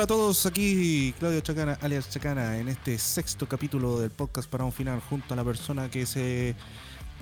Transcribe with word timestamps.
hola 0.00 0.04
a 0.04 0.16
todos, 0.16 0.46
aquí 0.46 1.14
Claudio 1.18 1.42
Chacana, 1.42 1.76
alias 1.82 2.08
Chacana, 2.08 2.56
en 2.56 2.70
este 2.70 2.96
sexto 2.96 3.46
capítulo 3.46 4.00
del 4.00 4.10
podcast 4.10 4.48
para 4.48 4.64
un 4.64 4.72
final, 4.72 4.98
junto 4.98 5.34
a 5.34 5.36
la 5.36 5.44
persona 5.44 5.90
que 5.90 6.06
se 6.06 6.54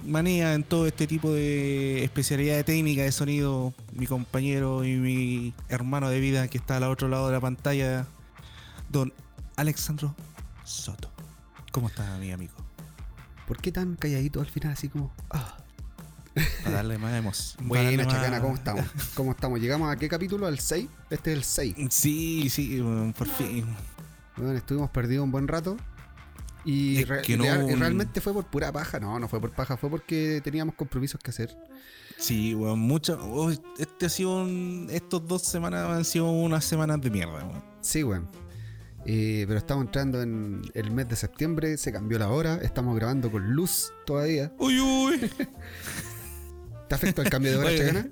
manía 0.07 0.55
en 0.55 0.63
todo 0.63 0.87
este 0.87 1.09
tipo 1.09 1.33
de 1.33 2.05
especialidad 2.05 2.55
de 2.55 2.63
técnica 2.63 3.03
de 3.03 3.11
sonido, 3.11 3.75
mi 3.91 4.07
compañero 4.07 4.85
y 4.85 4.95
mi 4.95 5.55
hermano 5.69 6.09
de 6.09 6.21
vida 6.21 6.47
que 6.47 6.59
está 6.59 6.77
al 6.77 6.85
otro 6.85 7.09
lado 7.09 7.27
de 7.27 7.33
la 7.33 7.41
pantalla, 7.41 8.07
don 8.91 9.13
Alexandro 9.57 10.15
Soto. 10.63 11.11
¿Cómo 11.73 11.89
está 11.89 12.17
mi 12.19 12.31
amigo? 12.31 12.55
¿Por 13.49 13.61
qué 13.61 13.73
tan 13.73 13.97
calladito 13.97 14.39
al 14.41 14.47
final, 14.47 14.75
así 14.75 14.89
como... 14.89 15.13
ah? 15.31 15.57
Para 16.65 16.77
darle 16.77 16.99
más 16.99 17.15
emoción. 17.15 17.69
Bueno, 17.69 18.05
Chacana, 18.05 18.41
¿cómo 18.41 18.55
estamos? 18.55 18.85
¿Cómo 19.15 19.31
estamos? 19.33 19.61
¿Llegamos 19.61 19.91
a 19.91 19.97
qué 19.97 20.09
capítulo? 20.09 20.47
¿Al 20.47 20.59
6? 20.59 20.89
Este 21.11 21.33
es 21.33 21.37
el 21.39 21.45
6. 21.45 21.75
Sí, 21.91 22.49
sí, 22.51 22.83
por 23.17 23.29
fin. 23.29 23.67
Bueno, 24.37 24.53
estuvimos 24.53 24.91
perdidos 24.91 25.25
un 25.25 25.33
buen 25.33 25.49
rato. 25.49 25.77
Y, 26.65 27.05
re- 27.05 27.23
no- 27.37 27.45
realmente 27.79 28.21
fue 28.21 28.33
por 28.33 28.45
pura 28.47 28.71
paja. 28.73 29.01
No, 29.01 29.19
no 29.19 29.29
fue 29.29 29.41
por 29.41 29.53
paja, 29.53 29.77
fue 29.77 29.89
porque 29.89 30.41
teníamos 30.45 30.75
compromisos 30.75 31.21
que 31.23 31.31
hacer. 31.31 31.57
Sí, 32.19 32.55
weón, 32.55 32.81
mucho. 32.81 33.19
oh, 33.23 33.51
este 33.79 34.07
ha 34.07 34.09
sido 34.09 34.43
un- 34.43 34.89
estos 34.91 35.27
dos 35.27 35.43
semanas 35.43 35.89
han 35.89 36.05
sido 36.05 36.31
unas 36.31 36.65
semanas 36.65 37.01
de 37.01 37.11
mierda, 37.11 37.45
weón. 37.45 37.63
Sí, 37.81 38.03
weón. 38.03 38.29
Eh, 39.07 39.45
pero 39.47 39.59
estamos 39.59 39.87
entrando 39.87 40.21
en 40.21 40.61
el 40.75 40.91
mes 40.91 41.09
de 41.09 41.17
septiembre, 41.17 41.79
se 41.79 41.93
cambió 41.93 42.19
la 42.19 42.29
hora, 42.29 42.57
estamos 42.57 42.95
grabando 42.97 43.31
con 43.31 43.53
luz 43.55 43.93
todavía. 44.05 44.53
Uy, 44.59 44.79
uy. 44.81 45.31
¿Te 46.89 46.95
afecta 46.95 47.23
el 47.23 47.31
cambio 47.31 47.53
de 47.53 47.59
hora, 47.59 47.71
Chacana? 47.77 48.09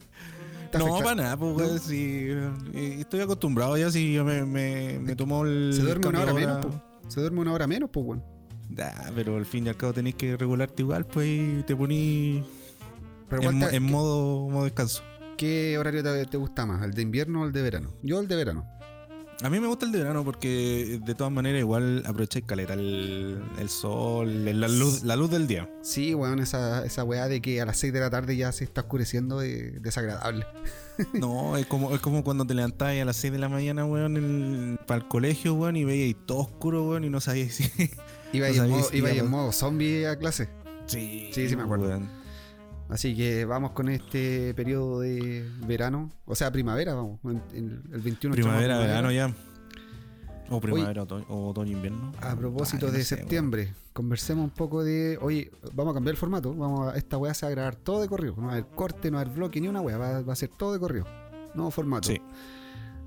¿Te 0.70 0.78
No, 0.78 0.98
para 0.98 1.14
nada, 1.14 1.36
pues, 1.36 1.56
weón, 1.56 1.78
sí, 1.80 2.26
eh, 2.74 2.96
Estoy 3.00 3.20
acostumbrado 3.20 3.76
ya, 3.76 3.90
si 3.90 4.12
yo 4.12 4.24
me, 4.24 4.44
me, 4.44 4.98
me 4.98 5.16
tomo 5.16 5.44
el. 5.44 5.72
Se 5.74 5.82
duerme 5.82 6.08
una 6.08 6.22
hora 6.22 6.34
menos, 6.34 6.66
po. 6.66 6.82
Se 7.08 7.20
duerme 7.20 7.40
una 7.40 7.52
hora 7.52 7.66
menos, 7.66 7.90
pues, 7.90 8.06
weón. 8.06 8.24
Nah, 8.68 9.12
pero 9.14 9.36
al 9.36 9.46
fin 9.46 9.66
y 9.66 9.68
al 9.68 9.76
cabo 9.76 9.92
tenéis 9.92 10.16
que 10.16 10.36
regularte 10.36 10.82
igual, 10.82 11.06
pues 11.06 11.28
y 11.28 11.62
te 11.62 11.76
ponís 11.76 12.44
en, 13.30 13.62
en 13.62 13.82
modo, 13.84 14.48
modo 14.48 14.64
descanso. 14.64 15.02
¿Qué 15.36 15.78
horario 15.78 16.02
te, 16.02 16.26
te 16.26 16.36
gusta 16.36 16.66
más? 16.66 16.82
¿El 16.82 16.92
de 16.92 17.02
invierno 17.02 17.42
o 17.42 17.46
el 17.46 17.52
de 17.52 17.62
verano? 17.62 17.92
Yo 18.02 18.20
el 18.20 18.26
de 18.26 18.36
verano. 18.36 18.66
A 19.42 19.50
mí 19.50 19.60
me 19.60 19.66
gusta 19.66 19.84
el 19.84 19.92
de 19.92 19.98
verano 19.98 20.24
porque 20.24 20.98
de 21.04 21.14
todas 21.14 21.30
maneras 21.30 21.60
igual 21.60 22.02
aprovecháis 22.06 22.46
caleta 22.46 22.72
el, 22.72 23.38
el 23.58 23.68
sol, 23.68 24.44
la 24.46 24.66
luz, 24.66 25.02
la 25.02 25.14
luz 25.14 25.30
del 25.30 25.46
día. 25.46 25.68
Sí, 25.82 26.14
weón, 26.14 26.38
esa, 26.38 26.86
esa 26.86 27.04
weá 27.04 27.28
de 27.28 27.42
que 27.42 27.60
a 27.60 27.66
las 27.66 27.76
6 27.76 27.92
de 27.92 28.00
la 28.00 28.08
tarde 28.08 28.34
ya 28.34 28.50
se 28.52 28.64
está 28.64 28.82
oscureciendo 28.82 29.42
es 29.42 29.82
desagradable. 29.82 30.46
No, 31.12 31.58
es 31.58 31.66
como, 31.66 31.94
es 31.94 32.00
como 32.00 32.24
cuando 32.24 32.46
te 32.46 32.54
levantás 32.54 32.98
a 32.98 33.04
las 33.04 33.16
6 33.16 33.30
de 33.34 33.38
la 33.38 33.50
mañana, 33.50 33.84
weón, 33.84 34.78
para 34.86 35.02
el 35.02 35.06
colegio, 35.08 35.52
weón, 35.52 35.76
y 35.76 35.84
veíais 35.84 36.16
todo 36.24 36.38
oscuro, 36.38 36.88
weón, 36.88 37.04
y 37.04 37.10
no 37.10 37.20
sabíais 37.20 37.54
si. 37.54 37.70
Iba 38.32 38.48
No 38.56 38.64
en, 38.64 38.70
modo, 38.70 38.88
iba 38.94 39.10
en 39.10 39.28
modo 39.30 39.52
zombie 39.52 40.06
a 40.06 40.16
clase. 40.16 40.48
Sí, 40.86 41.28
Sí, 41.32 41.50
sí 41.50 41.54
me 41.56 41.64
acuerdo. 41.64 41.88
weón. 41.88 42.08
Así 42.88 43.16
que 43.16 43.44
vamos 43.44 43.72
con 43.72 43.88
este 43.88 44.54
periodo 44.54 45.00
de 45.00 45.48
verano. 45.66 46.10
O 46.24 46.34
sea, 46.36 46.52
primavera, 46.52 46.94
vamos. 46.94 47.18
en- 47.24 47.42
en 47.52 47.82
el 47.92 48.00
21 48.00 48.34
Primavera, 48.34 48.80
en 48.80 48.86
verano 48.86 49.10
ya. 49.12 49.34
O 50.48 50.60
primavera, 50.60 51.02
otoño, 51.02 51.24
o 51.28 51.48
otoño, 51.48 51.72
invierno. 51.72 52.12
A 52.20 52.36
propósito 52.36 52.86
no 52.86 52.92
de 52.92 52.98
sé, 53.02 53.16
septiembre, 53.16 53.74
conversemos 53.92 54.44
un 54.44 54.50
poco 54.50 54.84
de. 54.84 55.18
Oye, 55.20 55.50
vamos 55.74 55.90
a 55.90 55.94
cambiar 55.94 56.12
el 56.14 56.16
formato. 56.18 56.54
Vamos 56.54 56.92
a, 56.92 56.96
esta 56.96 57.18
weá 57.18 57.34
se 57.34 57.44
va 57.46 57.48
a 57.48 57.54
grabar 57.54 57.74
todo 57.74 58.00
de 58.00 58.06
corrido. 58.08 58.34
No 58.36 58.42
va 58.44 58.50
a 58.50 58.52
haber 58.52 58.66
corte, 58.66 59.10
no 59.10 59.16
va 59.16 59.22
a 59.22 59.24
haber 59.24 59.34
bloque 59.36 59.60
ni 59.60 59.66
una 59.66 59.80
weá. 59.80 59.98
Va, 59.98 60.22
va 60.22 60.32
a 60.32 60.36
ser 60.36 60.50
todo 60.50 60.72
de 60.72 60.78
corrido. 60.78 61.04
Nuevo 61.56 61.72
formato. 61.72 62.08
Sí. 62.08 62.20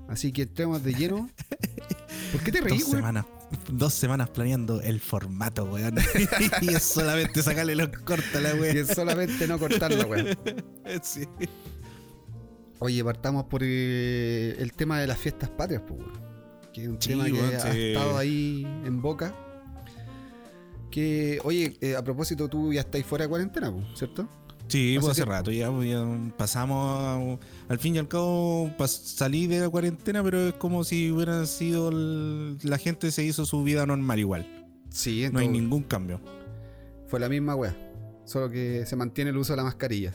Así 0.08 0.32
que 0.32 0.42
entremos 0.42 0.82
de 0.84 0.92
lleno. 0.92 1.30
¿Por 2.32 2.42
qué 2.42 2.52
te 2.52 2.60
Dos 2.60 2.68
reís, 2.68 2.82
weón? 2.84 2.96
semanas, 2.96 3.24
dos 3.72 3.92
semanas 3.94 4.30
planeando 4.30 4.80
el 4.80 5.00
formato, 5.00 5.64
weón. 5.64 5.96
y 6.62 6.68
es 6.68 6.82
solamente 6.82 7.42
sacarle 7.42 7.74
los 7.74 7.88
cortes 7.88 8.34
a 8.36 8.40
la 8.40 8.54
Y 8.54 8.60
weón. 8.60 8.76
es 8.76 8.88
solamente 8.88 9.46
no 9.46 9.58
cortar 9.58 9.92
la 9.92 10.06
weá. 10.06 10.24
Sí. 11.02 11.24
Oye, 12.78 13.04
partamos 13.04 13.44
por 13.44 13.60
eh, 13.62 14.56
el 14.58 14.72
tema 14.72 14.98
de 15.00 15.06
las 15.06 15.18
fiestas 15.18 15.50
patrias, 15.50 15.82
pues, 15.86 16.00
weón. 16.00 16.12
Que 16.72 16.82
es 16.84 16.88
un 16.88 17.00
Sí, 17.02 17.08
tema 17.10 17.24
que 17.26 17.32
weón, 17.32 17.54
ha 17.54 17.60
sí. 17.72 17.78
estado 17.92 18.18
ahí 18.18 18.62
en 18.84 19.02
boca. 19.02 19.34
Que, 20.90 21.38
oye, 21.44 21.76
eh, 21.80 21.94
a 21.96 22.02
propósito, 22.02 22.48
tú 22.48 22.72
ya 22.72 22.80
estáis 22.80 23.06
fuera 23.06 23.24
de 23.24 23.28
cuarentena, 23.28 23.70
pues, 23.72 23.84
¿cierto? 23.96 24.28
Sí, 24.70 24.96
Hace 24.96 25.00
pues 25.00 25.10
hace 25.18 25.24
rato 25.24 25.50
ya, 25.50 25.70
pues, 25.70 25.88
ya 25.90 26.04
pasamos 26.36 27.38
al 27.68 27.78
fin 27.78 27.96
y 27.96 27.98
al 27.98 28.08
cabo 28.08 28.70
pas- 28.78 28.86
salí 29.02 29.46
de 29.46 29.60
la 29.60 29.68
cuarentena, 29.68 30.22
pero 30.22 30.48
es 30.48 30.54
como 30.54 30.84
si 30.84 31.10
hubiera 31.10 31.44
sido 31.46 31.88
el- 31.90 32.58
la 32.62 32.78
gente 32.78 33.10
se 33.10 33.24
hizo 33.24 33.44
su 33.46 33.62
vida 33.64 33.84
normal 33.86 34.18
igual. 34.18 34.46
Sí, 34.90 35.26
No 35.32 35.38
hay 35.40 35.48
ningún 35.48 35.82
cambio. 35.82 36.20
fue 37.08 37.18
la 37.20 37.28
misma 37.28 37.56
weá. 37.56 37.76
Solo 38.24 38.48
que 38.50 38.86
se 38.86 38.94
mantiene 38.94 39.30
el 39.30 39.36
uso 39.36 39.52
de 39.52 39.56
la 39.56 39.64
mascarilla. 39.64 40.12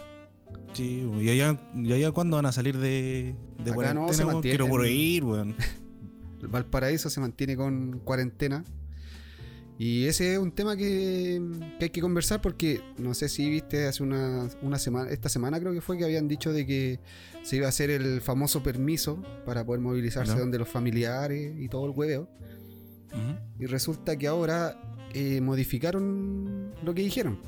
Sí, 0.73 1.05
y 1.19 1.29
allá, 1.29 1.59
y 1.75 1.91
allá 1.91 2.11
cuándo 2.11 2.37
van 2.37 2.45
a 2.45 2.51
salir 2.53 2.77
de, 2.77 3.35
de 3.57 3.61
Acá 3.61 3.69
no, 3.71 3.73
cuarentena, 3.75 4.13
se 4.13 4.23
weón? 4.23 4.33
mantienen. 4.35 4.57
Quiero 4.57 4.67
por 4.69 4.85
ir, 4.87 5.23
weón. 5.25 5.55
El 6.41 6.47
Valparaíso 6.47 7.09
se 7.09 7.19
mantiene 7.19 7.57
con 7.57 7.99
cuarentena. 8.05 8.63
Y 9.77 10.05
ese 10.05 10.33
es 10.33 10.39
un 10.39 10.51
tema 10.53 10.77
que, 10.77 11.41
que 11.79 11.85
hay 11.85 11.89
que 11.89 11.99
conversar 11.99 12.41
porque 12.41 12.81
no 12.97 13.13
sé 13.13 13.27
si 13.27 13.49
viste 13.49 13.87
hace 13.87 14.03
una, 14.03 14.47
una 14.61 14.79
semana, 14.79 15.09
esta 15.11 15.27
semana 15.27 15.59
creo 15.59 15.73
que 15.73 15.81
fue 15.81 15.97
que 15.97 16.05
habían 16.05 16.29
dicho 16.29 16.53
de 16.53 16.65
que 16.65 16.99
se 17.43 17.57
iba 17.57 17.65
a 17.65 17.69
hacer 17.69 17.89
el 17.89 18.21
famoso 18.21 18.63
permiso 18.63 19.21
para 19.45 19.65
poder 19.65 19.81
movilizarse 19.81 20.33
No. 20.33 20.39
donde 20.39 20.59
los 20.59 20.69
familiares 20.69 21.53
y 21.59 21.67
todo 21.67 21.85
el 21.85 21.91
hueveo. 21.91 22.29
Y 23.59 23.65
resulta 23.65 24.17
que 24.17 24.27
ahora 24.27 24.77
eh, 25.13 25.39
modificaron 25.41 26.73
lo 26.83 26.93
que 26.93 27.01
dijeron. 27.01 27.39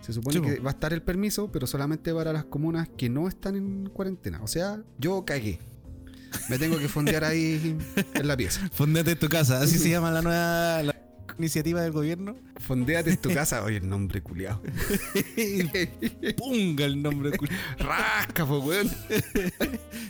Se 0.00 0.12
supone 0.12 0.40
que 0.40 0.60
va 0.60 0.70
a 0.70 0.74
estar 0.74 0.92
el 0.92 1.02
permiso, 1.02 1.50
pero 1.50 1.66
solamente 1.66 2.12
para 2.14 2.32
las 2.32 2.44
comunas 2.44 2.88
que 2.96 3.08
no 3.08 3.26
están 3.28 3.56
en 3.56 3.88
cuarentena. 3.90 4.40
O 4.42 4.46
sea, 4.46 4.82
yo 4.98 5.24
cagué. 5.24 5.58
Me 6.48 6.58
tengo 6.58 6.78
que 6.78 6.86
fondear 6.88 7.24
ahí 7.24 7.76
en 8.14 8.28
la 8.28 8.36
pieza. 8.36 8.68
Fondete 8.72 9.12
en 9.12 9.18
tu 9.18 9.28
casa, 9.28 9.60
así 9.60 9.78
se 9.78 9.90
llama 9.90 10.10
la 10.12 10.22
nueva 10.22 10.82
la 10.82 10.92
iniciativa 11.38 11.82
del 11.82 11.92
gobierno. 11.92 12.36
Fondeate 12.58 13.10
en 13.10 13.16
tu 13.18 13.32
casa. 13.32 13.62
Oye, 13.62 13.78
el 13.78 13.88
nombre 13.88 14.20
culiao. 14.22 14.60
Punga 16.36 16.84
el 16.84 17.02
nombre. 17.02 17.36
culo. 17.36 17.50
Rasca, 17.78 18.46
po, 18.46 18.58
weón. 18.60 18.90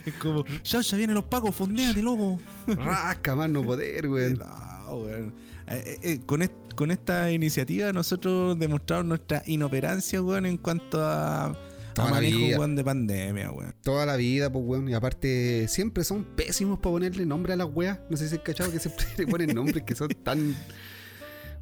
es 0.05 0.13
como, 0.19 0.45
ya, 0.63 0.81
ya 0.81 0.97
vienen 0.97 1.15
los 1.15 1.25
pagos, 1.25 1.55
fondéate, 1.55 2.01
loco. 2.01 2.39
Rasca, 2.67 3.35
más 3.35 3.49
no 3.49 3.63
poder, 3.63 4.07
weón. 4.07 4.39
No, 4.39 4.95
weón. 4.97 5.33
Eh, 5.69 5.83
eh, 5.85 5.99
eh, 6.03 6.19
con, 6.25 6.41
est- 6.41 6.73
con 6.75 6.91
esta 6.91 7.29
iniciativa 7.31 7.91
nosotros 7.91 8.57
demostramos 8.57 9.05
nuestra 9.05 9.43
inoperancia, 9.47 10.21
weón, 10.21 10.45
en 10.45 10.57
cuanto 10.57 11.03
a, 11.05 11.57
Toda 11.93 12.07
la 12.09 12.13
manejo, 12.15 12.37
vida. 12.37 12.57
weón, 12.59 12.75
de 12.75 12.83
pandemia, 12.83 13.51
weón. 13.51 13.73
Toda 13.81 14.05
la 14.05 14.15
vida, 14.15 14.51
pues, 14.51 14.63
weón. 14.65 14.87
Y 14.87 14.93
aparte, 14.93 15.67
siempre 15.67 16.03
son 16.03 16.23
pésimos 16.23 16.79
para 16.79 16.91
ponerle 16.93 17.25
nombre 17.25 17.53
a 17.53 17.55
las 17.57 17.67
weas. 17.73 17.99
No 18.09 18.15
sé 18.17 18.29
si 18.29 18.35
has 18.35 18.41
cachado 18.41 18.71
que 18.71 18.79
siempre 18.79 19.05
le 19.17 19.27
ponen 19.27 19.53
nombres 19.55 19.83
que 19.83 19.95
son 19.95 20.07
tan. 20.23 20.55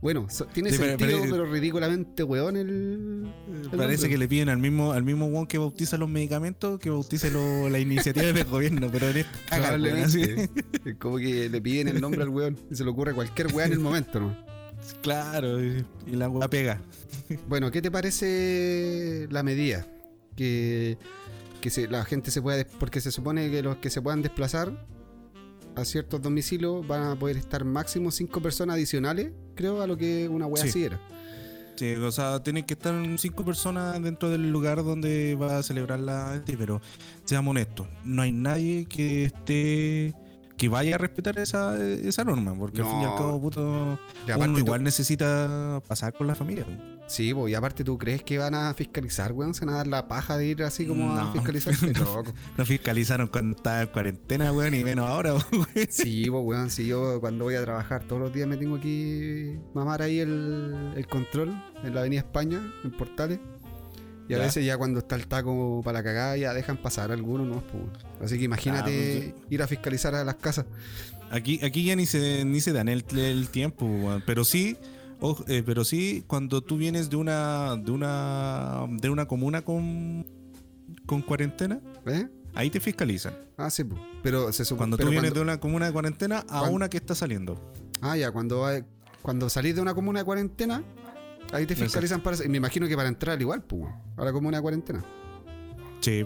Bueno, 0.01 0.27
so- 0.29 0.45
tiene 0.45 0.69
Sí, 0.71 0.77
sentido, 0.77 0.97
pero, 1.21 1.31
pero- 1.31 1.45
ridículamente 1.51 2.23
weón 2.23 2.57
el. 2.57 2.69
el 2.69 3.69
Parece 3.71 4.03
nombre. 4.03 4.09
que 4.09 4.17
le 4.17 4.27
piden 4.27 4.49
al 4.49 4.57
mismo 4.59 4.91
al 4.91 5.03
mismo 5.03 5.25
weón 5.27 5.47
que 5.47 5.57
bautiza 5.57 5.97
los 5.97 6.09
medicamentos 6.09 6.79
que 6.79 6.89
bautice 6.91 7.31
lo- 7.31 7.69
la 7.69 7.79
iniciativa 7.79 8.25
del 8.31 8.43
gobierno, 8.45 8.89
pero 8.91 9.09
en 9.09 9.17
este 9.17 9.31
weón. 9.51 9.61
Probablemente. 9.63 10.49
Es 10.85 10.95
como 10.97 11.17
que 11.17 11.49
le 11.49 11.61
piden 11.61 11.87
el 11.87 11.99
nombre 12.01 12.21
al 12.21 12.29
weón 12.29 12.59
y 12.69 12.75
se 12.75 12.83
le 12.83 12.89
ocurre 12.91 13.13
cualquier 13.13 13.51
weá 13.53 13.65
en 13.65 13.73
el 13.73 13.79
momento, 13.79 14.19
¿no? 14.19 14.37
Claro, 15.01 15.63
y, 15.63 15.83
la 16.11 16.29
weá 16.29 16.47
pega. 16.47 16.79
Bueno, 17.47 17.71
¿qué 17.71 17.81
te 17.81 17.89
parece 17.89 19.27
la 19.31 19.41
medida? 19.41 19.87
Que, 20.35 20.97
que 21.61 21.69
se- 21.71 21.87
la 21.87 22.05
gente 22.05 22.29
se 22.29 22.41
pueda. 22.41 22.63
Porque 22.79 23.01
se 23.01 23.11
supone 23.11 23.49
que 23.49 23.63
los 23.63 23.77
que 23.77 23.89
se 23.89 24.01
puedan 24.01 24.21
desplazar 24.21 24.85
a 25.75 25.85
ciertos 25.85 26.21
domicilios 26.21 26.85
van 26.87 27.03
a 27.03 27.15
poder 27.15 27.37
estar 27.37 27.63
máximo 27.65 28.11
cinco 28.11 28.41
personas 28.41 28.75
adicionales, 28.75 29.31
creo, 29.55 29.81
a 29.81 29.87
lo 29.87 29.97
que 29.97 30.27
una 30.29 30.47
wea 30.47 30.63
Sí. 30.63 30.69
así 30.69 30.83
era. 30.85 30.99
Sí, 31.75 31.93
o 31.95 32.11
sea, 32.11 32.41
tienen 32.41 32.63
que 32.63 32.73
estar 32.73 32.95
cinco 33.17 33.43
personas 33.43 34.01
dentro 34.01 34.29
del 34.29 34.49
lugar 34.49 34.81
donde 34.83 35.35
va 35.35 35.57
a 35.57 35.63
celebrar 35.63 35.99
la 35.99 36.35
este, 36.35 36.55
pero 36.57 36.81
seamos 37.25 37.51
honestos, 37.51 37.87
no 38.05 38.21
hay 38.21 38.31
nadie 38.31 38.85
que 38.85 39.25
esté 39.25 40.13
que 40.57 40.69
vaya 40.69 40.95
a 40.95 40.97
respetar 40.97 41.37
esa, 41.39 41.77
esa 41.83 42.23
norma, 42.23 42.55
porque 42.57 42.79
al 42.81 42.87
No. 42.87 42.91
fin 42.91 43.01
y 43.01 43.05
al 43.05 43.15
cabo, 43.15 43.41
puto, 43.41 43.99
tú- 44.25 44.57
igual 44.57 44.83
necesita 44.83 45.81
pasar 45.87 46.13
con 46.13 46.27
la 46.27 46.35
familia. 46.35 46.65
Sí, 47.07 47.33
po, 47.33 47.47
y 47.47 47.53
aparte 47.53 47.83
tú 47.83 47.97
crees 47.99 48.23
que 48.23 48.37
van 48.39 48.55
a 48.55 48.73
fiscalizar, 48.73 49.31
weón, 49.31 49.53
se 49.53 49.63
van 49.65 49.75
a 49.75 49.77
dar 49.77 49.87
la 49.87 50.07
paja 50.07 50.37
de 50.37 50.47
ir 50.47 50.63
así 50.63 50.87
como 50.87 51.11
a 51.15 51.23
No. 51.25 51.31
fiscalizar. 51.33 51.73
Loco. 51.99 52.33
No 52.57 52.65
fiscalizaron 52.65 53.27
cuando 53.27 53.55
estaba 53.57 53.81
en 53.83 53.87
cuarentena, 53.89 54.51
weón, 54.51 54.73
y 54.73 54.83
menos 54.83 55.07
ahora, 55.07 55.33
weón. 55.35 55.67
Sí, 55.89 56.25
pues 56.29 56.43
weón, 56.43 56.69
si 56.71 56.87
yo 56.87 57.19
cuando 57.19 57.45
voy 57.45 57.55
a 57.55 57.61
trabajar 57.61 58.03
todos 58.05 58.21
los 58.21 58.33
días 58.33 58.47
me 58.47 58.57
tengo 58.57 58.79
que 58.79 59.59
mamar 59.73 60.01
ahí 60.01 60.19
el, 60.19 60.93
el 60.95 61.05
control 61.07 61.53
en 61.83 61.93
la 61.93 61.99
Avenida 61.99 62.21
España, 62.21 62.73
en 62.83 62.91
Portales. 62.91 63.39
Y 64.27 64.33
a 64.33 64.37
Ya. 64.37 64.43
veces 64.43 64.65
ya 64.65 64.77
cuando 64.77 64.99
está 64.99 65.15
el 65.15 65.27
taco 65.27 65.81
para 65.83 65.99
la 65.99 66.03
cagada 66.03 66.37
ya 66.37 66.53
dejan 66.53 66.77
pasar 66.77 67.11
algunos, 67.11 67.47
¿no? 67.47 67.61
Pues, 67.67 67.83
Así 68.21 68.37
que 68.39 68.45
imagínate 68.45 69.35
Ah, 69.37 69.45
ir 69.49 69.61
a 69.61 69.67
fiscalizar 69.67 70.15
a 70.15 70.23
las 70.23 70.35
casas. 70.35 70.65
Aquí, 71.31 71.59
aquí 71.63 71.85
ya 71.85 71.95
ni 71.95 72.05
se, 72.05 72.43
ni 72.45 72.59
se 72.61 72.71
dan 72.73 72.87
el, 72.87 73.03
el 73.17 73.49
tiempo, 73.49 73.85
weón. 73.85 74.23
pero 74.25 74.43
sí, 74.45 74.77
eh, 75.47 75.63
pero 75.65 75.83
sí 75.83 76.23
cuando 76.27 76.61
tú 76.61 76.77
vienes 76.77 77.09
de 77.09 77.15
una, 77.17 77.75
de 77.77 77.91
una, 77.91 78.85
de 78.89 79.09
una 79.09 79.27
comuna 79.27 79.63
con, 79.63 80.25
con 81.05 81.21
cuarentena, 81.21 81.79
¿Eh? 82.05 82.27
ahí 82.53 82.69
te 82.69 82.79
fiscalizan. 82.79 83.33
Ah, 83.57 83.69
sí, 83.69 83.83
pues. 83.83 83.99
Pero 84.23 84.51
se 84.53 84.65
supone. 84.65 84.79
Cuando 84.79 84.97
tú 84.97 85.03
vienes 85.09 85.21
cuando- 85.31 85.35
de 85.39 85.41
una 85.43 85.59
comuna 85.59 85.85
de 85.87 85.91
cuarentena 85.93 86.39
a 86.39 86.59
cuando- 86.59 86.71
una 86.71 86.89
que 86.89 86.97
está 86.97 87.15
saliendo. 87.15 87.59
Ah, 88.01 88.17
ya, 88.17 88.31
cuando, 88.31 88.65
cuando 89.21 89.49
salís 89.49 89.75
de 89.75 89.81
una 89.81 89.93
comuna 89.93 90.19
de 90.19 90.25
cuarentena, 90.25 90.83
ahí 91.55 91.65
te 91.65 91.75
fiscalizan 91.75 92.21
para. 92.21 92.37
Me 92.47 92.57
imagino 92.57 92.87
que 92.87 92.95
para 92.95 93.09
entrar 93.09 93.39
igual, 93.41 93.63
pues, 93.63 93.83
weón, 93.83 93.95
a 94.17 94.25
la 94.25 94.31
comuna 94.31 94.57
de 94.57 94.61
cuarentena. 94.61 95.03
Sí. 96.01 96.25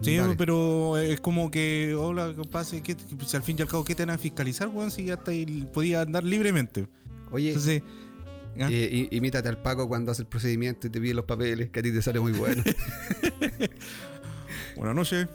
Sí, 0.00 0.18
pero 0.36 0.96
es 0.96 1.20
como 1.20 1.50
que, 1.50 1.94
hola. 1.94 2.34
¿Qué, 2.84 2.96
si 3.26 3.36
al 3.36 3.42
fin 3.42 3.56
y 3.58 3.62
al 3.62 3.68
cabo, 3.68 3.84
¿qué 3.84 3.94
te 3.94 4.04
van 4.04 4.14
a 4.14 4.18
fiscalizar, 4.18 4.68
weón? 4.68 4.90
Si 4.90 5.06
ya 5.06 5.14
está 5.14 5.32
ahí, 5.32 5.66
podía 5.72 6.02
andar 6.02 6.24
libremente. 6.24 6.88
Oye, 7.30 7.48
Entonces, 7.48 7.82
¿ah? 8.60 8.68
eh, 8.70 9.08
imítate 9.10 9.48
al 9.48 9.60
Paco 9.60 9.88
cuando 9.88 10.12
hace 10.12 10.22
el 10.22 10.28
procedimiento 10.28 10.86
y 10.86 10.90
te 10.90 11.00
pide 11.00 11.14
los 11.14 11.24
papeles, 11.24 11.70
que 11.70 11.80
a 11.80 11.82
ti 11.82 11.92
te 11.92 12.00
sale 12.00 12.20
muy 12.20 12.32
bueno. 12.32 12.62
Buenas 14.76 14.94
noches. 14.94 15.26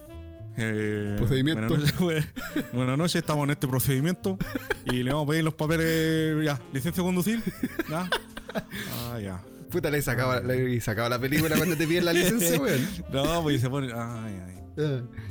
Eh, 0.58 1.16
Procedimiento. 1.18 1.68
Buenas 1.68 2.00
noches, 2.00 2.34
noches, 2.98 3.16
estamos 3.16 3.44
en 3.46 3.52
este 3.52 3.68
procedimiento 3.68 4.38
y 4.86 5.04
le 5.04 5.12
vamos 5.12 5.28
a 5.28 5.32
pedir 5.32 5.44
los 5.44 5.54
papeles. 5.54 6.46
Ya, 6.46 6.60
licencia 6.72 7.02
de 7.02 7.08
conducir. 7.08 7.42
Ya. 7.90 8.10
Ah, 8.54 9.20
ya. 9.20 9.42
Puta, 9.72 9.90
le 9.90 10.02
sacaba, 10.04 10.40
le 10.42 10.80
sacaba 10.82 11.10
la 11.10 11.20
película 11.20 11.56
cuando 11.58 11.76
te 11.76 11.88
piden 11.88 12.06
la 12.06 12.14
licencia, 12.14 12.60
weón. 12.62 12.88
No, 13.12 13.42
pues 13.42 13.58
y 13.58 13.60
se 13.60 13.70
ponen. 13.70 13.92
Ay, 13.96 14.40
ay. 14.46 14.60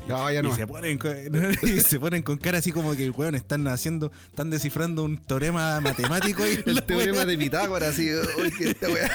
No, 0.08 0.30
ya 0.30 0.40
Y 0.40 0.42
no. 0.42 0.54
se 0.54 0.66
ponen, 0.66 0.98
con, 0.98 1.16
y 1.62 1.80
se 1.80 1.98
ponen 2.00 2.22
con 2.22 2.38
cara 2.38 2.58
así 2.58 2.72
como 2.72 2.94
que, 2.96 3.10
weón, 3.10 3.36
están 3.36 3.66
haciendo, 3.68 4.10
están 4.26 4.50
descifrando 4.50 5.04
un 5.04 5.16
teorema 5.18 5.80
matemático. 5.80 6.42
Y, 6.46 6.58
El 6.68 6.82
teorema 6.82 7.24
de 7.24 7.38
Pitágoras, 7.38 7.90
así. 7.90 8.08
uy, 8.12 8.50
que 8.50 8.70
esta 8.70 8.88
weá. 8.88 9.10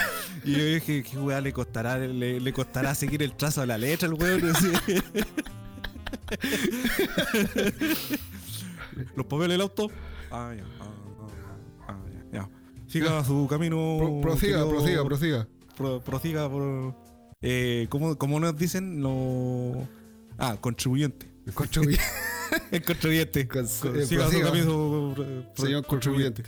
y 0.45 0.51
yo 0.53 0.65
dije, 0.65 1.03
¿qué 1.03 1.17
weá 1.17 1.41
le 1.41 1.51
costará, 1.51 1.97
le, 1.97 2.39
le 2.39 2.53
costará 2.53 2.95
seguir 2.95 3.21
el 3.23 3.33
trazo 3.35 3.61
de 3.61 3.67
la 3.67 3.77
letra 3.77 4.07
al 4.07 4.13
weón? 4.13 4.49
Así. 4.49 4.71
Los 9.15 9.25
papeles 9.25 9.49
del 9.49 9.61
auto. 9.61 9.89
Ah, 10.31 10.53
ya. 10.55 10.63
Ah, 10.79 10.93
ah, 11.87 11.87
ah, 11.89 11.99
ya. 12.31 12.49
Siga 12.87 13.23
su 13.23 13.47
camino. 13.49 13.97
Pro- 13.99 14.21
prosiga, 14.21 14.57
querido- 14.59 14.69
prosiga, 14.69 15.03
prosiga. 15.05 15.47
pro- 15.77 16.01
prosiga 16.01 16.49
por. 16.49 16.95
Eh, 17.41 17.87
¿cómo, 17.89 18.17
cómo 18.17 18.39
nos 18.39 18.55
dicen? 18.57 19.01
Los. 19.01 19.87
Ah, 20.37 20.57
contribuyente. 20.59 21.27
Contribuye- 21.53 21.99
El 22.71 22.83
contribuyente. 22.83 23.47
Con- 23.47 23.67
Con- 23.81 23.99
eh, 23.99 24.05
siga 24.05 24.29
su 24.29 24.41
camino. 24.41 25.13
pro- 25.15 25.25
Señor 25.65 25.85
contribuyente. 25.85 26.43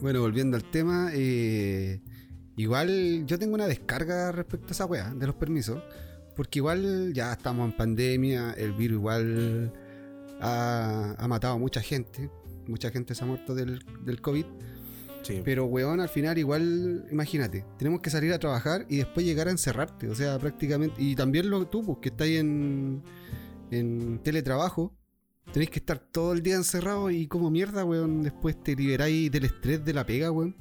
Bueno, 0.00 0.20
volviendo 0.20 0.56
al 0.56 0.64
tema, 0.64 1.10
eh, 1.12 2.00
igual 2.56 3.24
yo 3.26 3.38
tengo 3.38 3.54
una 3.54 3.66
descarga 3.66 4.32
respecto 4.32 4.68
a 4.68 4.70
esa 4.72 4.86
weá 4.86 5.12
de 5.14 5.26
los 5.26 5.34
permisos, 5.36 5.82
porque 6.40 6.58
igual 6.58 7.12
ya 7.12 7.34
estamos 7.34 7.70
en 7.70 7.76
pandemia, 7.76 8.52
el 8.56 8.72
virus 8.72 8.96
igual 8.96 9.74
ha, 10.40 11.14
ha 11.18 11.28
matado 11.28 11.52
a 11.52 11.58
mucha 11.58 11.82
gente, 11.82 12.30
mucha 12.66 12.90
gente 12.90 13.14
se 13.14 13.22
ha 13.22 13.26
muerto 13.26 13.54
del, 13.54 13.84
del 14.06 14.22
COVID, 14.22 14.46
Sí. 15.20 15.42
pero 15.44 15.66
weón, 15.66 16.00
al 16.00 16.08
final 16.08 16.38
igual, 16.38 17.04
imagínate, 17.10 17.66
tenemos 17.76 18.00
que 18.00 18.08
salir 18.08 18.32
a 18.32 18.38
trabajar 18.38 18.86
y 18.88 18.96
después 18.96 19.26
llegar 19.26 19.48
a 19.48 19.50
encerrarte, 19.50 20.08
o 20.08 20.14
sea, 20.14 20.38
prácticamente, 20.38 20.94
y 21.02 21.14
también 21.14 21.50
lo, 21.50 21.66
tú, 21.66 21.84
pues, 21.84 21.98
que 22.00 22.08
estáis 22.08 22.38
en, 22.40 23.02
en 23.70 24.18
teletrabajo, 24.20 24.94
tenéis 25.52 25.68
que 25.68 25.80
estar 25.80 25.98
todo 25.98 26.32
el 26.32 26.42
día 26.42 26.54
encerrado 26.54 27.10
y 27.10 27.26
como 27.26 27.50
mierda, 27.50 27.84
weón, 27.84 28.22
después 28.22 28.58
te 28.64 28.74
liberáis 28.74 29.30
del 29.30 29.44
estrés 29.44 29.84
de 29.84 29.92
la 29.92 30.06
pega, 30.06 30.30
weón. 30.30 30.56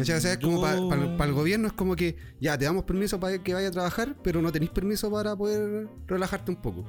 ¿Cachai? 0.00 0.18
O 0.18 0.20
sea, 0.20 0.32
es 0.32 0.38
como 0.38 0.56
Yo- 0.56 0.88
para 1.16 1.30
el 1.30 1.34
gobierno 1.34 1.66
es 1.68 1.72
como 1.72 1.96
que 1.96 2.16
ya 2.40 2.56
te 2.58 2.64
damos 2.64 2.84
permiso 2.84 3.18
para 3.20 3.42
que 3.42 3.54
vaya 3.54 3.68
a 3.68 3.70
trabajar, 3.70 4.16
pero 4.22 4.42
no 4.42 4.50
tenéis 4.52 4.70
permiso 4.70 5.10
para 5.10 5.36
poder 5.36 5.88
relajarte 6.06 6.50
un 6.50 6.56
poco. 6.60 6.84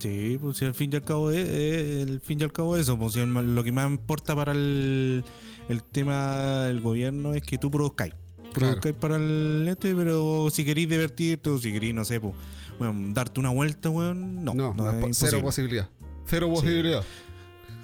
Sí, 0.00 0.38
pues 0.40 0.58
si 0.58 0.64
al 0.66 0.74
fin 0.74 0.90
y 0.92 0.96
al 0.96 1.02
cabo 1.02 1.30
es, 1.30 1.48
el 1.48 2.20
fin 2.20 2.40
y 2.40 2.44
al 2.44 2.52
cabo 2.52 2.76
es 2.76 2.82
eso, 2.82 2.98
pues 2.98 3.14
si 3.14 3.20
el 3.20 3.26
ma- 3.26 3.40
lo 3.42 3.64
que 3.64 3.72
más 3.72 3.88
importa 3.90 4.36
para 4.36 4.52
el, 4.52 5.24
el 5.68 5.82
tema 5.84 6.64
del 6.64 6.80
gobierno 6.80 7.32
es 7.32 7.42
que 7.42 7.56
tú 7.56 7.70
produzcáis. 7.70 8.12
Claro. 8.52 8.52
Produzcáis 8.52 8.94
para 8.96 9.16
el 9.16 9.66
este, 9.66 9.94
pero 9.94 10.48
si 10.50 10.64
queréis 10.64 10.88
divertirte 10.88 11.48
o 11.50 11.58
si 11.58 11.72
queréis, 11.72 11.94
no 11.94 12.04
sé, 12.04 12.20
pues, 12.20 12.34
bueno, 12.78 13.14
darte 13.14 13.40
una 13.40 13.48
vuelta, 13.50 13.88
weón, 13.88 14.44
no. 14.44 14.52
No, 14.54 14.74
no, 14.74 14.92
no, 14.92 15.06
es 15.06 15.16
cero 15.16 15.38
posibilidad. 15.42 15.88
Cero 16.26 16.52
Sí. 16.60 16.66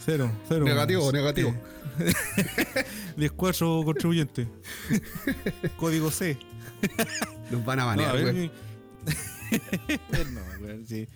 Cero, 0.05 0.31
cero. 0.49 0.65
Negativo, 0.65 1.13
negativo. 1.13 1.55
10-4 3.17 3.85
contribuyente. 3.85 4.49
Código 5.77 6.11
C. 6.11 6.39
Nos 7.51 7.65
van 7.65 7.81
a 7.81 7.85
banear, 7.85 8.11
a 8.11 8.13
ver, 8.15 8.25
weón. 8.25 8.37
mi- 8.41 8.51
no, 10.33 10.87
sí. 10.87 11.07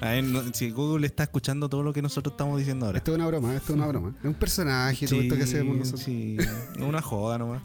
A 0.00 0.10
ver, 0.12 0.24
no, 0.24 0.42
si 0.54 0.70
Google 0.70 1.06
está 1.06 1.24
escuchando 1.24 1.68
todo 1.68 1.82
lo 1.82 1.92
que 1.92 2.00
nosotros 2.02 2.32
estamos 2.32 2.58
diciendo 2.58 2.86
ahora. 2.86 2.98
Esto 2.98 3.12
es 3.12 3.16
una 3.16 3.26
broma, 3.26 3.54
esto 3.54 3.72
es 3.72 3.76
una 3.78 3.86
broma. 3.86 4.14
Es 4.18 4.24
un 4.24 4.34
personaje, 4.34 5.06
todo 5.06 5.20
esto 5.20 5.36
que 5.36 5.42
hacemos 5.42 5.76
nosotros. 5.76 6.02
Sí, 6.02 6.36
es 6.38 6.80
una 6.82 7.00
joda 7.02 7.38
nomás. 7.38 7.62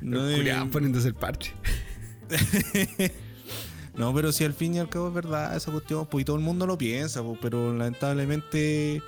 No, 0.00 0.24
de- 0.24 0.68
poniéndose 0.72 1.08
el 1.08 1.14
parche. 1.14 1.52
no, 3.96 4.14
pero 4.14 4.32
si 4.32 4.44
al 4.44 4.54
fin 4.54 4.74
y 4.74 4.78
al 4.78 4.88
cabo 4.88 5.08
es 5.08 5.14
verdad 5.14 5.54
esa 5.56 5.70
cuestión, 5.70 6.06
pues 6.06 6.22
y 6.22 6.24
todo 6.24 6.36
el 6.36 6.42
mundo 6.42 6.66
lo 6.66 6.76
piensa, 6.78 7.22
pues, 7.22 7.38
pero 7.40 7.74
lamentablemente 7.76 9.02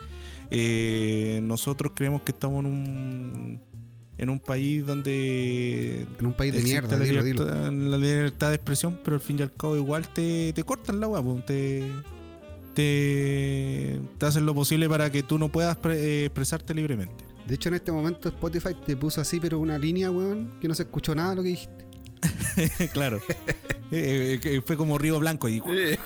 eh, 0.50 1.40
nosotros 1.42 1.92
creemos 1.94 2.22
que 2.22 2.32
estamos 2.32 2.64
en 2.64 2.70
un 2.70 3.60
en 4.18 4.30
un 4.30 4.40
país 4.40 4.86
donde 4.86 6.06
En 6.18 6.26
un 6.26 6.32
país 6.32 6.54
de 6.54 6.62
mierda, 6.62 6.96
la, 6.96 7.04
dilo, 7.04 7.22
libertad, 7.22 7.70
dilo. 7.70 7.90
la 7.90 7.98
libertad 7.98 8.48
de 8.48 8.54
expresión, 8.54 8.98
pero 9.04 9.16
al 9.16 9.20
fin 9.20 9.38
y 9.38 9.42
al 9.42 9.52
cabo 9.52 9.76
igual 9.76 10.08
te, 10.08 10.52
te 10.54 10.64
cortan 10.64 11.00
la 11.00 11.06
agua, 11.06 11.22
te, 11.46 11.90
te, 12.74 14.00
te 14.18 14.26
hacen 14.26 14.46
lo 14.46 14.54
posible 14.54 14.88
para 14.88 15.10
que 15.10 15.22
tú 15.22 15.38
no 15.38 15.50
puedas 15.50 15.76
pre- 15.76 15.98
eh, 15.98 16.24
expresarte 16.26 16.72
libremente. 16.72 17.24
De 17.46 17.54
hecho, 17.56 17.68
en 17.68 17.74
este 17.76 17.92
momento 17.92 18.28
Spotify 18.30 18.70
te 18.86 18.96
puso 18.96 19.20
así, 19.20 19.38
pero 19.38 19.58
una 19.58 19.76
línea, 19.78 20.10
weón, 20.10 20.50
que 20.60 20.66
no 20.68 20.74
se 20.74 20.84
escuchó 20.84 21.14
nada 21.14 21.30
de 21.30 21.36
lo 21.36 21.42
que 21.42 21.48
dijiste. 21.50 21.84
claro. 22.92 23.20
Eh, 23.92 24.40
eh, 24.42 24.62
fue 24.64 24.76
como 24.76 24.98
Río 24.98 25.20
Blanco 25.20 25.48
y 25.48 25.60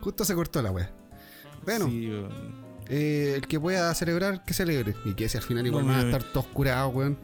Justo 0.00 0.24
se 0.24 0.34
cortó 0.34 0.62
la 0.62 0.70
weá. 0.70 0.92
Bueno, 1.64 1.86
Sí, 1.88 2.08
weón. 2.08 2.30
eh, 2.88 3.34
el 3.36 3.46
que 3.46 3.58
pueda 3.60 3.94
celebrar, 3.94 4.44
que 4.44 4.54
celebre. 4.54 4.94
Y 5.04 5.14
que 5.14 5.28
si 5.28 5.36
al 5.38 5.44
final 5.44 5.66
igual 5.66 5.86
No, 5.86 5.92
van 5.92 6.00
a 6.00 6.04
estar 6.04 6.22
todos 6.24 6.46
curados, 6.46 6.94
weón. 6.94 7.16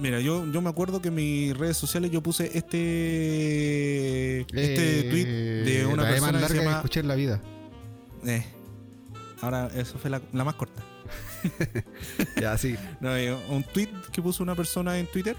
Mira, 0.00 0.20
yo, 0.20 0.44
yo 0.52 0.60
me 0.60 0.68
acuerdo 0.68 1.00
que 1.00 1.08
en 1.08 1.14
mis 1.14 1.56
redes 1.56 1.76
sociales 1.78 2.10
yo 2.10 2.22
puse 2.22 2.50
este 2.58 4.40
este 4.42 5.00
Eh, 5.00 5.10
tweet 5.10 5.24
de 5.78 5.86
una 5.86 6.02
la 6.02 6.10
vez 6.10 6.20
más 6.20 6.30
persona 6.32 6.32
que 6.32 6.40
larga 6.40 6.48
se 6.48 6.54
que 6.54 6.64
llama 6.64 6.76
escuché 6.76 7.00
en 7.00 7.08
la 7.08 7.14
vida. 7.14 7.40
Eh, 8.26 8.44
ahora 9.40 9.70
eso 9.74 9.98
fue 9.98 10.10
la, 10.10 10.20
la 10.32 10.44
más 10.44 10.54
corta. 10.54 10.82
Ya, 12.40 12.56
sí. 12.58 12.76
No, 13.00 13.16
eh, 13.16 13.34
un 13.48 13.62
tweet 13.64 13.88
que 14.12 14.20
puso 14.20 14.42
una 14.42 14.54
persona 14.54 14.98
en 14.98 15.06
Twitter. 15.06 15.36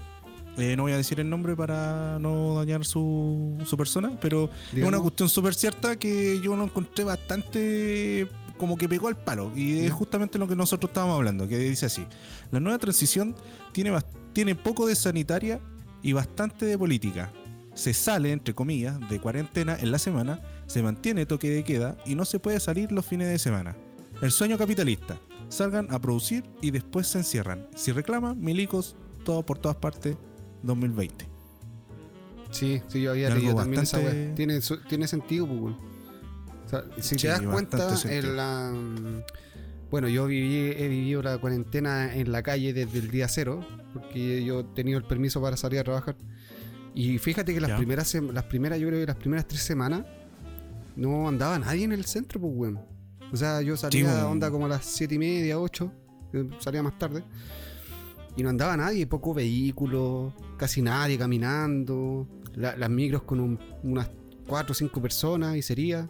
Eh, 0.58 0.76
no 0.76 0.82
voy 0.82 0.92
a 0.92 0.96
decir 0.96 1.20
el 1.20 1.30
nombre 1.30 1.54
para 1.54 2.18
no 2.18 2.56
dañar 2.56 2.84
su, 2.84 3.56
su 3.64 3.76
persona, 3.76 4.18
pero 4.20 4.50
es 4.74 4.82
una 4.82 4.98
cuestión 4.98 5.28
súper 5.28 5.54
cierta 5.54 5.96
que 5.96 6.40
yo 6.40 6.56
lo 6.56 6.64
encontré 6.64 7.04
bastante 7.04 8.28
como 8.58 8.76
que 8.76 8.88
pegó 8.88 9.08
al 9.08 9.16
palo. 9.16 9.52
Y 9.56 9.78
es 9.78 9.92
justamente 9.92 10.38
lo 10.38 10.46
que 10.46 10.56
nosotros 10.56 10.90
estábamos 10.90 11.16
hablando, 11.16 11.48
que 11.48 11.56
dice 11.56 11.86
así. 11.86 12.04
La 12.50 12.60
nueva 12.60 12.78
transición 12.78 13.34
tiene, 13.72 13.96
tiene 14.32 14.54
poco 14.54 14.86
de 14.86 14.96
sanitaria 14.96 15.60
y 16.02 16.12
bastante 16.12 16.66
de 16.66 16.76
política. 16.76 17.32
Se 17.74 17.94
sale, 17.94 18.32
entre 18.32 18.54
comillas, 18.54 18.98
de 19.08 19.20
cuarentena 19.20 19.76
en 19.80 19.92
la 19.92 20.00
semana, 20.00 20.42
se 20.66 20.82
mantiene 20.82 21.24
toque 21.24 21.50
de 21.50 21.62
queda 21.62 21.96
y 22.04 22.16
no 22.16 22.24
se 22.24 22.40
puede 22.40 22.58
salir 22.58 22.90
los 22.90 23.06
fines 23.06 23.28
de 23.28 23.38
semana. 23.38 23.76
El 24.20 24.32
sueño 24.32 24.58
capitalista. 24.58 25.18
Salgan 25.48 25.86
a 25.90 25.98
producir 25.98 26.44
y 26.60 26.72
después 26.72 27.06
se 27.06 27.18
encierran. 27.18 27.68
Si 27.74 27.90
reclaman, 27.92 28.38
milicos, 28.38 28.96
todo 29.24 29.46
por 29.46 29.58
todas 29.58 29.76
partes, 29.76 30.16
2020. 30.62 31.26
Sí, 32.50 32.80
sí, 32.88 33.02
yo 33.02 33.10
había 33.10 33.30
leído 33.30 33.54
también 33.54 33.82
esa 33.82 33.98
bastante- 33.98 34.26
weá. 34.26 34.34
Tiene, 34.34 34.60
su- 34.60 34.80
tiene 34.84 35.06
sentido, 35.06 35.46
pues. 35.46 35.74
O 36.66 36.68
sea, 36.68 36.84
si 36.98 37.14
Sí, 37.14 37.16
te 37.22 37.28
das 37.28 37.42
cuenta, 37.42 37.94
en 38.06 38.36
la. 38.36 38.72
Bueno, 39.90 40.08
yo 40.08 40.26
viví, 40.26 40.72
he 40.76 40.88
vivido 40.88 41.22
la 41.22 41.38
cuarentena 41.38 42.14
en 42.14 42.30
la 42.30 42.42
calle 42.42 42.72
desde 42.74 42.98
el 42.98 43.10
día 43.10 43.26
cero, 43.28 43.66
porque 43.94 44.44
yo 44.44 44.60
he 44.60 44.64
tenido 44.64 44.98
el 44.98 45.04
permiso 45.04 45.40
para 45.40 45.56
salir 45.56 45.80
a 45.80 45.84
trabajar. 45.84 46.16
Y 46.94 47.18
fíjate 47.18 47.54
que 47.54 47.60
las 47.60 47.70
Ya. 47.70 47.76
primeras, 47.76 48.14
las 48.14 48.44
primeras, 48.44 48.78
yo 48.80 48.88
creo 48.88 49.00
que 49.00 49.06
las 49.06 49.16
primeras 49.16 49.46
tres 49.48 49.62
semanas 49.62 50.04
no 50.96 51.28
andaba 51.28 51.58
nadie 51.58 51.84
en 51.84 51.92
el 51.92 52.04
centro, 52.04 52.40
pues, 52.40 52.52
weón. 52.54 52.80
O 53.32 53.36
sea, 53.36 53.62
yo 53.62 53.76
salía 53.76 54.04
weón. 54.04 54.24
onda 54.32 54.50
como 54.50 54.66
a 54.66 54.68
las 54.70 54.84
siete 54.84 55.14
y 55.14 55.18
media, 55.18 55.58
ocho, 55.58 55.90
eh, 56.34 56.48
salía 56.58 56.82
más 56.82 56.98
tarde. 56.98 57.22
Y 58.38 58.42
no 58.42 58.48
andaba 58.48 58.76
nadie, 58.76 59.06
poco 59.06 59.34
vehículo, 59.34 60.32
casi 60.56 60.80
nadie 60.80 61.18
caminando, 61.18 62.26
la- 62.54 62.76
las 62.76 62.88
micros 62.88 63.22
con 63.24 63.40
un- 63.40 63.58
unas 63.82 64.08
cuatro 64.46 64.72
o 64.72 64.74
cinco 64.74 65.02
personas 65.02 65.56
y 65.56 65.62
sería. 65.62 66.08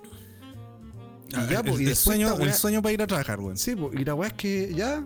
Y 1.30 1.50
ya, 1.50 1.61
el, 1.61 1.64
pues, 1.70 1.80
y 1.80 1.87
el 1.87 1.97
sueño, 1.97 2.38
el 2.38 2.52
sueño 2.52 2.80
para 2.82 2.92
ir 2.92 3.02
a 3.02 3.06
trabajar, 3.06 3.40
weón. 3.40 3.56
Sí, 3.56 3.75
pues, 3.76 3.99
y 4.00 4.04
la 4.04 4.14
weá 4.14 4.28
es 4.28 4.35
que 4.35 4.73
ya 4.75 5.04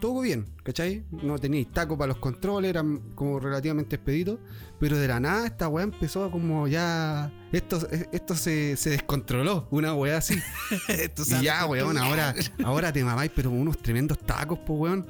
todo 0.00 0.20
bien, 0.20 0.46
¿cachai? 0.62 1.04
No 1.10 1.38
teníais 1.38 1.70
taco 1.72 1.98
para 1.98 2.08
los 2.08 2.18
controles, 2.18 2.70
eran 2.70 2.98
como 3.16 3.38
relativamente 3.40 3.96
expeditos, 3.96 4.38
pero 4.78 4.96
de 4.96 5.08
la 5.08 5.18
nada 5.20 5.44
esta 5.46 5.68
weá 5.68 5.84
empezó 5.84 6.24
a 6.24 6.30
como 6.30 6.66
ya. 6.68 7.32
Esto, 7.52 7.80
esto 8.12 8.34
se, 8.36 8.76
se 8.76 8.90
descontroló, 8.90 9.66
una 9.70 9.94
weá 9.94 10.18
así. 10.18 10.34
Y 11.40 11.42
ya, 11.44 11.66
weón, 11.66 11.98
ahora, 11.98 12.34
ahora 12.64 12.92
te 12.92 13.02
mamáis, 13.02 13.30
pero 13.34 13.50
unos 13.50 13.78
tremendos 13.78 14.18
tacos, 14.18 14.58
pues 14.64 14.78
weón. 14.80 15.06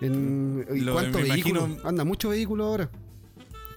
En, 0.00 0.66
¿y 0.74 0.80
Lo- 0.80 0.92
¿Cuántos 0.94 1.22
me 1.22 1.28
vehículos? 1.28 1.64
imagino- 1.68 1.88
Anda 1.88 2.04
mucho 2.04 2.28
vehículo 2.30 2.64
ahora. 2.64 2.90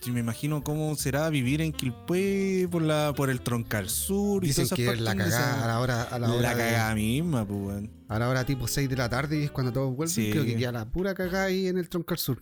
Sí, 0.01 0.11
me 0.11 0.19
imagino 0.19 0.63
cómo 0.65 0.95
será 0.95 1.29
vivir 1.29 1.61
en 1.61 1.71
Quilpué 1.71 2.67
por 2.69 2.81
la 2.81 3.13
por 3.15 3.29
el 3.29 3.39
Troncal 3.39 3.87
Sur 3.89 4.43
y 4.43 4.47
Dicen 4.47 4.65
todas 4.67 4.79
esas 4.79 4.93
que 4.93 4.97
es 4.97 5.01
la 5.01 5.15
cagada 5.15 5.63
a 5.63 5.67
la 5.67 5.79
hora, 5.79 6.03
a 6.03 6.19
la 6.19 6.27
la, 6.27 6.33
hora 6.33 6.49
de- 6.49 6.57
cagada 6.57 6.93
misma, 6.95 7.45
pues, 7.47 7.85
a 8.09 8.19
la 8.19 8.27
hora 8.29 8.45
tipo 8.45 8.67
6 8.67 8.89
de 8.89 8.97
la 8.97 9.07
tarde 9.07 9.39
y 9.39 9.43
es 9.43 9.51
cuando 9.51 9.71
todos 9.71 9.95
vuelven. 9.95 10.13
Sí. 10.13 10.29
Creo 10.31 10.43
que 10.43 10.57
queda 10.57 10.73
la 10.73 10.85
pura 10.91 11.13
cagada 11.13 11.45
ahí 11.45 11.67
en 11.67 11.77
el 11.77 11.87
Troncal 11.87 12.17
Sur. 12.17 12.41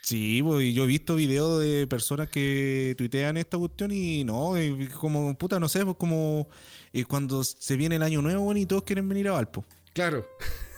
Sí, 0.00 0.42
pues 0.42 0.64
y 0.64 0.72
yo 0.74 0.82
he 0.82 0.86
visto 0.88 1.14
videos 1.14 1.60
de 1.62 1.86
personas 1.86 2.28
que 2.28 2.96
tuitean 2.98 3.36
esta 3.36 3.56
cuestión 3.58 3.92
y 3.92 4.24
no, 4.24 4.54
como 4.98 5.38
puta, 5.38 5.60
no 5.60 5.68
sé, 5.68 5.84
pues 5.84 5.96
como 5.96 6.48
eh, 6.92 7.04
cuando 7.04 7.44
se 7.44 7.76
viene 7.76 7.94
el 7.94 8.02
año 8.02 8.20
nuevo 8.22 8.42
weón, 8.46 8.56
y 8.56 8.66
todos 8.66 8.82
quieren 8.82 9.08
venir 9.08 9.28
a 9.28 9.32
Valpo. 9.32 9.64
Claro. 9.92 10.26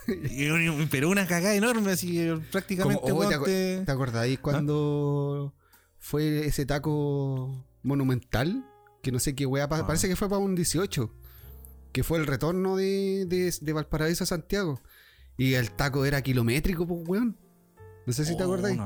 Pero 0.91 1.09
una 1.11 1.27
cagada 1.27 1.55
enorme, 1.55 1.93
así 1.93 2.21
eh, 2.21 2.39
prácticamente. 2.53 3.03
Como, 3.03 3.21
oh, 3.21 3.29
¿te 3.29 3.37
acu- 3.37 3.45
te- 3.45 3.83
¿Te 3.85 3.93
acordáis 3.93 4.39
cuando 4.39 5.55
fue 5.99 6.47
ese 6.47 6.67
taco 6.67 7.65
monumental? 7.83 8.65
Que 9.03 9.13
no 9.13 9.19
sé 9.19 9.35
qué 9.35 9.47
weá, 9.47 9.69
pa- 9.69 9.79
Ah. 9.81 9.87
parece 9.87 10.09
que 10.09 10.17
fue 10.17 10.29
para 10.29 10.39
un 10.41 10.55
18. 10.55 11.11
Que 11.93 12.03
fue 12.03 12.19
el 12.19 12.27
retorno 12.27 12.77
de, 12.77 13.25
de, 13.27 13.55
de 13.61 13.73
Valparaíso 13.73 14.25
a 14.25 14.27
Santiago. 14.27 14.81
Y 15.37 15.55
el 15.55 15.71
taco 15.71 16.05
era 16.05 16.23
kilométrico, 16.23 16.87
pues 16.87 17.07
weón. 17.07 17.37
No 18.07 18.13
sé 18.13 18.25
si 18.25 18.37
te 18.37 18.43
Oh, 18.43 18.47
acordáis. 18.47 18.77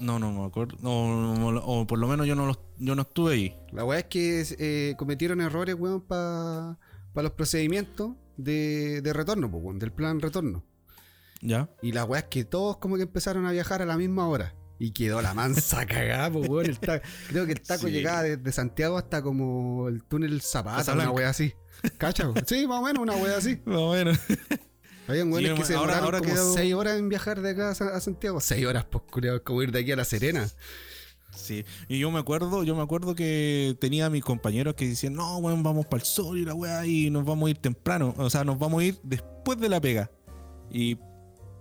No, 0.00 0.18
no, 0.18 0.32
me 0.32 0.46
acuerdo. 0.46 0.76
No, 0.80 1.34
no, 1.36 1.52
no, 1.52 1.60
o 1.64 1.86
por 1.86 1.98
lo 1.98 2.08
menos 2.08 2.26
yo 2.26 2.34
no, 2.34 2.46
los- 2.46 2.58
yo 2.78 2.94
no 2.94 3.02
estuve 3.02 3.34
ahí. 3.34 3.56
La 3.72 3.84
weá 3.84 3.98
es 4.00 4.04
que 4.06 4.44
eh, 4.58 4.94
cometieron 4.96 5.40
errores, 5.40 5.74
weón, 5.78 6.00
para 6.00 6.78
los 7.14 7.32
procedimientos 7.32 8.12
de, 8.44 9.00
de 9.02 9.12
retorno, 9.12 9.50
pues, 9.50 9.78
del 9.78 9.92
plan 9.92 10.20
retorno. 10.20 10.64
¿Ya? 11.42 11.70
Y 11.82 11.92
la 11.92 12.04
weá 12.04 12.20
es 12.20 12.26
que 12.26 12.44
todos 12.44 12.76
como 12.78 12.96
que 12.96 13.02
empezaron 13.02 13.46
a 13.46 13.52
viajar 13.52 13.80
a 13.82 13.86
la 13.86 13.96
misma 13.96 14.28
hora. 14.28 14.54
Y 14.78 14.92
quedó 14.92 15.20
la 15.22 15.34
mansa 15.34 15.84
cagada, 15.86 16.30
pues, 16.30 16.48
weón. 16.48 16.78
Creo 17.28 17.46
que 17.46 17.52
el 17.52 17.60
taco 17.60 17.86
Sí. 17.86 17.92
llegaba 17.92 18.22
desde 18.22 18.52
Santiago 18.52 18.96
hasta 18.98 19.22
como 19.22 19.88
el 19.88 20.02
túnel 20.04 20.40
Zapata, 20.42 20.92
una 20.94 21.10
weá 21.10 21.30
así. 21.30 21.54
¿Cacha? 21.98 22.30
Sí, 22.46 22.66
más 22.66 22.80
o 22.80 22.82
menos 22.82 23.02
una 23.02 23.14
weá 23.16 23.36
así. 23.38 23.60
No, 23.66 23.88
bueno. 23.88 24.12
Habían 25.08 25.32
weones 25.32 25.52
Sí, 25.52 25.56
que 25.58 25.64
se 25.64 25.74
ahora- 25.74 25.94
demoraron 25.96 26.04
ahora 26.04 26.18
como 26.20 26.32
quedó- 26.34 26.54
6 26.54 26.74
horas 26.74 26.98
en 26.98 27.08
viajar 27.08 27.40
de 27.40 27.50
acá 27.50 27.70
a 27.70 27.74
Sa- 27.74 27.96
a 27.96 28.00
Santiago. 28.00 28.40
6 28.40 28.64
horas, 28.66 28.84
pues, 28.84 29.04
culiao, 29.10 29.42
como 29.42 29.62
ir 29.62 29.72
de 29.72 29.80
aquí 29.80 29.92
a 29.92 29.96
La 29.96 30.04
Serena. 30.04 30.48
Sí, 31.34 31.64
y 31.88 31.98
yo 31.98 32.10
me 32.10 32.18
acuerdo, 32.18 32.64
yo 32.64 32.74
me 32.74 32.82
acuerdo 32.82 33.14
que 33.14 33.76
tenía 33.80 34.06
a 34.06 34.10
mis 34.10 34.24
compañeros 34.24 34.74
que 34.74 34.88
decían, 34.88 35.14
no, 35.14 35.38
weón, 35.38 35.62
vamos 35.62 35.86
para 35.86 36.02
el 36.02 36.06
sol 36.06 36.38
y 36.38 36.44
la 36.44 36.54
weá, 36.54 36.84
y 36.86 37.10
nos 37.10 37.24
vamos 37.24 37.46
a 37.46 37.50
ir 37.50 37.58
temprano, 37.58 38.14
o 38.16 38.28
sea, 38.28 38.44
nos 38.44 38.58
vamos 38.58 38.82
a 38.82 38.84
ir 38.84 39.00
después 39.02 39.58
de 39.58 39.68
la 39.68 39.80
pega. 39.80 40.10
Y 40.70 40.96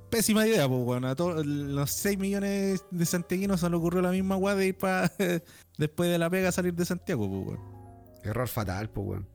pésima 0.10 0.48
idea, 0.48 0.68
pues, 0.68 0.82
weón, 0.84 1.06
a 1.06 1.16
todos 1.16 1.46
los 1.46 1.92
6 1.92 2.18
millones 2.18 2.84
de 2.92 3.06
santiaguinos 3.06 3.60
se 3.60 3.70
le 3.70 3.76
ocurrió 3.76 4.02
la 4.02 4.12
misma 4.12 4.38
weá 4.38 4.56
de 4.56 4.68
ir 4.68 4.78
para 4.78 5.12
después 5.78 6.10
de 6.10 6.18
la 6.18 6.30
pega 6.30 6.52
salir 6.52 6.74
de 6.74 6.86
Santiago, 6.86 7.30
pues, 7.30 7.48
weón. 7.48 7.80
Error 8.24 8.48
fatal, 8.48 8.90
pues, 8.90 9.08
weón. 9.08 9.28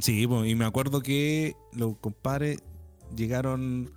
Sí, 0.00 0.26
pues, 0.26 0.50
y 0.50 0.54
me 0.54 0.64
acuerdo 0.64 1.00
que 1.00 1.54
los 1.72 1.96
compadres 1.98 2.62
llegaron 3.14 3.92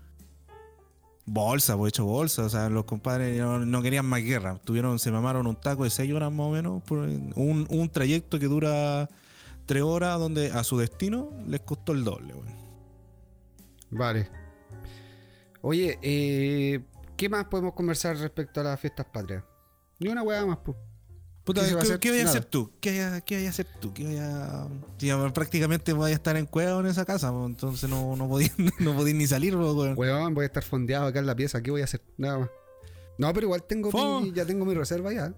bolsa, 1.25 1.75
pues 1.75 1.89
hecho 1.89 2.05
bolsa, 2.05 2.43
o 2.43 2.49
sea, 2.49 2.69
los 2.69 2.85
compadres 2.85 3.41
no, 3.41 3.81
querían 3.81 4.05
más 4.05 4.21
guerra, 4.21 4.59
tuvieron, 4.63 4.99
se 4.99 5.11
mamaron 5.11 5.47
un 5.47 5.55
taco 5.55 5.83
de 5.83 5.89
6 5.89 6.13
horas 6.13 6.31
más 6.31 6.47
o 6.47 6.51
menos, 6.51 6.83
un, 6.89 7.67
un 7.69 7.89
trayecto 7.89 8.39
que 8.39 8.45
dura 8.45 9.09
3 9.65 9.83
horas 9.83 10.19
donde 10.19 10.51
a 10.51 10.63
su 10.63 10.77
destino 10.77 11.31
les 11.47 11.61
costó 11.61 11.93
el 11.93 12.03
doble. 12.03 12.33
Vale. 13.89 14.29
Oye, 15.61 15.97
eh, 16.01 16.83
¿qué 17.17 17.29
más 17.29 17.45
podemos 17.45 17.73
conversar 17.73 18.17
respecto 18.17 18.61
a 18.61 18.63
las 18.63 18.79
fiestas 18.79 19.07
patrias? 19.11 19.43
Ni 19.99 20.09
una 20.09 20.21
weá 20.21 20.45
más, 20.45 20.57
pues. 20.57 20.77
Puta, 21.45 21.61
¿Qué 21.61 21.67
se 21.67 21.69
¿qué, 21.69 21.75
va 21.75 21.79
a 21.79 21.83
hacer? 21.83 21.99
qué 21.99 22.09
voy 22.09 22.19
a 22.19 22.23
hacer 22.25 22.45
tú? 22.45 22.71
¿Qué, 22.81 22.89
vaya 22.91 23.47
a 23.47 23.49
hacer 23.49 23.67
tú? 23.79 23.93
¿Qué 23.93 24.03
si 24.97 25.05
ya 25.07 25.33
prácticamente 25.33 25.93
voy 25.93 26.11
a 26.11 26.13
estar 26.15 26.35
en 26.37 26.47
cueva 26.47 26.79
en 26.79 26.87
esa 26.87 27.05
casa, 27.05 27.31
pues, 27.31 27.45
entonces 27.45 27.87
no, 27.89 28.15
no 28.15 28.27
podí, 28.27 28.49
no 28.79 28.95
podí 28.95 29.13
ni 29.13 29.27
salir, 29.27 29.53
pues, 29.55 29.73
weón. 29.73 29.93
Weón, 29.97 30.33
voy 30.33 30.43
a 30.43 30.47
estar 30.47 30.63
fondeado 30.63 31.05
acá 31.05 31.19
en 31.19 31.27
la 31.27 31.35
pieza. 31.35 31.61
¿Qué 31.61 31.69
voy 31.69 31.81
a 31.81 31.83
hacer? 31.83 32.01
Nada 32.17 32.39
más. 32.39 32.49
No, 33.19 33.31
pero 33.33 33.45
igual 33.45 33.63
tengo 33.63 33.91
mi- 34.21 34.33
ya 34.33 34.45
tengo 34.45 34.65
mi 34.65 34.73
reserva 34.73 35.13
ya. 35.13 35.33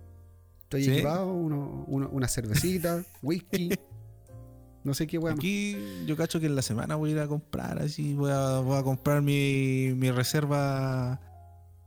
Estoy 0.64 0.84
¿Sí? 0.86 0.92
equipado, 0.92 1.32
uno, 1.34 1.84
uno- 1.88 2.10
una 2.10 2.28
cervecita, 2.30 3.04
whisky. 3.22 3.70
No 4.86 4.94
sé 4.94 5.08
qué 5.08 5.18
weón. 5.18 5.38
Aquí 5.38 5.78
yo 6.06 6.16
cacho 6.16 6.40
que 6.40 6.46
en 6.46 6.56
la 6.56 6.62
semana 6.62 6.96
voy 6.96 7.10
a 7.10 7.14
ir 7.14 7.20
a 7.20 7.28
comprar, 7.28 7.80
así 7.82 8.14
voy 8.14 8.32
a, 8.32 8.60
voy 8.60 8.78
a 8.78 8.84
comprar 8.84 9.22
mi, 9.22 9.92
mi 9.96 10.10
reserva 10.12 11.20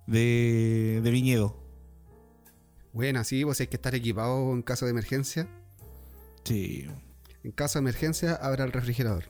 de, 0.06 1.00
de 1.02 1.10
viñedo. 1.10 1.56
Buena, 2.92 3.24
sí, 3.24 3.44
vos 3.44 3.60
hay 3.60 3.66
que 3.68 3.76
estar 3.76 3.94
equipado 3.94 4.52
en 4.52 4.62
caso 4.62 4.84
de 4.84 4.90
emergencia. 4.90 5.48
Sí, 6.44 6.86
En 7.44 7.52
caso 7.52 7.78
de 7.78 7.82
emergencia, 7.84 8.34
habrá 8.34 8.64
el 8.64 8.72
refrigerador. 8.72 9.24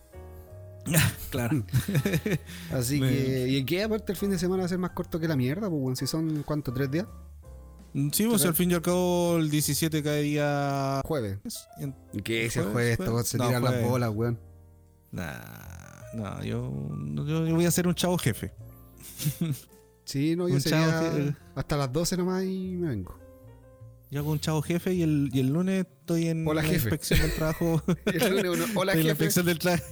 claro. 1.31 1.64
Así 2.73 3.00
que, 3.00 3.47
¿y 3.49 3.64
qué 3.64 3.83
aparte 3.85 4.12
el 4.12 4.19
fin 4.19 4.31
de 4.31 4.38
semana 4.38 4.62
va 4.62 4.67
a 4.67 4.69
ser 4.69 4.79
más 4.79 4.93
corto 4.93 5.21
que 5.21 5.29
la 5.29 5.37
mierda? 5.37 5.69
Pues, 5.69 5.83
weón, 5.83 5.97
si 5.97 6.07
son, 6.07 6.43
¿cuánto? 6.45 6.73
¿Tres 6.73 6.90
días? 6.90 7.07
Sí, 8.12 8.26
pues 8.29 8.45
al 8.47 8.55
fin 8.55 8.71
y 8.71 8.75
al 8.75 8.83
cabo 8.83 9.37
el 9.38 9.50
17 9.50 10.02
cae 10.02 10.23
día... 10.23 11.00
Jueves. 11.05 11.38
en- 11.81 11.95
¿Y 12.12 12.23
qué 12.23 12.47
ese 12.47 12.62
¿Jueves? 12.62 12.97
jueves? 12.97 13.29
Se 13.29 13.37
No, 13.37 13.47
tiran 13.49 13.64
las 13.64 13.83
bolas, 13.83 14.11
weón. 14.14 14.38
Nah, 15.11 15.35
no, 16.14 16.43
yo, 16.45 16.73
yo, 17.26 17.47
yo 17.47 17.55
voy 17.57 17.67
a 17.67 17.71
ser 17.73 17.88
un 17.88 17.95
chavo 17.97 18.17
jefe. 18.17 18.52
Sí, 20.05 20.35
no, 20.37 20.49
yo 20.49 20.61
sería 20.61 21.37
hasta 21.55 21.76
las 21.76 21.93
12 21.93 22.17
nomás 22.17 22.45
y 22.45 22.76
me 22.76 22.88
vengo. 22.90 23.19
Yo 24.11 24.21
hago 24.21 24.33
un 24.33 24.40
chavo 24.40 24.61
jefe 24.62 24.93
y 24.95 25.02
el, 25.02 25.31
y 25.33 25.38
el 25.40 25.52
lunes 25.52 25.87
estoy 25.87 26.26
en 26.29 26.47
Hola, 26.47 26.62
la 26.62 26.69
jefe. 26.69 26.88
inspección 26.88 27.21
del 27.21 27.33
trabajo. 27.35 27.83
El 28.07 28.31
lunes 28.37 28.50
uno, 28.50 28.64
Hola, 28.81 28.93
en 28.93 28.99
la 28.99 29.02
jefe. 29.05 29.11
inspección 29.11 29.47
del 29.47 29.59
trabajo. 29.61 29.85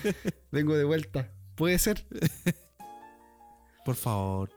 Vengo 0.50 0.76
de 0.76 0.84
vuelta. 0.84 1.30
¿Puede 1.56 1.78
ser? 1.78 2.06
Por 3.84 3.94
favor. 3.96 4.50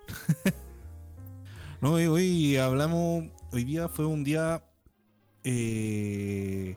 no, 1.82 1.94
hoy, 1.94 2.06
hoy 2.06 2.58
hablamos. 2.58 3.26
Hoy 3.52 3.64
día 3.66 3.90
fue 3.90 4.06
un 4.06 4.24
día. 4.24 4.64
eh, 5.44 6.76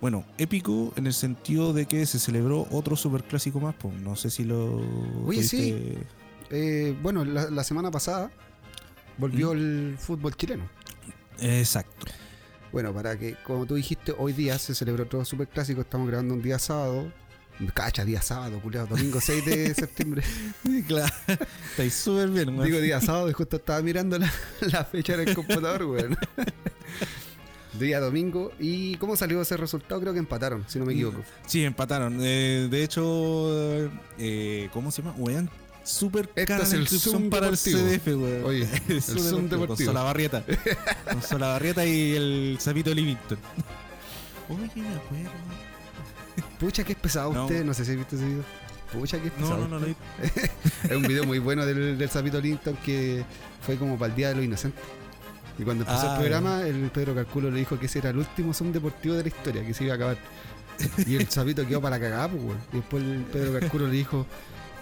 bueno, 0.00 0.24
épico 0.38 0.92
en 0.96 1.06
el 1.06 1.12
sentido 1.14 1.72
de 1.72 1.86
que 1.86 2.06
se 2.06 2.18
celebró 2.18 2.66
otro 2.70 2.96
superclásico 2.96 3.58
más. 3.60 3.74
Pues. 3.74 3.94
No 3.94 4.14
sé 4.16 4.30
si 4.30 4.44
lo. 4.44 4.80
Oye, 5.26 5.42
sí. 5.42 5.96
Eh, 6.50 6.96
bueno, 7.02 7.24
la, 7.24 7.50
la 7.50 7.64
semana 7.64 7.90
pasada 7.90 8.30
volvió 9.18 9.52
¿Mm? 9.52 9.56
el 9.56 9.96
fútbol 9.98 10.34
chileno. 10.36 10.68
Exacto. 11.40 12.06
Bueno, 12.72 12.92
para 12.94 13.18
que, 13.18 13.36
como 13.44 13.66
tú 13.66 13.74
dijiste, 13.74 14.14
hoy 14.16 14.32
día 14.32 14.58
se 14.58 14.74
celebró 14.74 15.04
otro 15.04 15.24
superclásico. 15.24 15.82
Estamos 15.82 16.08
grabando 16.08 16.34
un 16.34 16.42
día 16.42 16.58
sábado. 16.58 17.12
Cacha, 17.74 18.04
día 18.04 18.22
sábado, 18.22 18.60
culiado. 18.60 18.86
Domingo 18.88 19.20
6 19.20 19.44
de 19.44 19.74
septiembre. 19.74 20.22
claro. 20.88 21.12
Estáis 21.70 21.94
súper 21.94 22.30
bien, 22.30 22.48
weón. 22.48 22.64
Digo 22.64 22.80
día 22.80 23.00
sábado 23.00 23.28
y 23.28 23.32
justo 23.34 23.56
estaba 23.56 23.82
mirando 23.82 24.18
la, 24.18 24.32
la 24.60 24.84
fecha 24.84 25.14
en 25.14 25.28
el 25.28 25.34
computador, 25.34 25.84
weón. 25.84 26.16
Día 27.78 28.00
domingo. 28.00 28.52
¿Y 28.58 28.96
cómo 28.96 29.16
salió 29.16 29.40
ese 29.40 29.56
resultado? 29.56 30.00
Creo 30.00 30.12
que 30.12 30.18
empataron, 30.18 30.64
si 30.68 30.78
no 30.78 30.84
me 30.84 30.92
equivoco. 30.92 31.22
Sí, 31.46 31.64
empataron. 31.64 32.18
Eh, 32.20 32.68
de 32.70 32.84
hecho, 32.84 33.90
eh, 34.18 34.68
¿cómo 34.72 34.90
se 34.90 35.02
llama? 35.02 35.14
Weón, 35.16 35.48
súper 35.84 36.30
Esto 36.34 36.46
cara 36.46 36.62
es 36.64 36.72
el 36.72 36.88
Zoom 36.88 37.30
para 37.30 37.48
el 37.48 37.56
CDF, 37.56 38.06
weón. 38.08 38.44
Oye, 38.44 38.68
el 38.88 38.96
el 38.96 39.02
Zoom 39.02 39.48
Con 39.48 39.60
deportivo. 39.60 39.90
Solabarrieta. 39.90 40.44
con 41.10 41.22
Solabarrieta 41.22 41.84
y 41.86 42.14
el 42.16 42.58
Zapito 42.60 42.94
Livington. 42.94 43.38
Oye, 44.48 44.70
me 44.82 44.88
acuerdo. 44.94 45.30
Pucha, 46.58 46.84
que 46.84 46.92
es 46.92 46.98
pesado 46.98 47.32
No. 47.32 47.44
usted. 47.44 47.64
No 47.64 47.74
sé 47.74 47.84
si 47.84 47.96
viste 47.96 48.16
ese 48.16 48.24
video. 48.24 48.44
Pucha, 48.92 49.18
que 49.20 49.28
es 49.28 49.32
No, 49.38 49.46
pesado. 49.46 49.58
no, 49.62 49.68
no 49.68 49.78
lo 49.80 49.86
vi. 49.86 49.96
Es 50.90 50.96
un 50.96 51.02
video 51.02 51.24
muy 51.24 51.38
bueno 51.38 51.64
del, 51.66 51.96
del 51.98 52.08
Zapito 52.08 52.40
Linton 52.40 52.76
que 52.84 53.24
fue 53.60 53.76
como 53.76 53.98
para 53.98 54.10
el 54.10 54.16
Día 54.16 54.28
de 54.28 54.36
los 54.36 54.44
Inocentes. 54.44 54.82
Y 55.58 55.64
cuando 55.64 55.84
empezó 55.84 56.08
Ah, 56.08 56.14
el 56.14 56.18
programa, 56.20 56.62
el 56.62 56.90
Pedro 56.90 57.14
Calculo 57.14 57.50
le 57.50 57.58
dijo 57.58 57.78
que 57.78 57.86
ese 57.86 57.98
era 57.98 58.10
el 58.10 58.18
último 58.18 58.54
Zoom 58.54 58.72
deportivo 58.72 59.14
de 59.14 59.22
la 59.22 59.28
historia, 59.28 59.64
que 59.66 59.74
se 59.74 59.84
iba 59.84 59.92
a 59.92 59.96
acabar. 59.96 60.16
Y 61.06 61.16
el 61.16 61.26
Zapito 61.26 61.66
quedó 61.66 61.80
para 61.80 62.00
cagar, 62.00 62.30
pues, 62.30 62.42
weón. 62.42 62.58
Y 62.72 62.76
después 62.76 63.02
el 63.04 63.22
Pedro 63.24 63.60
Calculo 63.60 63.86
le 63.86 63.92
dijo, 63.92 64.26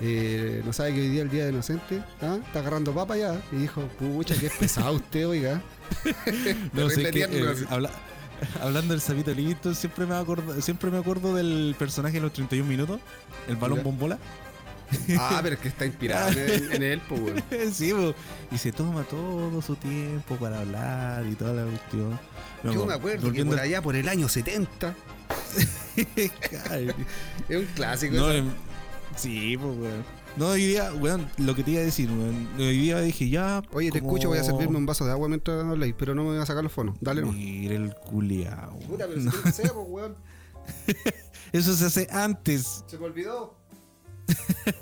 eh, 0.01 0.63
no 0.65 0.73
sabe 0.73 0.95
que 0.95 1.01
hoy 1.03 1.09
día 1.09 1.21
es 1.21 1.25
el 1.27 1.31
día 1.31 1.45
de 1.45 1.51
inocente, 1.53 2.03
¿ah? 2.23 2.39
está 2.47 2.61
agarrando 2.61 2.95
papa 2.95 3.17
ya. 3.17 3.41
Y 3.53 3.57
dijo, 3.57 3.83
pucha, 3.99 4.35
que 4.37 4.47
es 4.47 4.53
pesado 4.55 4.93
usted, 4.95 5.27
oiga. 5.27 5.63
No 6.73 6.89
sé, 6.91 7.11
eh, 7.13 7.55
habla- 7.69 7.91
hablando 8.63 8.95
del 8.95 9.01
Sabito 9.01 9.33
Livingston, 9.35 9.75
siempre 9.75 10.07
me 10.07 10.15
acuerdo, 10.15 10.61
siempre 10.63 10.91
me 10.91 10.99
acuerdo 10.99 11.35
del 11.35 11.75
personaje 11.79 12.15
de 12.15 12.21
los 12.23 12.33
31 12.33 12.67
minutos, 12.69 13.01
el 13.49 13.57
balón 13.57 13.83
bombola. 13.83 14.19
Ah, 15.19 15.39
pero 15.43 15.55
es 15.55 15.61
que 15.61 15.69
está 15.69 15.87
inspirado 15.87 16.31
en, 16.33 16.73
en 16.73 16.83
él, 16.83 17.01
pues, 17.09 17.45
sí, 17.77 17.93
po. 17.93 18.13
y 18.51 18.59
se 18.59 18.73
toma 18.73 19.05
todo 19.05 19.63
su 19.63 19.77
tiempo 19.77 20.35
para 20.37 20.61
hablar 20.61 21.25
y 21.31 21.35
toda 21.37 21.53
la 21.53 21.65
cuestión. 21.71 22.19
No, 22.65 22.73
Yo 22.73 22.87
me 22.87 22.95
acuerdo 22.95 23.31
que 23.33 23.45
por 23.45 23.55
al- 23.55 23.65
allá, 23.67 23.83
por 23.83 23.95
el 23.95 24.09
año 24.09 24.29
70, 24.29 24.95
Ay, 26.71 26.91
es 27.49 27.57
un 27.57 27.67
clásico. 27.75 28.17
no, 28.17 28.31
eso. 28.33 28.45
Sí, 29.17 29.57
pues, 29.57 29.79
weón. 29.79 30.05
No, 30.37 30.47
hoy 30.49 30.65
día, 30.67 30.93
weón, 30.95 31.29
lo 31.39 31.55
que 31.57 31.65
te 31.65 31.73
iba 31.73 31.81
a 31.81 31.85
decir, 31.85 32.09
weón. 32.11 32.49
Hoy 32.59 32.79
día 32.79 33.01
dije, 33.01 33.29
ya. 33.29 33.63
Oye, 33.73 33.91
te 33.91 34.01
como- 34.01 34.13
escucho, 34.13 34.29
voy 34.29 34.39
a 34.39 34.45
servirme 34.45 34.77
un 34.79 34.87
vaso 34.87 35.05
de 35.05 35.11
agua 35.13 35.29
mientras 35.29 35.65
habláis, 35.65 35.95
pero 35.99 36.15
no 36.15 36.23
me 36.23 36.31
voy 36.31 36.39
a 36.39 36.47
sacar 36.47 36.63
los 36.63 36.73
fonos. 36.73 36.97
Dale, 37.01 37.23
no. 37.23 37.33
Mira 37.33 37.75
el 37.75 37.95
culiao. 37.95 38.79
Puta, 38.81 39.07
pero 39.09 39.21
No, 39.21 39.31
si 39.33 39.63
pues, 39.63 39.73
weón. 39.75 40.17
Eso 41.53 41.75
se 41.75 41.87
hace 41.87 42.09
antes. 42.13 42.85
Se 42.87 42.99
me 42.99 43.07
olvidó. 43.07 43.57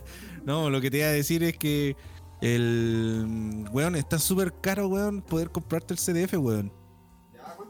No, 0.45 0.71
lo 0.71 0.81
que 0.81 0.91
te 0.91 0.99
iba 0.99 1.09
a 1.09 1.11
decir 1.13 1.43
es 1.43 1.59
que 1.59 1.95
el. 2.41 3.67
Weón, 3.71 3.97
está 3.97 4.19
súper 4.19 4.55
caro, 4.63 4.89
weón, 4.89 5.21
poder 5.21 5.51
comprarte 5.51 5.93
el 5.93 6.01
CDF, 6.01 6.35
weón. 6.39 6.73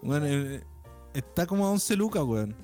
Weón, 0.02 0.22
eh, 0.26 0.62
está 1.12 1.46
como 1.46 1.66
a 1.66 1.70
11 1.70 1.96
lucas, 1.96 2.22
weón. 2.22 2.54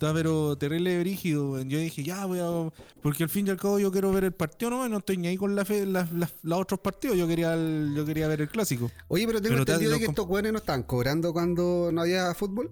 Está 0.00 0.14
pero 0.14 0.56
terrible 0.56 0.98
brígido. 0.98 1.60
Yo 1.60 1.78
dije, 1.78 2.02
ya, 2.02 2.24
voy 2.24 2.38
a. 2.38 2.72
Porque 3.02 3.22
al 3.24 3.28
fin 3.28 3.46
y 3.46 3.50
al 3.50 3.58
cabo 3.58 3.78
yo 3.78 3.92
quiero 3.92 4.10
ver 4.10 4.24
el 4.24 4.32
partido, 4.32 4.70
no, 4.70 4.88
no 4.88 4.96
estoy 4.96 5.18
ni 5.18 5.28
ahí 5.28 5.36
con 5.36 5.54
la 5.54 5.62
fe, 5.66 5.84
los 5.84 6.58
otros 6.58 6.80
partidos. 6.80 7.18
Yo 7.18 7.28
quería, 7.28 7.52
el- 7.52 7.92
yo 7.94 8.06
quería 8.06 8.26
ver 8.26 8.40
el 8.40 8.48
clásico. 8.48 8.90
Oye, 9.08 9.26
pero 9.26 9.42
tengo 9.42 9.56
Pero 9.56 9.66
te- 9.66 9.72
entendido 9.72 9.90
lo 9.90 9.98
de 9.98 10.04
que 10.06 10.10
estos 10.10 10.26
weones 10.26 10.52
no 10.52 10.58
estaban 10.60 10.84
cobrando 10.84 11.34
cuando 11.34 11.90
no 11.92 12.00
había 12.00 12.32
fútbol. 12.34 12.70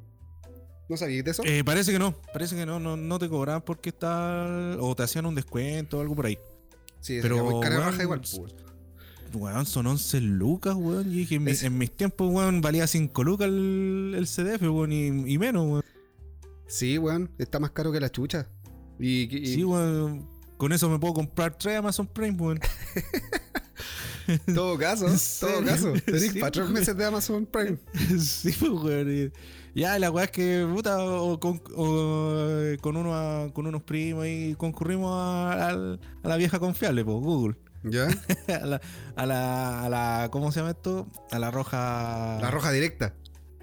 ¿No 0.88 0.96
sabías 0.96 1.22
de 1.22 1.30
eso? 1.32 1.42
Eh, 1.44 1.62
parece 1.64 1.92
que 1.92 1.98
no, 1.98 2.14
parece 2.32 2.56
que 2.56 2.64
no, 2.64 2.80
no, 2.80 2.96
no 2.96 3.18
te 3.18 3.28
cobraban 3.28 3.60
porque 3.60 3.90
está. 3.90 4.46
O 4.80 4.94
te 4.96 5.02
hacían 5.02 5.26
un 5.26 5.34
descuento 5.34 5.98
o 5.98 6.00
algo 6.00 6.14
por 6.16 6.24
ahí. 6.24 6.38
sí, 7.00 7.18
pero, 7.20 7.44
muy 7.44 7.60
cara 7.60 7.92
igual, 8.02 8.20
pues, 8.22 8.40
weón. 9.34 9.66
Son 9.66 9.86
11 9.86 10.22
lucas, 10.22 10.74
weón. 10.74 11.12
Y 11.12 11.16
dije, 11.16 11.34
en, 11.34 11.44
mi- 11.44 11.50
Es- 11.50 11.62
en 11.62 11.76
mis 11.76 11.90
tiempos, 11.94 12.30
weón, 12.32 12.62
valía 12.62 12.86
5 12.86 13.22
lucas 13.22 13.48
el, 13.48 14.14
el 14.16 14.26
CDF, 14.26 14.62
weón, 14.62 14.92
y, 14.92 15.08
y 15.30 15.36
menos, 15.36 15.66
weón. 15.66 15.82
Sí, 16.68 16.98
weón, 16.98 17.30
está 17.38 17.58
más 17.58 17.70
caro 17.72 17.90
que 17.90 17.98
la 18.00 18.10
chucha. 18.10 18.48
Y, 19.00 19.34
y- 19.36 19.54
Sí, 19.54 19.64
weón. 19.64 20.28
Con 20.56 20.72
eso 20.72 20.88
me 20.90 20.98
puedo 20.98 21.14
comprar 21.14 21.56
3 21.56 21.78
Amazon 21.78 22.06
Prime, 22.06 22.36
weón. 22.36 22.60
todo 24.54 24.76
caso, 24.78 25.06
¿En 25.08 25.12
en 25.12 25.18
todo 25.40 25.64
caso. 25.64 25.92
Tenés 26.04 26.22
Sí, 26.32 26.38
para 26.40 26.50
tres 26.52 26.68
meses 26.68 26.96
de 26.96 27.04
Amazon 27.04 27.46
Prime. 27.46 27.78
sí, 28.18 28.52
pues, 28.58 28.72
weón. 28.72 29.10
y- 29.10 29.32
Ya, 29.80 29.98
la 29.98 30.10
weá 30.10 30.24
es 30.24 30.30
que, 30.32 30.66
puta, 30.72 30.98
o 31.04 31.38
con, 31.38 31.62
o, 31.76 32.36
eh, 32.60 32.76
con, 32.80 32.96
uno 32.96 33.14
a- 33.14 33.52
con 33.52 33.66
unos 33.66 33.82
primos 33.84 34.26
y 34.26 34.54
concurrimos 34.56 35.12
a, 35.14 35.96
la 36.24 36.36
vieja 36.36 36.58
confiable, 36.58 37.04
pues, 37.04 37.16
Google. 37.18 37.56
¿Ya? 37.84 38.08
a, 38.48 38.66
la, 38.66 38.80
a, 39.14 39.26
la, 39.26 39.84
a 39.84 39.88
la. 39.88 40.28
¿Cómo 40.32 40.50
se 40.50 40.58
llama 40.58 40.70
esto? 40.72 41.08
A 41.30 41.38
la 41.38 41.52
roja. 41.52 42.38
La 42.40 42.50
roja 42.50 42.72
directa. 42.72 43.14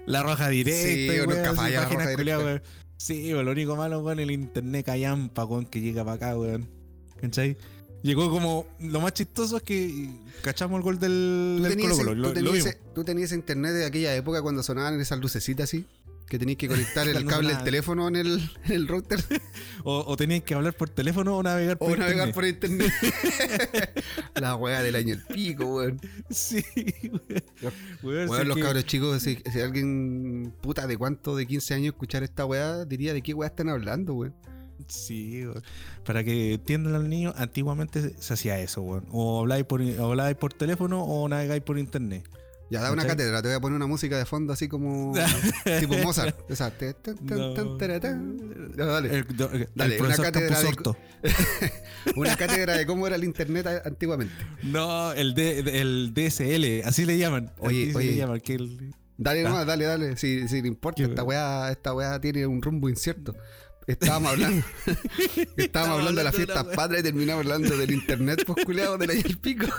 La 0.06 0.22
roja 0.22 0.48
directa. 0.48 0.88
Sí, 0.88 1.06
weón, 1.10 1.28
nunca 1.28 1.52
falla 1.54 1.80
la 1.82 1.88
roja 1.90 2.08
directa. 2.08 2.38
weón. 2.38 2.62
Sí, 2.96 3.32
weón, 3.32 3.44
lo 3.46 3.52
único 3.52 3.76
malo, 3.76 4.00
weón, 4.00 4.20
el 4.20 4.30
internet 4.30 4.86
callampa, 4.86 5.44
weón, 5.44 5.66
que 5.66 5.80
llega 5.80 6.04
para 6.04 6.16
acá, 6.16 6.38
weón. 6.38 6.68
¿Cachai? 7.20 7.56
Llegó 8.02 8.30
como. 8.30 8.66
Lo 8.80 9.00
más 9.00 9.12
chistoso 9.14 9.56
es 9.56 9.62
que 9.62 10.08
cachamos 10.42 10.76
el 10.78 10.82
gol 10.84 10.98
del, 10.98 11.56
¿Tú 11.58 11.62
del 11.64 11.76
Colo 11.80 11.92
ese- 11.94 12.04
Colo. 12.04 12.10
tú 12.14 12.16
Lo, 12.20 12.28
lo 12.28 12.34
tenías 12.34 12.66
ese- 12.66 12.78
tú 12.94 13.04
tenías 13.04 13.32
internet 13.32 13.72
de 13.72 13.84
aquella 13.86 14.14
época 14.14 14.42
cuando 14.42 14.62
sonaban 14.62 15.00
esas 15.00 15.18
lucecitas 15.18 15.64
así? 15.64 15.84
Que 16.28 16.38
tenías 16.40 16.58
que 16.58 16.66
conectar 16.66 17.06
el 17.06 17.24
cable 17.24 17.54
del 17.54 17.62
teléfono 17.62 18.08
en 18.08 18.16
el, 18.16 18.50
en 18.64 18.72
el 18.72 18.88
router 18.88 19.20
O, 19.84 20.04
o 20.08 20.16
tenías 20.16 20.42
que 20.42 20.54
hablar 20.54 20.74
por 20.74 20.88
teléfono 20.88 21.36
o 21.36 21.42
navegar 21.42 21.78
por 21.78 21.92
o 21.92 21.96
navegar 21.96 22.28
internet. 22.28 22.34
por 22.34 22.44
internet. 22.44 22.92
la 24.34 24.56
weá 24.56 24.82
del 24.82 24.96
año 24.96 25.14
el 25.14 25.22
pico, 25.24 25.64
weón. 25.76 26.00
Sí, 26.30 26.64
weón. 28.02 28.28
Weón, 28.28 28.48
los 28.48 28.56
que- 28.56 28.62
cabros 28.62 28.84
chicos, 28.86 29.22
si, 29.22 29.38
si 29.52 29.60
alguien 29.60 30.52
puta 30.60 30.86
de 30.88 30.96
cuánto 30.96 31.36
de 31.36 31.46
15 31.46 31.74
años 31.74 31.86
escuchar 31.94 32.22
esta 32.24 32.44
weá, 32.44 32.84
diría 32.84 33.14
de 33.14 33.22
qué 33.22 33.32
weá 33.32 33.48
están 33.48 33.68
hablando, 33.68 34.14
weón. 34.14 34.34
Sí, 34.88 35.46
weón. 35.46 35.62
para 36.04 36.22
que 36.24 36.54
entiendan 36.54 36.92
los 36.94 37.04
niños, 37.04 37.34
antiguamente 37.36 38.14
se- 38.18 38.32
hacía 38.34 38.58
eso, 38.58 38.82
weón. 38.82 39.06
O 39.12 39.40
habláis 39.40 39.64
por, 39.64 39.80
o 39.80 40.10
habláis 40.10 40.36
por 40.36 40.52
teléfono 40.52 41.02
o 41.04 41.28
navegáis 41.28 41.62
por 41.62 41.78
internet. 41.78 42.28
Ya, 42.68 42.80
da 42.80 42.90
una 42.92 43.02
¿Cachai? 43.02 43.16
cátedra, 43.16 43.42
te 43.42 43.48
voy 43.48 43.56
a 43.56 43.60
poner 43.60 43.76
una 43.76 43.86
música 43.86 44.18
de 44.18 44.24
fondo 44.24 44.52
así 44.52 44.66
como 44.68 45.12
tipo 45.80 45.96
Mozart. 45.98 46.36
Te- 46.78 46.94
tan, 46.94 47.78
taratán. 47.78 48.72
Ya, 48.76 48.84
dale. 48.86 49.18
El, 49.18 49.36
do- 49.36 49.50
el 49.52 49.68
Dale, 49.74 50.00
una 50.02 50.16
cátedra 50.16 50.60
de-. 50.60 50.96
Una 52.16 52.36
cátedra 52.36 52.76
de 52.76 52.86
cómo 52.86 53.06
era 53.06 53.16
el 53.16 53.24
internet 53.24 53.66
antiguamente. 53.84 54.34
No, 54.62 55.12
el, 55.12 55.34
D- 55.34 55.80
el 55.80 56.12
DSL, 56.14 56.86
así 56.88 57.04
le 57.04 57.18
llaman. 57.18 57.52
Oye, 57.58 57.88
así 57.90 57.96
oye. 57.96 58.06
le 58.12 58.16
llaman. 58.16 58.40
Que 58.40 58.54
el- 58.54 58.94
Dale 59.18 59.40
Ah. 59.40 59.48
nomás, 59.48 59.66
dale, 59.66 59.84
dale. 59.86 60.16
Si, 60.16 60.46
si 60.46 60.60
le 60.60 60.68
importa, 60.68 61.02
esta 61.02 61.22
weá, 61.22 61.70
esta 61.70 61.94
weá 61.94 62.20
tiene 62.20 62.46
un 62.46 62.60
rumbo 62.60 62.88
incierto. 62.88 63.34
Estábamos 63.86 64.32
hablando, 64.32 64.66
estábamos 65.56 65.98
hablando 65.98 66.18
de 66.18 66.24
las 66.24 66.34
fiestas 66.34 66.64
patrias 66.74 67.00
y 67.00 67.04
terminamos 67.04 67.44
hablando 67.44 67.76
del 67.76 67.90
internet 67.92 68.44
posculeado 68.44 68.98
de 68.98 69.06
la 69.06 69.12
el 69.12 69.38
pico. 69.38 69.66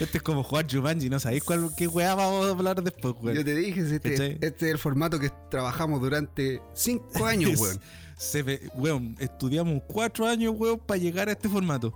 Este 0.00 0.18
es 0.18 0.22
como 0.22 0.44
jugar 0.44 0.66
Jumanji, 0.70 1.08
no 1.10 1.18
sabéis 1.18 1.42
cuál, 1.42 1.70
qué 1.76 1.88
weá 1.88 2.14
vamos 2.14 2.46
a 2.46 2.50
hablar 2.50 2.80
después, 2.82 3.14
Yo 3.14 3.20
weón. 3.22 3.44
te 3.44 3.54
dije, 3.56 3.80
este, 3.80 4.34
este 4.40 4.66
es 4.66 4.72
el 4.72 4.78
formato 4.78 5.18
que 5.18 5.30
trabajamos 5.50 6.00
durante 6.00 6.60
cinco 6.74 7.26
años, 7.26 7.58
weón. 7.60 7.80
Se 8.16 8.42
ve, 8.42 8.60
weón, 8.74 9.16
estudiamos 9.18 9.82
cuatro 9.88 10.26
años, 10.26 10.54
weón, 10.56 10.78
para 10.78 10.98
llegar 10.98 11.28
a 11.28 11.32
este 11.32 11.48
formato. 11.48 11.92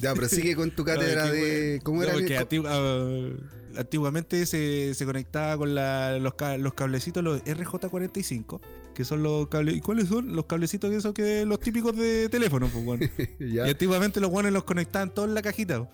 Ya, 0.00 0.14
pero 0.14 0.28
sigue 0.28 0.54
con 0.54 0.70
tu 0.70 0.84
cátedra 0.84 1.26
No, 1.26 1.32
que, 1.32 1.38
de. 1.38 1.80
¿Cómo 1.82 1.98
no, 1.98 2.04
era 2.04 2.12
el- 2.14 2.18
porque 2.20 2.38
antigu- 2.38 2.66
ah, 2.68 3.55
antiguamente 3.78 4.44
se, 4.46 4.94
se 4.94 5.04
conectaba 5.06 5.56
con 5.58 5.74
la- 5.74 6.18
los, 6.18 6.34
los 6.58 6.74
cablecitos, 6.74 7.22
los 7.22 7.42
RJ45, 7.44 8.60
que 8.94 9.04
son 9.04 9.22
los 9.22 9.48
cables. 9.48 9.76
¿Y 9.76 9.80
cuáles 9.80 10.08
son? 10.08 10.34
Los 10.34 10.46
cablecitos 10.46 10.90
que 10.90 11.00
son 11.00 11.12
que 11.12 11.44
los 11.46 11.60
típicos 11.60 11.96
de 11.96 12.28
teléfono, 12.28 12.68
pues. 12.68 13.10
Ya. 13.40 13.66
Y 13.66 13.70
antiguamente 13.70 14.20
los 14.20 14.30
guanes 14.30 14.52
los 14.52 14.64
conectaban 14.64 15.12
todos 15.12 15.28
en 15.28 15.34
la 15.34 15.42
cajita. 15.42 15.88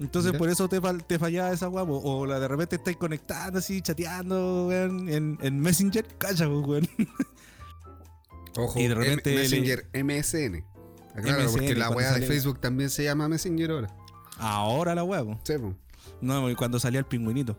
Entonces 0.00 0.32
por 0.34 0.48
eso 0.48 0.68
te, 0.68 0.80
te 1.08 1.18
fallaba 1.18 1.50
esa 1.52 1.66
guapo. 1.66 2.00
O 2.04 2.24
la 2.24 2.38
de 2.38 2.46
repente 2.46 2.76
estáis 2.76 2.96
conectando 2.96 3.58
así, 3.58 3.82
chateando, 3.82 4.66
weón, 4.68 5.08
en, 5.08 5.38
en 5.42 5.58
Messenger, 5.60 6.06
calla, 6.18 6.48
weón. 6.48 6.88
Ojo, 8.56 8.78
y 8.78 8.88
de 8.88 8.94
repente 8.94 9.30
M- 9.34 9.48
le- 9.48 9.60
Messenger 9.60 9.86
MSN. 9.92 10.64
Aclaro, 11.16 11.44
MSN, 11.44 11.52
porque 11.52 11.74
la 11.74 11.90
weá 11.90 12.08
de 12.08 12.12
sale- 12.14 12.26
Facebook 12.26 12.60
también 12.60 12.90
se 12.90 13.04
llama 13.04 13.28
Messenger 13.28 13.70
ahora. 13.72 13.96
Ahora 14.38 14.94
la 14.94 15.02
guapo. 15.02 15.40
Sí, 15.44 15.54
po. 15.58 15.74
No, 16.20 16.50
y 16.50 16.54
cuando 16.54 16.78
salía 16.80 17.00
el 17.00 17.06
pingüinito. 17.06 17.56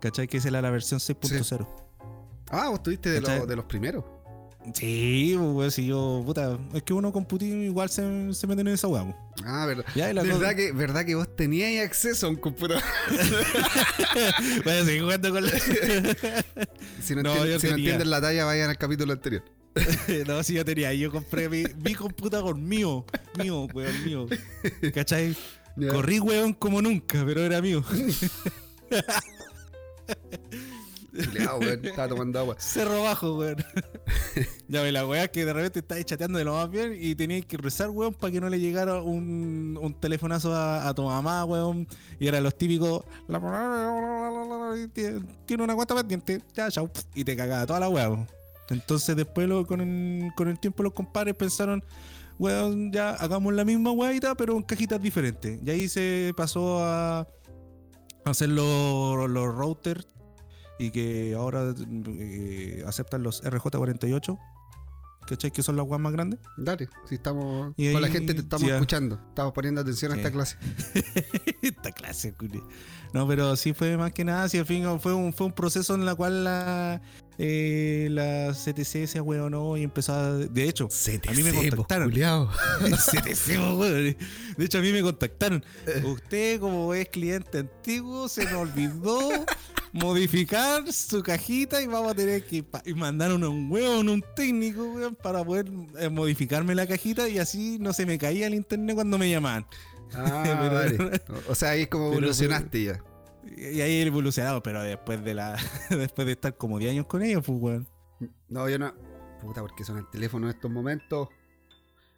¿Cachai? 0.00 0.26
Que 0.28 0.36
esa 0.36 0.48
era 0.48 0.60
la 0.62 0.70
versión 0.70 1.00
6.0. 1.00 1.66
Ah, 2.50 2.68
vos 2.68 2.78
estuviste 2.78 3.10
de, 3.10 3.20
los- 3.20 3.48
de 3.48 3.56
los 3.56 3.64
primeros. 3.64 4.04
Sí, 4.72 5.38
pues 5.54 5.74
si 5.74 5.84
yo, 5.86 6.22
puta, 6.24 6.58
es 6.72 6.82
que 6.84 6.94
uno 6.94 7.12
con 7.12 7.26
Putin 7.26 7.64
igual 7.64 7.90
se, 7.90 8.32
se 8.32 8.46
meten 8.46 8.66
en 8.68 8.72
esa 8.74 8.86
guapo. 8.86 9.14
Ah, 9.44 9.66
verdad. 9.66 9.84
Ya, 9.94 10.06
¿Verdad 10.06 10.32
cosa- 10.38 10.54
que, 10.54 10.72
¿Verdad 10.72 11.04
que 11.04 11.14
vos 11.14 11.36
teníais 11.36 11.84
acceso 11.84 12.26
a 12.26 12.30
un 12.30 12.36
computador? 12.36 12.82
A 14.64 14.84
seguir 14.84 15.02
jugando 15.02 15.30
con 15.32 15.44
la... 15.44 15.50
Si 17.02 17.14
no, 17.14 17.22
No, 17.22 17.34
entien- 17.34 17.46
yo 17.52 17.60
si 17.60 17.66
no 17.68 17.74
entienden 17.76 18.10
la 18.10 18.20
talla, 18.22 18.44
vayan 18.46 18.70
al 18.70 18.78
capítulo 18.78 19.12
anterior. 19.12 19.42
no, 20.26 20.42
sí, 20.42 20.54
yo 20.54 20.64
tenía. 20.64 20.94
Yo 20.94 21.10
compré 21.10 21.48
mi, 21.50 21.64
mi 21.82 21.94
computador 21.94 22.56
mío. 22.56 23.04
Mío, 23.38 23.66
weón, 23.74 24.04
mío. 24.04 24.26
¿Cachai? 24.94 25.36
Corrí, 25.90 26.20
weón, 26.20 26.52
como 26.54 26.80
nunca, 26.82 27.22
pero 27.26 27.40
era 27.42 27.60
mío. 27.60 27.82
Culeado, 31.12 31.58
weón, 31.58 31.84
Estaba 31.84 32.08
tomando 32.08 32.38
agua. 32.40 32.56
Cerro 32.58 33.02
bajo, 33.02 33.36
weón. 33.38 33.56
ya 34.68 34.82
ve, 34.82 34.90
la 34.90 35.06
weá 35.06 35.28
que 35.28 35.44
de 35.44 35.52
repente 35.52 35.78
estáis 35.78 36.04
chateando 36.04 36.38
de 36.38 36.44
lo 36.44 36.54
más 36.54 36.68
bien 36.70 36.96
y 37.00 37.14
tenías 37.14 37.46
que 37.46 37.56
rezar, 37.56 37.90
weón, 37.90 38.14
para 38.14 38.32
que 38.32 38.40
no 38.40 38.48
le 38.48 38.58
llegara 38.58 39.00
un, 39.00 39.78
un 39.80 39.94
telefonazo 40.00 40.52
a, 40.54 40.88
a 40.88 40.94
tu 40.94 41.04
mamá, 41.04 41.44
weón. 41.44 41.86
Y 42.18 42.26
eran 42.26 42.42
los 42.42 42.56
típicos. 42.58 43.04
la- 43.28 43.40
Tiene 45.46 45.62
una 45.62 45.74
cuenta 45.74 45.94
pendiente, 45.94 46.42
ya, 46.54 46.70
chao. 46.70 46.90
Y 47.14 47.24
te 47.24 47.36
cagaba 47.36 47.64
toda 47.66 47.80
la 47.80 47.88
weá, 47.88 48.08
weón. 48.10 48.26
Entonces 48.70 49.14
después 49.14 49.46
lo- 49.48 49.66
con, 49.66 49.80
el, 49.80 50.32
con 50.34 50.48
el 50.48 50.58
tiempo 50.58 50.82
los 50.82 50.92
compadres 50.94 51.36
pensaron, 51.36 51.84
weón, 52.38 52.92
ya 52.92 53.10
hagamos 53.10 53.52
la 53.54 53.64
misma 53.64 53.90
weadita, 53.92 54.34
pero 54.34 54.56
en 54.56 54.62
cajitas 54.62 55.00
diferentes. 55.00 55.58
Y 55.64 55.70
ahí 55.70 55.88
se 55.88 56.32
pasó 56.36 56.84
a 56.84 57.26
hacer 58.24 58.48
los, 58.48 59.28
los 59.28 59.54
routers 59.54 60.06
y 60.78 60.90
que 60.90 61.34
ahora 61.34 61.74
eh, 62.06 62.82
aceptan 62.86 63.22
los 63.22 63.42
RJ48 63.44 64.38
¿cachai? 65.26 65.50
Que 65.50 65.62
son 65.62 65.76
las 65.76 65.86
weas 65.86 66.00
más 66.00 66.12
grandes. 66.12 66.40
Dale, 66.56 66.88
si 67.08 67.16
estamos. 67.16 67.72
Y 67.76 67.92
con 67.92 68.02
la 68.02 68.08
gente 68.08 68.34
te 68.34 68.40
estamos 68.40 68.66
ya. 68.66 68.74
escuchando. 68.74 69.20
Estamos 69.28 69.52
poniendo 69.52 69.80
atención 69.80 70.12
a 70.12 70.16
esta 70.16 70.30
clase. 70.30 70.56
Esta 71.62 71.92
clase, 71.92 72.34
culi. 72.34 72.62
No, 73.12 73.26
pero 73.26 73.56
sí 73.56 73.72
fue 73.72 73.96
más 73.96 74.12
que 74.12 74.24
nada, 74.24 74.48
sí, 74.48 74.58
al 74.58 74.66
fin 74.66 74.84
fue 75.00 75.14
un, 75.14 75.32
fue 75.32 75.46
un 75.46 75.52
proceso 75.52 75.94
en 75.94 76.04
la 76.04 76.14
cual 76.14 76.44
la, 76.44 77.00
eh, 77.38 78.08
la 78.10 78.52
CTC 78.52 79.06
se 79.06 79.20
no 79.22 79.76
y 79.76 79.82
empezó 79.82 80.12
a. 80.14 80.32
De 80.34 80.68
hecho, 80.68 80.88
a 81.28 81.32
mí 81.32 81.42
me 81.42 81.52
contactaron. 81.52 82.10
CTC, 82.10 83.48
weón. 83.76 84.16
De 84.56 84.64
hecho, 84.64 84.78
a 84.78 84.80
mí 84.80 84.92
me 84.92 85.02
contactaron. 85.02 85.64
Usted, 86.04 86.60
como 86.60 86.94
es 86.94 87.08
cliente 87.08 87.58
antiguo, 87.58 88.28
se 88.28 88.44
me 88.46 88.54
olvidó 88.54 89.30
modificar 89.92 90.92
su 90.92 91.22
cajita 91.22 91.82
y 91.82 91.86
vamos 91.86 92.12
a 92.12 92.14
tener 92.14 92.44
que 92.44 92.64
mandaron 92.94 93.42
a 93.42 93.48
un 93.48 93.70
hueón, 93.70 94.08
un 94.08 94.24
técnico, 94.36 94.84
weón, 94.84 95.14
para 95.16 95.44
poder 95.44 95.66
eh, 95.98 96.08
modificarme 96.08 96.74
la 96.74 96.86
cajita 96.86 97.28
y 97.28 97.38
así 97.38 97.78
no 97.80 97.92
se 97.92 98.06
me 98.06 98.18
caía 98.18 98.46
el 98.46 98.54
internet 98.54 98.94
cuando 98.94 99.18
me 99.18 99.28
llamaban. 99.30 99.66
Ah, 100.12 100.42
Pero- 100.88 101.08
vale. 101.08 101.20
O 101.48 101.54
sea, 101.54 101.70
ahí 101.70 101.82
es 101.82 101.88
como 101.88 102.10
Pero- 102.10 102.18
evolucionaste 102.18 102.84
ya. 102.84 103.02
Y 103.56 103.80
ahí 103.80 103.92
he 103.92 104.02
evolucionado, 104.06 104.62
pero 104.62 104.82
después 104.82 105.22
de 105.24 105.34
la 105.34 105.56
después 105.90 106.26
de 106.26 106.32
estar 106.32 106.56
como 106.56 106.78
10 106.78 106.92
años 106.92 107.06
con 107.06 107.22
ellos, 107.22 107.42
pues 107.46 107.58
weón. 107.60 107.88
No, 108.48 108.68
yo 108.68 108.78
no. 108.78 108.92
Puta, 109.40 109.60
porque 109.60 109.84
son 109.84 109.98
el 109.98 110.08
teléfono 110.10 110.46
en 110.48 110.54
estos 110.54 110.70
momentos. 110.70 111.28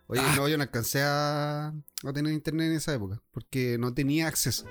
Oye, 0.08 0.20
Ah. 0.24 0.34
no, 0.36 0.48
yo 0.48 0.56
no 0.56 0.62
alcancé 0.62 1.02
a, 1.02 1.68
a 1.68 2.12
tener 2.14 2.32
internet 2.32 2.68
en 2.68 2.76
esa 2.76 2.94
época. 2.94 3.20
Porque 3.32 3.76
no 3.78 3.92
tenía 3.92 4.28
acceso. 4.28 4.66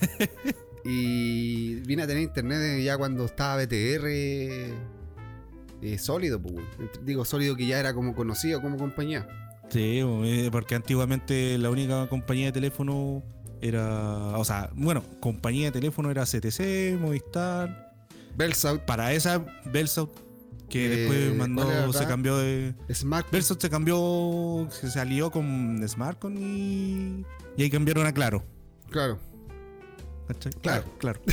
y 0.84 1.74
vine 1.80 2.02
a 2.02 2.06
tener 2.06 2.22
internet 2.22 2.82
ya 2.82 2.96
cuando 2.96 3.24
estaba 3.26 3.62
BTR 3.62 4.06
eh, 4.06 5.98
sólido, 5.98 6.40
pues, 6.40 6.56
Digo, 7.02 7.24
sólido 7.24 7.56
que 7.56 7.66
ya 7.66 7.78
era 7.80 7.94
como 7.94 8.14
conocido 8.14 8.60
como 8.62 8.76
compañía. 8.76 9.28
Sí, 9.68 10.00
eh, 10.02 10.48
porque 10.50 10.74
antiguamente 10.74 11.56
la 11.58 11.70
única 11.70 12.08
compañía 12.08 12.46
de 12.46 12.52
teléfono 12.52 13.22
era, 13.60 14.38
o 14.38 14.44
sea, 14.44 14.70
bueno, 14.74 15.02
compañía 15.20 15.66
de 15.66 15.72
teléfono 15.72 16.10
era 16.10 16.24
CTC, 16.24 16.98
Movistar, 17.00 17.94
Bellsouth, 18.36 18.80
para 18.80 19.12
esa 19.12 19.44
Bellsouth 19.66 20.10
que 20.68 20.86
Eh, 20.86 20.96
después 20.96 21.18
¿cuál 21.18 21.68
era 21.68 21.86
mandó 21.86 21.92
se 21.92 22.06
cambió 22.06 22.38
de 22.38 22.74
Smart. 22.92 23.26
Se 23.58 23.70
cambió, 23.70 24.68
se 24.70 24.90
salió 24.90 25.30
con 25.30 25.86
Smartcom 25.86 26.36
y 26.38 27.24
y 27.56 27.62
ahí 27.62 27.70
cambiaron 27.70 28.06
a 28.06 28.12
Claro. 28.14 28.42
Claro. 28.90 29.18
¿Cachai? 30.32 30.52
Claro. 30.62 30.84
claro. 30.98 31.20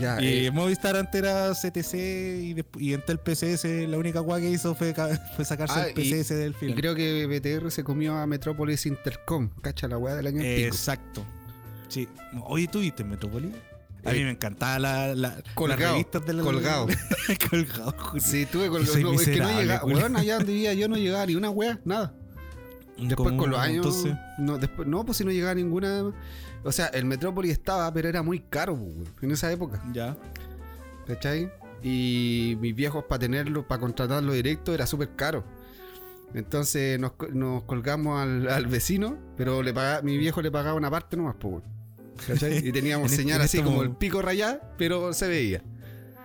Ya, 0.00 0.20
Y 0.20 0.46
eh, 0.46 0.50
Movistar 0.50 0.96
antes 0.96 1.14
era 1.22 1.52
CTC 1.52 1.94
y, 1.94 2.56
y 2.78 2.94
Entel 2.94 3.18
PCS, 3.18 3.64
la 3.88 3.96
única 3.98 4.20
guay 4.20 4.42
que 4.42 4.50
hizo 4.50 4.74
fue, 4.74 4.94
fue 5.36 5.44
sacarse 5.44 5.74
Ah, 5.78 5.86
el 5.88 5.94
PCS 5.94 6.28
del 6.30 6.50
y 6.52 6.54
film. 6.54 6.74
creo 6.74 6.94
que 6.94 7.26
BTR 7.26 7.70
se 7.70 7.84
comió 7.84 8.16
a 8.16 8.26
Metropolis 8.26 8.86
Intercom. 8.86 9.50
Cacha 9.62 9.86
la 9.88 9.98
weá 9.98 10.14
del 10.16 10.26
año 10.26 10.38
pico. 10.42 10.66
Exacto. 10.66 11.24
Sí. 11.88 12.08
Oye, 12.46 12.66
¿tú 12.68 12.80
viste 12.80 13.04
Metrópolis? 13.04 13.52
A 14.04 14.10
Eh, 14.12 14.18
mí 14.18 14.24
me 14.24 14.30
encantaba 14.32 14.78
la, 14.78 15.14
la, 15.14 15.42
colgado, 15.54 15.80
las 15.82 15.90
revistas 15.92 16.26
de 16.26 16.32
la, 16.34 16.42
colgado. 16.42 16.86
colgado. 17.50 17.94
Julio. 17.96 18.24
Sí, 18.26 18.46
tuve 18.46 18.66
soy 18.84 19.02
no, 19.02 19.12
es 19.14 19.28
que 19.28 19.36
no 19.36 19.48
llegaba, 19.60 19.84
weón, 19.84 20.16
allá 20.16 20.36
donde 20.36 20.52
vivía 20.52 20.74
yo 20.74 20.88
no 20.88 20.96
llegaba 20.96 21.24
ni 21.26 21.36
una 21.36 21.50
weá, 21.50 21.78
nada. 21.84 22.14
Después 22.98 23.34
con 23.34 23.50
los 23.50 23.58
años. 23.58 23.84
Entonces, 23.86 24.14
No, 24.38 24.58
después, 24.58 24.86
no, 24.88 25.04
pues 25.04 25.18
si 25.18 25.24
no 25.24 25.30
llegaba 25.32 25.54
ninguna. 25.54 26.12
O 26.62 26.72
sea, 26.72 26.86
el 26.86 27.04
Metrópolis 27.04 27.52
estaba, 27.52 27.92
pero 27.92 28.08
era 28.08 28.22
muy 28.22 28.40
caro, 28.40 28.76
pues, 28.76 29.22
en 29.22 29.30
esa 29.32 29.50
época. 29.52 29.82
ya. 29.92 30.16
¿Cachai? 31.06 31.50
Y 31.82 32.56
mis 32.60 32.74
viejos 32.74 33.04
para 33.04 33.18
tenerlo, 33.18 33.66
para 33.68 33.80
contratarlo 33.80 34.32
directo, 34.32 34.72
era 34.72 34.86
súper 34.86 35.10
caro. 35.16 35.44
Entonces 36.32 36.98
nos, 36.98 37.12
nos 37.32 37.62
colgamos 37.64 38.20
al, 38.20 38.48
al 38.48 38.66
vecino, 38.66 39.16
pero 39.36 39.62
le 39.62 39.72
mi 40.02 40.16
viejo 40.16 40.40
le 40.42 40.50
pagaba 40.50 40.74
una 40.76 40.90
parte 40.90 41.16
nomás, 41.16 41.36
pues, 41.38 41.54
weón. 41.54 41.64
¿Cachai? 42.26 42.58
Y 42.66 42.72
teníamos 42.72 43.06
En 43.06 43.12
este- 43.12 43.22
señal 43.22 43.40
en 43.40 43.44
así 43.44 43.58
como 43.58 43.70
como- 43.70 43.82
el 43.82 43.90
pico 43.90 44.22
rayado, 44.22 44.60
pero 44.78 45.12
se 45.12 45.28
veía. 45.28 45.62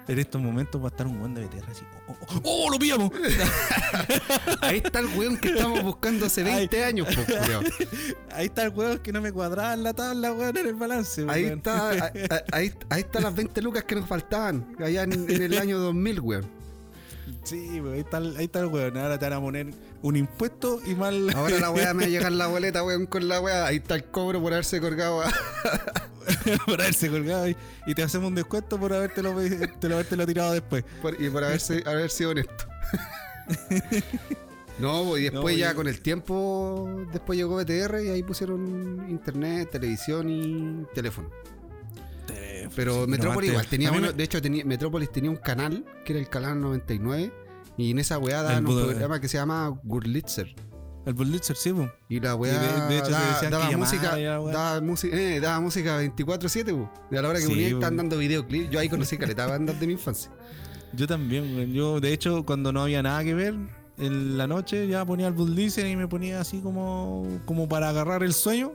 En 0.09 0.17
estos 0.19 0.41
momentos 0.41 0.81
va 0.81 0.85
a 0.85 0.89
estar 0.89 1.05
un 1.05 1.19
buen 1.19 1.35
de 1.35 1.45
BTR 1.45 1.69
así. 1.69 1.83
¡Oh, 2.07 2.11
oh, 2.19 2.25
oh, 2.27 2.41
¡Oh, 2.43 2.69
lo 2.71 2.79
pillamos! 2.79 3.11
Ahí 4.61 4.77
está 4.83 4.99
el 4.99 5.05
weón 5.15 5.37
que 5.37 5.49
estamos 5.49 5.83
buscando 5.83 6.25
hace 6.25 6.41
20 6.43 6.83
años, 6.83 7.07
culiao. 7.15 7.61
Ahí 8.33 8.47
está 8.47 8.63
el 8.63 8.69
huevo 8.69 9.01
que 9.03 9.13
no 9.13 9.21
me 9.21 9.31
cuadraba 9.31 9.73
en 9.75 9.83
la 9.83 9.93
tabla, 9.93 10.33
weón, 10.33 10.57
en 10.57 10.67
el 10.67 10.73
balance. 10.75 11.25
Ahí 11.29 11.43
weón. 11.45 11.59
está, 11.59 11.89
a- 11.91 11.95
a- 12.07 12.43
ahí, 12.51 12.73
ahí 12.89 13.01
están 13.01 13.21
las 13.23 13.35
20 13.35 13.61
lucas 13.61 13.83
que 13.83 13.95
nos 13.95 14.07
faltaban, 14.07 14.75
allá 14.83 15.03
en, 15.03 15.13
en 15.29 15.41
el 15.43 15.57
año 15.57 15.77
2000, 15.77 16.19
weón. 16.21 16.58
Sí, 17.49 17.81
ahí 17.93 17.99
está, 17.99 18.17
el- 18.17 18.37
ahí 18.37 18.45
está 18.45 18.59
el 18.59 18.67
weón. 18.67 18.97
Ahora 18.97 19.17
te 19.17 19.25
van 19.25 19.33
a 19.33 19.41
poner 19.41 19.67
un 20.01 20.15
impuesto 20.15 20.79
y 20.85 20.95
mal. 20.95 21.29
Ahora 21.35 21.59
la 21.59 21.71
weá 21.71 21.93
me 21.93 22.03
va 22.03 22.07
a 22.07 22.09
llegar 22.09 22.31
la 22.31 22.47
boleta, 22.47 22.83
weón, 22.83 23.05
con 23.05 23.27
la 23.27 23.39
weá. 23.41 23.65
Ahí 23.65 23.77
está 23.77 23.95
el 23.95 24.05
cobro 24.05 24.41
por 24.41 24.53
haberse 24.53 24.79
colgado. 24.79 25.21
por 26.65 26.79
haberse 26.81 27.09
colgado 27.09 27.47
y, 27.49 27.55
y 27.87 27.95
te 27.95 28.03
hacemos 28.03 28.27
un 28.29 28.35
descuento 28.35 28.79
por 28.79 28.93
habértelo, 28.93 29.35
te 29.79 29.89
lo, 29.89 29.95
habértelo 29.95 30.25
tirado 30.25 30.53
después. 30.53 30.83
por- 31.01 31.19
y 31.21 31.29
por 31.29 31.43
haberse, 31.43 31.83
haber 31.87 32.09
sido 32.09 32.31
honesto. 32.31 32.65
No, 34.79 35.03
pues, 35.05 35.21
y 35.21 35.23
después 35.29 35.55
No, 35.55 35.59
ya 35.59 35.73
con 35.73 35.87
el 35.87 35.99
tiempo, 35.99 37.05
después 37.11 37.37
llegó 37.37 37.57
BTR 37.57 38.01
y 38.05 38.09
ahí 38.09 38.23
pusieron 38.23 39.05
internet, 39.09 39.69
televisión 39.71 40.29
y 40.29 40.85
teléfono. 40.93 41.29
Pero 42.75 43.07
Metrópolis 43.07 43.49
no, 43.49 43.53
igual 43.55 43.67
tenía 43.67 43.91
uno, 43.91 44.01
me- 44.07 44.13
de 44.13 44.23
hecho 44.23 44.41
tenía, 44.41 44.63
Metrópolis 44.63 45.11
tenía 45.11 45.31
un 45.31 45.37
canal 45.37 45.83
que 46.05 46.13
era 46.13 46.19
el 46.21 46.29
canal 46.29 46.61
99 46.61 47.33
y 47.79 47.91
en 47.91 47.99
esa 47.99 48.17
weá 48.19 48.43
daban 48.43 48.67
un 48.67 48.75
programa 48.75 49.19
que 49.19 49.27
se 49.27 49.37
llama 49.37 49.79
Gurlitzer. 49.83 50.53
El 51.05 51.13
Bullitzer, 51.13 51.55
sí, 51.55 51.71
po. 51.73 51.89
Y 52.09 52.19
la 52.19 52.35
weá 52.35 52.59
de- 52.59 52.93
de 52.93 52.99
hecho 52.99 53.09
da- 53.09 53.33
decían 53.33 53.51
daba, 53.51 53.69
que 53.69 53.77
música, 53.77 54.15
daba, 54.17 54.81
música, 54.81 55.15
eh, 55.17 55.39
daba 55.39 55.59
música 55.61 55.97
24-7, 56.01 56.73
po. 56.73 56.91
Y 57.09 57.15
a 57.15 57.21
la 57.21 57.29
hora 57.29 57.39
que 57.39 57.45
Sí, 57.45 57.51
ponía 57.51 57.69
po. 57.69 57.75
estaban 57.77 57.97
dando 57.97 58.17
videoclips. 58.17 58.69
Yo 58.69 58.79
ahí 58.79 58.89
conocí 58.89 59.17
caleta 59.17 59.47
bandas 59.47 59.79
de 59.79 59.87
mi 59.87 59.93
infancia. 59.93 60.29
Yo 60.93 61.07
también, 61.07 61.55
weón. 61.55 61.71
Yo, 61.73 61.99
de 62.01 62.11
hecho, 62.13 62.45
cuando 62.45 62.71
no 62.73 62.81
había 62.83 63.01
nada 63.01 63.23
que 63.23 63.33
ver, 63.33 63.55
en 63.97 64.37
la 64.37 64.45
noche 64.45 64.87
ya 64.87 65.03
ponía 65.05 65.27
el 65.27 65.33
Bullitzer 65.33 65.87
y 65.87 65.95
me 65.95 66.07
ponía 66.07 66.41
así 66.41 66.59
como, 66.59 67.25
como 67.45 67.67
para 67.69 67.89
agarrar 67.89 68.21
el 68.21 68.33
sueño. 68.33 68.73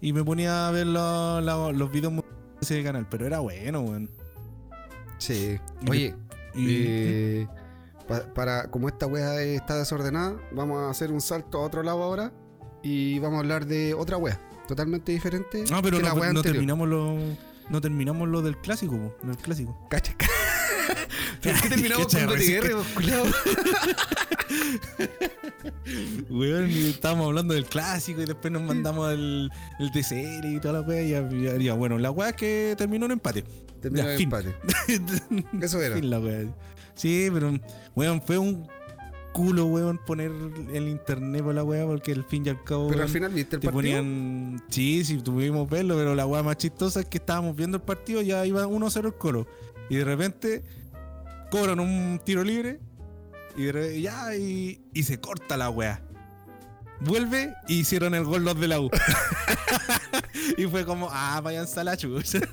Y 0.00 0.12
me 0.12 0.22
ponía 0.24 0.68
a 0.68 0.70
ver 0.70 0.86
lo- 0.86 1.40
lo- 1.40 1.72
los 1.72 1.90
videos 1.92 2.14
de 2.14 2.22
ese 2.60 2.82
canal. 2.84 3.06
Pero 3.10 3.26
era 3.26 3.40
bueno, 3.40 3.80
weón. 3.80 4.08
Sí. 5.18 5.58
Oye, 5.90 6.14
Y, 6.54 6.66
eh, 6.86 7.48
pa- 8.06 8.32
para 8.34 8.70
como 8.70 8.88
esta 8.88 9.06
weá 9.06 9.40
está 9.42 9.76
desordenada, 9.78 10.36
vamos 10.52 10.78
a 10.82 10.90
hacer 10.90 11.10
un 11.12 11.20
salto 11.20 11.58
a 11.58 11.62
otro 11.62 11.82
lado 11.82 12.02
ahora 12.02 12.32
y 12.82 13.18
vamos 13.18 13.36
a 13.36 13.40
hablar 13.40 13.66
de 13.66 13.94
otra 13.94 14.16
weá, 14.16 14.38
totalmente 14.68 15.12
diferente 15.12 15.64
Ah, 15.72 15.80
pero 15.82 15.98
que 15.98 16.04
no, 16.04 16.32
no 16.32 16.42
terminamos 16.42 16.88
lo, 16.88 17.16
no 17.70 17.80
terminamos 17.80 18.28
lo 18.28 18.42
del 18.42 18.56
clásico, 18.58 19.14
del 19.22 19.36
clásico. 19.38 19.76
Cacha. 19.90 20.14
¿Por 21.42 21.52
qué 21.62 21.68
terminamos 21.70 22.06
con 22.06 22.26
BTR? 22.26 22.74
Weón, 26.30 26.70
y 26.70 26.90
estábamos 26.90 27.26
hablando 27.26 27.54
del 27.54 27.66
clásico 27.66 28.22
y 28.22 28.26
después 28.26 28.52
nos 28.52 28.62
mandamos 28.62 29.12
el, 29.12 29.50
el 29.78 30.04
serie 30.04 30.56
y 30.56 30.60
toda 30.60 30.74
la 30.74 30.80
wea. 30.86 31.02
Y 31.02 31.64
ya, 31.64 31.74
bueno, 31.74 31.98
la 31.98 32.10
wea 32.10 32.30
es 32.30 32.36
que 32.36 32.74
terminó 32.76 33.06
en 33.06 33.12
empate. 33.12 33.44
Terminó 33.80 34.04
Ya, 34.04 34.12
el 34.12 34.18
fin. 34.18 34.30
empate. 34.32 34.54
Eso 35.64 35.80
era. 35.82 35.94
Fin 35.96 36.10
la 36.10 36.20
wea. 36.20 36.44
Sí, 36.94 37.28
pero 37.32 37.52
weón, 37.94 38.22
fue 38.22 38.38
un 38.38 38.66
culo, 39.32 39.66
weón, 39.66 39.98
poner 39.98 40.30
el 40.72 40.88
internet 40.88 41.42
por 41.42 41.54
la 41.54 41.64
wea 41.64 41.84
porque 41.86 42.12
al 42.12 42.24
fin 42.24 42.46
y 42.46 42.50
al 42.50 42.62
cabo. 42.62 42.88
Pero 42.88 43.02
al 43.02 43.08
final 43.08 43.32
viste 43.32 43.56
el 43.56 43.60
te 43.62 43.66
partido. 43.70 43.98
ponían. 43.98 44.62
Sí, 44.68 45.04
sí, 45.04 45.18
tuvimos 45.18 45.68
verlo, 45.68 45.96
pero 45.96 46.14
la 46.14 46.26
wea 46.26 46.42
más 46.42 46.56
chistosa 46.56 47.00
es 47.00 47.06
que 47.06 47.18
estábamos 47.18 47.56
viendo 47.56 47.76
el 47.76 47.82
partido, 47.82 48.22
ya 48.22 48.46
iba 48.46 48.64
1-0 48.66 49.06
el 49.06 49.14
colo. 49.14 49.46
Y 49.90 49.96
de 49.96 50.04
repente 50.04 50.62
cobran 51.50 51.80
un 51.80 52.20
tiro 52.24 52.42
libre 52.42 52.80
y 53.56 53.64
de 53.64 54.00
ya 54.00 54.34
y, 54.36 54.80
y 54.92 55.02
se 55.02 55.20
corta 55.20 55.56
la 55.56 55.70
wea. 55.70 56.00
Vuelve 57.00 57.54
y 57.68 57.80
hicieron 57.80 58.14
el 58.14 58.24
gol 58.24 58.44
los 58.44 58.58
de 58.58 58.68
la 58.68 58.80
U. 58.80 58.88
y 60.56 60.66
fue 60.66 60.84
como, 60.84 61.08
ah, 61.10 61.40
vayan 61.42 61.66
a 61.76 61.84
la 61.84 61.96
chucha. 61.96 62.38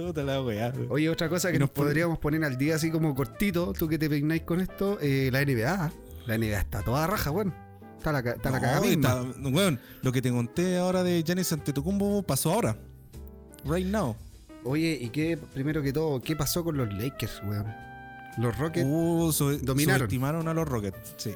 La. 0.00 0.72
Oye, 0.88 1.08
otra 1.10 1.28
cosa 1.28 1.50
que 1.52 1.58
nos 1.58 1.70
podríamos 1.70 2.18
poner 2.18 2.44
al 2.44 2.56
día 2.58 2.76
así 2.76 2.90
como 2.90 3.14
cortito, 3.14 3.72
tú 3.72 3.88
que 3.88 3.98
te 3.98 4.08
peináis 4.08 4.42
con 4.42 4.60
esto, 4.60 4.98
eh, 5.00 5.30
la 5.32 5.40
NBA. 5.42 5.92
La 6.26 6.38
NBA 6.38 6.58
está 6.60 6.82
toda 6.82 7.06
raja, 7.06 7.30
weón. 7.30 7.54
Está 7.98 8.12
la, 8.12 8.18
está 8.20 8.50
la 8.50 8.60
cagada 8.60 8.86
está- 8.86 9.22
weón, 9.42 9.80
lo 10.02 10.12
que 10.12 10.22
te 10.22 10.30
conté 10.30 10.76
ahora 10.78 11.02
de 11.02 11.22
Giannis 11.22 11.52
Antetokounmpo 11.52 12.22
pasó 12.22 12.52
ahora. 12.52 12.76
Right 13.64 13.86
now. 13.86 14.14
Oye, 14.64 14.98
¿y 15.00 15.08
qué, 15.10 15.36
primero 15.36 15.82
que 15.82 15.92
todo, 15.92 16.20
qué 16.20 16.34
pasó 16.36 16.62
con 16.64 16.76
los 16.76 16.92
Lakers, 16.92 17.40
weón? 17.44 17.66
Los 18.38 18.56
Rockets. 18.58 18.86
Uh, 18.88 19.32
sube- 19.32 19.58
dominaron. 19.62 20.00
Subestimaron 20.00 20.48
a 20.48 20.54
los 20.54 20.68
Rockets, 20.68 21.14
sí. 21.16 21.34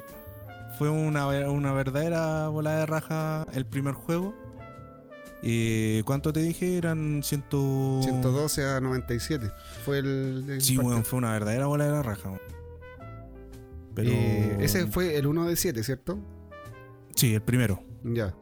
Fue 0.77 0.89
una, 0.89 1.27
una 1.49 1.73
verdadera 1.73 2.47
bola 2.47 2.77
de 2.77 2.85
raja 2.85 3.45
el 3.53 3.65
primer 3.65 3.93
juego. 3.93 4.33
Eh, 5.43 6.03
¿Cuánto 6.05 6.31
te 6.31 6.41
dije? 6.41 6.77
Eran 6.77 7.21
100... 7.23 7.43
112 8.03 8.65
a 8.65 8.79
97. 8.79 9.51
Fue 9.83 9.99
el. 9.99 10.45
el 10.47 10.61
Sí, 10.61 10.77
weón, 10.77 11.03
fue 11.03 11.17
una 11.17 11.31
verdadera 11.31 11.65
bola 11.65 11.85
de 11.85 11.91
la 11.91 12.03
raja. 12.03 12.39
Pero... 13.95 14.09
Eh, 14.11 14.57
ese 14.59 14.87
fue 14.87 15.15
el 15.17 15.27
1 15.27 15.47
de 15.47 15.55
7, 15.55 15.83
¿cierto? 15.83 16.19
Sí, 17.15 17.33
el 17.33 17.41
primero. 17.41 17.83
Ya. 18.03 18.35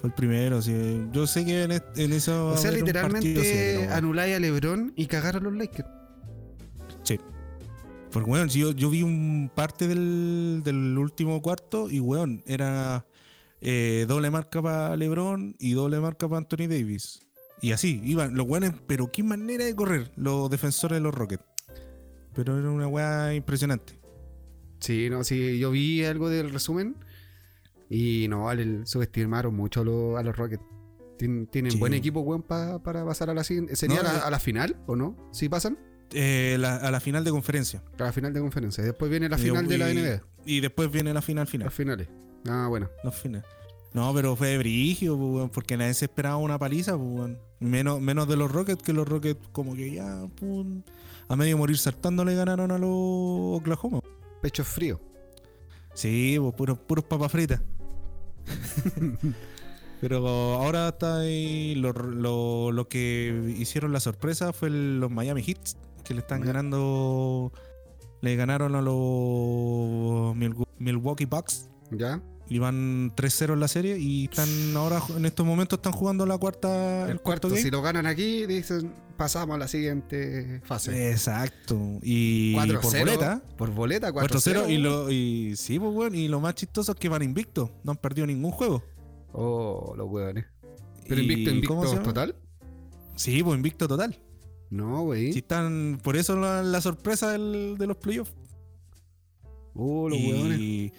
Fue 0.00 0.08
el 0.08 0.14
primero, 0.14 0.62
sí. 0.62 1.06
Yo 1.12 1.26
sé 1.26 1.44
que 1.44 1.64
en, 1.64 1.72
en 1.72 2.12
eso... 2.12 2.48
O 2.48 2.56
sea, 2.56 2.70
literalmente 2.70 3.78
weón. 3.78 3.92
anuláis 3.92 4.36
a 4.36 4.40
LeBron 4.40 4.92
y 4.96 5.06
cagaron 5.06 5.44
los 5.44 5.54
Lakers. 5.54 5.88
Sí. 7.02 7.18
Porque, 8.12 8.30
weón, 8.30 8.50
si 8.50 8.60
yo, 8.60 8.72
yo 8.72 8.90
vi 8.90 9.02
un 9.02 9.50
parte 9.54 9.88
del, 9.88 10.62
del 10.64 10.96
último 10.98 11.42
cuarto 11.42 11.90
y, 11.90 11.98
weón, 12.00 12.42
era 12.46 13.06
eh, 13.62 14.04
doble 14.08 14.30
marca 14.30 14.60
para 14.60 14.96
LeBron 14.96 15.54
y 15.58 15.72
doble 15.72 16.00
marca 16.00 16.28
para 16.28 16.38
Anthony 16.38 16.66
Davis. 16.68 17.20
Y 17.60 17.70
así, 17.72 18.00
iban 18.04 18.34
los 18.34 18.46
weones, 18.46 18.72
pero 18.88 19.10
qué 19.12 19.22
manera 19.22 19.64
de 19.64 19.74
correr 19.76 20.10
los 20.16 20.50
defensores 20.50 20.96
de 20.96 21.00
los 21.00 21.14
Rockets. 21.14 21.44
Pero 22.34 22.58
era 22.58 22.68
una 22.70 22.88
weá 22.88 23.34
impresionante. 23.34 24.00
Sí, 24.80 25.08
no, 25.08 25.22
sí, 25.22 25.58
yo 25.60 25.70
vi 25.70 26.04
algo 26.04 26.28
del 26.28 26.50
resumen 26.52 26.96
y 27.88 28.26
no, 28.28 28.44
vale, 28.44 28.84
subestimaron 28.86 29.54
mucho 29.54 29.82
a 29.82 29.84
los, 29.84 30.18
a 30.18 30.22
los 30.22 30.36
Rockets. 30.36 30.62
Tien- 31.18 31.46
Tienen 31.50 31.70
Sí. 31.72 31.78
buen 31.78 31.94
equipo, 31.94 32.20
weón, 32.20 32.42
pa- 32.42 32.82
para 32.82 33.04
pasar 33.04 33.30
a 33.30 33.34
la 33.34 33.44
siguiente. 33.44 33.76
¿Sería 33.76 34.02
No, 34.02 34.08
a, 34.08 34.12
la, 34.12 34.18
eh. 34.18 34.22
a 34.24 34.30
la 34.30 34.38
final 34.40 34.76
o 34.86 34.96
no? 34.96 35.16
¿Sí 35.32 35.48
pasan? 35.48 35.78
Eh, 36.12 36.56
la- 36.58 36.76
a 36.76 36.90
la 36.90 36.98
final 37.00 37.22
de 37.22 37.30
conferencia. 37.30 37.82
A 37.98 38.02
la 38.04 38.12
final 38.12 38.32
de 38.32 38.40
conferencia. 38.40 38.82
Después 38.82 39.08
viene 39.10 39.28
la 39.28 39.38
Y- 39.38 39.42
final 39.42 39.68
de 39.68 39.78
la 39.78 39.92
y- 39.92 39.96
NBA. 39.98 40.22
Y 40.46 40.60
después 40.60 40.90
viene 40.90 41.14
la 41.14 41.22
final 41.22 41.46
final. 41.46 41.66
Las 41.66 41.74
finales. 41.74 42.08
Ah, 42.48 42.66
bueno. 42.68 42.88
Los 43.04 43.14
finales. 43.14 43.46
No, 43.92 44.12
pero 44.14 44.34
fue 44.36 44.56
brigio, 44.58 45.18
pues, 45.18 45.50
porque 45.50 45.76
nadie 45.76 45.92
se 45.94 46.06
esperaba 46.06 46.36
una 46.38 46.58
paliza, 46.58 46.96
pues, 46.96 47.36
menos, 47.60 48.00
menos 48.00 48.26
de 48.26 48.36
los 48.36 48.50
Rockets, 48.50 48.82
que 48.82 48.92
los 48.94 49.06
Rockets 49.06 49.48
como 49.52 49.74
que 49.74 49.92
ya, 49.92 50.26
pum, 50.36 50.82
a 51.28 51.36
medio 51.36 51.58
morir 51.58 51.76
saltando 51.76 52.24
le 52.24 52.34
ganaron 52.34 52.70
a 52.70 52.78
los 52.78 52.88
Oklahoma. 53.60 54.00
Pecho 54.40 54.64
frío. 54.64 54.98
Sí, 55.94 56.36
pues 56.40 56.54
puros, 56.54 56.78
puros 56.78 57.04
papas 57.04 57.30
fritas. 57.30 57.60
pero 60.00 60.26
ahora 60.26 60.88
está 60.88 61.20
ahí, 61.20 61.74
lo, 61.76 61.92
lo- 61.92 62.72
lo 62.72 62.88
que 62.88 63.54
hicieron 63.58 63.92
la 63.92 64.00
sorpresa 64.00 64.52
fue 64.52 64.68
el- 64.68 65.00
los 65.00 65.10
Miami 65.10 65.42
Heat, 65.42 65.58
que 66.02 66.14
le 66.14 66.20
están 66.20 66.40
ganando, 66.40 67.52
le 68.20 68.36
ganaron 68.36 68.74
a 68.74 68.80
los 68.82 70.34
Mil- 70.34 70.56
Milwaukee 70.78 71.26
Bucks. 71.26 71.68
¿Ya? 71.90 72.20
Y 72.52 72.58
van 72.58 73.14
3-0 73.16 73.54
en 73.54 73.60
la 73.60 73.68
serie 73.68 73.98
y 73.98 74.24
están 74.24 74.76
ahora 74.76 75.00
en 75.16 75.24
estos 75.24 75.46
momentos 75.46 75.78
están 75.78 75.94
jugando 75.94 76.26
la 76.26 76.36
cuarta 76.36 77.10
El 77.10 77.18
cuarto, 77.20 77.48
si 77.56 77.70
lo 77.70 77.80
ganan 77.80 78.04
aquí, 78.04 78.44
dicen, 78.44 78.92
pasamos 79.16 79.54
a 79.56 79.58
la 79.58 79.68
siguiente 79.68 80.60
fase. 80.64 81.10
Exacto. 81.10 81.98
Y 82.02 82.54
4-0. 82.54 82.80
por 82.82 82.98
boleta. 82.98 83.42
Por 83.56 83.70
boleta, 83.70 84.12
4-0 84.12 84.64
4-0. 84.66 84.70
y 84.70 84.76
lo 84.76 85.10
y 85.10 85.56
sí, 85.56 85.78
pues 85.78 85.94
bueno, 85.94 86.14
y 86.14 86.28
lo 86.28 86.40
más 86.40 86.54
chistoso 86.54 86.92
es 86.92 86.98
que 86.98 87.08
van 87.08 87.22
invictos, 87.22 87.70
no 87.84 87.92
han 87.92 87.96
perdido 87.96 88.26
ningún 88.26 88.50
juego. 88.50 88.82
Oh, 89.32 89.94
los 89.96 90.10
hueones. 90.10 90.44
Pero 91.08 91.22
invicto, 91.22 91.50
¿cómo 91.68 91.84
se 91.84 91.92
invicto 91.92 92.10
total. 92.10 92.36
Sí, 93.16 93.42
pues 93.42 93.56
invicto 93.56 93.88
total. 93.88 94.18
No, 94.68 95.04
güey. 95.04 95.32
Sí 95.32 95.38
están 95.38 96.00
por 96.02 96.16
eso 96.18 96.36
la, 96.36 96.62
la 96.62 96.82
sorpresa 96.82 97.32
del- 97.32 97.76
de 97.78 97.86
los 97.86 97.96
playoffs. 97.96 98.34
Oh, 99.74 100.08
los 100.10 100.18
hueones. 100.18 100.60
Y 100.60 100.92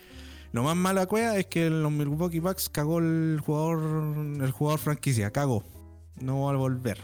lo 0.54 0.64
más 0.64 0.76
mala 0.78 1.06
cueva 1.08 1.38
es 1.38 1.48
que 1.48 1.70
los 1.70 1.92
Milwaukee 1.92 2.40
Bucks 2.40 2.70
cagó 2.70 3.00
el 3.00 3.42
jugador 3.46 4.42
el 4.42 4.52
jugador 4.52 4.80
franquicia, 4.80 5.30
cagó. 5.32 5.64
No 6.22 6.44
va 6.44 6.54
a 6.54 6.56
volver. 6.56 7.00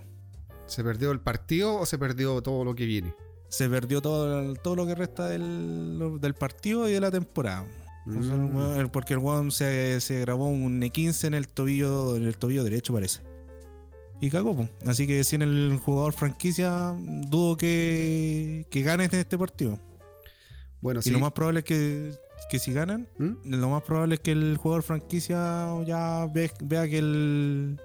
¿Se 0.67 0.83
perdió 0.83 1.11
el 1.11 1.19
partido 1.19 1.75
o 1.75 1.85
se 1.85 1.97
perdió 1.97 2.41
todo 2.41 2.63
lo 2.63 2.73
que 2.75 2.85
viene? 2.85 3.13
se 3.51 3.67
perdió 3.67 3.99
todo, 3.99 4.53
todo 4.53 4.75
lo 4.75 4.85
que 4.85 4.93
resta 4.93 5.27
del, 5.27 6.19
del 6.21 6.35
partido 6.35 6.87
y 6.87 6.91
de 6.93 6.99
la 7.01 7.09
temporada. 7.09 7.65
O 8.05 8.23
sea, 8.23 8.35
el 8.75 8.85
Mm. 8.85 8.89
porque 8.91 9.13
el 9.13 9.19
weón 9.19 9.49
se, 9.51 9.99
se 10.01 10.19
grabó 10.19 10.47
un 10.49 10.79
E15 10.81 11.25
en 11.25 11.33
el 11.33 11.47
tobillo, 11.47 12.15
en 12.15 12.25
el 12.25 12.37
tobillo 12.37 12.63
derecho, 12.63 12.93
parece. 12.93 13.21
Y 14.21 14.29
cagó, 14.29 14.55
po. 14.55 14.69
Así 14.85 15.07
que 15.07 15.23
si 15.23 15.35
en 15.35 15.41
el 15.41 15.79
jugador 15.83 16.13
franquicia, 16.13 16.95
dudo 16.99 17.57
que, 17.57 18.67
que 18.69 18.83
ganes 18.83 19.11
en 19.13 19.19
este 19.21 19.35
partido. 19.37 19.79
Bueno, 20.79 20.99
Y 20.99 21.03
sí. 21.03 21.09
lo 21.09 21.19
más 21.19 21.31
probable 21.31 21.59
es 21.61 21.65
que, 21.65 22.11
que 22.49 22.59
si 22.59 22.73
ganan, 22.73 23.07
¿Mm? 23.17 23.33
lo 23.45 23.69
más 23.69 23.83
probable 23.83 24.15
es 24.15 24.21
que 24.21 24.31
el 24.31 24.57
jugador 24.57 24.83
franquicia 24.83 25.67
ya 25.85 26.25
ve- 26.33 26.51
vea 26.63 26.87
que 26.87 26.97
el 26.99 27.79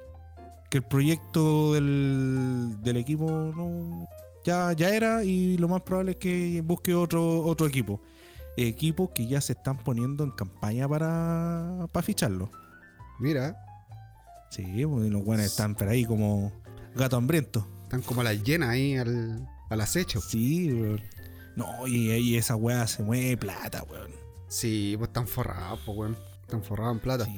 que 0.71 0.79
el 0.79 0.85
proyecto 0.85 1.75
del, 1.75 2.77
del 2.83 2.97
equipo 2.97 3.31
no 3.31 4.09
ya, 4.45 4.73
ya 4.73 4.95
era 4.95 5.23
y 5.25 5.57
lo 5.59 5.69
más 5.69 5.83
probable 5.83 6.13
es 6.13 6.17
que 6.17 6.63
busque 6.63 6.95
otro 6.95 7.45
otro 7.45 7.67
equipo. 7.67 8.01
Equipos 8.57 9.11
que 9.15 9.27
ya 9.27 9.41
se 9.41 9.53
están 9.55 9.77
poniendo 9.79 10.23
en 10.25 10.31
campaña 10.31 10.89
para, 10.89 11.87
para 11.93 12.05
ficharlo. 12.05 12.51
Mira, 13.21 13.57
sí 14.51 14.65
pues, 14.87 15.11
los 15.11 15.25
buenos 15.25 15.47
están 15.47 15.75
por 15.75 15.89
ahí 15.89 16.05
como 16.05 16.53
gato 16.95 17.17
hambriento. 17.17 17.67
Están 17.85 18.03
como 18.03 18.23
las 18.23 18.43
llenas 18.43 18.71
ahí 18.71 18.97
al, 18.97 19.47
al 19.71 19.81
acecho. 19.81 20.21
sí 20.21 20.69
no 21.57 21.87
y, 21.87 22.11
y 22.13 22.37
esa 22.37 22.57
weá 22.57 22.87
se 22.89 23.03
mueve 23.05 23.37
plata 23.37 23.85
weón 23.85 24.11
Sí, 24.55 24.95
pues 24.97 25.09
están 25.09 25.27
forrados, 25.27 25.81
pues, 25.85 25.99
weón. 25.99 26.17
Están 26.43 26.63
forrados 26.63 26.95
en 26.95 27.01
plata. 27.01 27.25
Sí. 27.25 27.37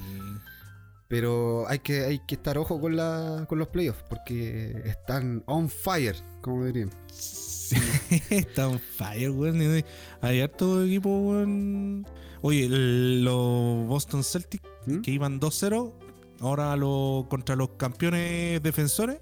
Pero 1.09 1.67
hay 1.69 1.79
que, 1.79 2.05
hay 2.05 2.19
que 2.19 2.35
estar 2.35 2.59
ojo 2.59 2.79
con, 2.79 2.95
la, 2.95 3.47
con 3.49 3.59
los 3.59 3.69
playoffs, 3.69 4.03
porque 4.09 4.83
están 4.85 5.43
on 5.47 5.71
fire, 5.71 6.17
como 6.43 6.65
dirían. 6.67 6.91
Sí, 7.11 7.77
está 8.31 8.69
on 8.69 8.79
fire, 8.79 9.31
weón. 9.31 9.83
Hay 10.21 10.41
harto 10.43 10.85
equipo, 10.85 11.09
weón. 11.09 12.07
Oye, 12.43 12.67
el- 12.67 13.25
los 13.25 13.87
Boston 13.87 14.23
Celtics 14.23 14.69
¿Mm? 14.85 15.01
que 15.01 15.11
iban 15.11 15.41
2-0, 15.41 15.95
ahora 16.41 16.77
lo, 16.77 17.27
contra 17.31 17.57
los 17.57 17.71
campeones 17.79 18.63
defensores, 18.63 19.21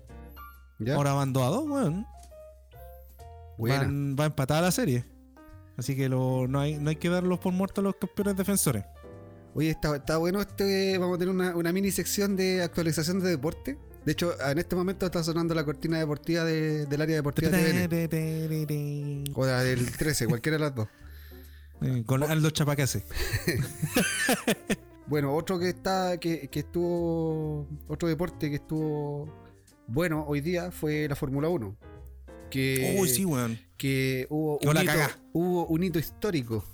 ¿Ya? 0.80 0.96
ahora 0.96 1.12
van 1.12 1.32
2-2, 1.32 1.70
weón. 1.70 2.06
Van, 3.56 4.16
va 4.18 4.24
empatada 4.26 4.62
la 4.62 4.72
serie. 4.72 5.04
Así 5.76 5.96
que 5.96 6.08
lo- 6.08 6.46
no, 6.48 6.60
hay, 6.60 6.76
no 6.78 6.90
hay 6.90 6.96
que 6.96 7.08
darlos 7.08 7.38
por 7.40 7.52
muertos 7.52 7.82
a 7.82 7.86
los 7.86 7.96
campeones 7.96 8.36
defensores. 8.36 8.84
Oye, 9.54 9.70
está, 9.70 9.94
está 9.96 10.16
bueno 10.16 10.40
este. 10.40 10.98
Vamos 10.98 11.16
a 11.16 11.18
tener 11.18 11.34
una, 11.34 11.54
una 11.56 11.72
mini 11.72 11.90
sección 11.90 12.36
de 12.36 12.62
actualización 12.62 13.20
de 13.20 13.30
deporte. 13.30 13.78
De 14.04 14.12
hecho, 14.12 14.34
en 14.40 14.58
este 14.58 14.76
momento 14.76 15.06
está 15.06 15.22
sonando 15.24 15.54
la 15.54 15.64
cortina 15.64 15.98
deportiva 15.98 16.44
de- 16.44 16.86
del 16.86 17.00
área 17.00 17.16
deportiva. 17.16 17.50
Eh, 17.54 19.24
O 19.34 19.46
la 19.46 19.62
del 19.62 19.90
13, 19.90 20.26
cualquiera 20.26 20.58
de 20.58 20.64
las 20.64 20.74
dos. 20.74 20.88
Con 22.06 22.22
Aldo 22.22 22.50
Chapacase. 22.50 23.04
Bueno, 25.06 25.34
otro 25.34 25.58
que 25.58 25.68
está. 25.70 26.18
Que, 26.18 26.48
que 26.48 26.60
estuvo. 26.60 27.66
Otro 27.88 28.08
deporte 28.08 28.48
que 28.48 28.56
estuvo 28.56 29.28
bueno 29.86 30.24
hoy 30.26 30.40
día 30.40 30.70
fue 30.70 31.06
la 31.08 31.14
Fórmula 31.16 31.48
1. 31.48 31.76
Que, 32.54 32.96
Uy, 32.96 33.08
sí, 33.08 33.24
weón. 33.24 33.58
que 33.76 34.28
hubo, 34.30 34.58
un 34.62 34.76
hito, 34.76 34.86
cagá. 34.86 35.18
hubo 35.32 35.66
un 35.66 35.82
hito 35.82 35.98
histórico. 35.98 36.64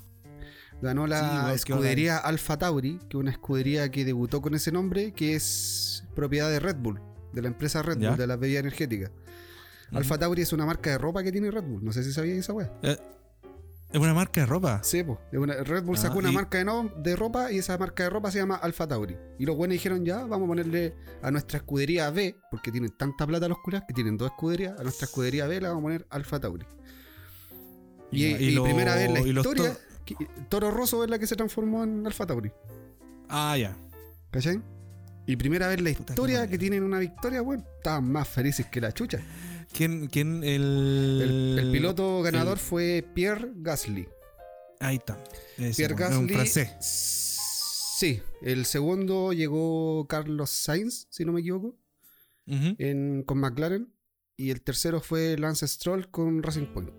Ganó 0.83 1.07
la 1.07 1.55
escudería 1.55 2.19
Alfa 2.19 2.59
Tauri, 2.59 2.99
que 2.99 3.07
es 3.09 3.15
una 3.15 3.31
escudería 3.31 3.91
que 3.91 4.05
debutó 4.05 4.43
con 4.43 4.55
ese 4.55 4.73
nombre, 4.73 5.13
que 5.13 5.35
es 5.35 6.05
propiedad 6.15 6.51
de 6.51 6.61
Red 6.61 6.77
Bull, 6.77 7.01
de 7.33 7.41
la 7.41 7.49
empresa 7.49 7.81
Red 7.81 7.99
Ya. 7.99 8.11
Bull, 8.11 8.19
de 8.19 8.27
la 8.27 8.37
bebida 8.37 8.59
energética. 8.61 9.11
Alfa 9.93 10.19
Tauri 10.19 10.43
es 10.43 10.53
una 10.53 10.67
marca 10.67 10.91
de 10.91 10.99
ropa 10.99 11.23
que 11.23 11.33
tiene 11.33 11.51
Red 11.51 11.65
Bull. 11.65 11.83
No 11.83 11.93
sé 11.93 12.05
si 12.05 12.13
sabías 12.13 12.37
esa 12.37 12.53
weá. 12.53 12.71
Eh, 12.83 12.99
es 13.93 14.01
una 14.01 14.15
marca 14.15 14.41
de 14.41 14.47
ropa. 14.47 14.81
Sí, 14.83 15.03
po. 15.03 15.21
Es 15.33 15.39
una- 15.39 15.55
Red 15.55 15.83
Bull 15.85 15.97
Ah, 15.97 16.01
sacó 16.01 16.19
una 16.19 16.31
y- 16.31 16.35
marca 16.35 16.59
de, 16.59 16.65
no- 16.65 16.91
de 16.97 17.17
ropa 17.17 17.51
y 17.53 17.59
esa 17.59 17.77
marca 17.79 18.05
de 18.05 18.11
ropa 18.11 18.31
se 18.31 18.39
llama 18.39 18.57
Alfa 18.57 18.87
Tauri. 18.87 19.17
Y 19.39 19.47
los 19.47 19.57
buenos 19.57 19.73
dijeron 19.75 20.05
ya, 20.05 20.19
vamos 20.25 20.45
a 20.45 20.49
ponerle 20.49 20.95
a 21.23 21.31
nuestra 21.31 21.59
escudería 21.59 22.11
B, 22.11 22.37
porque 22.51 22.71
tienen 22.71 22.91
tanta 22.97 23.27
plata 23.27 23.49
los 23.49 23.59
curas 23.59 23.83
que 23.89 23.95
tienen 23.95 24.17
dos 24.17 24.31
escuderías, 24.31 24.79
a 24.79 24.83
nuestra 24.83 25.07
escudería 25.07 25.47
B 25.47 25.61
la 25.61 25.69
vamos 25.71 25.81
a 25.81 25.85
poner 25.85 26.07
Alfa 26.11 26.39
Tauri. 26.41 26.67
Y, 28.13 28.25
y 28.27 28.35
y 28.35 28.51
lo- 28.53 28.65
primera 28.65 28.95
vez 28.95 29.09
en 29.09 29.15
la 29.15 29.21
historia, 29.21 29.73
to- 29.75 29.81
que- 30.05 30.17
Toro 30.49 30.71
Rosso 30.71 31.05
es 31.05 31.11
la 31.11 31.19
que 31.19 31.27
se 31.27 31.37
transformó 31.37 31.85
en 31.85 32.07
Alfa 32.07 32.27
Tauri. 32.27 32.51
Ah, 33.29 33.57
ya. 33.57 33.77
¿Cachai? 34.31 34.61
Y 35.27 35.37
primera 35.37 35.69
vez 35.69 35.79
en 35.79 35.85
la 35.85 35.93
Puta, 35.93 36.13
historia 36.13 36.47
que 36.49 36.59
tienen 36.59 36.83
una 36.83 36.99
victoria, 36.99 37.41
bueno, 37.41 37.65
estaban 37.77 38.11
más 38.11 38.29
felices 38.29 38.67
que 38.67 38.81
la 38.81 38.91
chucha. 38.93 39.21
¿Quién, 39.73 40.09
quién 40.09 40.43
el, 40.45 41.21
El, 41.23 41.59
el 41.59 41.73
piloto 41.73 42.23
ganador 42.23 42.59
el- 42.59 42.65
fue 42.65 43.05
Pierre 43.15 43.51
Gasly. 43.57 44.09
Ahí 44.81 44.97
está. 44.97 45.23
Ese, 45.59 45.77
Pierre 45.77 45.95
weón, 45.95 46.13
es 46.13 46.19
un 46.19 46.27
Gasly. 46.27 46.35
francés. 46.37 46.77
Sí, 47.99 48.23
el 48.43 48.65
segundo 48.65 49.33
llegó 49.33 50.07
Carlos 50.09 50.51
Sainz, 50.51 51.07
si 51.11 51.25
no 51.25 51.33
me 51.33 51.41
equivoco, 51.41 51.77
en, 52.47 53.23
con 53.27 53.39
McLaren. 53.39 53.93
Y 54.37 54.51
el 54.51 54.63
tercero 54.63 55.01
fue 55.03 55.37
Lance 55.37 55.69
Stroll 55.69 56.11
con 56.11 56.43
Racing 56.43 56.67
Point. 56.73 56.91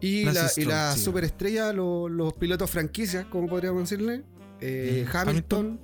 Y 0.00 0.24
Lance 0.24 0.40
la, 0.40 0.46
y 0.46 0.48
Stroll, 0.48 0.68
la 0.68 0.94
sí. 0.94 1.00
superestrella, 1.02 1.72
lo- 1.74 2.08
los 2.08 2.32
pilotos 2.34 2.70
franquicias, 2.70 3.26
como 3.26 3.46
podríamos 3.46 3.82
decirle, 3.82 4.24
eh, 4.60 5.06
Hamilton, 5.12 5.78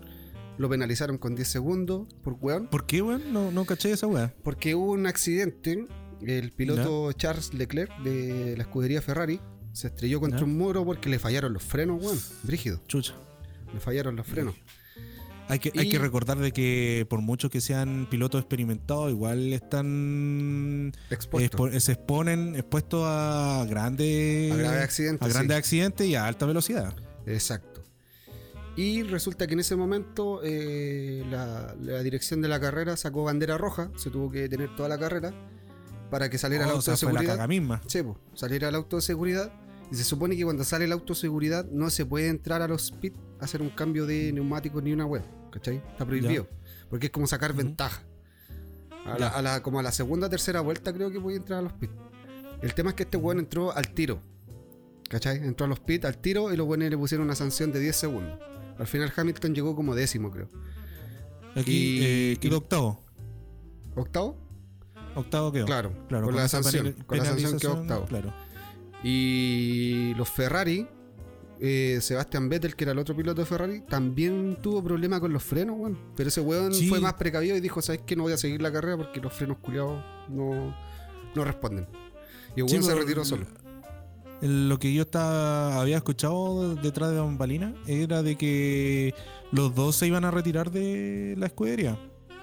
lo 0.61 0.69
penalizaron 0.69 1.17
con 1.19 1.35
10 1.35 1.49
segundos 1.49 2.07
por 2.23 2.37
weón. 2.41 2.67
¿Por 2.69 2.87
qué, 2.87 3.01
weón? 3.03 3.33
No, 3.33 3.51
no 3.51 3.65
caché 3.65 3.93
esa 3.93 4.07
weá. 4.07 4.35
Porque 4.43 4.75
hubo 4.75 4.93
un 4.93 5.07
accidente. 5.07 5.87
El 6.23 6.53
piloto 6.53 7.11
Charles 7.13 7.55
Leclerc 7.55 7.91
de 8.03 8.55
la 8.59 8.65
escudería 8.65 9.01
Ferrari 9.01 9.41
se 9.73 9.87
estrelló 9.87 10.21
contra 10.21 10.45
un 10.45 10.59
muro 10.59 10.85
porque 10.85 11.09
le 11.09 11.19
fallaron 11.19 11.55
los 11.55 11.63
frenos, 11.63 12.03
weón. 12.05 12.19
Brígido. 12.43 12.81
Chucha. 12.87 13.15
Le 13.73 13.81
fallaron 13.81 14.17
los 14.17 14.27
frenos. 14.27 14.55
Hay 15.49 15.59
que, 15.59 15.73
hay 15.77 15.89
que 15.89 15.99
recordar 15.99 16.39
de 16.39 16.53
que 16.53 17.07
por 17.09 17.21
mucho 17.23 17.49
que 17.51 17.61
sean 17.61 18.07
pilotos 18.11 18.41
experimentados, 18.43 19.11
igual 19.11 19.53
están 19.53 20.93
Expuesto. 21.11 21.57
expo- 21.69 21.81
se 21.81 21.93
exponen 21.93 22.55
expuestos 22.55 23.03
a 23.07 23.65
grandes 23.69 24.53
A 24.53 24.57
graves 24.57 24.83
accidentes, 24.83 25.27
a 25.29 25.33
grandes 25.33 25.57
sí. 25.57 25.59
accidentes 25.59 26.07
y 26.07 26.15
a 26.15 26.27
alta 26.27 26.47
velocidad. 26.47 26.95
Exacto. 27.27 27.80
Y 28.77 29.03
resulta 29.03 29.47
que 29.47 29.55
en 29.55 29.61
ese 29.61 29.77
momento 29.77 30.41
eh, 30.43 31.25
la, 31.29 31.75
la 31.81 32.03
dirección 32.03 32.41
de 32.41 32.49
la 32.49 32.61
carrera 32.61 32.97
sacó 32.97 33.25
bandera 33.25 33.59
roja, 33.59 33.91
se 33.97 34.11
tuvo 34.11 34.31
que 34.31 34.41
detener 34.43 34.75
toda 34.77 34.89
la 34.89 34.99
carrera 34.99 35.33
para 36.11 36.31
que 36.31 36.39
saliera 36.39 36.65
el 36.65 36.71
Oh, 36.71 36.75
o 36.75 36.77
auto 36.77 36.83
sea, 36.83 36.95
de 36.95 36.99
fue 36.99 37.13
la 37.13 37.19
seguridad. 37.21 37.35
caga 37.37 37.49
misma. 37.49 37.83
Sí, 37.87 38.01
saliera 38.35 38.69
el 38.69 38.75
auto 38.75 38.97
de 38.97 39.03
seguridad. 39.03 39.53
Y 39.93 39.97
se 39.97 40.05
supone 40.05 40.37
que 40.37 40.45
cuando 40.45 40.63
sale 40.65 40.85
el 40.85 40.93
auto 40.93 41.15
de 41.15 41.21
seguridad 41.21 41.65
no 41.71 41.91
se 41.91 42.07
puede 42.07 42.29
entrar 42.29 42.63
a 42.63 42.69
los 42.69 42.93
pits 42.93 43.17
a 43.41 43.45
hacer 43.45 43.61
un 43.61 43.71
cambio 43.71 44.07
de 44.07 44.33
neumáticos 44.33 44.83
ni 44.83 44.93
una 44.93 45.05
web. 45.05 45.23
¿Cachai? 45.51 45.77
Está 45.79 46.07
prohibido. 46.07 46.49
Porque 46.89 47.07
es 47.07 47.13
como 47.13 47.27
sacar 47.27 47.53
ventaja. 47.55 48.03
A 49.05 49.13
la, 49.13 49.19
Ya. 49.19 49.29
a 49.31 49.43
la- 49.43 49.63
como 49.63 49.81
a 49.81 49.83
la 49.83 49.91
segunda 49.93 50.29
o 50.29 50.31
tercera 50.31 50.61
vuelta 50.61 50.93
creo 50.93 51.11
que 51.11 51.19
voy 51.19 51.35
a 51.35 51.39
entrar 51.39 51.59
a 51.59 51.63
los 51.63 51.73
pits. 51.73 51.93
El 52.63 52.73
tema 52.75 52.91
es 52.91 52.97
que 52.97 53.03
este 53.03 53.17
weón 53.17 53.41
entró 53.41 53.75
al 53.77 53.89
tiro. 53.93 54.23
¿Cachai? 55.09 55.39
Entró 55.39 55.67
a 55.67 55.69
los 55.69 55.81
pits 55.81 56.05
al 56.05 56.19
tiro 56.19 56.53
y 56.53 56.57
los 56.57 56.67
buenos 56.69 56.89
le 56.89 56.97
pusieron 56.97 57.27
una 57.27 57.35
sanción 57.35 57.73
de 57.73 57.81
10 57.81 57.97
segundos. 57.97 58.39
Al 58.81 58.87
final 58.87 59.13
Hamilton 59.15 59.55
llegó 59.55 59.77
como 59.77 59.95
décimo, 59.95 60.31
creo. 60.31 60.49
Aquí 61.55 61.71
Y- 61.73 62.01
eh, 62.03 62.37
quedó 62.41 62.59
octavo. 62.59 63.05
¿Octavo? 63.95 64.37
Octavo 65.15 65.53
quedó. 65.53 65.67
Claro, 65.67 65.93
Claro, 66.09 66.27
con 66.27 66.37
la 66.37 66.49
sanción. 66.49 66.95
Con 67.07 67.19
la 67.19 67.25
sanción 67.25 67.59
quedó 67.59 67.75
octavo. 67.81 68.07
Claro. 68.07 68.33
Y 69.03 70.15
los 70.17 70.29
Ferrari, 70.29 70.87
eh, 71.61 71.99
Sebastian 72.01 72.49
Vettel, 72.49 72.77
que 72.77 72.85
era 72.85 72.93
el 72.93 72.99
otro 72.99 73.17
piloto 73.17 73.41
de 73.41 73.47
Ferrari, 73.47 73.81
también 73.83 74.59
tuvo 74.63 74.83
problemas 74.83 75.21
con 75.21 75.33
los 75.33 75.43
frenos, 75.43 75.77
weón. 75.79 75.99
Pero 76.17 76.29
ese 76.29 76.41
weón 76.41 76.73
Sí. 76.73 76.89
fue 76.89 77.01
más 77.01 77.15
precavido 77.15 77.57
y 77.57 77.61
dijo, 77.61 77.83
¿sabes 77.83 78.03
qué? 78.07 78.15
No 78.17 78.23
voy 78.25 78.33
a 78.33 78.37
seguir 78.37 78.63
la 78.63 78.73
carrera 78.73 78.97
porque 78.97 79.21
los 79.21 79.33
frenos 79.33 79.59
culiados 79.59 80.03
no, 80.29 80.75
no 81.35 81.45
responden. 81.45 81.87
Y 82.57 82.61
el 82.63 82.69
Sí, 82.69 82.77
se 82.83 82.89
pero 82.89 83.01
retiró 83.01 83.25
solo. 83.25 83.47
Lo 84.43 84.79
que 84.79 84.93
yo 84.95 85.03
estaba, 85.03 85.81
había 85.81 85.99
escuchado 85.99 86.75
detrás 86.77 87.11
de 87.11 87.19
Bambalina 87.21 87.75
era 87.87 88.23
de 88.23 88.37
que 88.37 89.15
los 89.53 89.75
dos 89.75 89.97
se 89.97 90.07
iban 90.07 90.25
a 90.25 90.31
retirar 90.31 90.71
de 90.71 91.35
la 91.37 91.47
escudería. 91.47 91.99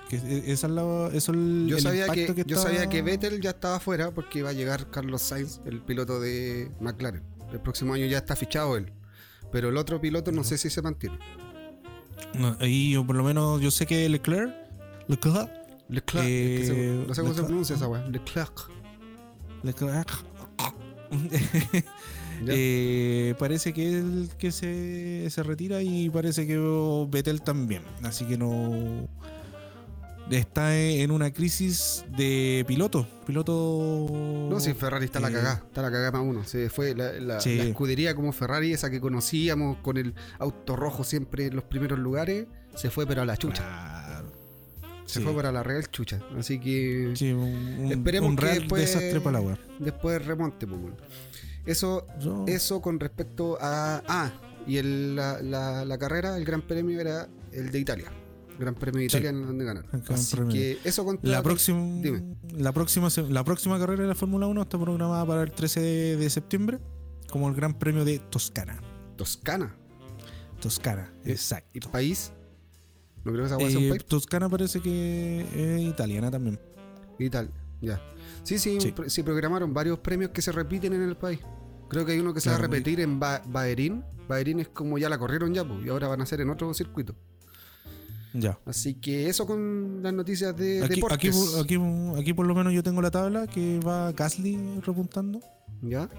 Que 0.09 0.17
e- 0.17 0.51
esa 0.51 0.67
es 0.67 0.73
la, 0.73 1.07
eso 1.07 1.17
es 1.17 1.29
el, 1.29 1.65
Yo, 1.67 1.77
el 1.77 1.81
sabía 1.83 2.07
que, 2.09 2.27
yo 2.27 2.33
estaba- 2.33 2.61
sabía 2.61 2.87
que 2.87 3.01
Vettel 3.01 3.41
ya 3.41 3.49
estaba 3.49 3.77
afuera 3.77 4.11
porque 4.11 4.39
iba 4.39 4.49
a 4.51 4.53
llegar 4.53 4.89
Carlos 4.91 5.21
Sainz, 5.23 5.59
el 5.65 5.81
piloto 5.81 6.19
de 6.19 6.71
McLaren. 6.79 7.23
El 7.51 7.59
próximo 7.61 7.93
año 7.93 8.05
ya 8.05 8.17
está 8.19 8.35
fichado 8.35 8.77
él. 8.77 8.93
Pero 9.51 9.69
el 9.69 9.77
otro 9.77 9.99
piloto 9.99 10.31
no 10.31 10.43
sé 10.43 10.57
si 10.57 10.69
se 10.69 10.81
mantiene. 10.81 11.17
No, 12.37 12.55
ahí 12.59 12.91
yo 12.91 13.05
por 13.07 13.15
lo 13.15 13.23
menos 13.23 13.59
yo 13.61 13.71
sé 13.71 13.85
que 13.87 14.07
Leclerc, 14.07 14.53
Leclerc, 15.07 15.49
Leclerc, 15.89 16.25
es 16.27 16.59
que 16.59 16.65
se- 16.67 16.85
Eh, 17.01 17.05
no 17.07 17.13
sé 17.15 17.21
cómo 17.21 17.33
se 17.33 17.43
pronuncia 17.43 17.75
esa 17.75 17.87
weá. 17.87 18.05
Leclerc. 18.07 18.69
Leclerc. 19.63 20.09
eh, 22.47 23.33
parece 23.39 23.73
que 23.73 23.97
él 23.97 24.29
que 24.37 24.51
se, 24.51 25.29
se 25.29 25.43
retira 25.43 25.81
y 25.81 26.09
parece 26.09 26.45
que 26.47 26.57
Vettel 27.09 27.41
también. 27.41 27.83
Así 28.03 28.25
que 28.25 28.37
no 28.37 29.07
está 30.29 30.77
en 30.77 31.11
una 31.11 31.31
crisis 31.31 32.03
de 32.17 32.65
piloto. 32.67 33.07
Piloto. 33.25 34.07
No, 34.49 34.59
si 34.59 34.73
Ferrari 34.73 35.05
está 35.05 35.19
la 35.21 35.29
eh, 35.29 35.33
cagada, 35.33 35.63
está 35.65 35.81
la 35.81 35.89
cagada 35.91 36.11
más 36.11 36.21
uno. 36.23 36.43
Se 36.43 36.69
fue 36.69 36.93
la, 36.95 37.13
la- 37.13 37.39
Sí. 37.39 37.55
la 37.57 37.63
escudería 37.63 38.13
como 38.13 38.31
Ferrari, 38.33 38.73
esa 38.73 38.89
que 38.89 38.99
conocíamos 38.99 39.77
con 39.77 39.97
el 39.97 40.13
auto 40.39 40.75
rojo 40.75 41.03
siempre 41.03 41.45
en 41.47 41.55
los 41.55 41.63
primeros 41.63 41.97
lugares, 41.99 42.45
se 42.75 42.89
fue 42.89 43.07
pero 43.07 43.21
a 43.21 43.25
la 43.25 43.37
chucha. 43.37 43.63
Claro. 43.63 43.96
Se 45.07 45.19
Sí. 45.19 45.25
fue 45.25 45.33
para 45.33 45.51
la 45.51 45.63
real 45.63 45.89
chucha. 45.89 46.19
Así 46.37 46.59
que 46.59 47.13
Sí, 47.15 47.31
un, 47.31 47.91
Esperemos 47.91 48.29
un 48.29 48.35
que 48.35 48.45
después- 48.45 48.81
desastre 48.81 49.19
para 49.21 49.39
la 49.39 49.45
wea. 49.45 49.59
después 49.79 50.23
remonte, 50.25 50.67
pues. 50.67 50.79
Eso, 51.65 52.05
Yo- 52.19 52.45
eso 52.47 52.81
con 52.81 52.99
respecto 52.99 53.57
a. 53.59 54.03
Ah, 54.07 54.31
y 54.67 54.77
el- 54.77 55.15
la, 55.15 55.41
la- 55.41 55.83
la 55.85 55.97
carrera, 55.97 56.37
el 56.37 56.45
gran 56.45 56.61
premio 56.61 56.99
era 57.01 57.27
el 57.51 57.71
de 57.71 57.79
Italia. 57.79 58.11
Gran 58.59 58.73
premio 58.75 59.01
de 59.01 59.09
Sí. 59.09 59.17
Italia 59.17 59.29
en 59.29 59.45
donde 59.45 59.65
Gran 59.65 59.85
Así 60.09 60.35
Premio. 60.35 60.51
que 60.53 60.79
eso 60.83 61.05
contra 61.05 61.29
La 61.29 61.43
próxima, 61.43 61.79
Dime. 62.01 62.35
la, 62.53 62.71
próxima, 62.73 63.07
la 63.29 63.43
próxima 63.43 63.77
carrera 63.79 64.01
de 64.03 64.07
la 64.09 64.15
Fórmula 64.15 64.47
1 64.47 64.61
está 64.63 64.77
programada 64.79 65.25
para 65.25 65.43
el 65.43 65.51
13 65.51 65.79
de, 65.79 66.17
de 66.17 66.29
septiembre 66.29 66.79
como 67.29 67.47
el 67.49 67.55
Gran 67.55 67.77
Premio 67.77 68.03
de 68.03 68.19
Toscana. 68.19 68.81
Toscana. 69.15 69.75
Toscana, 70.59 71.13
Eh, 71.23 71.31
exacto. 71.33 71.69
¿Y 71.73 71.79
país? 71.81 72.31
No 73.27 73.33
creo 73.33 73.43
que 73.43 73.47
esa 73.47 73.57
hueá 73.57 73.69
sea 73.69 73.79
un 73.79 73.85
Eh, 73.85 73.89
país. 73.89 74.05
Toscana 74.05 74.47
parece 74.49 74.79
que 74.79 75.41
es 75.53 75.81
italiana 75.81 76.31
también. 76.31 76.57
Y 77.19 77.29
tal, 77.29 77.51
ya. 77.81 78.01
Sí, 78.43 78.57
sí, 78.57 78.79
Sí. 78.79 78.93
pr- 78.93 79.09
sí, 79.09 79.21
programaron 79.23 79.73
varios 79.73 79.99
premios 79.99 80.31
que 80.31 80.41
se 80.41 80.51
repiten 80.53 80.93
en 80.93 81.01
el 81.03 81.17
país. 81.17 81.39
Creo 81.89 82.05
que 82.05 82.13
hay 82.13 82.19
uno 82.19 82.33
que 82.33 82.39
se 82.41 82.49
va 82.49 82.55
a 82.55 82.59
repetir 82.59 82.99
en 83.01 83.19
ba 83.19 83.41
Bahrein. 83.47 84.03
Bahrein 84.29 84.59
es 84.61 84.69
como 84.69 84.97
ya 84.97 85.09
la 85.09 85.17
corrieron 85.17 85.53
ya, 85.53 85.65
pues, 85.67 85.85
y 85.85 85.89
ahora 85.89 86.07
van 86.07 86.21
a 86.21 86.23
hacer 86.23 86.39
en 86.41 86.49
otro 86.49 86.73
circuito. 86.73 87.15
Ya. 88.33 88.59
Así 88.65 88.93
que 88.95 89.29
eso 89.29 89.45
con 89.45 90.01
las 90.03 90.13
noticias 90.13 90.55
de 90.55 90.83
Aquí, 90.83 90.95
deportes. 90.95 91.35
aquí, 91.59 91.75
aquí, 91.75 92.19
aquí 92.19 92.33
por 92.33 92.45
lo 92.45 92.53
menos 92.55 92.71
yo 92.73 92.83
tengo 92.83 93.01
la 93.01 93.09
tabla 93.11 93.47
que 93.47 93.79
va 93.79 94.11
Gasly 94.11 94.79
repuntando. 94.85 95.39
¿Ya? 95.81 96.09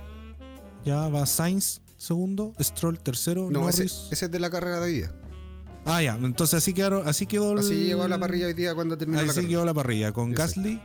Ya 0.85 1.09
va 1.09 1.27
Sainz 1.27 1.81
segundo, 1.97 2.55
Stroll 2.61 2.99
tercero, 2.99 3.49
No, 3.51 3.68
ese 3.68 3.85
es 4.11 4.31
de 4.31 4.38
la 4.40 4.51
carrera 4.51 4.81
de 4.81 4.87
hoy 4.87 4.92
día. 4.99 5.12
Ah, 5.85 6.03
ya. 6.03 6.14
Entonces 6.17 6.55
así 6.55 6.73
quedaron, 6.75 7.07
así 7.09 7.27
quedó 7.27 7.53
el- 7.53 7.59
Así 7.61 7.75
llegó 7.85 8.07
la 8.09 8.19
parrilla 8.19 8.47
hoy 8.47 8.55
día 8.55 8.75
cuando 8.75 8.97
terminó 8.99 9.19
la 9.21 9.25
Así 9.27 9.35
carrera. 9.37 9.49
quedó 9.49 9.64
la 9.64 9.75
parrilla 9.75 10.12
con 10.12 10.31
Exacto. 10.33 10.61
Gasly, 10.61 10.83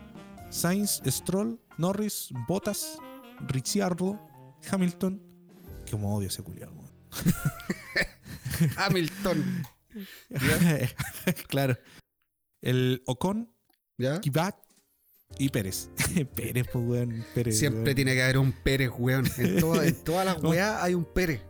Sainz, 0.50 1.02
Stroll, 1.06 1.60
Norris, 1.78 2.30
Bottas, 2.48 2.98
Ricciardo, 3.48 4.20
Hamilton. 4.72 5.22
Que 5.86 5.92
como 5.92 6.16
odio 6.16 6.30
ese 6.30 6.42
culiado. 6.44 6.72
weón. 6.74 6.92
Hamilton. 8.78 9.64
claro. 11.50 11.78
El 12.62 13.04
Ocon, 13.06 13.54
¿Ya? 13.98 14.22
Kivat 14.22 14.56
y 15.38 15.50
Pérez. 15.50 15.90
Pérez, 16.36 16.68
pues, 16.72 16.86
weón. 16.88 17.26
Pérez. 17.36 17.60
Siempre 17.60 17.84
weón. 17.84 17.96
tiene 17.96 18.14
que 18.14 18.24
haber 18.24 18.38
un 18.38 18.52
Pérez, 18.54 18.92
weón. 18.98 19.26
En, 19.38 19.60
toda- 19.60 19.86
en 19.86 19.96
todas 20.04 20.26
las 20.26 20.42
weas 20.42 20.82
hay 20.82 20.94
un 20.94 21.04
Pérez. 21.06 21.42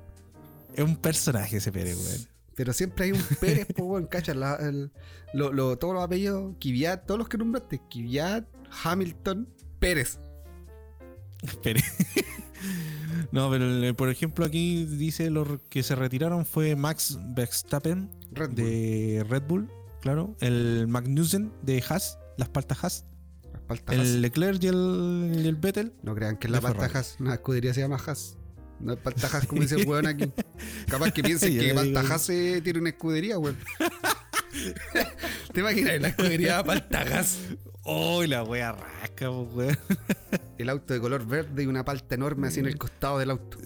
Es 0.74 0.84
un 0.84 0.96
personaje 0.96 1.58
ese 1.58 1.72
Pérez, 1.72 1.98
weón. 1.98 2.33
Pero 2.56 2.72
siempre 2.74 3.06
hay 3.06 3.12
un 3.14 3.22
Pérez, 3.40 3.68
pues, 3.76 3.88
weón, 3.88 4.06
cacha. 4.08 4.34
la- 4.34 4.56
el- 4.56 4.92
lo- 5.34 5.52
lo- 5.52 5.78
todos 5.78 5.94
los 5.96 6.04
apellidos, 6.04 6.56
Kvyat, 6.60 7.06
todos 7.06 7.18
los 7.18 7.28
que 7.30 7.38
nombraste. 7.38 7.82
Kvyat, 7.90 8.46
Hamilton, 8.84 9.50
Pérez. 9.80 10.20
Pérez. 11.62 11.84
No, 13.32 13.50
pero 13.50 13.66
el- 13.66 13.96
por 13.96 14.10
ejemplo 14.10 14.46
aquí 14.46 14.86
dice 14.86 15.30
los 15.30 15.60
que 15.70 15.84
se 15.84 15.96
retiraron 15.96 16.46
fue 16.46 16.76
Max 16.76 17.18
Verstappen 17.36 18.10
Red 18.32 18.50
Bull. 18.50 18.56
de 18.56 19.26
Red 19.28 19.44
Bull, 19.48 19.70
claro, 20.02 20.36
el 20.40 20.88
Magnussen 20.88 21.52
de 21.64 21.84
Haas, 21.88 22.18
las 22.38 22.50
paltas 22.50 22.84
Haas, 22.84 23.06
Las 23.52 23.62
paltas 23.64 23.98
Haas. 23.98 24.08
el 24.08 24.22
Leclerc 24.22 24.64
y 24.64 24.68
el, 24.68 25.32
y 25.44 25.48
el 25.48 25.56
Vettel. 25.56 25.94
No 26.04 26.16
crean 26.16 26.38
que 26.38 26.48
es 26.48 26.52
la 26.52 26.62
palta. 26.62 26.86
Haas. 26.86 27.18
Una 27.20 27.34
escudería 27.34 27.74
se 27.74 27.82
llama 27.82 27.98
Haas. 28.06 28.38
No 28.84 28.94
es 28.94 29.00
palta 29.00 29.28
Haas 29.28 29.48
como 29.48 29.62
dice 29.62 29.76
el 29.76 29.88
weón 29.88 30.08
aquí. 30.08 30.30
Capaz 30.88 31.12
que 31.12 31.24
piensen 31.24 31.58
que 31.58 31.70
eh, 31.70 32.62
tiene 32.62 32.80
una 32.80 32.90
escudería, 32.90 33.40
weón. 33.40 33.58
¿Te 35.54 35.60
imaginas 35.62 36.02
la 36.02 36.10
escudería 36.10 36.64
palta 36.64 37.02
Haas? 37.02 37.40
¡Oh, 37.84 38.24
la 38.24 38.44
wea 38.44 38.74
rasca, 38.74 39.28
po, 39.28 39.44
weón! 39.54 39.78
El 40.58 40.70
auto 40.70 40.94
de 40.94 41.00
color 41.00 41.26
verde 41.26 41.64
y 41.64 41.66
una 41.66 41.84
palta 41.86 42.16
enorme 42.16 42.48
así 42.48 42.60
en 42.60 42.68
el 42.68 42.78
costado 42.78 43.18
del 43.20 43.32
auto. 43.32 43.58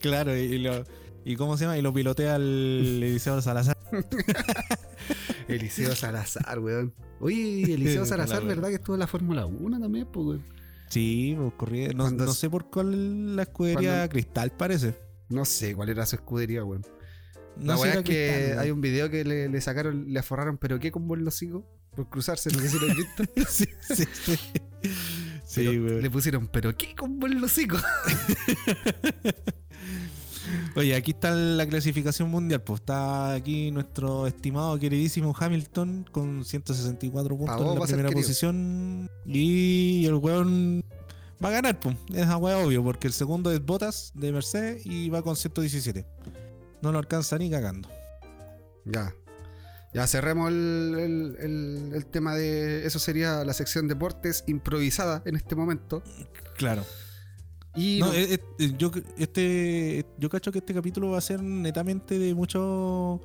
claro, 0.00 0.36
y, 0.36 0.58
lo, 0.58 0.84
y 1.24 1.34
cómo 1.34 1.56
se 1.56 1.64
llama, 1.64 1.78
y 1.78 1.82
lo 1.82 1.92
pilotea 1.92 2.36
el 2.36 3.00
Eliseo 3.02 3.40
Salazar. 3.40 3.76
Eliseo 5.48 5.96
Salazar, 5.96 6.58
weón. 6.58 6.92
Oye, 7.20 7.74
Eliseo 7.74 8.04
Salazar. 8.04 8.44
¿verdad 8.44 8.68
que 8.68 8.74
estuvo 8.74 8.94
en 8.94 9.00
la 9.00 9.06
Fórmula 9.06 9.46
1 9.46 9.80
también, 9.80 10.06
pues, 10.06 10.26
weón? 10.26 10.59
Sí, 10.90 11.34
pues 11.38 11.52
corría. 11.54 11.88
No, 11.92 12.32
sé 12.32 12.50
por 12.50 12.68
cuál 12.70 13.36
la 13.36 13.42
escudería 13.42 13.90
cuando- 13.92 14.08
Cristal, 14.10 14.50
parece. 14.52 14.94
No 15.28 15.44
sé 15.44 15.74
cuál 15.74 15.88
era 15.88 16.04
su 16.06 16.16
escudería, 16.16 16.64
weón. 16.64 16.82
No 17.56 17.72
la 17.72 17.76
sé 17.76 17.82
weá 17.82 17.92
es 17.94 18.02
que 18.02 18.32
Cristal, 18.42 18.58
hay 18.58 18.70
un 18.70 18.80
video 18.80 19.08
que 19.10 19.24
le, 19.24 19.48
le 19.48 19.60
sacaron, 19.60 20.12
le 20.12 20.18
aforraron, 20.18 20.58
pero 20.58 20.78
qué 20.78 20.90
con 20.90 21.06
buen 21.06 21.26
hocico 21.26 21.64
por 21.94 22.08
cruzarse, 22.08 22.50
no 22.50 22.58
sé 22.60 22.68
si 22.68 22.78
lo 22.78 22.86
visto. 22.94 23.24
sí, 23.48 23.64
sí, 25.44 25.62
le 25.64 26.10
pusieron, 26.10 26.48
pero 26.48 26.76
qué 26.76 26.94
con 26.94 27.18
buen 27.18 27.42
hocico. 27.42 27.76
Oye, 30.76 30.94
aquí 30.94 31.10
está 31.12 31.30
la 31.32 31.66
clasificación 31.66 32.30
mundial. 32.30 32.62
Pues 32.62 32.80
está 32.80 33.32
aquí 33.34 33.70
nuestro 33.70 34.26
estimado, 34.26 34.78
queridísimo 34.78 35.34
Hamilton 35.38 36.06
con 36.12 36.44
164 36.44 37.36
puntos 37.36 37.56
en 37.60 37.74
la 37.74 37.80
primera 37.86 38.08
posición. 38.22 39.10
Y 39.26 40.06
el 40.06 40.14
weón 40.14 40.84
va 41.42 41.48
a 41.48 41.52
ganar, 41.52 41.78
pues. 41.80 41.96
Es 42.14 42.26
a 42.26 42.36
weón 42.36 42.64
obvio, 42.66 42.82
porque 42.84 43.06
el 43.06 43.12
segundo 43.12 43.50
es 43.50 43.64
Bottas 43.64 44.12
de 44.14 44.32
Mercedes 44.32 44.84
y 44.86 45.08
va 45.10 45.22
con 45.22 45.36
117. 45.36 46.06
No 46.82 46.92
lo 46.92 46.98
alcanza 46.98 47.36
ni 47.38 47.50
cagando. 47.50 47.88
Ya. 48.84 49.14
Ya 49.92 50.06
cerremos 50.06 50.50
el, 50.50 50.94
el- 50.98 51.36
el- 51.40 51.92
el 51.94 52.06
tema 52.06 52.34
de. 52.36 52.86
Eso 52.86 52.98
sería 53.00 53.44
la 53.44 53.52
sección 53.54 53.88
deportes 53.88 54.44
improvisada 54.46 55.20
en 55.24 55.34
este 55.34 55.56
momento. 55.56 56.02
Claro. 56.56 56.84
Y 57.80 57.98
No, 58.00 58.06
no- 58.08 58.12
eh, 58.12 58.38
eh, 58.58 58.72
yo, 58.76 58.90
este, 59.16 60.04
yo 60.18 60.28
cacho 60.28 60.52
que 60.52 60.58
este 60.58 60.74
capítulo 60.74 61.08
va 61.10 61.18
a 61.18 61.22
ser 61.22 61.42
netamente 61.42 62.18
de 62.18 62.34
mucho 62.34 63.20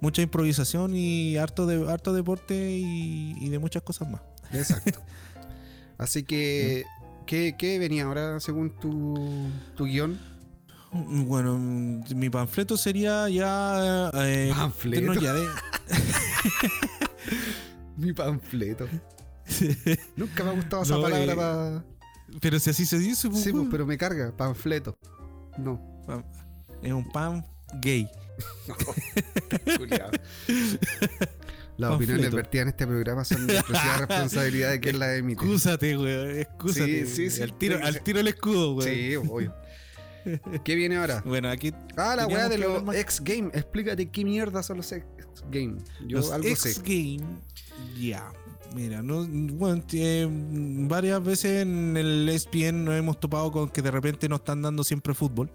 mucha 0.00 0.22
improvisación 0.22 0.94
y 0.94 1.36
harto 1.36 1.66
de 1.66 1.90
harto 1.90 2.12
deporte 2.12 2.70
y, 2.70 3.34
y 3.40 3.48
de 3.48 3.58
muchas 3.58 3.82
cosas 3.82 4.08
más. 4.08 4.20
Exacto. 4.52 5.00
Así 5.98 6.22
que. 6.22 6.84
¿qué, 7.26 7.56
qué 7.58 7.78
venía 7.80 8.04
ahora 8.04 8.38
según 8.40 8.70
tu, 8.78 9.50
tu 9.76 9.84
guion? 9.86 10.16
Bueno, 10.92 11.58
mm, 11.58 12.04
mi 12.14 12.30
panfleto 12.30 12.76
sería 12.76 13.28
ya 13.28 14.10
eh, 14.14 14.52
Panfleto. 14.56 15.10
meternos 15.12 15.20
ya 15.22 15.32
de- 15.34 15.48
Mi 17.96 18.12
panfleto. 18.12 18.86
Nunca 20.16 20.44
me 20.44 20.50
ha 20.50 20.54
gustado 20.54 20.82
esa 20.84 20.94
No, 20.94 21.02
palabra 21.02 21.32
eh, 21.32 21.36
para. 21.36 21.84
Pero 22.40 22.58
si 22.58 22.70
así 22.70 22.86
se 22.86 22.98
dice, 22.98 23.28
pues, 23.28 23.42
Sí, 23.42 23.52
pues, 23.52 23.66
pero 23.70 23.86
me 23.86 23.96
carga. 23.98 24.36
Panfleto. 24.36 24.98
No. 25.58 25.80
es 26.82 26.92
un 26.92 27.08
pan 27.10 27.44
gay. 27.80 28.08
Las 31.78 31.92
opiniones 31.92 32.32
vertidas 32.32 32.62
en 32.62 32.68
este 32.70 32.86
programa 32.88 33.24
son 33.24 33.46
de 33.46 33.54
exclusiva 33.54 33.96
responsabilidad 34.06 34.70
de 34.72 34.80
quien 34.80 34.98
la 34.98 35.14
emite. 35.14 35.44
Excúsate, 35.44 35.96
weón, 35.96 36.38
excúsate. 36.38 37.06
Sí, 37.06 37.30
sí, 37.30 37.30
sí. 37.30 37.42
Al 37.42 37.56
tiro, 37.56 37.78
al 37.84 38.02
tiro 38.02 38.18
el 38.18 38.26
escudo, 38.28 38.74
weón. 38.74 38.90
Sí, 38.90 39.14
obvio. 39.16 39.54
¿Qué 40.64 40.74
viene 40.74 40.96
ahora? 40.96 41.22
Bueno, 41.24 41.48
aquí 41.48 41.72
Ah, 41.96 42.16
la 42.16 42.26
weá 42.26 42.48
de 42.48 42.58
los 42.58 42.82
X 42.94 43.20
Game. 43.22 43.50
Explícate 43.54 44.10
qué 44.10 44.24
mierda 44.24 44.62
son 44.64 44.78
los 44.78 44.90
X 44.90 45.06
Game. 45.50 45.76
Yo 46.06 46.18
los 46.18 46.32
algo 46.32 46.48
X 46.48 46.58
sé. 46.58 46.82
Game, 46.82 47.24
ya. 47.96 48.28
Mira, 48.74 49.02
no, 49.02 49.26
bueno, 49.26 49.82
eh, 49.92 50.28
varias 50.30 51.24
veces 51.24 51.62
en 51.62 51.96
el 51.96 52.28
ESPN 52.28 52.84
nos 52.84 52.94
hemos 52.94 53.18
topado 53.18 53.50
con 53.50 53.70
que 53.70 53.82
de 53.82 53.90
repente 53.90 54.28
nos 54.28 54.40
están 54.40 54.62
dando 54.62 54.84
siempre 54.84 55.14
fútbol. 55.14 55.50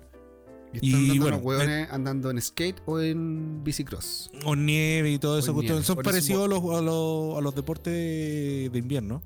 Y 0.73 0.87
están 0.87 1.01
y 1.01 1.07
dando 1.09 1.23
bueno, 1.23 1.37
los 1.37 1.45
hueones 1.45 1.91
andando 1.91 2.31
en 2.31 2.41
skate 2.41 2.81
o 2.85 2.99
en 2.99 3.63
bicicross. 3.63 4.31
O 4.45 4.55
nieve 4.55 5.11
y 5.11 5.19
todo 5.19 5.37
eso. 5.37 5.53
Nieve, 5.53 5.83
Son 5.83 5.97
parecidos 5.97 6.45
a 6.45 6.47
los, 6.47 6.59
a, 6.75 6.81
los, 6.81 7.37
a 7.37 7.41
los 7.41 7.53
deportes 7.53 7.93
de, 7.93 8.79
invierno. 8.79 9.21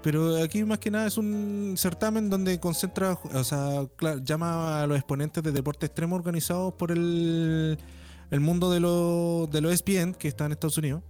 Pero 0.00 0.40
aquí 0.40 0.62
más 0.62 0.78
que 0.78 0.92
nada 0.92 1.08
es 1.08 1.18
un 1.18 1.74
certamen 1.76 2.30
donde 2.30 2.60
concentra, 2.60 3.18
o 3.34 3.42
sea, 3.42 3.88
llama 4.22 4.82
a 4.82 4.86
los 4.86 4.96
exponentes 4.96 5.42
de 5.42 5.50
deporte 5.50 5.86
extremo 5.86 6.14
organizados 6.14 6.72
por 6.74 6.92
el, 6.92 7.76
el 8.30 8.40
mundo 8.40 8.70
de 8.70 8.78
los 8.78 9.50
de 9.50 9.60
los 9.60 9.72
ESPN, 9.72 10.14
que 10.14 10.28
está 10.28 10.46
en 10.46 10.52
Estados 10.52 10.78
Unidos, 10.78 11.02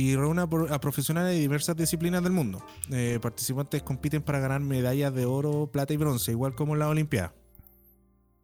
y 0.00 0.14
reúne 0.14 0.42
a, 0.42 0.46
pro- 0.46 0.72
a 0.72 0.80
profesionales 0.80 1.34
de 1.34 1.40
diversas 1.40 1.74
disciplinas 1.76 2.22
del 2.22 2.30
mundo. 2.32 2.64
Eh, 2.92 3.18
participantes 3.20 3.82
compiten 3.82 4.22
para 4.22 4.38
ganar 4.38 4.60
medallas 4.60 5.12
de 5.12 5.24
oro, 5.26 5.68
plata 5.72 5.92
y 5.92 5.96
bronce, 5.96 6.30
igual 6.30 6.54
como 6.54 6.74
en 6.74 6.78
la 6.78 6.88
Olimpiada. 6.88 7.34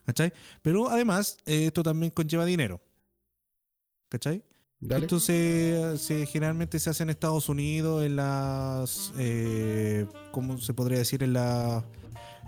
¿Cachai? 0.05 0.32
Pero 0.62 0.88
además, 0.90 1.36
eh, 1.46 1.66
esto 1.66 1.84
también 1.84 2.11
conlleva 2.11 2.44
dinero. 2.44 2.80
¿Cachai? 4.09 4.42
Dale. 4.80 5.05
Esto 5.07 5.20
se, 5.20 5.96
se- 5.96 6.26
generalmente 6.26 6.80
se 6.80 6.90
hace 6.90 7.05
en 7.05 7.11
Estados 7.11 7.48
Unidos, 7.48 8.05
en 8.05 8.16
las, 8.16 9.12
eh, 9.16 10.07
¿cómo 10.32 10.59
se 10.59 10.74
podría 10.74 10.98
decir? 10.98 11.22
En, 11.22 11.34
la, 11.34 11.84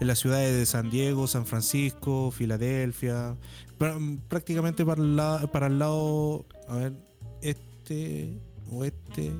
en 0.00 0.06
las 0.08 0.18
ciudades 0.18 0.52
de 0.54 0.66
San 0.66 0.90
Diego, 0.90 1.28
San 1.28 1.46
Francisco, 1.46 2.32
Filadelfia, 2.32 3.36
Pr- 3.78 4.18
prácticamente 4.28 4.84
para 4.84 5.00
el 5.68 5.78
lado, 5.78 6.44
a 6.68 6.76
ver, 6.76 6.92
este, 7.40 8.38
oeste, 8.70 9.32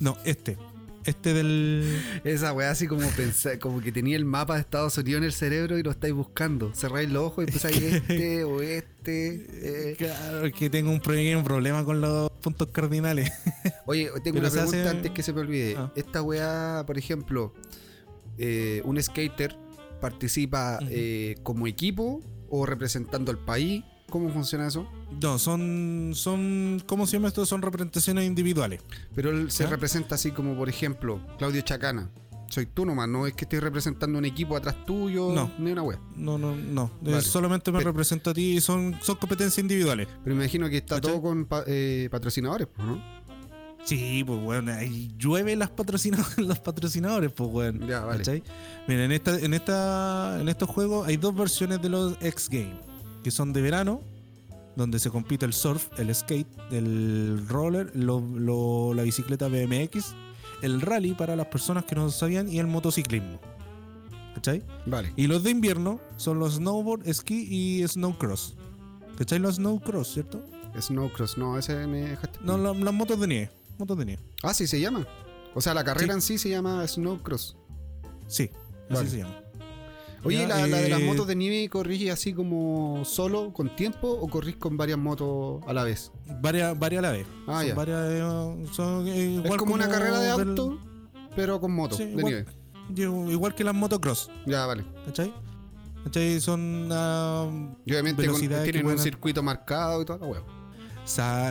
no, 0.00 0.16
este, 0.24 0.56
este 1.04 1.32
del, 1.34 2.00
Esa 2.24 2.52
weá 2.52 2.70
así 2.70 2.86
como 2.86 3.08
pensar, 3.10 3.58
como 3.58 3.80
que 3.80 3.92
tenía 3.92 4.16
el 4.16 4.24
mapa 4.24 4.54
de 4.54 4.60
Estados 4.60 4.98
Unidos 4.98 5.18
en 5.18 5.24
el 5.24 5.32
cerebro 5.32 5.78
y 5.78 5.82
lo 5.82 5.90
estáis 5.90 6.12
buscando. 6.14 6.72
Cerráis 6.74 7.08
los 7.10 7.24
ojos 7.24 7.44
y 7.44 7.48
empezáis 7.48 7.82
este, 7.82 8.44
oeste. 8.44 9.46
eh. 9.92 9.94
claro, 9.96 10.50
que 10.52 10.68
tengo 10.70 10.90
un, 10.90 11.00
pro- 11.00 11.14
un 11.14 11.44
problema 11.44 11.84
con 11.84 12.00
los 12.00 12.30
puntos 12.42 12.68
cardinales. 12.72 13.32
Oye, 13.86 14.10
tengo 14.22 14.38
Pero 14.38 14.40
una 14.40 14.50
pregunta 14.50 14.78
hace- 14.80 14.88
antes 14.88 15.10
que 15.12 15.22
se 15.22 15.32
me 15.32 15.40
olvide. 15.40 15.74
Ah. 15.78 15.92
Esta 15.96 16.22
weá, 16.22 16.84
por 16.86 16.98
ejemplo, 16.98 17.54
eh, 18.36 18.82
un 18.84 19.02
skater 19.02 19.56
participa 20.00 20.78
eh, 20.90 21.36
como 21.42 21.66
equipo 21.66 22.20
o 22.50 22.66
representando 22.66 23.30
al 23.30 23.38
país. 23.38 23.82
¿Cómo 24.10 24.30
funciona 24.30 24.66
eso? 24.66 24.86
No, 25.20 25.38
son, 25.38 26.12
son, 26.14 26.82
¿cómo 26.86 27.06
se 27.06 27.14
llama 27.14 27.28
esto? 27.28 27.44
Son 27.44 27.60
representaciones 27.60 28.24
individuales. 28.26 28.80
Pero 29.14 29.30
él 29.30 29.50
se 29.50 29.66
representa 29.66 30.14
así 30.14 30.30
como, 30.30 30.56
por 30.56 30.68
ejemplo, 30.68 31.20
Claudio 31.38 31.60
Chacana. 31.60 32.10
Soy 32.48 32.64
tú 32.64 32.86
nomás, 32.86 33.06
no 33.10 33.26
es 33.26 33.34
que 33.34 33.44
estés 33.44 33.62
representando 33.62 34.18
un 34.18 34.24
equipo 34.24 34.56
atrás 34.56 34.74
tuyo, 34.86 35.30
No. 35.34 35.50
ni 35.58 35.70
una 35.72 35.82
wea. 35.82 36.00
No, 36.16 36.38
no, 36.38 36.56
no. 36.56 36.90
Eh, 37.04 37.10
Vale. 37.10 37.20
solamente 37.20 37.70
me 37.70 37.78
Pero- 37.78 37.90
represento 37.90 38.30
a 38.30 38.34
ti 38.34 38.56
y 38.56 38.60
son, 38.62 38.96
son 39.02 39.16
competencias 39.16 39.58
individuales. 39.58 40.08
Pero 40.24 40.34
me 40.34 40.44
imagino 40.44 40.70
que 40.70 40.78
está 40.78 40.94
¿Cachai? 40.94 41.12
todo 41.12 41.22
con 41.22 41.46
eh, 41.66 42.08
patrocinadores, 42.10 42.68
¿no? 42.78 43.18
Sí, 43.84 44.24
pues 44.26 44.40
bueno, 44.40 44.72
ahí 44.72 45.12
llueve 45.18 45.56
las 45.56 45.70
patrocina- 45.70 46.26
los 46.38 46.58
patrocinadores, 46.58 47.30
pues 47.32 47.50
bueno. 47.50 47.86
Ya, 47.86 48.00
vale. 48.00 48.18
¿Cachai? 48.18 48.42
Mira, 48.86 49.04
en 49.04 49.12
esta, 49.12 49.38
en 49.38 49.52
esta, 49.54 50.38
en 50.40 50.48
estos 50.48 50.68
juegos 50.70 51.06
hay 51.06 51.18
dos 51.18 51.34
versiones 51.34 51.80
de 51.82 51.88
los 51.90 52.16
X 52.20 52.48
Games, 52.50 52.76
que 53.22 53.30
son 53.30 53.52
de 53.52 53.60
verano, 53.62 54.00
donde 54.76 54.98
se 54.98 55.10
compite 55.10 55.44
el 55.44 55.52
surf, 55.52 55.88
el 55.98 56.14
skate, 56.14 56.46
el 56.70 57.46
roller, 57.48 57.90
lo- 57.94 58.20
lo- 58.20 58.94
la 58.94 59.02
bicicleta 59.02 59.48
BMX, 59.48 60.14
el 60.62 60.80
rally 60.80 61.14
para 61.14 61.34
las 61.36 61.46
personas 61.46 61.84
que 61.84 61.94
no 61.96 62.10
sabían 62.10 62.48
y 62.48 62.58
el 62.58 62.66
motociclismo. 62.66 63.40
¿Cachai? 64.34 64.62
Vale. 64.86 65.12
Y 65.16 65.26
los 65.26 65.42
de 65.42 65.50
invierno 65.50 65.98
son 66.16 66.38
los 66.38 66.54
snowboard, 66.56 67.08
esquí 67.08 67.46
y 67.50 67.86
snowcross. 67.88 68.54
¿Cachai? 69.16 69.40
Los 69.40 69.56
snowcross, 69.56 70.12
¿cierto? 70.14 70.40
Snowcross, 70.80 71.38
no, 71.38 71.58
ese 71.58 71.86
me 71.88 72.02
dejaste. 72.10 72.38
No, 72.44 72.56
la- 72.56 72.72
las 72.72 72.94
motos 72.94 73.18
de 73.20 73.26
nieve. 73.26 73.50
Motos 73.78 73.98
de 73.98 74.04
nieve. 74.04 74.22
Ah, 74.44 74.54
sí 74.54 74.66
se 74.68 74.80
llama. 74.80 75.06
O 75.54 75.60
sea, 75.60 75.74
la 75.74 75.82
carrera 75.82 76.12
Sí. 76.12 76.16
en 76.18 76.22
sí 76.22 76.38
se 76.38 76.50
llama 76.50 76.86
Snowcross. 76.86 77.56
Sí, 78.28 78.50
Vale. 78.90 79.00
así 79.00 79.10
se 79.10 79.18
llama. 79.18 79.40
Oye, 80.24 80.46
la, 80.46 80.66
la 80.66 80.78
de 80.78 80.88
las 80.88 81.00
eh, 81.00 81.04
motos 81.04 81.26
de 81.26 81.36
nieve 81.36 81.68
corrís 81.68 82.10
así 82.10 82.32
como 82.32 83.02
solo, 83.04 83.52
con 83.52 83.74
tiempo, 83.76 84.08
o 84.10 84.28
corrís 84.28 84.56
con 84.56 84.76
varias 84.76 84.98
motos 84.98 85.62
a 85.66 85.72
la 85.72 85.84
vez? 85.84 86.10
Varias, 86.40 86.78
varias 86.78 86.98
a 87.00 87.02
la 87.02 87.12
vez. 87.12 87.26
Ah, 87.46 87.58
son 87.60 87.66
ya. 87.68 87.74
varias, 87.74 88.00
eh, 88.10 88.66
son, 88.72 89.06
eh, 89.08 89.24
igual 89.34 89.52
es 89.52 89.56
como, 89.58 89.74
una 89.74 89.88
carrera 89.88 90.18
de 90.18 90.28
del- 90.36 90.48
auto, 90.48 90.78
pero 91.36 91.60
con 91.60 91.72
moto 91.72 91.96
Sí, 91.96 92.04
de 92.04 92.10
igual- 92.12 92.46
nieve. 92.90 93.30
Igual, 93.32 93.54
que 93.54 93.64
las 93.64 93.74
motocross, 93.74 94.30
Ya, 94.46 94.66
vale. 94.66 94.84
¿cachai? 95.06 95.32
¿Cachai? 96.04 96.40
Son. 96.40 96.88
ah, 96.90 97.48
Y 97.84 97.92
obviamente 97.92 98.26
con- 98.26 98.40
tienen 98.40 98.86
un 98.86 98.98
circuito 98.98 99.42
marcado 99.42 100.00
y 100.02 100.04
toda 100.04 100.18
la 100.20 100.26
hueá. 100.26 100.42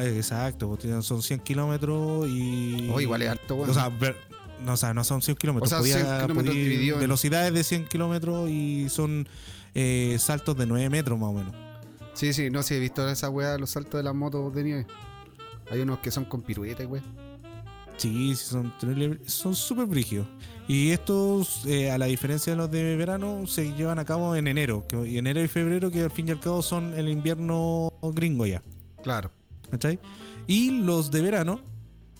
exacto, 0.03 0.67
pues, 0.75 1.05
son 1.05 1.21
100 1.21 1.39
kilómetros 1.39 2.27
y. 2.27 2.89
Oh, 2.93 2.99
igual 2.99 3.21
es 3.21 3.29
harto, 3.29 3.55
weón. 3.55 3.69
O 3.69 3.73
sea, 3.73 3.89
ver- 3.89 4.15
no, 4.65 4.73
o 4.73 4.77
sea, 4.77 4.93
no 4.93 5.03
son 5.03 5.21
100 5.21 5.37
kilómetros. 5.37 5.71
O 5.71 5.75
sea, 5.75 5.79
podía- 5.79 5.95
100 5.95 6.05
kilómetros 6.21 6.45
podía- 6.55 6.63
dividido 6.63 6.95
en- 6.95 7.01
Velocidades 7.01 7.53
de 7.53 7.63
100 7.63 7.85
kilómetros 7.87 8.49
y 8.49 8.89
son 8.89 9.27
eh, 9.75 10.17
saltos 10.19 10.57
de 10.57 10.65
9 10.65 10.89
metros 10.89 11.19
más 11.19 11.29
o 11.29 11.33
menos. 11.33 11.53
Sí, 12.13 12.33
sí, 12.33 12.49
no 12.49 12.63
sé, 12.63 12.77
he 12.77 12.79
visto 12.79 13.07
esa 13.07 13.29
weá, 13.29 13.57
los 13.59 13.69
saltos 13.69 13.99
de 13.99 14.03
las 14.03 14.15
motos 14.15 14.53
de 14.55 14.63
nieve. 14.63 14.87
Hay 15.69 15.79
unos 15.81 15.99
que 15.99 16.09
son 16.09 16.25
con 16.25 16.41
piruetas, 16.41 16.87
güey. 16.87 17.01
Sí, 17.97 18.35
sí, 18.35 18.45
son 18.45 18.73
terrible- 18.79 19.19
son 19.27 19.55
súper 19.55 19.85
brígidos. 19.85 20.27
Y 20.67 20.89
estos, 20.91 21.65
eh, 21.65 21.89
a 21.91 21.97
la 21.97 22.05
diferencia 22.07 22.53
de 22.53 22.57
los 22.57 22.69
de 22.71 22.95
verano, 22.95 23.45
se 23.47 23.73
llevan 23.73 23.99
a 23.99 24.05
cabo 24.05 24.35
en 24.35 24.47
enero. 24.47 24.85
Que, 24.87 25.07
y 25.07 25.17
enero 25.17 25.41
y 25.43 25.47
febrero, 25.47 25.89
que 25.91 26.01
al 26.01 26.11
fin 26.11 26.27
y 26.27 26.31
al 26.31 26.39
cabo 26.39 26.61
son 26.61 26.93
el 26.93 27.09
invierno 27.09 27.91
gringo 28.13 28.45
ya. 28.45 28.61
Claro. 29.03 29.31
¿Cachai? 29.71 29.99
Y 30.47 30.71
los 30.81 31.11
de 31.11 31.21
verano 31.21 31.59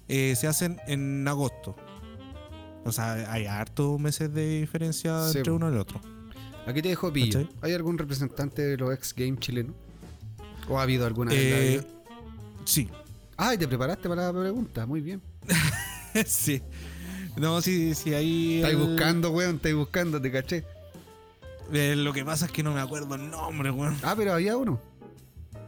eh, 0.07 0.35
se 0.35 0.47
hacen 0.47 0.77
en 0.87 1.27
agosto. 1.27 1.75
O 2.87 2.91
sea, 2.91 3.31
hay 3.31 3.45
hartos 3.45 3.99
meses 3.99 4.33
de 4.33 4.59
diferencia 4.61 5.27
Sí, 5.29 5.39
entre 5.39 5.51
uno 5.53 5.69
y 5.69 5.73
el 5.73 5.79
otro. 5.79 5.99
Aquí 6.65 6.81
te 6.81 6.89
dejo 6.89 7.11
pillo. 7.13 7.39
¿Cachai? 7.41 7.55
¿Hay 7.61 7.73
algún 7.73 7.97
representante 7.97 8.61
de 8.61 8.77
los 8.77 8.93
X 8.93 9.13
Games 9.15 9.39
chilenos? 9.39 9.73
¿O 10.67 10.79
ha 10.79 10.83
habido 10.83 11.05
alguna 11.05 11.31
Eh, 11.33 11.81
sí, 12.65 12.89
Ah, 13.37 13.53
y 13.53 13.57
te 13.57 13.67
preparaste 13.67 14.09
para 14.09 14.31
la 14.31 14.39
pregunta, 14.39 14.85
muy 14.85 14.99
bien. 14.99 15.21
sí. 16.25 16.61
No, 17.35 17.61
sí, 17.61 17.93
sí, 17.93 18.13
ahí. 18.15 18.55
Estáis 18.57 18.75
el- 18.75 18.83
buscando, 18.87 19.29
weón, 19.31 19.57
estáis 19.57 19.75
buscando, 19.75 20.19
te 20.19 20.31
caché. 20.31 20.65
Eh, 21.71 21.95
lo 21.95 22.13
que 22.13 22.25
pasa 22.25 22.47
es 22.47 22.51
que 22.51 22.63
no 22.63 22.73
me 22.73 22.81
acuerdo 22.81 23.13
el 23.15 23.29
nombre, 23.29 23.69
weón. 23.69 23.95
Ah, 24.01 24.15
pero 24.17 24.33
había 24.33 24.57
uno. 24.57 24.81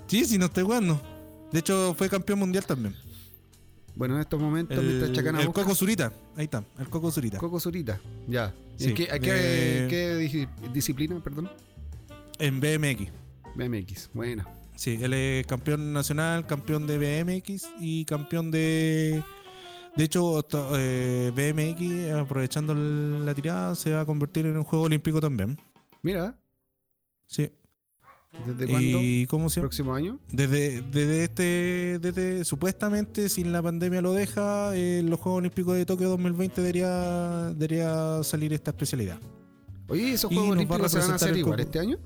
Sí, 0.08 0.26
sí, 0.26 0.38
no 0.40 0.46
estoy 0.46 0.64
jugando. 0.64 1.00
De 1.52 1.60
hecho, 1.60 1.94
fue 1.96 2.10
campeón 2.10 2.40
mundial 2.40 2.66
también. 2.66 2.96
Bueno, 4.00 4.16
en 4.16 4.22
estos 4.22 4.40
momentos, 4.42 4.82
mientras 4.82 5.10
El, 5.10 5.16
Chacana 5.16 5.42
el 5.42 5.48
busca- 5.48 5.62
Coco 5.64 5.76
Zurita. 5.76 6.14
Ahí 6.38 6.46
está, 6.46 6.64
el 6.80 6.90
Coco 6.90 7.12
Zurita. 7.12 7.38
Coco 7.38 7.60
Zurita. 7.60 8.00
Ya. 8.30 8.56
Sí, 8.78 8.86
¿En 8.92 8.94
qué, 8.96 9.12
a 9.12 9.20
qué- 9.20 9.88
qué 9.90 10.48
disciplina, 10.74 11.22
perdón? 11.22 11.50
En 12.40 12.62
BMX. 12.62 13.12
BMX. 13.56 14.10
Bueno. 14.14 14.46
Sí, 14.76 14.98
él 15.02 15.14
es 15.14 15.46
campeón 15.46 15.92
nacional, 15.92 16.48
campeón 16.48 16.88
de 16.88 16.98
BMX 16.98 17.68
y 17.82 18.06
campeón 18.06 18.52
de. 18.52 19.22
De 19.98 20.04
hecho, 20.06 20.46
eh, 20.78 21.34
BMX, 21.36 22.14
aprovechando 22.14 22.74
la 22.74 23.36
tirada, 23.36 23.76
se 23.76 23.92
va 23.92 24.02
a 24.02 24.06
convertir 24.06 24.46
en 24.46 24.56
un 24.56 24.64
juego 24.64 24.86
olímpico 24.86 25.20
también. 25.20 25.60
Mira, 26.02 26.38
Sí. 27.28 27.52
¿Desde 28.46 28.68
cuándo? 28.72 29.00
¿Y 29.02 29.26
cómo 29.28 29.50
se? 29.50 29.60
¿Próximo 29.60 29.94
año? 29.96 30.20
Desde, 30.32 30.82
desde 30.82 31.24
este. 31.24 32.00
Desde, 32.00 32.46
supuestamente, 32.46 33.30
si 33.30 33.44
la 33.44 33.62
pandemia 33.62 34.02
lo 34.02 34.14
deja, 34.14 34.76
en 34.76 35.10
los 35.10 35.20
Juegos 35.20 35.40
Olímpicos 35.40 35.76
de 35.76 35.86
Tokio 35.86 36.10
2020 36.10 36.62
debería, 36.62 36.90
debería 37.56 38.24
salir 38.24 38.54
esta 38.54 38.72
especialidad. 38.72 39.20
Oye, 39.88 40.14
¿esos 40.14 40.30
Juegos 40.30 40.50
va 40.50 40.54
Olímpicos 40.54 40.92
se 40.92 41.00
van 41.00 41.12
a 41.12 41.16
hacer 41.16 41.36
igual 41.38 41.60
este 41.60 41.80
año? 41.80 41.98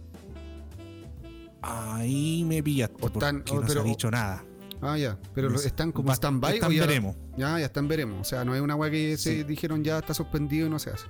Ahí 1.62 2.44
me 2.46 2.62
pillaste, 2.62 2.96
O 3.02 3.08
están- 3.08 3.38
porque 3.44 3.52
o- 3.58 3.62
no 3.62 3.68
se 3.70 3.80
ha 3.80 3.84
dicho 3.84 4.12
nada. 4.12 4.44
Ah, 4.82 4.98
ya. 4.98 5.18
Pero 5.34 5.48
No 5.48 5.54
lo- 5.54 5.60
sé. 5.60 5.70
están 5.70 5.94
como 5.94 6.12
stand-by 6.12 6.56
están 6.56 6.70
o 6.70 6.74
ya, 6.74 6.82
veremos. 6.86 7.16
ya, 7.38 7.58
ya 7.58 7.66
están 7.66 7.88
veremos. 7.88 8.20
O 8.20 8.24
sea, 8.26 8.44
no 8.44 8.54
es 8.54 8.62
una 8.62 8.76
weá 8.76 8.92
que 8.92 9.16
se 9.18 9.46
dijeron 9.46 9.82
ya 9.82 10.00
está 10.00 10.14
suspendido 10.14 10.68
y 10.68 10.70
no 10.70 10.78
se 10.80 10.90
hace. 10.90 11.08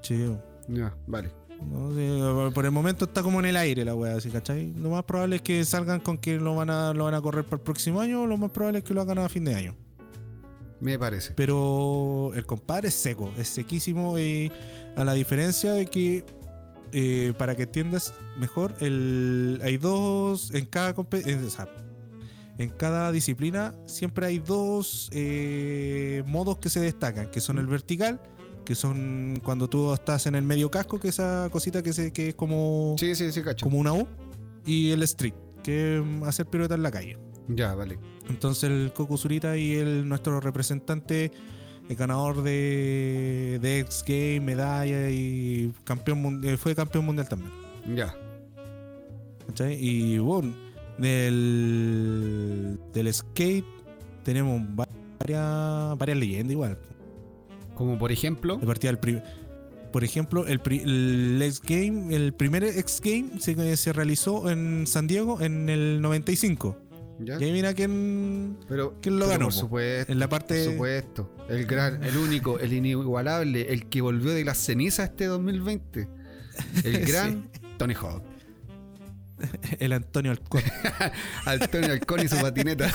Sí, 0.00 0.26
Ya, 0.68 0.94
vale. 1.06 1.30
No, 1.70 2.50
por 2.52 2.64
el 2.64 2.70
momento 2.70 3.04
está 3.04 3.22
como 3.22 3.40
en 3.40 3.46
el 3.46 3.56
aire 3.56 3.84
la 3.84 3.94
weá, 3.94 4.20
¿sí, 4.20 4.30
¿cachai? 4.30 4.72
Lo 4.74 4.90
más 4.90 5.04
probable 5.04 5.36
es 5.36 5.42
que 5.42 5.64
salgan 5.64 6.00
con 6.00 6.18
que 6.18 6.38
lo 6.38 6.54
van 6.56 6.70
a, 6.70 6.92
lo 6.92 7.04
van 7.04 7.14
a 7.14 7.20
correr 7.20 7.44
para 7.44 7.56
el 7.56 7.62
próximo 7.62 8.00
año, 8.00 8.26
lo 8.26 8.36
más 8.36 8.50
probable 8.50 8.78
es 8.78 8.84
que 8.84 8.94
lo 8.94 9.00
hagan 9.00 9.18
a 9.18 9.28
fin 9.28 9.44
de 9.44 9.54
año. 9.54 9.76
Me 10.80 10.98
parece. 10.98 11.32
Pero 11.34 12.32
el 12.34 12.44
compadre 12.44 12.88
es 12.88 12.94
seco, 12.94 13.30
es 13.38 13.48
sequísimo 13.48 14.18
y 14.18 14.50
a 14.96 15.04
la 15.04 15.14
diferencia 15.14 15.72
de 15.72 15.86
que, 15.86 16.24
eh, 16.92 17.32
para 17.38 17.54
que 17.54 17.62
entiendas 17.62 18.14
mejor, 18.38 18.74
el, 18.80 19.60
hay 19.62 19.76
dos, 19.76 20.52
en 20.52 20.66
cada, 20.66 20.94
compe- 20.94 21.24
eh, 21.24 21.40
o 21.46 21.50
sea, 21.50 21.68
en 22.58 22.68
cada 22.70 23.12
disciplina 23.12 23.74
siempre 23.86 24.26
hay 24.26 24.38
dos 24.38 25.08
eh, 25.12 26.22
modos 26.26 26.58
que 26.58 26.68
se 26.68 26.80
destacan, 26.80 27.30
que 27.30 27.40
son 27.40 27.58
el 27.58 27.66
vertical, 27.66 28.20
que 28.64 28.74
son 28.74 29.40
cuando 29.44 29.68
tú 29.68 29.92
estás 29.92 30.26
en 30.26 30.34
el 30.34 30.42
medio 30.42 30.70
casco, 30.70 30.98
que 31.00 31.08
esa 31.08 31.48
cosita 31.50 31.82
que, 31.82 31.92
se, 31.92 32.12
que 32.12 32.28
es 32.30 32.34
como 32.34 32.94
Sí, 32.98 33.14
sí, 33.14 33.32
sí, 33.32 33.42
cacho. 33.42 33.64
como 33.64 33.78
una 33.78 33.92
U, 33.92 34.06
y 34.64 34.90
el 34.90 35.02
street, 35.02 35.34
que 35.62 35.98
es 35.98 36.28
hacer 36.28 36.46
pirueta 36.46 36.74
en 36.74 36.82
la 36.82 36.90
calle. 36.90 37.18
Ya, 37.48 37.74
vale. 37.74 37.98
Entonces 38.28 38.70
el 38.70 38.92
Coco 38.92 39.16
Zurita 39.16 39.56
y 39.56 39.74
el 39.74 40.08
nuestro 40.08 40.40
representante, 40.40 41.32
el 41.88 41.96
ganador 41.96 42.42
de, 42.42 43.58
de 43.60 43.80
X 43.80 44.04
Game, 44.06 44.40
medalla 44.40 45.10
y 45.10 45.72
campeón 45.84 46.40
eh, 46.44 46.56
fue 46.56 46.74
campeón 46.74 47.04
mundial 47.04 47.28
también. 47.28 47.52
Ya. 47.96 48.14
¿cachai? 49.48 49.76
Y 49.84 50.18
bueno, 50.18 50.54
del, 50.98 52.78
del 52.94 53.12
skate 53.12 53.64
tenemos 54.22 54.62
varias, 55.18 55.98
varias 55.98 56.18
leyendas 56.18 56.52
igual. 56.52 56.78
Como 57.82 57.98
por 57.98 58.12
ejemplo. 58.12 58.58
De 58.58 58.66
partida 58.66 58.92
del 58.92 59.22
por 59.92 60.04
ejemplo, 60.04 60.46
el, 60.46 60.60
pri- 60.60 60.82
el 60.84 61.42
X 61.42 61.60
Game, 61.62 62.14
el 62.14 62.32
primer 62.32 62.62
X 62.64 63.00
Game 63.04 63.40
se, 63.40 63.76
se 63.76 63.92
realizó 63.92 64.48
en 64.48 64.86
San 64.86 65.06
Diego 65.08 65.40
en 65.40 65.68
el 65.68 66.00
95. 66.00 66.78
Ya. 67.18 67.38
Y 67.40 67.44
ahí 67.44 67.52
mira 67.52 67.74
quién, 67.74 68.56
Pero, 68.68 68.94
quién 69.02 69.18
lo 69.18 69.26
pero 69.26 69.32
ganó. 69.38 69.44
Por 69.46 69.54
po. 69.54 69.60
supuesto. 69.60 70.12
En 70.12 70.18
la 70.20 70.28
Por 70.28 70.38
parte. 70.38 70.64
supuesto. 70.64 71.30
El 71.48 71.66
gran, 71.66 72.02
el 72.04 72.16
único, 72.16 72.58
el 72.60 72.72
inigualable, 72.72 73.72
el 73.72 73.88
que 73.88 74.00
volvió 74.00 74.30
de 74.32 74.44
las 74.44 74.56
cenizas 74.58 75.10
este 75.10 75.26
2020. 75.26 76.08
El 76.84 76.98
gran 77.06 77.50
Tony 77.76 77.94
Hawk. 77.94 78.22
El 79.80 79.92
Antonio 79.92 80.30
Alcón. 80.30 80.62
Antonio 81.44 81.92
Alcón 81.92 82.20
y 82.24 82.28
su 82.28 82.36
patineta. 82.36 82.90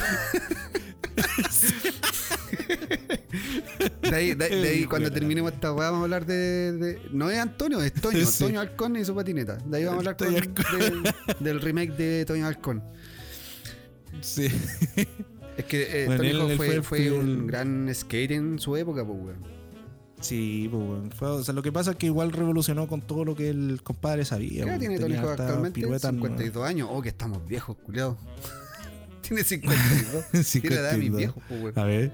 De 4.02 4.16
ahí, 4.16 4.34
de, 4.34 4.50
de 4.50 4.68
ahí 4.70 4.82
El 4.84 4.90
cuando 4.90 5.12
terminemos 5.12 5.52
esta 5.54 5.74
weá, 5.74 5.90
vamos 5.92 6.02
a 6.02 6.04
hablar 6.06 6.26
de, 6.26 6.72
de- 6.74 7.02
No 7.12 7.30
es 7.30 7.38
Antonio, 7.40 7.82
es 7.82 7.94
Toño. 7.94 8.26
Sí. 8.26 8.44
Toño 8.46 8.60
Alcón 8.60 8.96
y 8.96 9.06
su 9.06 9.14
patineta. 9.16 9.58
De 9.66 9.78
ahí 9.78 9.84
vamos 9.86 9.98
a 9.98 10.00
hablar 10.10 10.18
Toño 10.18 10.40
con- 10.70 10.80
del, 10.80 11.14
del 11.40 11.62
remake 11.62 11.92
de 11.96 12.26
Toño 12.26 12.48
Alcón. 12.48 12.84
Sí. 14.22 14.48
Es 15.58 15.66
que 15.66 16.04
eh, 16.04 16.06
Bueno, 16.08 16.24
él- 16.24 16.42
él 16.52 16.58
fue, 16.58 16.68
fue- 16.82 16.84
fue 16.84 17.12
un 17.12 17.30
el- 17.42 17.48
gran 17.48 17.90
skate 17.94 18.32
en 18.32 18.60
su 18.60 18.76
época, 18.78 19.06
pues, 19.06 19.18
weón. 19.20 19.58
Sí, 20.20 20.68
pues. 20.72 21.14
Fue- 21.16 21.28
o 21.30 21.44
sea, 21.44 21.54
lo 21.54 21.62
que 21.62 21.72
pasa 21.72 21.92
es 21.92 21.98
que 21.98 22.08
igual 22.08 22.32
revolucionó 22.32 22.88
con 22.88 23.02
todo 23.02 23.24
lo 23.26 23.36
que 23.36 23.50
el 23.50 23.82
compadre 23.84 24.26
sabía. 24.26 24.66
¿Qué 24.66 24.80
tiene 24.80 25.00
Tony 25.00 25.16
Hawk 25.16 25.32
actualmente? 25.40 25.80
piruetas, 25.80 26.12
52 26.12 26.66
años. 26.66 26.90
Oh, 26.92 27.02
que 27.02 27.10
estamos 27.10 27.46
viejos, 27.48 27.78
culiado. 27.78 28.18
tiene 29.22 29.44
52. 29.44 30.14
¿no? 30.34 30.42
Tiene 30.62 30.70
la 30.76 30.82
edad 30.82 30.92
de 30.94 30.98
mis 30.98 31.06
52. 31.08 31.18
viejos, 31.18 31.44
pues, 31.48 31.62
weón. 31.62 31.80
A 31.80 31.84
ver. 31.84 32.12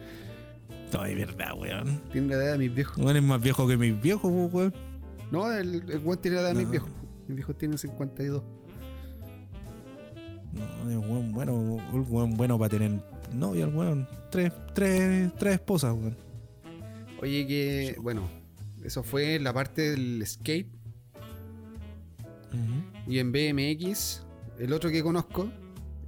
No, 0.93 1.05
es 1.05 1.17
verdad, 1.17 1.53
weón. 1.57 2.01
Tiene 2.11 2.35
la 2.35 2.43
edad 2.43 2.51
de 2.53 2.57
mis 2.59 2.73
viejos. 2.75 2.97
Weón 2.97 3.17
es 3.17 3.23
más 3.23 3.41
viejo 3.41 3.67
que 3.67 3.77
mis 3.77 3.99
viejos, 4.01 4.31
pues, 4.31 4.53
weón. 4.53 4.73
No, 5.31 5.51
el, 5.51 5.89
el 5.89 5.99
weón 5.99 6.21
tiene 6.21 6.35
la 6.37 6.43
edad 6.43 6.49
de 6.49 6.59
mis 6.59 6.69
viejos. 6.69 6.89
Mis 7.27 7.35
viejos 7.37 7.57
tienen 7.57 7.77
52. 7.77 8.43
No, 10.53 10.89
es 10.91 10.97
weón 10.97 11.31
bueno, 11.31 11.53
un 11.55 12.05
weón 12.09 12.37
bueno 12.37 12.59
para 12.59 12.69
tener 12.69 12.91
novia, 13.33 13.65
el 13.65 13.73
weón. 13.75 14.07
Tres, 14.29 14.51
tres, 14.75 15.31
tres 15.37 15.55
esposas, 15.55 15.93
weón. 15.93 16.15
Oye, 17.21 17.47
que 17.47 17.95
bueno, 17.99 18.29
eso 18.83 19.01
fue 19.01 19.39
la 19.39 19.53
parte 19.53 19.91
del 19.91 20.23
skate. 20.25 20.67
Y 23.07 23.19
en 23.19 23.31
BMX, 23.31 24.21
el 24.59 24.71
otro 24.73 24.91
que 24.91 25.01
conozco, 25.01 25.49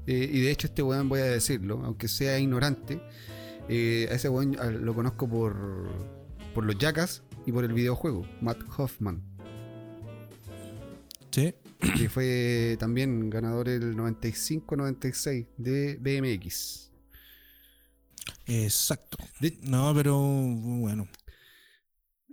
eh, 0.06 0.30
y 0.32 0.42
de 0.42 0.52
hecho 0.52 0.68
este 0.68 0.84
weón 0.84 1.10
voy 1.10 1.22
a 1.22 1.26
decirlo, 1.26 1.82
aunque 1.84 2.08
sea 2.08 2.38
ignorante, 2.40 3.02
eh, 3.70 4.08
a 4.12 4.16
ese 4.16 4.30
weón 4.30 4.56
lo 4.86 4.94
conozco 4.94 5.28
por, 5.28 5.56
por 6.54 6.66
los 6.66 6.78
Jackas 6.78 7.24
y 7.46 7.52
por 7.52 7.64
el 7.66 7.74
videojuego, 7.74 8.26
Matt 8.42 8.60
Hoffman, 8.78 9.22
Sí. 11.32 11.54
que 11.98 12.08
fue 12.10 12.78
también 12.80 13.30
ganador 13.30 13.68
el 13.68 13.96
95-96 13.98 15.48
de 15.58 15.98
BMX. 16.00 16.92
Exacto. 18.48 19.18
De- 19.40 19.58
No, 19.64 19.94
pero 19.94 20.18
bueno. 20.20 21.08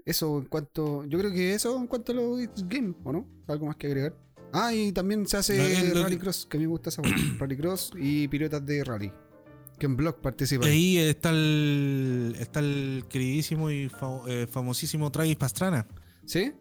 Eso 0.04 0.38
en 0.38 0.46
cuanto. 0.46 1.04
Yo 1.04 1.18
creo 1.18 1.30
que 1.32 1.54
eso 1.54 1.76
en 1.78 1.86
cuanto 1.86 2.12
a 2.12 2.14
los 2.16 2.40
Game, 2.68 2.94
¿o 3.04 3.12
no? 3.12 3.26
¿Algo 3.46 3.66
más 3.66 3.76
que 3.76 3.86
agregar? 3.86 4.16
Ah, 4.52 4.74
y 4.74 4.92
también 4.92 5.26
se 5.26 5.36
hace 5.36 5.56
No, 5.56 5.94
que- 5.94 6.02
Rallycross, 6.02 6.46
que 6.46 6.56
a 6.56 6.60
mí 6.60 6.66
me 6.66 6.70
gusta 6.70 6.90
esa. 6.90 7.02
Rallycross 7.38 7.92
y 7.96 8.28
piruetas 8.28 8.64
de 8.66 8.84
rally. 8.84 9.12
Que 9.82 9.86
en 9.86 9.96
blog 9.96 10.20
participan. 10.20 10.68
Ahí 10.68 10.96
está 10.96 11.30
el, 11.30 12.36
está 12.38 12.60
el 12.60 13.02
queridísimo 13.08 13.68
y 13.68 13.88
fa- 13.88 14.20
eh, 14.28 14.46
famosísimo 14.48 15.10
Travis 15.10 15.34
Pastrana. 15.34 15.88
¿Sí? 16.24 16.52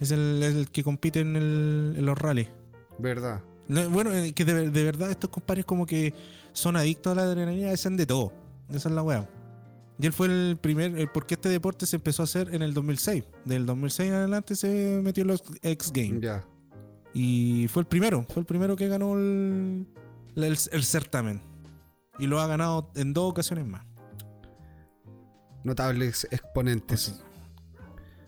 Es 0.00 0.10
el, 0.10 0.42
el 0.42 0.68
que 0.68 0.82
compite 0.82 1.20
en, 1.20 1.36
el- 1.36 1.94
en 1.96 2.04
los 2.04 2.18
rallies. 2.18 2.48
Verdad. 2.98 3.40
No, 3.68 3.88
Bueno, 3.90 4.12
eh, 4.12 4.32
que 4.32 4.44
de, 4.44 4.68
de 4.68 4.82
verdad 4.82 5.12
estos 5.12 5.30
compadres 5.30 5.64
como 5.64 5.86
que 5.86 6.12
son 6.52 6.74
adictos 6.74 7.12
a 7.12 7.14
la 7.14 7.22
adrenalina, 7.22 7.70
hacen 7.70 7.96
de 7.96 8.04
todo. 8.04 8.32
Esa 8.68 8.88
es 8.88 8.94
la 8.96 9.02
weá. 9.04 9.28
Y 10.00 10.06
él 10.06 10.12
fue 10.12 10.26
el 10.26 10.58
primer, 10.60 10.98
eh, 10.98 11.06
porque 11.14 11.34
este 11.34 11.48
deporte 11.50 11.86
se 11.86 11.94
empezó 11.94 12.22
a 12.22 12.24
hacer 12.24 12.52
en 12.52 12.62
el 12.62 12.74
2006. 12.74 13.22
Del 13.44 13.64
2006 13.64 14.08
en 14.08 14.14
adelante 14.16 14.56
se 14.56 15.00
metió 15.04 15.22
en 15.22 15.28
los 15.28 15.44
X 15.62 15.92
Games. 15.94 16.20
Ya. 16.20 16.44
Y 17.14 17.68
fue 17.68 17.82
el 17.82 17.86
primero, 17.86 18.26
fue 18.28 18.40
el 18.40 18.46
primero 18.46 18.74
que 18.74 18.88
ganó 18.88 19.14
el, 19.16 19.86
el, 20.34 20.58
el 20.72 20.82
certamen. 20.84 21.46
Y 22.18 22.26
lo 22.26 22.40
ha 22.40 22.46
ganado 22.46 22.90
en 22.94 23.12
dos 23.12 23.30
ocasiones 23.30 23.66
más. 23.66 23.84
Notables 25.64 26.26
exponentes. 26.30 27.20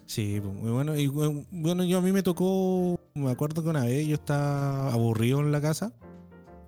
Sí, 0.07 0.41
pues, 0.43 0.55
muy 0.55 0.71
bueno. 0.71 0.97
Y 0.97 1.07
bueno, 1.07 1.85
yo 1.85 1.99
a 1.99 2.01
mí 2.01 2.11
me 2.13 2.23
tocó, 2.23 2.99
me 3.15 3.31
acuerdo 3.31 3.63
que 3.63 3.69
una 3.69 3.85
vez 3.85 4.07
yo 4.07 4.15
estaba 4.15 4.93
aburrido 4.93 5.41
en 5.41 5.53
la 5.53 5.61
casa, 5.61 5.93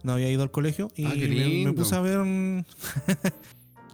no 0.05 0.13
había 0.13 0.31
ido 0.31 0.43
al 0.43 0.51
colegio 0.51 0.89
y 0.97 1.05
Ah, 1.07 1.15
me, 1.15 1.65
me 1.65 1.73
puse 1.73 1.95
a 1.95 2.01
ver, 2.01 2.19
mm, 2.19 2.65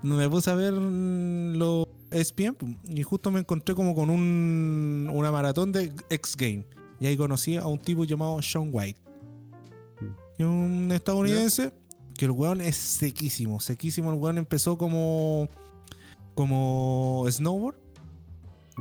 me 0.03 0.29
puse 0.29 0.51
a 0.51 0.55
ver 0.55 0.75
mm, 0.75 1.57
los 1.57 1.87
ESPN 2.11 2.55
pues, 2.55 2.73
y 2.89 3.03
justo 3.03 3.31
me 3.31 3.41
encontré 3.41 3.75
como 3.75 3.95
con 3.95 4.11
un, 4.11 5.11
una 5.13 5.31
maratón 5.33 5.73
de 5.73 5.93
X 6.11 6.37
Game 6.37 6.67
y 7.01 7.07
ahí 7.07 7.17
conocí 7.17 7.57
a 7.57 7.67
un 7.67 7.79
tipo 7.79 8.05
llamado 8.05 8.41
Sean 8.43 8.69
White, 8.71 9.01
es 10.39 10.47
un 10.47 10.91
estadounidense 10.93 11.73
que 12.19 12.27
el 12.27 12.33
weón 12.33 12.61
es 12.61 12.77
sequísimo, 12.77 13.61
sequísimo. 13.61 14.13
El 14.13 14.19
weón 14.19 14.37
empezó 14.37 14.77
como 14.77 15.49
como 16.35 17.25
snowboard. 17.31 17.77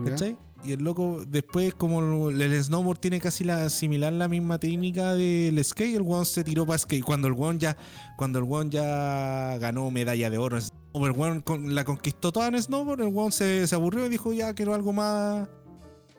¿Cachai? 0.05 0.37
Y 0.63 0.71
el 0.73 0.83
loco, 0.83 1.23
después, 1.27 1.73
como 1.75 2.29
el 2.29 2.63
snowboard 2.63 2.97
tiene 2.99 3.19
casi 3.21 3.43
la 3.43 3.69
similar 3.69 4.11
la 4.11 4.27
misma 4.27 4.59
técnica 4.59 5.13
del 5.13 5.63
skate, 5.63 5.95
el 5.95 6.01
weón 6.01 6.25
se 6.25 6.43
tiró 6.43 6.65
para 6.65 6.79
skate. 6.79 7.03
Cuando 7.03 7.27
el 7.27 7.33
weón 7.33 7.59
ya, 7.59 7.77
cuando 8.17 8.39
el 8.39 8.45
weón 8.45 8.69
ya 8.71 9.57
ganó 9.59 9.89
medalla 9.91 10.29
de 10.29 10.37
oro, 10.37 10.57
el 10.57 11.11
weón 11.11 11.41
con- 11.41 11.73
la 11.75 11.83
conquistó 11.83 12.31
toda 12.31 12.47
en 12.47 12.61
snowboard, 12.61 13.01
el 13.01 13.07
weón 13.07 13.31
se, 13.31 13.65
se 13.67 13.75
aburrió 13.75 14.07
y 14.07 14.09
dijo 14.09 14.33
ya 14.33 14.53
quiero 14.53 14.73
algo 14.73 14.93
más, 14.93 15.47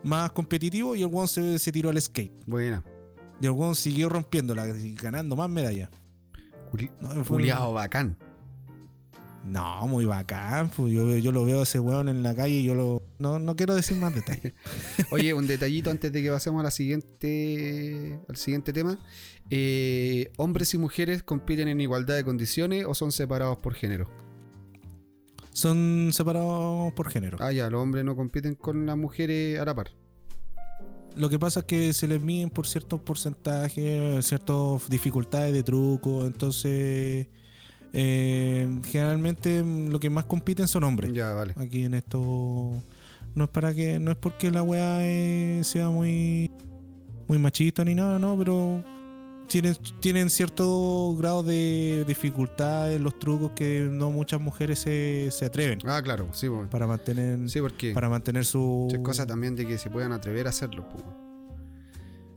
más 0.05 0.31
competitivo 0.33 0.95
y 0.95 1.03
el 1.03 1.09
weón 1.09 1.27
se, 1.29 1.59
se 1.59 1.73
tiró 1.73 1.91
al 1.91 2.01
skate. 2.01 2.33
Buena. 2.47 2.83
Y 3.41 3.47
el 3.47 3.53
weón 3.53 3.75
siguió 3.75 4.09
rompiéndola, 4.09 4.69
y 4.69 4.95
ganando 4.95 5.35
más 5.37 5.51
medallas. 5.51 5.91
Juliado 7.27 7.73
bacán. 7.73 8.17
No, 9.45 9.87
muy 9.87 10.05
bacán. 10.05 10.71
pues, 10.71 10.93
Yo, 10.93 11.17
yo 11.17 11.33
lo 11.33 11.45
veo 11.45 11.61
a 11.61 11.63
ese 11.63 11.81
weón 11.81 12.09
en 12.09 12.23
la 12.23 12.35
calle 12.35 12.57
y 12.57 12.65
yo 12.65 12.75
lo. 12.75 13.03
No, 13.19 13.39
no 13.39 13.57
quiero 13.57 13.75
decir 13.75 13.97
más 13.97 14.15
detalles. 14.15 14.53
Oye, 15.11 15.33
un 15.33 15.47
detallito 15.47 15.91
antes 15.91 16.13
de 16.13 16.23
que 16.23 16.31
pasemos 16.31 16.61
a 16.61 16.65
la 16.65 16.71
siguiente, 16.71 18.21
al 18.29 18.37
siguiente 18.37 18.73
tema. 18.73 18.99
Eh, 19.51 20.31
¿Hombres 20.37 20.75
y 20.75 20.79
mujeres 20.79 21.23
compiten 21.23 21.69
en 21.69 21.81
igualdad 21.81 22.17
de 22.17 22.25
condiciones 22.25 22.85
o 22.87 22.95
son 22.95 23.11
separados 23.13 23.59
por 23.59 23.75
género? 23.75 24.11
Son 25.53 26.11
separados 26.13 26.93
por 26.93 27.11
género. 27.11 27.39
Ah, 27.41 27.51
ya, 27.51 27.71
los 27.71 27.83
hombres 27.83 28.05
no 28.05 28.15
compiten 28.15 28.55
con 28.55 28.87
las 28.87 28.97
mujeres 28.97 29.59
a 29.59 29.65
la 29.65 29.75
par. 29.75 29.91
Lo 31.19 31.29
que 31.29 31.39
pasa 31.39 31.61
es 31.61 31.67
que 31.67 31.93
se 31.93 32.07
les 32.07 32.21
miden 32.21 32.49
por 32.49 32.67
ciertos 32.67 33.01
porcentajes, 33.01 34.25
ciertas 34.25 34.89
dificultades 34.89 35.53
de 35.53 35.63
truco. 35.65 36.25
Entonces, 36.25 37.27
eh, 37.93 38.81
generalmente 38.85 39.65
lo 39.65 39.99
que 39.99 40.11
más 40.11 40.25
compiten 40.27 40.69
son 40.69 40.85
hombres. 40.85 41.13
Ya, 41.13 41.33
vale. 41.33 41.55
Aquí 41.57 41.85
en 41.85 41.95
esto. 41.95 42.83
No 43.35 43.45
es 43.45 43.51
para 43.51 43.75
que. 43.75 43.99
No 43.99 44.13
es 44.13 44.17
porque 44.17 44.51
la 44.51 44.63
weá 44.63 44.99
eh, 45.03 45.61
sea 45.65 45.91
muy. 45.91 46.51
Muy 47.27 47.39
machista 47.39 47.85
ni 47.85 47.95
nada, 47.95 48.19
no, 48.19 48.39
pero. 48.39 48.85
Tienen, 49.49 49.75
tienen 50.01 50.29
cierto 50.31 51.15
grado 51.19 51.43
de 51.43 52.05
dificultad 52.07 52.93
en 52.93 53.03
los 53.03 53.19
trucos 53.19 53.53
que 53.53 53.89
no 53.91 54.11
muchas 54.11 54.41
mujeres 54.41 54.79
se, 54.81 55.31
se 55.31 55.47
atreven 55.47 55.79
Ah, 55.87 56.03
claro, 56.03 56.29
sí, 56.33 56.49
para 56.71 56.87
mantener 56.87 57.49
Sí, 57.49 57.61
porque 57.61 57.93
para 57.95 58.09
mantener 58.11 58.45
su 58.45 58.89
es 58.93 58.99
cosa 59.01 59.27
también 59.27 59.57
de 59.57 59.67
que 59.67 59.79
se 59.79 59.89
puedan 59.89 60.13
atrever 60.13 60.47
a 60.47 60.51
hacerlo. 60.51 60.87
pues. 60.93 61.03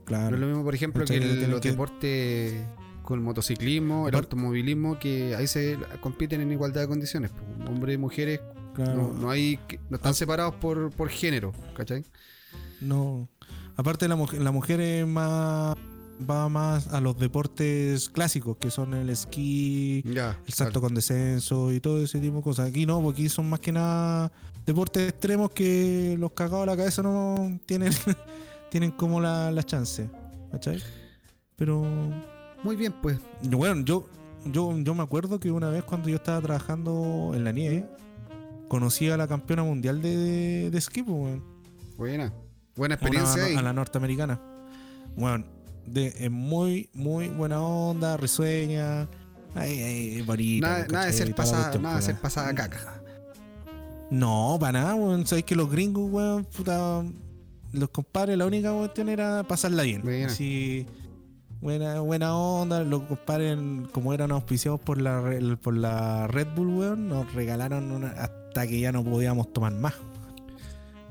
claro 0.04 0.30
No 0.30 0.36
es 0.36 0.40
lo 0.40 0.46
mismo, 0.48 0.64
por 0.64 0.74
ejemplo, 0.74 1.04
que 1.04 1.16
el- 1.16 1.50
los 1.50 1.60
que- 1.60 1.70
deportes 1.70 2.54
con 3.02 3.18
el 3.18 3.24
motociclismo, 3.24 4.08
el 4.08 4.14
automovilismo, 4.14 4.98
que 4.98 5.34
ahí 5.34 5.46
se 5.46 5.76
compiten 6.00 6.40
en 6.40 6.50
igualdad 6.52 6.82
de 6.82 6.88
condiciones. 6.88 7.30
pues. 7.30 7.68
Hombres 7.68 7.94
y 7.96 7.98
mujeres 7.98 8.40
claro. 8.74 8.94
no, 8.94 9.12
no 9.12 9.30
hay 9.30 9.58
no 9.90 9.96
están 9.96 10.12
Ah. 10.12 10.14
separados 10.14 10.54
por, 10.54 10.90
por 10.92 11.08
género, 11.10 11.52
¿cachai? 11.76 12.04
No. 12.80 13.28
Aparte 13.76 14.06
la 14.08 14.16
mujer, 14.16 14.40
la 14.40 14.50
mujer 14.50 14.80
es 14.80 15.06
más 15.06 15.76
va 16.28 16.48
más 16.48 16.88
a 16.88 17.00
los 17.00 17.16
deportes 17.18 18.08
clásicos 18.10 18.56
que 18.58 18.70
son 18.70 18.94
el 18.94 19.10
esquí, 19.10 20.02
Ya. 20.06 20.38
el 20.46 20.52
salto 20.52 20.80
con 20.80 20.94
descenso 20.94 21.72
y 21.72 21.80
todo 21.80 22.02
ese 22.02 22.18
tipo 22.20 22.36
de 22.36 22.42
cosas. 22.42 22.68
Aquí 22.68 22.86
no, 22.86 23.00
porque 23.02 23.22
aquí 23.22 23.28
son 23.28 23.48
más 23.50 23.60
que 23.60 23.72
nada 23.72 24.30
deportes 24.66 25.08
extremos 25.08 25.50
que 25.50 26.16
los 26.18 26.32
cagados 26.32 26.62
a 26.62 26.66
la 26.66 26.76
cabeza 26.76 27.02
no 27.02 27.58
tienen 27.66 27.92
tienen 28.70 28.90
como 28.92 29.20
la, 29.20 29.50
la 29.50 29.62
chance, 29.64 30.08
¿cachai? 30.50 30.80
Pero 31.56 31.82
Muy 32.62 32.76
bien, 32.76 32.94
pues. 33.02 33.18
bueno, 33.42 33.82
yo 33.84 34.06
yo 34.44 34.76
yo 34.78 34.94
me 34.94 35.02
acuerdo 35.02 35.38
que 35.38 35.50
una 35.50 35.68
vez 35.68 35.84
cuando 35.84 36.08
yo 36.08 36.16
estaba 36.16 36.40
trabajando 36.40 37.32
en 37.34 37.44
la 37.44 37.52
nieve 37.52 37.86
conocí 38.68 39.08
a 39.10 39.16
la 39.16 39.26
campeona 39.28 39.62
mundial 39.62 40.00
de, 40.00 40.70
de 40.70 40.78
esquí, 40.78 41.02
pues. 41.02 41.40
Buena. 41.98 42.32
Buena 42.74 42.94
experiencia 42.94 43.34
una- 43.34 43.44
ahí. 43.44 43.56
a 43.56 43.62
la 43.62 43.72
norteamericana. 43.74 44.40
Bueno, 45.16 45.44
de, 45.86 46.14
es 46.18 46.30
muy, 46.30 46.88
muy 46.92 47.28
buena 47.28 47.60
onda, 47.60 48.16
risueña. 48.16 49.08
Ay, 49.54 49.80
ay, 49.82 50.22
bonita. 50.22 50.68
Nada, 50.68 50.86
nada 50.88 51.06
de 51.06 51.12
ser 51.12 51.28
la 51.28 51.34
pasada, 51.34 51.62
cuestión, 51.62 51.82
nada 51.82 51.94
de 51.96 51.98
pues, 51.98 52.06
ser 52.06 52.20
pasada 52.20 52.54
caca. 52.54 53.02
No, 54.10 54.56
para 54.60 54.80
nada, 54.80 54.94
weón. 54.94 55.26
Sabes 55.26 55.44
que 55.44 55.56
los 55.56 55.70
gringos, 55.70 56.10
weón, 56.10 56.44
puta. 56.44 57.02
Los 57.72 57.88
compadres, 57.88 58.36
la 58.36 58.46
única 58.46 58.70
cuestión 58.72 59.08
era 59.08 59.42
pasarla 59.44 59.82
bien. 59.82 60.02
Buena. 60.02 60.26
Así, 60.26 60.86
buena, 61.62 62.00
buena 62.00 62.36
onda. 62.36 62.84
Los 62.84 63.02
compadres, 63.04 63.58
como 63.92 64.12
eran 64.12 64.30
auspiciados 64.30 64.80
por 64.80 65.00
la, 65.00 65.22
por 65.62 65.74
la 65.74 66.26
Red 66.26 66.48
Bull, 66.54 66.68
weón, 66.68 67.08
nos 67.08 67.32
regalaron 67.32 67.90
una, 67.90 68.08
hasta 68.08 68.66
que 68.66 68.80
ya 68.80 68.92
no 68.92 69.02
podíamos 69.02 69.50
tomar 69.52 69.72
más. 69.72 69.94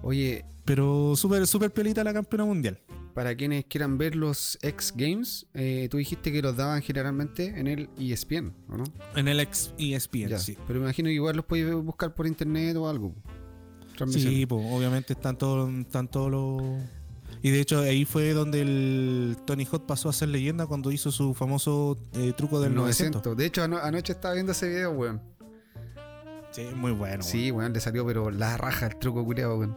Oye, 0.03 0.45
Pero 0.65 1.15
súper, 1.15 1.47
súper 1.47 1.71
pelita 1.71 2.03
la 2.03 2.13
campeona 2.13 2.45
mundial. 2.45 2.79
Para 3.13 3.35
quienes 3.35 3.65
quieran 3.65 3.97
ver 3.97 4.15
los 4.15 4.57
X 4.61 4.93
Games, 4.95 5.45
eh, 5.53 5.87
tú 5.91 5.97
dijiste 5.97 6.31
que 6.31 6.41
los 6.41 6.55
daban 6.55 6.81
generalmente 6.81 7.47
en 7.59 7.67
el 7.67 7.89
ESPN, 7.99 8.53
¿o 8.69 8.77
no? 8.77 8.83
En 9.15 9.27
el 9.27 9.39
E 9.39 9.47
ESPN, 9.77 10.29
Ya. 10.29 10.39
sí. 10.39 10.57
Pero 10.67 10.79
me 10.79 10.85
imagino 10.85 11.07
que 11.07 11.13
igual 11.13 11.35
los 11.35 11.45
puedes 11.45 11.73
buscar 11.75 12.13
por 12.15 12.27
internet 12.27 12.75
o 12.77 12.89
algo. 12.89 13.13
Sí, 14.07 14.45
pues 14.47 14.65
obviamente 14.71 15.13
están 15.13 15.37
todos, 15.37 15.71
están 15.73 16.07
todos 16.07 16.31
los. 16.31 16.81
Y 17.43 17.49
de 17.51 17.59
hecho 17.59 17.79
ahí 17.79 18.05
fue 18.05 18.33
donde 18.33 18.61
el 18.61 19.37
Tony 19.45 19.65
Hawk 19.71 19.85
pasó 19.85 20.09
a 20.09 20.13
ser 20.13 20.29
leyenda 20.29 20.65
cuando 20.67 20.91
hizo 20.91 21.11
su 21.11 21.33
famoso 21.33 21.97
eh, 22.13 22.33
truco 22.35 22.59
del 22.61 22.73
900. 22.73 23.35
De 23.37 23.45
hecho, 23.45 23.63
ano- 23.63 23.77
anoche 23.77 24.13
estaba 24.13 24.33
viendo 24.33 24.51
ese 24.53 24.69
video, 24.69 24.91
weón. 24.91 25.21
Sí, 26.51 26.63
muy 26.75 26.91
bueno. 26.91 27.23
Sí, 27.23 27.51
weón, 27.51 27.73
le 27.73 27.79
salió, 27.79 28.05
pero 28.05 28.29
la 28.31 28.57
raja 28.57 28.87
el 28.87 28.95
truco 28.97 29.23
culiado, 29.23 29.57
weón. 29.57 29.75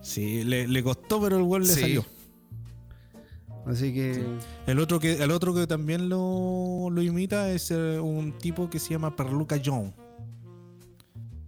Sí, 0.00 0.44
le, 0.44 0.66
le 0.68 0.82
costó, 0.82 1.20
pero 1.20 1.36
el 1.36 1.44
gol 1.44 1.62
le 1.62 1.68
Sí. 1.74 1.80
salió. 1.80 2.04
Así 3.66 3.92
que. 3.92 4.14
Sí. 4.14 4.22
El 4.66 4.78
otro 4.78 4.98
que, 4.98 5.14
el 5.22 5.30
otro 5.30 5.52
que 5.54 5.66
también 5.66 6.08
lo, 6.08 6.88
lo 6.90 7.02
imita 7.02 7.50
es 7.50 7.70
eh, 7.70 7.98
un 8.00 8.32
tipo 8.38 8.70
que 8.70 8.78
se 8.78 8.90
llama 8.90 9.14
Perluca 9.14 9.60
John. 9.62 9.92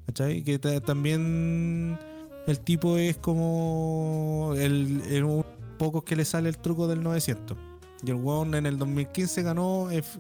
¿Cachai? 0.07 0.43
Que 0.43 0.59
ta- 0.59 0.81
también 0.81 1.99
el 2.47 2.61
tipo 2.61 2.97
es 2.99 3.17
como 3.19 4.53
el, 4.57 5.03
el 5.09 5.25
un 5.25 5.45
pocos 5.79 6.03
que 6.05 6.17
le 6.17 6.25
sale 6.25 6.49
el 6.49 6.59
truco 6.59 6.89
del 6.89 7.03
900. 7.03 7.57
Y 8.05 8.11
el 8.11 8.17
weón 8.17 8.55
en 8.55 8.67
el 8.67 8.77
2015 8.79 9.43
ganó 9.43 9.91
ef- 9.91 10.19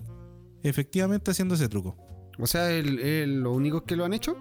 efectivamente 0.62 1.30
haciendo 1.32 1.54
ese 1.54 1.68
truco. 1.68 1.96
O 2.38 2.46
sea, 2.46 2.70
el, 2.70 2.98
el- 3.00 3.40
los 3.42 3.54
únicos 3.54 3.82
que 3.82 3.96
lo 3.96 4.04
han 4.04 4.14
hecho. 4.14 4.36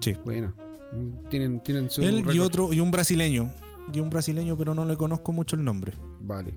Sí. 0.00 0.14
Bueno. 0.24 0.52
Tienen, 1.28 1.60
tienen 1.60 1.90
su. 1.90 2.02
Él 2.02 2.24
y 2.32 2.38
otro, 2.38 2.72
y 2.72 2.80
un 2.80 2.90
brasileño. 2.90 3.50
Y 3.92 4.00
un 4.00 4.10
brasileño, 4.10 4.56
pero 4.56 4.74
no 4.74 4.84
le 4.84 4.96
conozco 4.96 5.32
mucho 5.32 5.56
el 5.56 5.64
nombre. 5.64 5.92
Vale. 6.20 6.54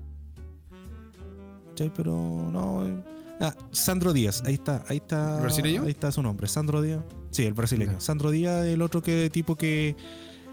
¿Cachai? 1.70 1.90
Pero 1.94 2.12
no. 2.52 2.86
eh. 2.86 3.04
Ah, 3.40 3.54
Sandro 3.70 4.12
Díaz, 4.12 4.42
ahí 4.46 4.54
está, 4.54 4.84
ahí 4.88 4.98
está. 4.98 5.36
¿El 5.36 5.42
brasileño? 5.42 5.82
Ahí 5.82 5.90
está 5.90 6.12
su 6.12 6.22
nombre, 6.22 6.46
Sandro 6.46 6.80
Díaz. 6.82 7.02
Sí, 7.30 7.44
el 7.44 7.54
brasileño. 7.54 8.00
Sandro 8.00 8.30
Díaz, 8.30 8.66
el 8.66 8.82
otro 8.82 9.02
que 9.02 9.30
tipo 9.30 9.56
que 9.56 9.96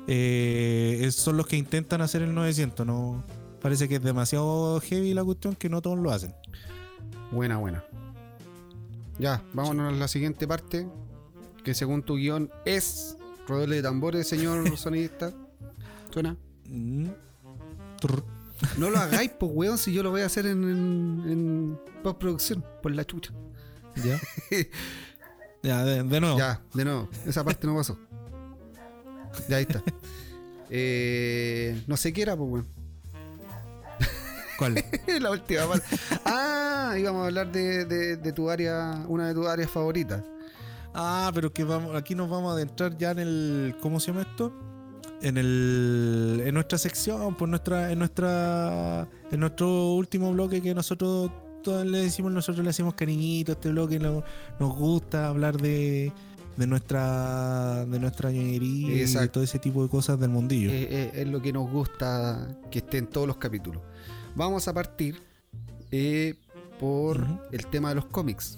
eh, 0.08 1.10
son 1.12 1.38
los 1.38 1.46
que 1.46 1.58
intentan 1.58 2.02
hacer 2.02 2.22
el 2.24 2.34
900. 2.34 2.86
No 2.88 3.24
parece 3.62 3.88
que 3.88 3.96
es 3.96 4.02
demasiado 4.04 4.80
heavy 4.80 5.14
la 5.14 5.24
cuestión 5.24 5.56
que 5.56 5.70
no 5.70 5.82
todos 5.82 6.00
lo 6.00 6.10
hacen. 6.12 6.34
Buena, 7.32 7.58
buena. 7.58 7.84
Ya, 9.20 9.44
vámonos 9.54 9.94
a 9.94 9.96
la 9.96 10.08
siguiente 10.08 10.48
parte. 10.48 10.88
Que 11.64 11.74
según 11.76 12.02
tu 12.02 12.16
guion 12.16 12.50
es. 12.66 13.18
Rodeole 13.50 13.78
de 13.78 13.82
tambores, 13.82 14.28
señor 14.28 14.78
sonidista. 14.78 15.34
Suena. 16.14 16.38
Mm. 16.68 17.08
No 18.78 18.90
lo 18.90 18.98
hagáis, 19.00 19.32
pues, 19.40 19.52
weón, 19.54 19.78
si 19.78 19.92
yo 19.92 20.04
lo 20.04 20.12
voy 20.12 20.22
a 20.22 20.28
hacer 20.28 20.46
en, 20.46 20.64
en, 20.64 21.24
en 21.30 21.80
postproducción, 22.04 22.64
por 22.82 22.94
la 22.94 23.04
chucha. 23.06 23.34
Ya. 23.96 24.20
ya, 25.64 25.84
de, 25.84 26.04
de 26.04 26.22
nuevo. 26.22 26.38
Ya, 26.38 26.62
de 26.74 26.86
nuevo, 26.86 27.10
esa 27.26 27.44
parte 27.44 27.66
no 27.66 27.76
pasó. 27.76 27.98
Ya 29.50 29.58
ahí 29.58 29.64
está. 29.64 29.84
Eh, 30.70 31.84
no 31.88 31.98
sé 31.98 32.14
qué 32.14 32.22
era, 32.22 32.38
pues, 32.38 32.52
weón. 32.52 32.68
¿Cuál? 34.60 34.84
la 35.22 35.32
última 35.32 35.68
parte. 35.68 35.98
Ah, 36.26 36.94
íbamos 37.00 37.24
a 37.24 37.26
hablar 37.28 37.52
de, 37.52 37.86
de, 37.86 38.18
de 38.18 38.34
tu 38.34 38.50
área, 38.50 39.06
una 39.08 39.28
de 39.30 39.34
tus 39.34 39.48
áreas 39.48 39.72
favoritas. 39.72 40.22
Ah, 41.02 41.32
pero 41.34 41.54
que 41.54 41.64
vamos, 41.64 41.96
aquí 41.96 42.14
nos 42.14 42.30
vamos 42.30 42.52
a 42.52 42.56
adentrar 42.56 42.98
ya 42.98 43.12
en 43.12 43.20
el. 43.20 43.76
¿Cómo 43.82 44.00
se 44.00 44.08
llama 44.12 44.24
esto? 44.24 44.52
En 45.22 45.38
el. 45.38 46.42
En 46.46 46.54
nuestra 46.54 46.78
sección, 46.78 47.36
por 47.36 47.48
nuestra. 47.48 47.92
En 47.92 48.00
nuestra. 48.00 49.08
En 49.32 49.40
nuestro 49.40 49.94
último 49.94 50.32
bloque 50.34 50.62
que 50.62 50.74
nosotros 50.76 51.32
todos 51.64 51.86
le 51.86 52.00
decimos, 52.00 52.32
nosotros 52.32 52.64
le 52.64 52.70
hacemos 52.72 52.94
cariñito 52.96 53.52
a 53.52 53.56
este 53.56 53.70
bloque, 53.70 53.98
no- 54.00 54.24
nos 54.60 54.76
gusta 54.76 55.28
hablar 55.28 55.58
de. 55.58 56.12
de 56.58 56.68
nuestra. 56.68 57.86
de 57.86 58.00
nuestra 58.00 58.32
ñoñería 58.32 58.96
y 58.98 59.02
Exacto. 59.02 59.32
todo 59.34 59.44
ese 59.46 59.60
tipo 59.60 59.82
de 59.84 59.90
cosas 59.90 60.20
del 60.20 60.30
mundillo. 60.32 60.70
Eh, 60.70 60.88
eh, 60.90 61.12
es 61.14 61.28
lo 61.30 61.42
que 61.42 61.54
nos 61.54 61.70
gusta 61.72 62.46
que 62.70 62.80
esté 62.80 62.98
en 62.98 63.08
todos 63.08 63.26
los 63.26 63.38
capítulos. 63.38 63.82
Vamos 64.36 64.68
a 64.68 64.74
partir 64.74 65.22
eh, 65.92 66.36
por 66.80 67.26
el 67.52 67.66
tema 67.68 67.90
de 67.90 67.96
los 67.96 68.06
cómics. 68.06 68.58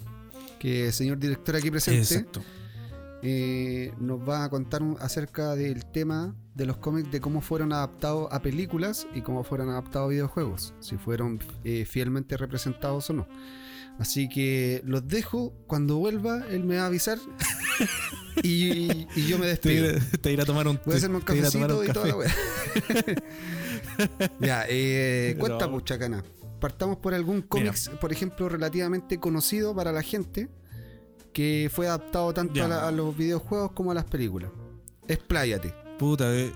Que 0.62 0.86
el 0.86 0.92
señor 0.92 1.18
director 1.18 1.56
aquí 1.56 1.72
presente 1.72 2.24
eh, 3.20 3.92
nos 3.98 4.20
va 4.20 4.44
a 4.44 4.48
contar 4.48 4.80
acerca 5.00 5.56
del 5.56 5.84
tema 5.86 6.36
de 6.54 6.66
los 6.66 6.76
cómics, 6.76 7.10
de 7.10 7.20
cómo 7.20 7.40
fueron 7.40 7.72
adaptados 7.72 8.28
a 8.30 8.40
películas 8.42 9.08
y 9.12 9.22
cómo 9.22 9.42
fueron 9.42 9.70
adaptados 9.70 10.06
a 10.06 10.10
videojuegos, 10.10 10.72
si 10.78 10.98
fueron 10.98 11.40
eh, 11.64 11.84
fielmente 11.84 12.36
representados 12.36 13.10
o 13.10 13.12
no. 13.12 13.28
Así 13.98 14.28
que 14.28 14.82
los 14.84 15.08
dejo, 15.08 15.52
cuando 15.66 15.96
vuelva, 15.96 16.46
él 16.48 16.62
me 16.62 16.76
va 16.76 16.84
a 16.84 16.86
avisar 16.86 17.18
y, 18.44 19.08
y 19.16 19.26
yo 19.26 19.40
me 19.40 19.46
despido. 19.46 19.94
te 20.20 20.32
irá 20.32 20.44
a 20.44 20.46
tomar 20.46 20.68
un 20.68 20.78
Voy 20.86 20.94
a 20.94 20.96
hacerme 20.98 21.16
un 21.16 21.36
irá 21.36 21.48
a 21.48 21.50
tomar 21.50 21.70
cafecito 21.70 21.80
un 21.80 21.86
y 21.88 21.92
toda 21.92 22.06
la 22.06 22.16
wea. 22.16 22.34
ya, 24.38 24.64
eh, 24.68 25.34
No. 25.38 25.40
cuenta, 25.40 25.68
pues, 25.68 25.84
chacana. 25.86 26.22
Partamos 26.62 26.96
por 26.96 27.12
algún 27.12 27.42
cómic, 27.42 27.66
por 28.00 28.12
ejemplo, 28.12 28.48
relativamente 28.48 29.18
conocido 29.18 29.74
para 29.74 29.92
la 29.92 30.00
gente, 30.02 30.48
que 31.34 31.68
fue 31.72 31.88
adaptado 31.88 32.32
tanto 32.32 32.62
a, 32.64 32.68
la- 32.68 32.88
a 32.88 32.92
los 32.92 33.16
videojuegos 33.16 33.72
como 33.72 33.90
a 33.90 33.94
las 33.94 34.04
películas. 34.04 34.50
Expláyate. 35.08 35.74
Puta, 35.98 36.32
eh, 36.34 36.52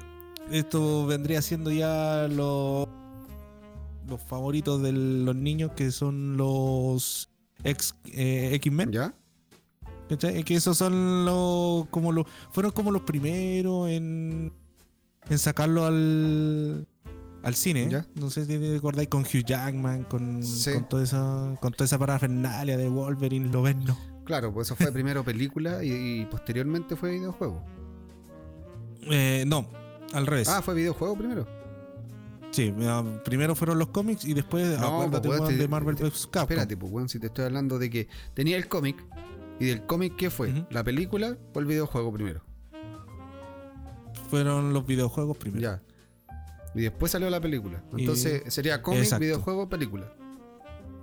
esto 0.51 1.07
vendría 1.07 1.43
siendo 1.43 1.71
ya 1.73 2.29
los 2.31 2.89
los 4.09 4.21
favoritos 4.23 4.81
de 4.83 4.93
los 4.93 5.35
niños 5.35 5.73
que 5.75 5.91
son 5.91 6.37
los 6.37 7.29
eh, 7.65 8.51
X-Men. 8.55 8.93
¿Ya? 8.93 9.13
¿cachai? 10.09 10.45
Que 10.45 10.55
esos 10.55 10.79
son 10.79 11.25
los 11.25 11.89
como 11.89 12.13
los 12.13 12.27
fueron 12.53 12.71
como 12.71 12.93
los 12.93 13.03
primeros 13.03 13.89
en 13.91 14.53
en 15.29 15.39
sacarlo 15.41 15.85
al 15.85 16.87
al 17.47 17.55
cine. 17.55 17.89
Ya. 17.89 18.07
No 18.15 18.29
sé 18.31 18.45
si 18.45 18.59
te 18.59 18.77
acordáis 18.77 19.09
con 19.09 19.23
Hugh 19.23 19.45
Jackman, 19.47 20.05
con, 20.05 20.43
Sí. 20.43 20.73
con 20.75 20.89
toda 20.89 21.05
esa 21.05 21.57
con 21.61 21.73
toda 21.73 21.85
esa 21.85 21.99
parafernalia 21.99 22.77
de 22.77 22.89
Wolverine, 22.89 23.49
lo 23.51 23.63
ven, 23.63 23.85
no. 23.85 23.97
Claro, 24.25 24.53
pues 24.53 24.67
eso 24.69 24.77
fue 24.77 24.91
primero 24.93 25.23
película 25.25 25.85
y, 25.85 25.93
y 26.23 26.25
posteriormente 26.27 26.97
fue 26.97 27.13
videojuego. 27.13 27.63
Eh, 29.03 29.45
no, 29.47 29.69
al 30.13 30.27
revés. 30.27 30.49
Ah, 30.49 30.61
fue 30.63 30.75
videojuego 30.75 31.17
primero. 31.17 31.47
Sí, 32.51 32.75
primero 33.25 33.55
fueron 33.55 33.79
los 33.79 33.89
cómics 33.89 34.25
y 34.25 34.33
después, 34.35 34.79
No, 34.81 35.03
acuérdate, 35.03 35.29
pues, 35.29 35.47
te- 35.49 35.57
de 35.57 35.69
Marvel 35.69 35.95
vs. 35.95 36.27
Capcom. 36.27 36.43
Espérate, 36.43 36.77
pues, 36.77 37.13
si 37.13 37.19
te 37.21 37.27
estoy 37.27 37.45
hablando 37.45 37.79
de 37.79 37.91
que 37.91 38.09
tenía 38.35 38.57
el 38.57 38.67
cómic 38.67 38.97
y 39.61 39.67
del 39.67 39.85
cómic, 39.87 40.17
¿qué 40.17 40.31
fue? 40.31 40.67
¿La 40.71 40.83
película 40.83 41.37
o 41.55 41.59
el 41.61 41.67
videojuego 41.67 42.13
primero? 42.13 42.43
Fueron 44.31 44.73
los 44.73 44.87
videojuegos 44.87 45.37
primero. 45.39 45.63
Ya. 45.63 45.83
Y 46.77 46.83
después 46.83 47.11
salió 47.11 47.29
la 47.31 47.41
película. 47.41 47.83
Y- 47.97 48.01
Entonces 48.03 48.43
sería 48.53 48.83
cómic, 48.83 49.01
Exacto. 49.03 49.23
videojuego, 49.25 49.69
película. 49.69 50.13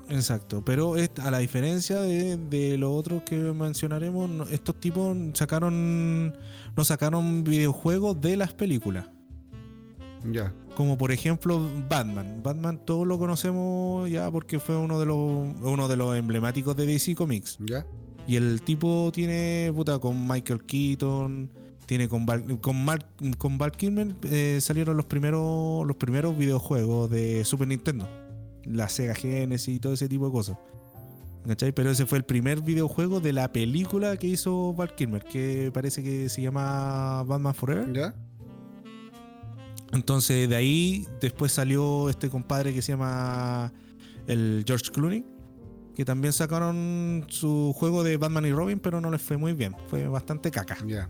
Exacto, 0.09 0.63
pero 0.63 0.95
a 1.21 1.31
la 1.31 1.39
diferencia 1.39 2.01
de, 2.01 2.35
de 2.37 2.77
los 2.77 2.91
otros 2.91 3.23
que 3.23 3.35
mencionaremos, 3.37 4.51
estos 4.51 4.75
tipos 4.79 5.17
sacaron 5.33 6.37
no 6.75 6.83
sacaron 6.83 7.43
videojuegos 7.43 8.19
de 8.19 8.35
las 8.37 8.53
películas. 8.53 9.05
Ya. 10.31 10.53
Como 10.75 10.97
por 10.97 11.11
ejemplo 11.11 11.69
Batman. 11.89 12.41
Batman 12.43 12.79
todos 12.85 13.07
lo 13.07 13.17
conocemos 13.17 14.09
ya 14.09 14.29
porque 14.31 14.59
fue 14.59 14.75
uno 14.77 14.99
de 14.99 15.05
los 15.05 15.17
uno 15.61 15.87
de 15.87 15.95
los 15.97 16.17
emblemáticos 16.17 16.75
de 16.75 16.85
DC 16.85 17.15
Comics. 17.15 17.57
¿Ya? 17.65 17.85
Y 18.27 18.35
el 18.37 18.61
tipo 18.61 19.11
tiene, 19.13 19.71
puta, 19.75 19.99
con 19.99 20.25
Michael 20.27 20.63
Keaton, 20.65 21.49
tiene 21.85 22.07
con 22.07 22.25
Val, 22.25 22.59
con, 22.59 22.83
Mark- 22.83 23.05
con 23.37 23.57
Val 23.57 23.71
Kilmer, 23.71 24.15
eh, 24.23 24.59
salieron 24.61 24.97
los 24.97 25.05
primeros, 25.05 25.85
los 25.85 25.95
primeros 25.97 26.37
videojuegos 26.37 27.09
de 27.09 27.43
Super 27.45 27.67
Nintendo. 27.67 28.07
La 28.65 28.87
Sega 28.87 29.13
Genesis 29.13 29.75
y 29.75 29.79
todo 29.79 29.93
ese 29.93 30.07
tipo 30.07 30.25
de 30.27 30.31
cosas. 30.31 30.57
¿Cachai? 31.45 31.73
Pero 31.73 31.91
ese 31.91 32.05
fue 32.05 32.17
el 32.17 32.23
primer 32.23 32.61
videojuego 32.61 33.19
de 33.19 33.33
la 33.33 33.51
película 33.51 34.15
que 34.15 34.27
hizo 34.27 34.73
Val 34.73 34.95
Kilmer, 34.95 35.23
que 35.25 35.69
parece 35.73 36.01
que 36.01 36.29
se 36.29 36.41
llama 36.41 37.23
Batman 37.23 37.53
Forever. 37.53 37.91
¿Ya? 37.93 38.15
Entonces 39.91 40.47
de 40.49 40.55
ahí 40.55 41.05
después 41.19 41.51
salió 41.51 42.09
este 42.09 42.29
compadre 42.29 42.73
que 42.73 42.81
se 42.81 42.93
llama 42.93 43.71
el 44.27 44.63
George 44.65 44.89
Clooney, 44.91 45.25
que 45.95 46.05
también 46.05 46.33
sacaron 46.33 47.25
su 47.27 47.73
juego 47.75 48.03
de 48.03 48.17
Batman 48.17 48.45
y 48.45 48.51
Robin, 48.53 48.79
pero 48.79 49.01
no 49.01 49.11
les 49.11 49.21
fue 49.21 49.37
muy 49.37 49.53
bien, 49.53 49.75
fue 49.89 50.07
bastante 50.07 50.49
caca. 50.49 50.77
Ya. 50.87 51.09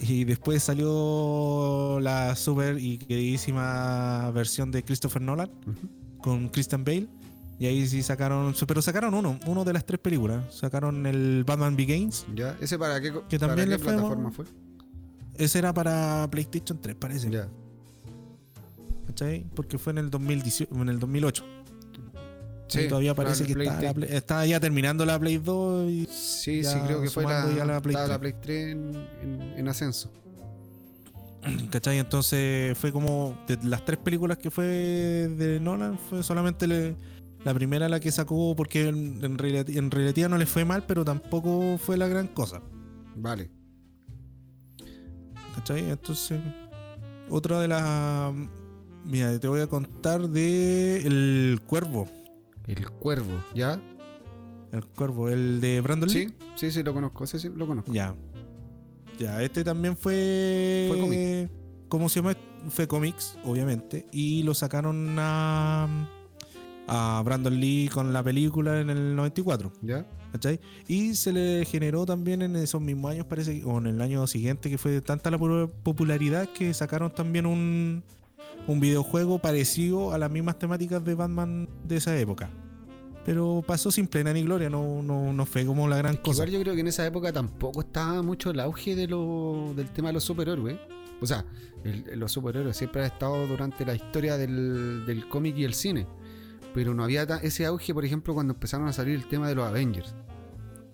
Y 0.00 0.24
después 0.24 0.62
salió 0.62 1.98
la 2.00 2.36
super 2.36 2.78
y 2.78 2.98
queridísima 2.98 4.30
versión 4.30 4.70
de 4.70 4.82
Christopher 4.84 5.20
Nolan 5.22 5.50
con 6.18 6.48
Christian 6.48 6.84
Bale. 6.84 7.08
Y 7.58 7.66
ahí 7.66 7.84
sí 7.88 8.02
sacaron, 8.04 8.54
pero 8.68 8.80
sacaron 8.80 9.12
uno, 9.14 9.40
uno 9.46 9.64
de 9.64 9.72
las 9.72 9.84
tres 9.84 9.98
películas. 9.98 10.54
Sacaron 10.54 11.04
el 11.06 11.42
Batman 11.44 11.74
Begins, 11.74 12.24
¿Ya? 12.34 12.56
¿Ese 12.60 12.78
para 12.78 13.00
qué, 13.00 13.12
Que 13.28 13.38
para 13.40 13.54
también 13.56 13.70
qué 13.70 13.78
fue- 13.84 13.92
plataforma 13.94 14.30
fue? 14.30 14.44
ese 15.34 15.58
era 15.58 15.74
para 15.74 16.28
PlayStation 16.30 16.78
3, 16.80 16.94
parece. 16.94 17.28
Ya. 17.30 17.48
¿Cachai? 19.08 19.44
Porque 19.54 19.78
fue 19.78 19.90
en 19.92 19.98
el 19.98 20.10
2018, 20.10 20.72
en 20.74 20.88
el 20.88 21.00
2008. 21.00 21.44
Sí, 22.68 22.80
y 22.80 22.88
todavía 22.88 23.14
parece 23.14 23.44
que 23.44 23.52
está, 23.52 23.54
Play 23.54 23.66
la 23.68 23.78
3. 23.80 23.94
Play- 23.94 24.16
está 24.16 24.46
ya 24.46 24.60
terminando 24.60 25.04
la 25.06 25.18
Play 25.18 25.38
2 25.38 25.90
y 25.90 26.06
Sí, 26.10 26.62
sí, 26.64 26.76
creo 26.86 27.00
que 27.02 27.10
fue 27.10 27.24
la, 27.24 27.46
la 27.64 27.80
Play 27.80 27.94
estaba 27.94 28.08
la 28.08 28.18
3. 28.18 28.34
Play 28.34 28.34
3 28.42 28.72
en, 28.72 29.06
en- 29.22 29.42
en 29.58 29.68
ascenso. 29.68 30.10
¿cachai? 31.70 31.98
Entonces 31.98 32.76
fue 32.76 32.92
como 32.92 33.38
de 33.46 33.58
las 33.62 33.84
tres 33.84 33.98
películas 33.98 34.38
que 34.38 34.50
fue 34.50 34.66
de 34.66 35.60
Nolan, 35.60 35.98
fue 35.98 36.22
solamente 36.22 36.66
le- 36.66 36.96
la 37.44 37.54
primera 37.54 37.88
la 37.88 38.00
que 38.00 38.10
sacó 38.10 38.54
porque 38.56 38.88
en, 38.88 39.24
en 39.24 39.36
en 39.40 39.90
realidad 39.90 40.28
no 40.28 40.36
le 40.36 40.46
fue 40.46 40.64
mal, 40.64 40.84
pero 40.86 41.04
tampoco 41.04 41.78
fue 41.78 41.96
la 41.96 42.08
gran 42.08 42.26
cosa. 42.26 42.60
Vale. 43.16 43.48
¿Cachai? 45.54 45.90
Entonces, 45.90 46.40
otra 47.30 47.60
de 47.60 47.68
las... 47.68 48.32
Mira, 49.04 49.38
te 49.38 49.48
voy 49.48 49.60
a 49.60 49.66
contar 49.66 50.28
de 50.28 50.98
El 51.06 51.60
Cuervo. 51.66 52.08
El 52.68 52.88
Cuervo, 52.90 53.32
¿ya? 53.54 53.80
El 54.72 54.84
Cuervo, 54.84 55.28
el 55.30 55.60
de 55.60 55.80
Brandon 55.80 56.08
Lee. 56.08 56.28
Sí, 56.28 56.34
sí, 56.54 56.70
sí, 56.70 56.82
lo 56.82 56.92
conozco. 56.94 57.24
Ese 57.24 57.38
sí, 57.38 57.48
lo 57.54 57.66
conozco. 57.66 57.92
Ya. 57.92 58.14
Ya, 59.18 59.42
este 59.42 59.64
también 59.64 59.96
fue. 59.96 60.86
Fue 60.88 61.00
cómic. 61.00 61.50
¿Cómo 61.88 62.08
se 62.08 62.20
llama? 62.20 62.36
Fue 62.68 62.86
cómics, 62.86 63.36
obviamente. 63.44 64.06
Y 64.12 64.42
lo 64.44 64.54
sacaron 64.54 65.16
a. 65.18 66.08
A 66.90 67.20
Brandon 67.22 67.58
Lee 67.60 67.90
con 67.92 68.12
la 68.14 68.22
película 68.22 68.80
en 68.80 68.88
el 68.90 69.14
94. 69.16 69.72
¿Ya? 69.82 70.06
¿Cachai? 70.32 70.58
Y 70.86 71.14
se 71.14 71.32
le 71.32 71.64
generó 71.66 72.06
también 72.06 72.40
en 72.42 72.56
esos 72.56 72.80
mismos 72.80 73.10
años, 73.12 73.26
parece, 73.26 73.58
que- 73.60 73.64
o 73.66 73.76
en 73.78 73.86
el 73.88 74.00
año 74.00 74.26
siguiente, 74.26 74.70
que 74.70 74.78
fue 74.78 75.00
tanta 75.02 75.30
la 75.30 75.38
pu- 75.38 75.70
popularidad 75.82 76.48
que 76.48 76.72
sacaron 76.72 77.12
también 77.12 77.44
un, 77.44 78.04
un 78.68 78.78
videojuego 78.80 79.40
parecido 79.40 80.12
a 80.12 80.18
las 80.18 80.30
mismas 80.30 80.58
temáticas 80.58 81.04
de 81.04 81.14
Batman 81.16 81.68
de 81.84 81.96
esa 81.96 82.16
época. 82.16 82.50
Pero 83.24 83.62
pasó 83.66 83.90
sin 83.90 84.06
pena 84.06 84.32
ni 84.32 84.42
gloria, 84.44 84.70
no, 84.70 85.02
no, 85.02 85.32
no 85.32 85.44
fue 85.46 85.66
como 85.66 85.88
la 85.88 85.96
gran 85.98 86.16
cosa. 86.16 86.44
Igual 86.44 86.50
yo 86.50 86.60
creo 86.62 86.74
que 86.74 86.80
en 86.80 86.86
esa 86.88 87.04
época 87.06 87.32
tampoco 87.32 87.80
estaba 87.80 88.22
mucho 88.22 88.50
el 88.50 88.60
auge 88.60 88.94
de 88.94 89.06
lo, 89.08 89.72
del 89.76 89.90
tema 89.90 90.08
de 90.08 90.14
los 90.14 90.24
superhéroes. 90.24 90.78
O 91.20 91.26
sea, 91.26 91.44
el- 91.84 92.18
los 92.18 92.30
superhéroes 92.32 92.76
siempre 92.76 93.02
han 93.02 93.08
estado 93.08 93.46
durante 93.46 93.84
la 93.84 93.94
historia 93.94 94.36
del, 94.38 95.04
del 95.04 95.28
cómic 95.28 95.56
y 95.58 95.64
el 95.64 95.74
cine. 95.74 96.06
Pero 96.72 96.94
no 96.94 97.02
había 97.04 97.24
ese 97.42 97.66
auge, 97.66 97.92
por 97.92 98.04
ejemplo, 98.04 98.32
cuando 98.34 98.54
empezaron 98.54 98.86
a 98.86 98.92
salir 98.92 99.14
el 99.14 99.26
tema 99.26 99.48
de 99.48 99.54
los 99.56 99.66
Avengers. 99.66 100.14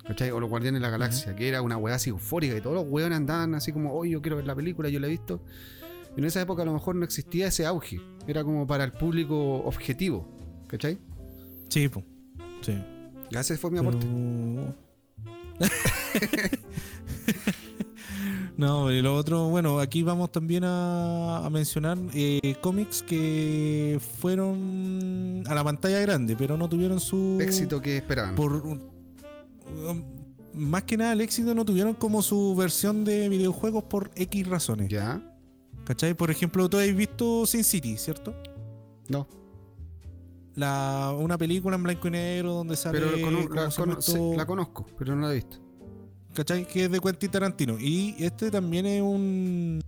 ¿Cachai? 0.06 0.30
O 0.32 0.40
los 0.40 0.50
Guardianes 0.50 0.80
de 0.80 0.86
la 0.86 0.90
Galaxia, 0.90 1.34
que 1.36 1.48
era 1.48 1.62
una 1.62 1.76
weá 1.76 1.94
así 1.94 2.10
eufórica 2.10 2.56
y 2.56 2.60
todos 2.60 2.76
los 2.76 2.84
weones 2.88 3.16
andaban 3.16 3.54
así 3.54 3.72
como, 3.72 3.92
oye, 3.94 4.10
yo 4.12 4.20
quiero 4.22 4.36
ver 4.36 4.46
la 4.46 4.54
película, 4.54 4.88
yo 4.88 5.00
la 5.00 5.06
he 5.06 5.10
visto. 5.10 5.40
Y 6.16 6.20
en 6.20 6.24
esa 6.26 6.40
época 6.40 6.62
a 6.62 6.64
lo 6.64 6.72
mejor 6.72 6.94
no 6.96 7.04
existía 7.04 7.48
ese 7.48 7.66
auge. 7.66 8.00
Era 8.26 8.44
como 8.44 8.66
para 8.66 8.84
el 8.84 8.92
público 8.92 9.56
objetivo. 9.64 10.26
¿Cachai? 10.68 10.98
Sí, 11.68 11.88
po. 11.88 12.02
sí. 12.62 12.74
Ya 13.30 13.40
ese 13.40 13.56
fue 13.56 13.70
mi 13.70 13.78
aporte. 13.78 14.06
Pero- 14.06 14.74
no, 18.56 18.90
y 18.92 19.02
lo 19.02 19.16
otro, 19.16 19.48
bueno, 19.48 19.80
aquí 19.80 20.02
vamos 20.02 20.30
también 20.32 20.64
a, 20.64 21.44
a 21.44 21.50
mencionar 21.50 21.98
eh, 22.14 22.54
cómics 22.60 23.02
que 23.02 24.00
fueron 24.20 25.42
a 25.46 25.54
la 25.54 25.64
pantalla 25.64 26.00
grande, 26.00 26.36
pero 26.36 26.56
no 26.56 26.68
tuvieron 26.68 27.00
su 27.00 27.38
Éxito 27.40 27.80
que 27.80 27.96
esperaban. 27.98 28.34
Por 28.36 28.52
um, 28.66 28.80
más 30.54 30.84
que 30.84 30.96
nada 30.96 31.12
el 31.12 31.20
éxito 31.20 31.52
no 31.54 31.64
tuvieron 31.64 31.94
como 31.94 32.22
su 32.22 32.54
versión 32.54 33.04
de 33.04 33.28
videojuegos 33.28 33.84
por 33.84 34.10
X 34.14 34.46
razones. 34.46 34.88
¿Ya? 34.88 35.20
¿Cachai? 35.84 36.14
Por 36.14 36.30
ejemplo, 36.30 36.68
tú 36.68 36.78
has 36.78 36.94
visto 36.94 37.46
Sin 37.46 37.64
City, 37.64 37.96
¿cierto? 37.96 38.34
No. 39.08 39.28
La, 40.54 41.14
una 41.18 41.36
película 41.36 41.76
en 41.76 41.82
blanco 41.82 42.08
y 42.08 42.12
negro 42.12 42.52
donde 42.54 42.76
sale. 42.76 43.00
Pero 43.00 43.20
¿cómo 43.24 43.54
la, 43.54 43.70
sí, 43.70 43.82
esto? 43.98 44.34
la 44.36 44.46
conozco, 44.46 44.86
pero 44.98 45.14
no 45.16 45.26
la 45.26 45.32
he 45.32 45.36
visto. 45.36 45.58
¿Cachai? 46.34 46.66
Que 46.66 46.84
es 46.84 46.90
de 46.90 47.00
Quentin 47.00 47.30
Tarantino. 47.30 47.78
Y 47.78 48.14
este 48.18 48.50
también 48.50 48.86
es 48.86 49.02
un. 49.02 49.80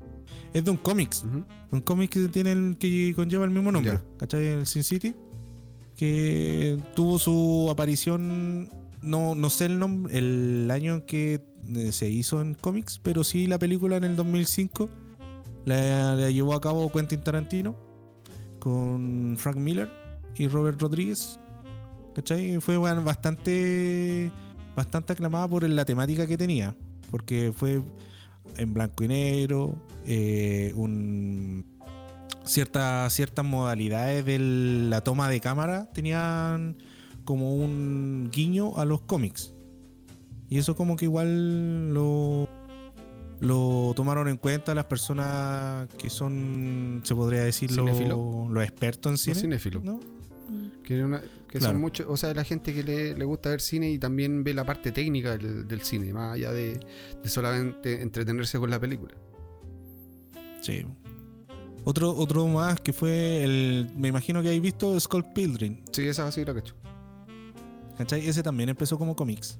Es 0.52 0.64
de 0.64 0.70
un 0.70 0.76
cómics. 0.76 1.24
Un 1.70 1.80
cómic 1.80 2.10
que 2.10 2.28
tiene 2.28 2.52
el- 2.52 2.76
que 2.78 3.12
conlleva 3.14 3.44
el 3.44 3.50
mismo 3.50 3.70
nombre. 3.72 3.92
Ya. 3.94 4.04
¿Cachai? 4.18 4.46
El 4.46 4.66
Sin 4.66 4.82
City. 4.84 5.14
Que 5.96 6.78
tuvo 6.94 7.18
su 7.18 7.68
aparición. 7.70 8.70
No, 9.02 9.34
no 9.34 9.50
sé 9.50 9.66
el 9.66 9.78
nombre. 9.78 10.16
El 10.18 10.68
año 10.70 10.94
en 10.96 11.00
que 11.02 11.44
eh, 11.74 11.92
se 11.92 12.08
hizo 12.10 12.40
en 12.40 12.54
cómics, 12.54 13.00
pero 13.02 13.24
sí 13.24 13.46
la 13.46 13.58
película 13.58 13.96
en 13.96 14.04
el 14.04 14.16
2005 14.16 14.88
la, 15.66 16.30
llevó 16.30 16.54
a 16.54 16.60
cabo 16.60 16.90
Quentin 16.90 17.20
Tarantino 17.20 17.76
con 18.58 19.36
Frank 19.38 19.56
Miller 19.56 19.90
y 20.34 20.48
Robert 20.48 20.80
Rodríguez. 20.80 21.38
¿Cachai? 22.14 22.58
Fue 22.60 22.78
bastante, 22.78 24.32
bastante 24.74 25.12
aclamada 25.12 25.46
por 25.46 25.68
la 25.68 25.84
temática 25.84 26.26
que 26.26 26.38
tenía, 26.38 26.74
porque 27.10 27.52
fue 27.54 27.82
en 28.56 28.72
blanco 28.72 29.04
y 29.04 29.08
negro, 29.08 29.76
eh, 30.06 30.72
ciertas 32.44 33.44
modalidades 33.44 34.24
de 34.24 34.38
la 34.38 35.02
toma 35.02 35.28
de 35.28 35.40
cámara 35.40 35.90
tenían 35.92 36.78
como 37.24 37.54
un 37.54 38.30
guiño 38.32 38.78
a 38.78 38.84
los 38.84 39.02
cómics. 39.02 39.52
Y 40.48 40.58
eso 40.58 40.76
como 40.76 40.96
que 40.96 41.06
igual 41.06 41.92
lo, 41.92 42.48
lo 43.40 43.92
tomaron 43.94 44.28
en 44.28 44.36
cuenta 44.38 44.74
las 44.74 44.86
personas 44.86 45.88
que 45.98 46.08
son, 46.10 47.00
se 47.04 47.14
podría 47.14 47.44
decir, 47.44 47.70
los, 47.72 47.86
los 48.50 48.62
expertos 48.64 49.10
en 49.10 49.12
Los 49.12 49.20
cine. 49.20 49.34
cinéfilos. 49.36 49.84
¿no? 49.84 50.00
Que, 50.82 51.02
una- 51.02 51.20
que 51.48 51.58
Claro. 51.58 51.72
son 51.74 51.80
muchos, 51.80 52.06
o 52.08 52.16
sea, 52.16 52.32
la 52.34 52.44
gente 52.44 52.72
que 52.72 52.82
le, 52.82 53.14
le 53.16 53.24
gusta 53.24 53.50
ver 53.50 53.60
cine 53.60 53.90
y 53.90 53.98
también 53.98 54.44
ve 54.44 54.54
la 54.54 54.64
parte 54.64 54.92
técnica 54.92 55.36
del, 55.36 55.66
del 55.66 55.80
cine, 55.82 56.12
más 56.12 56.34
allá 56.34 56.52
de, 56.52 56.78
de 57.22 57.28
solamente 57.28 58.00
entretenerse 58.02 58.58
con 58.58 58.70
la 58.70 58.78
película. 58.80 59.14
Sí. 60.60 60.84
Otro, 61.84 62.10
otro 62.16 62.46
más 62.48 62.80
que 62.80 62.92
fue 62.92 63.44
el. 63.44 63.90
Me 63.96 64.08
imagino 64.08 64.42
que 64.42 64.48
habéis 64.48 64.62
visto 64.62 64.98
Skull 64.98 65.24
Pilgrim. 65.32 65.82
Sí, 65.92 66.06
esa 66.08 66.30
sí 66.32 66.44
la 66.44 66.52
cacho. 66.54 66.74
¿Cachai? 67.96 68.26
Ese 68.28 68.42
también 68.42 68.68
empezó 68.68 68.98
como 68.98 69.14
cómics. 69.14 69.58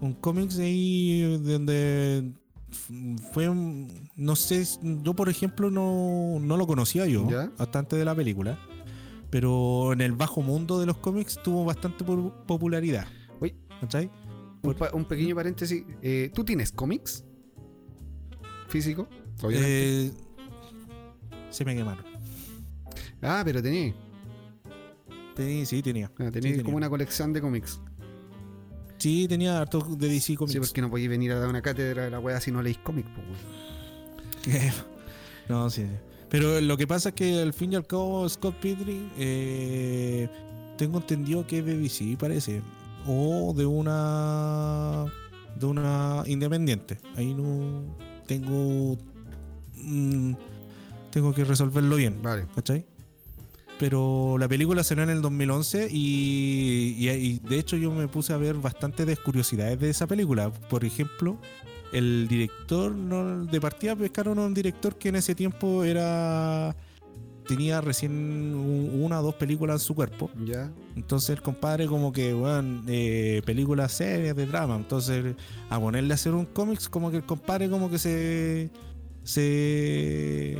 Un 0.00 0.14
cómics 0.14 0.58
ahí 0.58 1.38
donde 1.42 2.32
fue. 3.32 3.48
un- 3.48 4.08
No 4.16 4.36
sé, 4.36 4.64
yo 4.82 5.14
por 5.14 5.28
ejemplo 5.28 5.70
no, 5.70 6.38
no 6.40 6.56
lo 6.56 6.66
conocía 6.66 7.06
yo 7.06 7.28
¿Ya? 7.30 7.50
hasta 7.58 7.78
antes 7.78 7.98
de 7.98 8.04
la 8.04 8.14
película. 8.14 8.58
Pero 9.30 9.92
en 9.92 10.00
el 10.00 10.12
bajo 10.12 10.42
mundo 10.42 10.78
de 10.78 10.86
los 10.86 10.96
cómics 10.98 11.38
tuvo 11.42 11.64
bastante 11.64 12.04
po- 12.04 12.32
popularidad. 12.46 13.06
Uy. 13.40 13.54
¿Cachai? 13.80 14.06
Un, 14.06 14.60
Por- 14.62 14.76
pa- 14.76 14.90
un 14.94 15.04
pequeño 15.04 15.34
paréntesis. 15.34 15.82
eh, 16.02 16.30
¿Tú 16.32 16.44
tienes 16.44 16.70
cómics? 16.72 17.24
¿Físico? 18.68 19.08
Eh, 19.50 20.12
se 21.50 21.64
me 21.64 21.74
quemaron. 21.74 22.04
ah, 23.22 23.42
pero 23.44 23.62
tenías. 23.62 23.94
Tení- 25.36 25.64
sí, 25.64 25.82
tenía. 25.82 26.10
Ah, 26.18 26.26
Sí, 26.32 26.40
tenía. 26.40 26.62
como 26.62 26.76
una 26.76 26.88
colección 26.88 27.32
de 27.32 27.40
cómics. 27.40 27.80
Sí, 28.98 29.26
tenía 29.28 29.60
harto 29.60 29.80
de 29.80 30.08
DC 30.08 30.36
Comics. 30.36 30.52
Sí, 30.52 30.58
porque 30.60 30.80
no 30.80 30.90
podéis 30.90 31.08
venir 31.08 31.32
a 31.32 31.38
dar 31.38 31.48
una 31.48 31.62
cátedra 31.62 32.04
de 32.04 32.10
la 32.10 32.20
wea 32.20 32.40
si 32.40 32.50
no 32.50 32.62
leéis 32.62 32.78
cómics, 32.78 33.08
pues, 33.14 34.54
no, 35.48 35.70
sí, 35.70 35.82
sí. 35.82 35.96
Pero 36.28 36.60
lo 36.60 36.76
que 36.76 36.86
pasa 36.86 37.10
es 37.10 37.14
que 37.14 37.40
al 37.40 37.52
fin 37.52 37.72
y 37.72 37.76
al 37.76 37.86
cabo 37.86 38.28
Scott 38.28 38.56
Pilgrim 38.56 39.08
eh, 39.16 40.28
tengo 40.76 40.98
entendido 40.98 41.46
que 41.46 41.60
es 41.60 41.64
de 41.64 41.78
DC, 41.78 42.16
parece. 42.18 42.62
O 43.06 43.54
de 43.56 43.66
una 43.66 45.04
de 45.54 45.66
una 45.66 46.24
independiente. 46.26 46.98
Ahí 47.16 47.34
no 47.34 47.96
tengo 48.26 48.98
mm, 49.76 50.32
tengo 51.10 51.32
que 51.32 51.44
resolverlo 51.44 51.96
bien, 51.96 52.20
Vale. 52.22 52.46
¿cachai? 52.54 52.84
Pero 53.78 54.36
la 54.38 54.46
película 54.48 54.84
salió 54.84 55.02
en 55.04 55.10
el 55.10 55.20
2011 55.20 55.88
y, 55.90 56.94
y- 56.98 57.08
y 57.10 57.38
de 57.40 57.58
hecho 57.58 57.76
yo 57.76 57.90
me 57.90 58.06
puse 58.08 58.32
a 58.32 58.36
ver 58.36 58.54
bastante 58.56 59.04
de 59.04 59.16
curiosidades 59.16 59.78
de 59.80 59.90
esa 59.90 60.06
película. 60.06 60.50
Por 60.52 60.84
ejemplo, 60.84 61.38
el 61.92 62.28
director 62.28 62.94
no, 62.94 63.44
de 63.46 63.60
partida 63.60 63.96
pescaron 63.96 64.38
a 64.38 64.46
un 64.46 64.54
director 64.54 64.96
que 64.96 65.08
en 65.08 65.16
ese 65.16 65.34
tiempo 65.34 65.82
era 65.84 66.74
tenía 67.48 67.80
recién 67.82 68.12
un- 68.54 69.02
una 69.02 69.20
o 69.20 69.22
dos 69.24 69.34
películas 69.34 69.82
en 69.82 69.86
su 69.86 69.94
cuerpo. 69.94 70.30
Ya. 70.46 70.72
Entonces 70.96 71.30
el 71.30 71.42
compadre 71.42 71.86
como 71.86 72.10
que, 72.12 72.32
bueno, 72.32 72.82
películas 73.44 73.92
serias 73.92 74.34
de 74.36 74.46
drama. 74.46 74.76
Entonces 74.76 75.34
a 75.68 75.78
ponerle 75.80 76.12
a 76.12 76.16
hacer 76.16 76.32
un 76.32 76.46
cómics 76.46 76.88
como 76.88 77.10
que 77.10 77.18
el 77.18 77.24
compadre 77.24 77.68
como 77.68 77.90
que 77.90 77.98
se... 77.98 78.70
se... 79.24 80.56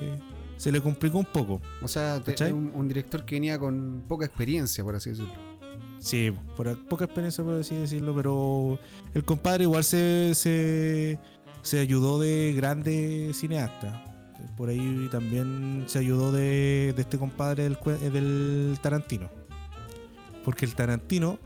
se 0.65 0.73
le 0.73 0.81
complicó 0.81 1.19
un 1.19 1.27
poco. 1.27 1.61
O 1.83 1.89
sea, 1.89 2.23
un, 2.51 2.73
un 2.75 2.89
director 2.89 3.23
que 3.27 3.35
venía 3.35 3.59
con 3.59 4.03
poca 4.09 4.25
experiencia, 4.25 4.83
por 4.83 4.97
así 4.97 5.11
decirlo. 5.11 5.35
Sí, 5.99 6.33
por 6.57 6.75
poca 6.89 7.05
experiencia 7.05 7.45
por 7.45 7.61
así 7.61 7.75
decirlo, 7.75 8.15
pero 8.15 8.79
el 9.13 9.25
compadre 9.25 9.65
igual 9.65 9.85
se, 9.85 10.35
se, 10.35 11.19
se 11.61 11.81
ayudó 11.81 12.19
de 12.19 12.55
grandes 12.57 13.37
cineastas. 13.37 13.95
Por 14.57 14.71
ahí 14.71 15.07
también 15.13 15.85
se 15.87 15.99
ayudó 15.99 16.33
de, 16.33 16.95
de 16.97 17.03
este 17.03 17.19
compadre 17.19 17.65
del, 17.65 17.79
cue- 17.79 17.99
del 17.99 18.79
Tarantino. 18.81 19.29
Porque 20.47 20.65
el 20.65 20.75
Tarantino, 20.75 21.39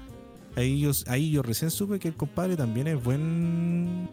ahí 0.55 0.79
yo, 0.79 0.93
ahí 1.09 1.33
yo 1.33 1.43
recién 1.43 1.73
supe 1.73 1.99
que 1.99 2.07
el 2.07 2.15
compadre 2.15 2.57
también 2.57 2.87
es 2.87 3.03
buen 3.03 4.09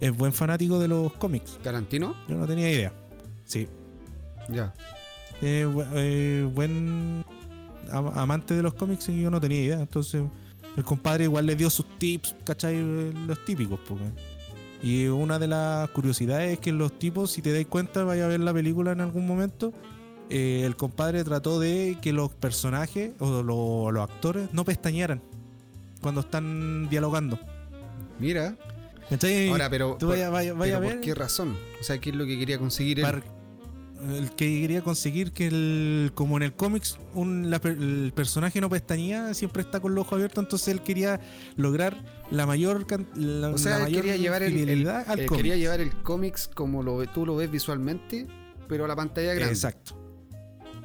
es 0.00 0.16
buen 0.16 0.32
fanático 0.32 0.80
de 0.80 0.88
los 0.88 1.12
cómics. 1.12 1.58
¿Tarantino? 1.62 2.16
Yo 2.28 2.36
no 2.36 2.46
tenía 2.48 2.68
idea. 2.68 2.92
Sí. 3.44 3.68
Ya. 4.48 4.72
Eh, 5.40 5.66
eh, 5.94 6.48
buen 6.52 7.24
am- 7.90 8.12
amante 8.18 8.54
de 8.54 8.62
los 8.62 8.74
cómics 8.74 9.08
y 9.08 9.20
yo 9.22 9.30
no 9.30 9.40
tenía 9.40 9.60
idea. 9.62 9.80
Entonces, 9.80 10.22
el 10.76 10.84
compadre 10.84 11.24
igual 11.24 11.46
le 11.46 11.56
dio 11.56 11.68
sus 11.70 11.86
tips, 11.98 12.34
¿cachai? 12.44 12.74
Eh, 12.76 13.12
Los 13.26 13.44
típicos, 13.44 13.78
porque. 13.88 14.04
Y 14.82 15.06
una 15.06 15.38
de 15.38 15.46
las 15.46 15.88
curiosidades 15.90 16.54
es 16.54 16.58
que 16.58 16.72
los 16.72 16.98
tipos, 16.98 17.30
si 17.30 17.40
te 17.42 17.52
dais 17.52 17.66
cuenta, 17.68 18.02
vaya 18.04 18.24
a 18.24 18.28
ver 18.28 18.40
la 18.40 18.52
película 18.52 18.92
en 18.92 19.00
algún 19.00 19.26
momento. 19.26 19.72
eh, 20.34 20.62
el 20.64 20.76
compadre 20.76 21.24
trató 21.24 21.60
de 21.60 21.98
que 22.00 22.10
los 22.14 22.30
personajes 22.32 23.10
o 23.18 23.42
lo- 23.42 23.90
los 23.92 24.02
actores 24.08 24.48
no 24.54 24.64
pestañearan 24.64 25.20
cuando 26.00 26.22
están 26.22 26.88
dialogando. 26.88 27.38
Mira. 28.18 28.56
¿Cachai? 29.10 29.48
Ahora, 29.50 29.68
pero. 29.68 29.96
Tú 29.98 30.08
vaya, 30.08 30.30
vaya, 30.30 30.54
vaya 30.54 30.76
a 30.76 30.80
pero 30.80 30.88
ver. 30.88 30.96
¿Por 31.00 31.04
qué 31.04 31.14
razón? 31.14 31.56
O 31.80 31.84
sea, 31.84 31.98
¿qué 31.98 32.10
es 32.10 32.16
lo 32.16 32.24
que 32.24 32.38
quería 32.38 32.56
conseguir 32.58 33.00
él? 33.00 33.04
El 34.02 34.30
que 34.30 34.60
quería 34.60 34.82
conseguir 34.82 35.32
que 35.32 35.46
el, 35.46 36.10
como 36.14 36.36
en 36.36 36.42
el 36.42 36.52
cómics 36.54 36.98
un, 37.14 37.50
la 37.50 37.60
el 37.64 38.12
personaje 38.14 38.60
no 38.60 38.68
pestañea 38.68 39.32
siempre 39.34 39.62
está 39.62 39.78
con 39.80 39.94
los 39.94 40.02
ojos 40.02 40.14
abiertos 40.14 40.42
entonces 40.42 40.68
él 40.68 40.80
quería 40.82 41.20
lograr 41.56 42.02
la 42.30 42.44
mayor 42.46 42.84
la, 43.16 43.50
O 43.50 43.58
sea, 43.58 43.78
la 43.78 43.84
mayor 43.84 44.02
quería 44.02 44.16
llevar 44.16 44.42
el, 44.42 44.68
el- 44.68 44.88
al 44.88 45.20
eh, 45.20 45.26
quería 45.26 45.56
llevar 45.56 45.80
el 45.80 45.92
cómics 46.02 46.48
como 46.52 46.82
lo, 46.82 47.04
tú 47.06 47.24
lo 47.26 47.36
ves 47.36 47.50
visualmente, 47.50 48.26
pero 48.68 48.86
a 48.86 48.88
la 48.88 48.96
pantalla 48.96 49.34
grande. 49.34 49.54
exacto 49.54 49.98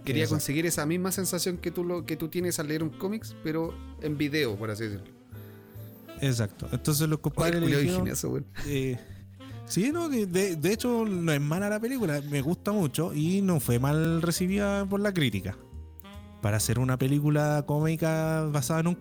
Quería 0.05 0.23
exacto. 0.23 0.35
conseguir 0.35 0.65
esa 0.67 0.85
misma 0.85 1.11
sensación 1.11 1.57
que 1.57 1.69
tú, 1.71 1.83
lo, 1.83 2.05
que 2.05 2.15
tú 2.17 2.29
tienes 2.29 2.59
al 2.59 2.67
leer 2.67 2.81
un 2.83 2.89
cómics, 2.91 3.35
pero 3.43 3.73
en 4.01 4.17
video, 4.17 4.55
por 4.55 4.69
así 4.71 4.83
decirlo. 4.83 5.11
exacto 6.21 6.67
entonces 6.71 7.07
los 7.09 7.17
Oye, 7.17 7.21
compadres 7.23 7.61
le 7.61 7.81
dijeron, 7.81 8.07
eh, 8.67 8.97
sí 9.67 9.91
no 9.91 10.09
de, 10.09 10.25
de- 10.25 10.55
hecho 10.73 11.05
no 11.05 11.31
es 11.31 11.41
mala 11.41 11.69
la 11.69 11.79
película 11.79 12.21
me 12.29 12.41
gusta 12.41 12.71
mucho 12.71 13.13
y 13.13 13.41
no 13.41 13.59
fue 13.59 13.77
mal 13.79 14.21
recibida 14.21 14.85
por 14.85 14.99
la 14.99 15.13
crítica 15.13 15.57
para 16.41 16.57
hacer 16.57 16.79
una 16.79 16.97
película 16.97 17.63
cómica 17.67 18.47
basada 18.51 18.79
en 18.79 18.87
un 18.87 18.95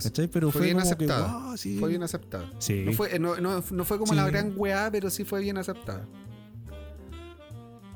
sea, 0.00 0.10
¿cachai? 0.10 0.28
pero 0.28 0.50
fue 0.50 0.60
fue, 0.60 0.66
bien 0.68 0.80
aceptada. 0.80 1.26
"Ah, 1.30 1.54
sí". 1.56 1.78
Fue 1.78 1.88
bien 1.90 2.02
aceptada. 2.02 2.50
sí 2.58 2.82
No 2.84 2.92
fue, 2.92 3.14
eh, 3.16 3.18
no, 3.18 3.36
no- 3.40 3.62
no 3.70 3.84
fue 3.84 3.98
como 3.98 4.12
Sí. 4.12 4.16
la 4.16 4.26
gran 4.26 4.52
weá, 4.56 4.88
pero 4.90 5.08
sí 5.10 5.24
fue 5.24 5.40
bien 5.40 5.56
aceptada. 5.58 6.06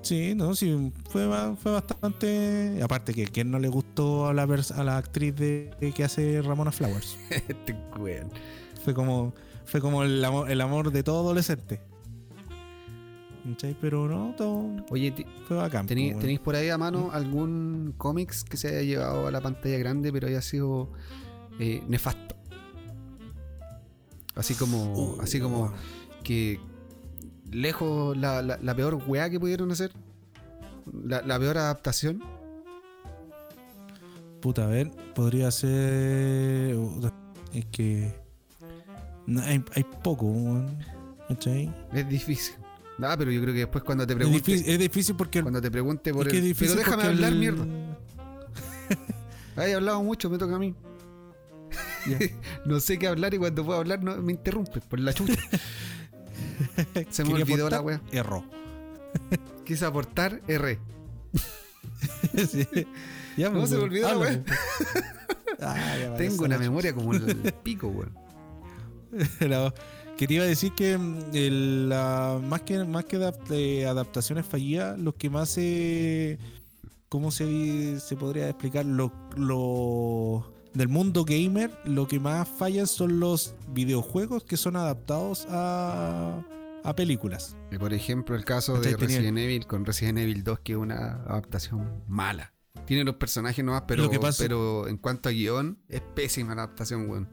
Sí, 0.02 0.34
no, 0.34 0.54
sí, 0.54 0.92
fue, 1.10 1.28
fue 1.62 1.72
bastante. 1.72 2.80
Aparte 2.82 3.12
que 3.12 3.26
quién 3.26 3.50
no 3.50 3.58
le 3.58 3.68
gustó 3.68 4.28
a 4.28 4.32
la, 4.34 4.44
a 4.44 4.82
la 4.84 4.96
actriz 4.96 5.36
de, 5.36 5.70
que 5.94 6.02
hace 6.04 6.40
Ramona 6.40 6.72
Flowers. 6.72 7.18
este 7.30 7.76
weón. 7.98 8.30
Fue 8.82 8.94
como, 8.94 9.34
fue 9.70 9.80
como 9.80 10.02
el 10.02 10.24
amor, 10.24 10.50
el 10.50 10.60
amor 10.60 10.90
de 10.90 11.02
todo 11.02 11.20
adolescente. 11.20 11.80
¿Cachai? 13.44 13.74
Pero 13.80 14.06
no, 14.06 14.34
todo 14.36 14.84
Oye, 14.90 15.14
fue 15.48 15.56
bacán. 15.56 15.86
¿tení- 15.88 16.10
pues, 16.12 16.20
¿tenéis 16.20 16.40
por 16.40 16.54
ahí 16.56 16.68
a 16.68 16.76
mano 16.76 17.10
algún 17.12 17.94
cómics 17.96 18.44
que 18.44 18.56
se 18.56 18.68
haya 18.68 18.82
llevado 18.82 19.26
a 19.26 19.30
la 19.30 19.40
pantalla 19.40 19.78
grande, 19.78 20.12
pero 20.12 20.26
haya 20.28 20.42
sido 20.42 20.90
eh, 21.58 21.82
nefasto? 21.88 22.36
Así 24.34 24.54
como, 24.54 24.92
Uh, 24.94 25.20
así 25.22 25.40
como 25.40 25.72
que 26.22 26.60
lejos 27.50 28.16
la, 28.16 28.42
la- 28.42 28.58
la 28.62 28.74
peor 28.74 29.00
weá 29.06 29.28
que 29.30 29.40
pudieron 29.40 29.70
hacer, 29.72 29.90
la, 30.92 31.22
la 31.22 31.38
peor 31.38 31.58
adaptación. 31.58 32.22
Puta, 34.40 34.64
a 34.64 34.68
ver, 34.68 34.90
podría 35.14 35.50
ser. 35.50 36.76
Es 37.52 37.66
que. 37.72 38.19
No, 39.30 39.40
hay, 39.42 39.64
hay 39.74 39.84
poco, 40.02 40.26
weón, 40.26 40.76
¿cachai? 41.28 41.72
Es 41.92 42.08
difícil. 42.08 42.54
Ah, 43.02 43.14
pero 43.18 43.30
yo 43.30 43.40
creo 43.40 43.54
que 43.54 43.60
después 43.60 43.82
cuando 43.84 44.06
te 44.06 44.12
Es 44.12 44.16
pregunte, 44.18 44.38
difícil, 44.52 44.72
es 44.72 44.78
difícil 44.78 45.16
porque. 45.16 45.40
cuando 45.42 45.60
te 45.62 45.70
pregunte 45.70 46.12
por 46.12 46.26
es 46.26 46.32
que 46.32 46.38
es 46.38 46.44
difícil 46.44 46.76
pero 46.76 46.84
déjame 46.84 47.04
hablar 47.04 47.32
el- 47.32 47.38
mierda. 47.38 47.64
Ay, 49.56 49.70
he 49.70 49.74
hablado 49.74 50.02
mucho, 50.02 50.28
me 50.28 50.36
toca 50.38 50.56
a 50.56 50.58
mí. 50.58 50.74
no 52.66 52.80
sé 52.80 52.98
qué 52.98 53.06
hablar 53.08 53.32
y 53.34 53.38
cuando 53.38 53.64
puedo 53.64 53.78
hablar 53.78 54.02
no, 54.02 54.16
me 54.18 54.32
interrumpe 54.32 54.80
por 54.80 54.98
la 55.00 55.12
chucha. 55.14 55.34
Se 57.10 57.24
me 57.24 57.34
olvidó 57.34 57.70
la 57.70 57.80
wea. 57.80 58.00
Erró. 58.12 58.44
Quise 59.64 59.84
aportar 59.86 60.40
R. 60.46 60.78
Sí. 62.48 62.66
Ya, 63.36 63.50
No, 63.50 63.66
se 63.66 63.76
me 63.76 63.84
olvidó 63.84 64.08
la 64.08 64.18
wea. 64.18 64.42
Ah, 65.60 66.14
Tengo 66.18 66.44
una 66.44 66.58
memoria 66.58 66.94
como 66.94 67.14
el 67.14 67.36
pico, 67.62 67.88
weón. 67.88 68.12
Que 70.16 70.26
te 70.26 70.34
iba 70.34 70.44
a 70.44 70.46
decir 70.46 70.72
que 70.74 70.98
mm, 70.98 71.18
el, 71.32 71.88
la- 71.88 72.38
más 72.42 72.60
que 72.62 72.84
más 72.84 73.06
que 73.06 73.16
eh, 73.50 73.86
adaptaciones 73.86 74.44
fallidas, 74.44 74.98
lo 74.98 75.14
que 75.14 75.30
más 75.30 75.48
se 75.48 76.38
¿cómo 77.08 77.30
se, 77.30 77.98
se 78.00 78.16
podría 78.16 78.48
explicar? 78.48 78.84
Lo, 78.84 79.12
lo 79.36 80.52
del 80.74 80.88
mundo 80.88 81.24
gamer, 81.24 81.70
lo 81.84 82.06
que 82.06 82.20
más 82.20 82.46
falla 82.48 82.86
son 82.86 83.18
los 83.18 83.54
videojuegos 83.72 84.44
que 84.44 84.56
son 84.56 84.76
adaptados 84.76 85.46
a, 85.48 86.42
a 86.84 86.94
películas. 86.94 87.56
Y 87.72 87.78
por 87.78 87.92
ejemplo, 87.94 88.36
el 88.36 88.44
caso 88.44 88.74
de 88.78 88.94
tenía- 88.94 89.16
Resident 89.16 89.38
Evil 89.38 89.66
con 89.66 89.84
Resident 89.86 90.18
Evil 90.18 90.44
2, 90.44 90.60
que 90.60 90.72
es 90.72 90.78
una 90.78 91.14
adaptación 91.26 92.04
mala. 92.06 92.52
Tiene 92.86 93.04
los 93.04 93.16
personajes 93.16 93.64
nomás, 93.64 93.84
pero, 93.88 94.04
Lo 94.04 94.10
que 94.10 94.20
pasa- 94.20 94.42
pero 94.44 94.86
en 94.86 94.96
cuanto 94.98 95.28
a 95.28 95.32
guion, 95.32 95.78
es 95.88 96.00
pésima 96.14 96.54
la 96.54 96.64
adaptación, 96.64 97.08
weón. 97.08 97.28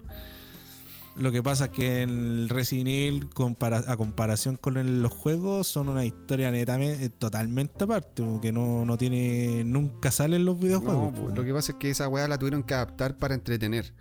Lo 1.19 1.31
que 1.31 1.41
pasa 1.41 1.65
es 1.65 1.71
que 1.71 2.03
en 2.03 2.09
el 2.11 2.49
Resident 2.49 2.89
Evil, 2.89 3.29
compara- 3.29 3.83
a 3.87 3.97
comparación 3.97 4.55
con 4.55 4.77
el- 4.77 5.01
los 5.01 5.11
juegos, 5.11 5.65
son 5.67 5.89
una 5.89 6.05
historia 6.05 6.51
netamente, 6.51 7.09
totalmente 7.09 7.85
aparte, 7.85 8.23
que 8.39 8.51
no, 8.51 8.85
no 8.85 8.97
tiene, 8.99 9.63
nunca 9.65 10.11
salen 10.11 10.45
los 10.45 10.59
videojuegos. 10.59 11.13
No, 11.13 11.19
pues. 11.25 11.35
lo 11.35 11.43
que 11.43 11.53
pasa 11.53 11.71
es 11.71 11.77
que 11.79 11.89
esa 11.89 12.07
weá 12.07 12.27
la 12.27 12.37
tuvieron 12.37 12.61
que 12.61 12.75
adaptar 12.75 13.17
para 13.17 13.33
entretener. 13.33 13.93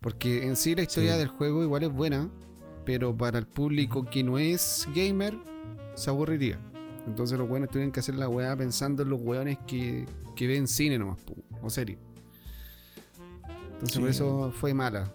Porque 0.00 0.46
en 0.46 0.56
sí 0.56 0.74
la 0.74 0.82
historia 0.82 1.12
Sí. 1.12 1.18
del 1.18 1.28
juego 1.28 1.62
igual 1.62 1.82
es 1.82 1.92
buena, 1.92 2.30
pero 2.86 3.14
para 3.14 3.38
el 3.38 3.46
público 3.46 4.04
que 4.06 4.24
no 4.24 4.38
es 4.38 4.88
gamer, 4.94 5.36
se 5.94 6.08
aburriría. 6.08 6.58
Entonces 7.06 7.38
los 7.38 7.50
weones 7.50 7.68
tuvieron 7.68 7.92
que 7.92 8.00
hacer 8.00 8.14
la 8.14 8.28
weá 8.30 8.56
pensando 8.56 9.02
en 9.02 9.10
los 9.10 9.20
weones 9.20 9.58
que, 9.66 10.06
que 10.34 10.46
ven 10.46 10.66
cine 10.66 10.98
nomás, 10.98 11.18
o 11.60 11.68
serie. 11.68 11.98
Entonces 13.74 13.98
por 13.98 14.08
eso 14.08 14.52
fue 14.58 14.72
mala. 14.72 15.12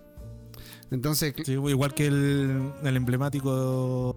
Entonces, 0.92 1.34
Sí, 1.46 1.54
igual 1.54 1.94
que 1.94 2.08
el, 2.08 2.72
el 2.84 2.96
emblemático 2.96 4.16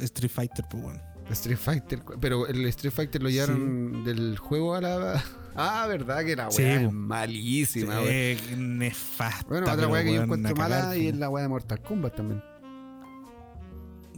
Street 0.00 0.30
Fighter, 0.30 0.64
pues 0.70 0.82
bueno. 0.82 1.00
Street 1.30 1.56
Fighter, 1.58 2.02
pero 2.20 2.46
el 2.46 2.64
Street 2.66 2.92
Fighter 2.92 3.22
lo 3.22 3.30
llevaron 3.30 4.04
del 4.04 4.36
juego 4.38 4.74
a 4.74 4.80
la. 4.80 5.24
Ah, 5.54 5.86
verdad 5.86 6.24
que 6.24 6.34
la 6.34 6.44
weá 6.48 6.50
Sí, 6.56 6.62
es 6.62 6.90
malísima. 6.90 7.96
Eh, 8.04 8.38
nefasta. 8.56 9.44
Bueno, 9.50 9.70
otra 9.70 9.86
weá 9.86 10.02
que 10.02 10.14
yo 10.14 10.22
encuentro 10.22 10.54
cagar, 10.54 10.82
mala 10.84 10.96
y 10.96 11.00
pues. 11.02 11.12
es 11.12 11.18
la 11.20 11.28
weá 11.28 11.42
de 11.42 11.48
Mortal 11.50 11.82
Kombat 11.82 12.16
también. 12.16 12.42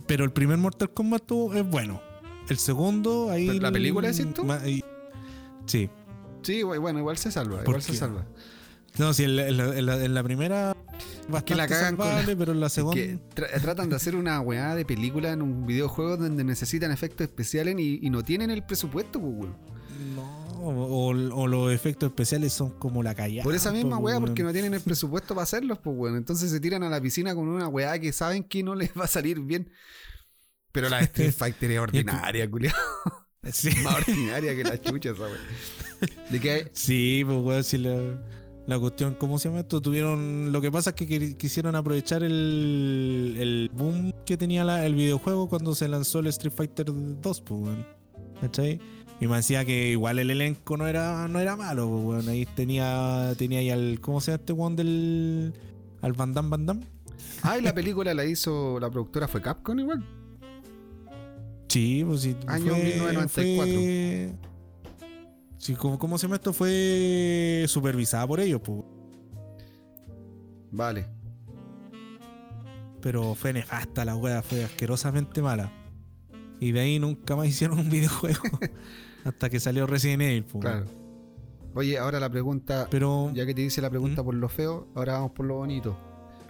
Pero 0.07 0.25
el 0.25 0.33
primer 0.33 0.59
Mortal 0.59 0.91
Kombat 0.91 1.25
tuvo- 1.27 1.55
es 1.55 1.67
bueno. 1.69 2.01
El 2.49 2.59
segundo, 2.59 3.31
ahí. 3.31 3.49
¿Pero 3.49 3.61
la 3.61 3.73
película 3.73 4.13
ma- 4.45 4.57
ahí- 4.61 4.85
Sí. 5.67 5.91
Sí, 6.43 6.63
bueno, 6.63 6.99
igual 6.99 7.17
se 7.17 7.33
salva, 7.33 7.59
¿Por 7.59 7.69
igual 7.69 7.83
se 7.83 7.95
salva. 7.95 8.25
No, 8.99 9.13
sí, 9.15 9.25
en 9.25 9.35
la, 9.37 9.49
en 9.49 9.57
la- 9.57 9.77
en 9.79 9.87
la- 9.87 10.05
en 10.05 10.15
la 10.15 10.23
primera. 10.23 10.74
Bastante 11.29 11.55
la 11.55 11.67
cagan 11.69 11.97
con 11.97 12.09
pero 12.39 12.53
en 12.53 12.61
la 12.61 12.69
segunda. 12.69 12.95
Que 12.97 13.19
tra- 13.35 13.61
tratan 13.61 13.89
de 13.89 13.97
hacer 13.97 14.15
una 14.17 14.41
weá 14.41 14.75
de 14.75 14.85
película 14.85 15.33
en 15.33 15.43
un 15.43 15.67
videojuego 15.67 16.17
donde 16.17 16.45
necesitan 16.45 16.91
efectos 16.93 17.27
especiales 17.27 17.77
y, 17.79 17.99
y 18.03 18.11
no 18.11 18.23
tienen 18.23 18.51
el 18.51 18.63
presupuesto, 18.65 19.21
pues, 19.21 19.33
weón. 19.35 19.57
No, 20.15 20.45
o, 20.61 21.09
o 21.09 21.47
los 21.47 21.73
efectos 21.73 22.09
especiales 22.09 22.53
son 22.53 22.71
como 22.79 23.03
la 23.03 23.15
callada. 23.15 23.43
Por 23.45 23.55
esa 23.55 23.71
misma 23.73 23.99
pues, 24.01 24.15
weá, 24.15 24.21
porque 24.21 24.43
no 24.43 24.53
tienen 24.53 24.75
el 24.75 24.81
presupuesto 24.81 25.35
para 25.35 25.45
hacerlos, 25.45 25.79
pues, 25.79 25.97
weón. 25.97 26.17
Entonces 26.17 26.51
se 26.51 26.61
tiran 26.61 26.83
a 26.83 26.89
la 26.91 27.01
piscina 27.01 27.35
con 27.35 27.49
una 27.49 27.69
weá 27.69 27.99
que 27.99 28.13
saben 28.13 28.45
que 28.45 28.63
no 28.63 28.75
les 28.75 28.91
va 28.99 29.05
a 29.05 29.09
salir 29.09 29.41
bien. 29.41 29.71
Pero 30.73 30.89
la 30.89 31.01
Street 31.01 31.33
Fighter 31.37 31.71
es 31.71 31.79
ordinaria, 31.79 32.51
culiao. 32.51 32.75
Sí. 33.53 33.71
Más 33.85 33.97
ordinaria 33.97 34.55
que 34.57 34.65
la 34.65 34.81
chucha 34.81 35.11
esa 35.11 35.23
weá. 35.23 35.39
De 36.31 36.41
que 36.41 36.51
hay- 36.51 36.65
Sí, 36.73 37.23
pues 37.25 37.39
weón, 37.39 37.65
si 37.65 37.79
la, 37.79 37.95
la 38.67 38.79
cuestión, 38.79 39.15
¿cómo 39.15 39.39
se 39.39 39.49
llama 39.49 39.61
esto? 39.61 39.81
Tuvieron. 39.81 40.51
Lo 40.53 40.61
que 40.61 40.71
pasa 40.73 40.91
es 40.91 40.97
que 40.97 41.37
quisieron 41.37 41.75
aprovechar 41.77 42.23
el, 42.23 43.37
el 43.39 43.71
boom 43.75 44.13
que 44.25 44.37
tenía 44.37 44.65
la- 44.65 44.87
el 44.87 44.95
videojuego 44.95 45.49
cuando 45.49 45.75
se 45.75 45.87
lanzó 45.89 46.21
el 46.21 46.29
Street 46.29 46.53
Fighter 46.57 46.87
2, 46.91 47.41
pues 47.43 47.61
weón. 47.61 47.87
¿Cachai? 48.41 48.81
Y 49.21 49.27
me 49.27 49.37
decía 49.37 49.65
que 49.65 49.91
igual 49.91 50.19
el 50.19 50.31
elenco 50.31 50.77
no 50.77 50.87
era, 50.87 51.29
no 51.29 51.39
era 51.41 51.57
malo, 51.57 51.89
pues 51.89 52.05
weón. 52.05 52.29
Ahí 52.29 52.47
tenía, 52.47 53.35
tenía 53.37 53.59
ahí 53.59 53.71
al. 53.71 54.01
¿Cómo 54.01 54.21
se 54.21 54.31
llama 54.33 54.41
este 54.41 54.53
weón 54.55 54.77
del. 54.77 55.53
al 56.01 56.13
Van 56.15 56.33
Damme 56.33 56.49
Van 56.51 56.67
Damme? 56.67 56.87
Ah, 57.43 57.59
y 57.59 57.61
la 57.63 57.75
película 57.75 58.15
la 58.15 58.25
hizo, 58.25 58.81
la 58.81 58.89
productora 58.91 59.29
fue 59.29 59.43
Capcom 59.43 59.79
igual. 59.79 60.03
Sí, 61.69 62.03
pues 62.07 62.23
sí. 62.23 62.35
Año 62.47 62.73
1994. 62.75 63.75
fue- 63.75 64.33
Sí, 65.65 65.75
¿cómo, 65.77 65.99
¿cómo 65.99 66.19
se 66.19 66.27
llama 66.27 66.35
esto? 66.37 66.53
Fue 66.53 67.65
supervisada 67.69 68.27
por 68.27 68.39
ellos, 68.39 68.61
pues. 68.63 68.83
Vale. 70.71 71.07
Pero 73.01 73.35
fue 73.35 73.55
nefasta 73.55 74.05
la 74.05 74.15
wea, 74.15 74.43
fue 74.43 74.63
asquerosamente 74.63 75.41
mala. 75.41 75.73
Y 76.61 76.73
de 76.73 76.81
ahí 76.81 76.99
nunca 76.99 77.35
más 77.35 77.49
hicieron 77.49 77.79
un 77.79 77.89
videojuego. 77.89 78.43
hasta 79.25 79.49
que 79.49 79.59
salió 79.59 79.87
Resident 79.87 80.21
Evil, 80.21 80.45
pues. 80.45 80.61
Claro. 80.61 80.85
Oye, 81.75 81.97
ahora 81.97 82.21
la 82.21 82.29
pregunta, 82.29 82.87
Pero 82.91 83.33
ya 83.33 83.47
que 83.47 83.55
te 83.55 83.63
hice 83.63 83.81
la 83.81 83.89
pregunta 83.89 84.21
¿Mm? 84.21 84.25
por 84.27 84.35
lo 84.35 84.51
feo, 84.51 84.89
ahora 84.95 85.15
vamos 85.15 85.33
por 85.33 85.47
lo 85.47 85.55
bonito. 85.55 85.97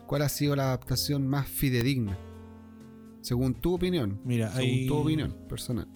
¿Cuál 0.09 0.23
ha 0.23 0.29
sido 0.29 0.57
la 0.57 0.65
adaptación 0.65 1.25
más 1.29 1.47
fidedigna? 1.47 2.19
Según 3.21 3.55
tu 3.55 3.75
opinión. 3.75 4.21
mira, 4.25 4.51
Según 4.51 4.71
hay, 4.71 4.87
tu 4.89 4.97
opinión 4.97 5.37
personal. 5.49 5.87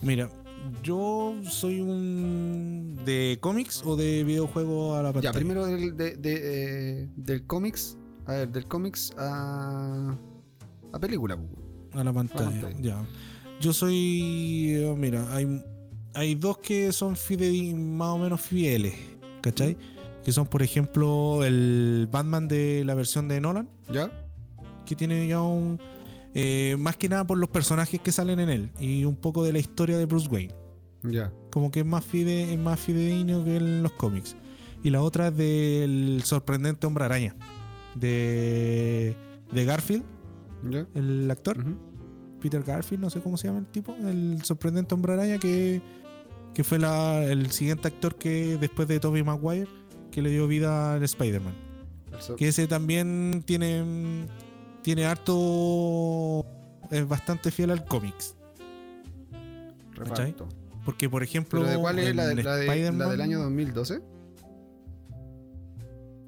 Mira, 0.00 0.30
yo 0.82 1.34
soy 1.44 1.80
un 1.80 2.98
de 3.04 3.38
cómics 3.40 3.82
o 3.84 3.96
de 3.96 4.24
videojuego 4.24 4.94
a 4.94 5.02
la 5.02 5.12
pantalla. 5.12 5.32
Ya, 5.32 5.38
primero 5.38 5.66
del, 5.66 5.96
de- 5.96 6.16
de, 6.16 7.02
eh, 7.02 7.08
del 7.16 7.46
cómics. 7.46 7.96
A 8.26 8.32
ver, 8.32 8.48
del 8.50 8.66
cómics 8.66 9.12
a. 9.18 10.16
a 10.92 10.98
película. 10.98 11.36
pues. 11.36 12.00
A 12.00 12.04
la 12.04 12.12
pantalla, 12.12 12.50
pantalla. 12.50 12.80
ya. 12.80 13.06
Yo 13.60 13.72
soy. 13.72 14.72
eh, 14.76 14.94
Mira, 14.98 15.32
hay, 15.34 15.62
hay 16.14 16.34
dos 16.34 16.58
que 16.58 16.92
son 16.92 17.14
fidedi- 17.16 17.74
más 17.74 18.08
o 18.08 18.18
menos 18.18 18.40
fieles, 18.40 18.94
¿cachai? 19.40 19.76
Que 20.24 20.32
son, 20.32 20.46
por 20.46 20.62
ejemplo, 20.62 21.44
el 21.44 22.08
Batman 22.10 22.48
de 22.48 22.82
la 22.84 22.94
versión 22.94 23.28
de 23.28 23.40
Nolan, 23.40 23.68
¿Ya? 23.92 24.10
que 24.84 24.96
tiene 24.96 25.26
ya 25.28 25.40
un. 25.40 25.78
Eh, 26.38 26.76
más 26.78 26.98
que 26.98 27.08
nada 27.08 27.26
por 27.26 27.38
los 27.38 27.48
personajes 27.48 27.98
que 27.98 28.12
salen 28.12 28.40
en 28.40 28.50
él 28.50 28.70
y 28.78 29.06
un 29.06 29.16
poco 29.16 29.42
de 29.42 29.54
la 29.54 29.58
historia 29.58 29.96
de 29.96 30.04
Bruce 30.04 30.28
Wayne. 30.28 30.54
Ya. 31.02 31.32
Como 31.50 31.70
que 31.70 31.80
es 31.80 31.86
más, 31.86 32.04
fide, 32.04 32.52
es 32.52 32.58
más 32.58 32.78
fidedigno 32.78 33.42
que 33.42 33.56
en 33.56 33.82
los 33.82 33.92
cómics. 33.92 34.36
Y 34.82 34.90
la 34.90 35.00
otra 35.00 35.28
es 35.28 35.36
del 35.38 36.20
sorprendente 36.24 36.86
Hombre 36.86 37.06
Araña, 37.06 37.34
de, 37.94 39.16
de 39.50 39.64
Garfield, 39.64 40.04
¿Ya? 40.70 40.86
el 40.94 41.30
actor. 41.30 41.64
Peter 42.38 42.62
Garfield, 42.62 43.02
no 43.02 43.08
sé 43.08 43.20
cómo 43.22 43.38
se 43.38 43.48
llama 43.48 43.60
el 43.60 43.66
tipo, 43.66 43.94
el 43.94 44.40
sorprendente 44.42 44.94
hombre 44.94 45.14
araña 45.14 45.38
que, 45.38 45.80
que 46.52 46.64
fue 46.64 46.78
la, 46.78 47.24
el 47.24 47.50
siguiente 47.50 47.88
actor 47.88 48.16
que 48.16 48.58
después 48.58 48.86
de 48.88 49.00
Tobey 49.00 49.22
Maguire 49.22 49.68
que 50.10 50.20
le 50.20 50.28
dio 50.28 50.46
vida 50.46 50.94
al 50.94 51.02
Spider-Man. 51.02 51.54
Que 52.36 52.48
ese 52.48 52.66
también 52.66 53.42
tiene 53.46 54.26
tiene 54.86 55.04
harto 55.04 56.46
es 56.92 57.08
bastante 57.08 57.50
fiel 57.50 57.72
al 57.72 57.84
cómics, 57.84 58.36
reparto. 59.94 60.46
porque 60.84 61.10
por 61.10 61.24
ejemplo 61.24 61.58
¿Pero 61.60 61.72
de 61.72 61.76
cuál 61.76 61.98
es? 61.98 62.14
¿La, 62.14 62.26
de- 62.28 62.34
la 62.36 62.54
de- 62.54 62.64
la 62.64 62.72
Spider-Man, 62.74 63.10
del 63.10 63.20
año 63.20 63.40
2012? 63.40 64.00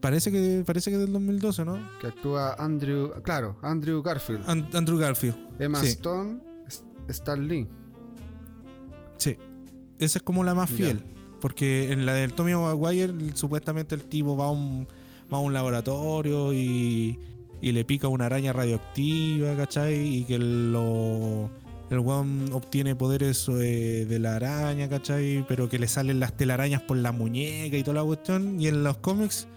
Parece 0.01 0.33
que 0.33 0.65
parece 0.67 0.91
que 0.91 0.97
es 0.97 1.03
del 1.03 1.13
2012, 1.13 1.65
¿no? 1.65 1.79
Que 2.01 2.09
actúa 2.09 2.55
Andrew. 2.55 3.13
Claro, 3.23 3.57
Andrew 3.63 4.03
Garfield. 4.03 4.43
An- 4.51 4.69
Andrew 4.73 4.99
Garfield. 4.99 5.37
Emma 5.61 5.79
sí. 5.81 5.87
Stone. 5.89 6.41
Stan 7.09 7.47
Lee. 7.47 7.69
Sí. 9.19 9.37
Esa 10.01 10.19
es 10.19 10.23
como 10.25 10.43
la 10.43 10.55
más 10.57 10.69
Ya. 10.71 10.77
fiel. 10.77 11.03
Porque 11.41 11.93
en 11.93 12.07
la 12.07 12.15
del 12.15 12.33
Tommy 12.33 12.55
Maguire, 12.55 13.13
supuestamente 13.35 13.95
el 13.95 14.03
tipo 14.05 14.37
va 14.37 14.47
a 14.47 14.51
un, 14.51 14.89
va 15.33 15.39
a 15.39 15.41
un 15.41 15.53
laboratorio 15.53 16.53
y, 16.53 17.19
y 17.61 17.73
le 17.73 17.85
pica 17.85 18.09
una 18.09 18.27
araña 18.27 18.53
radioactiva, 18.53 19.55
¿cachai? 19.57 19.95
Y 20.19 20.25
que 20.25 20.39
lo, 20.39 21.51
el 21.91 21.99
weón 21.99 22.51
obtiene 22.53 22.95
poderes 22.95 23.49
eh, 23.49 24.07
de 24.09 24.19
la 24.19 24.37
araña, 24.37 24.89
¿cachai? 24.89 25.45
Pero 25.49 25.69
que 25.69 25.79
le 25.79 25.89
salen 25.89 26.21
las 26.21 26.37
telarañas 26.37 26.83
por 26.83 26.97
la 26.97 27.13
muñeca 27.13 27.77
y 27.77 27.83
toda 27.83 27.95
la 28.01 28.05
cuestión. 28.05 28.61
Y 28.61 28.69
en 28.69 28.85
los 28.85 28.99
cómics, 28.99 29.49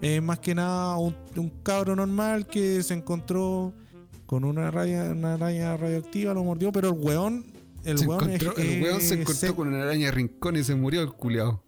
es 0.00 0.20
más 0.22 0.38
que 0.40 0.54
nada 0.54 0.96
un, 0.96 1.14
un 1.36 1.50
cabro 1.62 1.94
normal 1.96 2.46
que 2.46 2.82
se 2.82 2.94
encontró 2.94 3.72
con 4.26 4.44
una, 4.44 4.70
raya- 4.70 5.10
una 5.12 5.34
araña 5.34 5.76
radioactiva, 5.76 6.34
lo 6.34 6.42
mordió, 6.44 6.72
pero 6.72 6.88
el 6.88 6.94
weón. 6.98 7.44
El 7.84 7.98
Se 7.98 8.06
weón, 8.06 8.30
es- 8.30 8.42
encontró- 8.42 8.62
el 8.62 8.82
weón 8.82 9.00
se 9.00 9.14
es 9.14 9.20
encontró 9.20 9.54
con 9.56 9.68
una 9.68 9.82
araña 9.82 10.06
de 10.06 10.12
rincón 10.12 10.56
y 10.56 10.64
se 10.64 10.74
murió 10.74 11.02
el 11.02 11.12
culiao. 11.12 11.62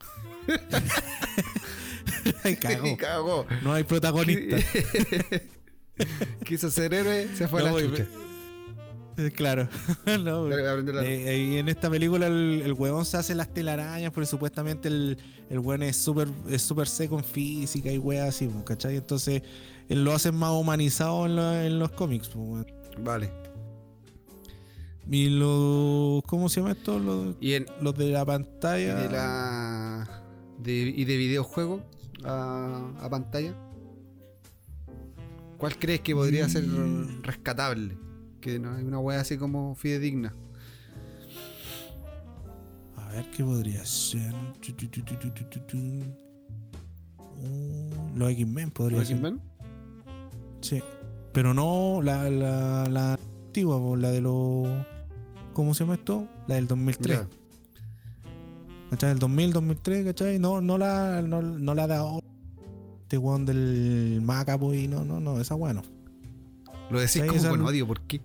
Ay, 2.42 2.56
cagó. 2.56 2.96
Cagó. 2.98 3.46
No 3.62 3.72
hay 3.72 3.84
protagonista. 3.84 4.56
Quiso 6.44 6.70
ser 6.70 6.92
héroe, 6.94 7.28
se 7.34 7.48
fue 7.48 7.60
a 7.60 7.72
la 7.72 7.80
chucha. 7.80 8.02
Eh, 9.18 9.30
Claro. 9.34 9.66
No, 10.20 10.46
la- 10.48 11.02
Eh, 11.04 11.48
y 11.52 11.56
en 11.56 11.68
esta 11.70 11.88
película 11.88 12.26
el, 12.26 12.60
el 12.64 12.72
huevón 12.74 13.06
se 13.06 13.16
hace 13.16 13.34
las 13.34 13.52
telarañas 13.52 14.12
porque 14.12 14.26
supuestamente 14.26 14.88
el, 14.88 15.16
el 15.48 15.58
weón 15.58 15.82
es 15.82 15.96
súper 15.96 16.28
es 16.50 16.60
súper 16.62 16.86
seco 16.86 17.16
en 17.18 17.24
física 17.24 17.90
y 17.90 17.96
weas 17.98 18.28
así, 18.28 18.46
pues, 18.46 18.64
¿cachai? 18.64 18.96
Entonces 18.96 19.42
él 19.88 20.04
lo 20.04 20.12
hacen 20.12 20.34
más 20.34 20.50
humanizado 20.50 21.24
en, 21.26 21.36
la- 21.36 21.64
en 21.66 21.78
los 21.78 21.90
cómics. 21.92 22.28
pues. 22.28 22.66
Vale. 22.98 23.30
Y 25.10 25.28
los... 25.30 26.22
¿Cómo 26.24 26.48
se 26.48 26.60
llama 26.60 26.72
esto? 26.72 26.98
Los, 26.98 27.36
Y 27.40 27.54
en, 27.54 27.66
los 27.80 27.96
de 27.96 28.08
la 28.10 28.22
y 28.22 28.24
pantalla... 28.26 28.94
de 28.96 29.08
la. 29.08 30.22
De, 30.58 30.72
y 30.72 31.04
de 31.04 31.16
videojuego 31.16 31.80
a, 32.24 32.90
a 33.00 33.08
pantalla. 33.08 33.54
¿Cuál 35.58 35.78
crees 35.78 36.00
que 36.00 36.14
podría 36.14 36.48
ser 36.48 36.64
rescatable? 37.22 37.96
Que 38.40 38.58
no 38.58 38.74
hay 38.74 38.84
una 38.84 38.98
wea 38.98 39.20
así 39.20 39.36
como 39.38 39.74
fidedigna. 39.74 40.34
A 42.96 43.08
ver 43.08 43.30
qué 43.30 43.42
podría 43.42 43.84
ser. 43.84 44.34
Uh, 47.38 48.16
los 48.16 48.30
X-Men 48.30 48.70
podría 48.70 49.04
ser. 49.04 49.16
¿X-Men? 49.16 49.40
Sí. 50.60 50.82
Pero 51.32 51.52
no 51.54 52.00
la, 52.02 52.30
la, 52.30 52.88
la 52.88 53.14
antigua, 53.14 53.96
la 53.96 54.10
de 54.10 54.20
los. 54.20 54.68
¿Cómo 55.52 55.74
se 55.74 55.84
llama 55.84 55.94
esto? 55.94 56.28
La 56.46 56.56
del 56.56 56.66
2003. 56.66 57.18
Ya. 57.18 57.28
¿Cachai? 58.90 59.12
El 59.12 59.18
2000, 59.18 59.52
2003, 59.52 60.04
¿cachai? 60.04 60.38
No, 60.38 60.60
no 60.60 60.78
la, 60.78 61.22
no, 61.22 61.42
no 61.42 61.74
la 61.74 61.86
da 61.86 62.04
este 63.06 63.18
weón 63.18 63.46
del 63.46 64.20
Macapo 64.20 64.74
y 64.74 64.88
no, 64.88 65.04
no, 65.04 65.20
no, 65.20 65.40
esa 65.40 65.54
bueno. 65.54 65.82
Lo 66.90 66.98
decís 66.98 67.22
como 67.22 67.34
esa 67.38 67.50
con 67.50 67.62
odio, 67.62 67.86
¿por 67.86 68.00
qué? 68.00 68.20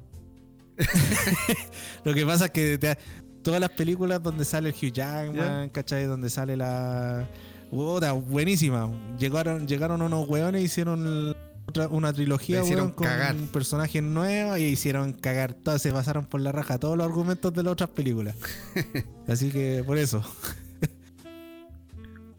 Lo 2.03 2.13
que 2.15 2.25
pasa 2.25 2.45
es 2.45 2.51
que 2.51 2.77
te- 2.79 2.97
todas 3.43 3.59
las 3.61 3.69
películas 3.69 4.23
donde 4.23 4.43
sale 4.43 4.69
el 4.69 4.75
Hugh 4.75 4.91
Jackman, 4.91 5.69
¿cachai? 5.69 6.05
Donde 6.05 6.29
sale 6.31 6.57
la. 6.57 7.27
Puta, 7.69 8.11
buenísima. 8.13 8.89
Llegaron, 9.19 9.67
llegaron 9.67 10.01
unos 10.01 10.27
weones 10.27 10.61
y 10.63 10.65
hicieron 10.65 11.35
otra- 11.67 11.87
una 11.87 12.11
trilogía 12.11 12.61
hicieron 12.61 12.85
weón, 12.85 12.95
con 12.95 13.05
cagar. 13.07 13.35
personajes 13.53 14.01
nuevos 14.01 14.57
y 14.57 14.63
hicieron 14.63 15.13
cagar 15.13 15.53
todas, 15.53 15.81
se 15.81 15.91
pasaron 15.91 16.25
por 16.25 16.41
la 16.41 16.51
raja 16.51 16.79
todos 16.79 16.97
los 16.97 17.05
argumentos 17.05 17.53
de 17.53 17.61
las 17.63 17.73
otras 17.73 17.91
películas. 17.91 18.35
Así 19.27 19.49
que 19.51 19.83
por 19.85 19.99
eso. 19.99 20.23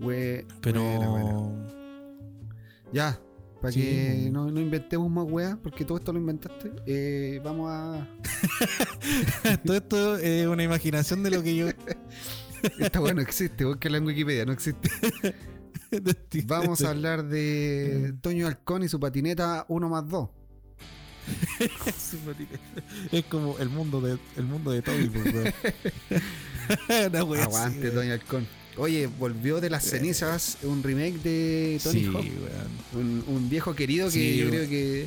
We- 0.00 0.44
Pero. 0.60 0.82
buena, 0.82 1.08
buena. 1.08 1.81
Ya, 2.92 3.20
para 3.60 3.72
Sí. 3.72 3.80
que 3.80 4.28
no, 4.32 4.50
no 4.50 4.60
inventemos 4.60 5.10
más 5.10 5.24
weas, 5.24 5.56
porque 5.62 5.84
todo 5.84 5.98
esto 5.98 6.12
lo 6.12 6.18
inventaste, 6.18 6.72
eh, 6.86 7.40
vamos 7.44 7.70
a. 7.70 8.08
Todo 9.64 9.76
esto 9.76 10.16
es 10.18 10.46
una 10.46 10.62
imaginación 10.64 11.22
de 11.22 11.30
lo 11.30 11.42
que 11.42 11.54
yo. 11.56 11.68
Esta 12.78 13.00
wea 13.00 13.14
no 13.14 13.20
existe, 13.22 13.64
búsquela 13.64 13.98
en 13.98 14.06
Wikipedia, 14.06 14.44
no 14.44 14.52
existe. 14.52 14.90
Vamos 16.46 16.82
a 16.82 16.90
hablar 16.90 17.24
de 17.24 18.14
Toño 18.22 18.46
Halcón 18.46 18.82
y 18.82 18.88
su 18.88 18.98
patineta 18.98 19.66
1 19.68 19.88
más 19.90 20.08
2. 20.08 20.28
Es 23.12 23.24
como 23.26 23.58
el 23.58 23.68
mundo 23.68 24.00
de, 24.00 24.18
el 24.36 24.44
mundo 24.44 24.70
de 24.70 24.82
Toby, 24.82 25.10
pues, 25.10 25.54
Aguante. 27.14 27.90
Toño 27.90 28.12
Halcón. 28.12 28.46
Oye, 28.78 29.06
volvió 29.06 29.60
de 29.60 29.68
las 29.68 29.84
cenizas 29.84 30.56
un 30.62 30.82
remake 30.82 31.18
de 31.22 31.80
Tony 31.82 32.00
Sí, 32.00 32.06
Hawk. 32.06 32.24
Un, 32.94 33.24
un 33.26 33.50
viejo 33.50 33.74
querido 33.74 34.06
que 34.06 34.12
Sí, 34.12 34.36
yo 34.38 34.48
creo 34.48 34.68
que 34.68 35.06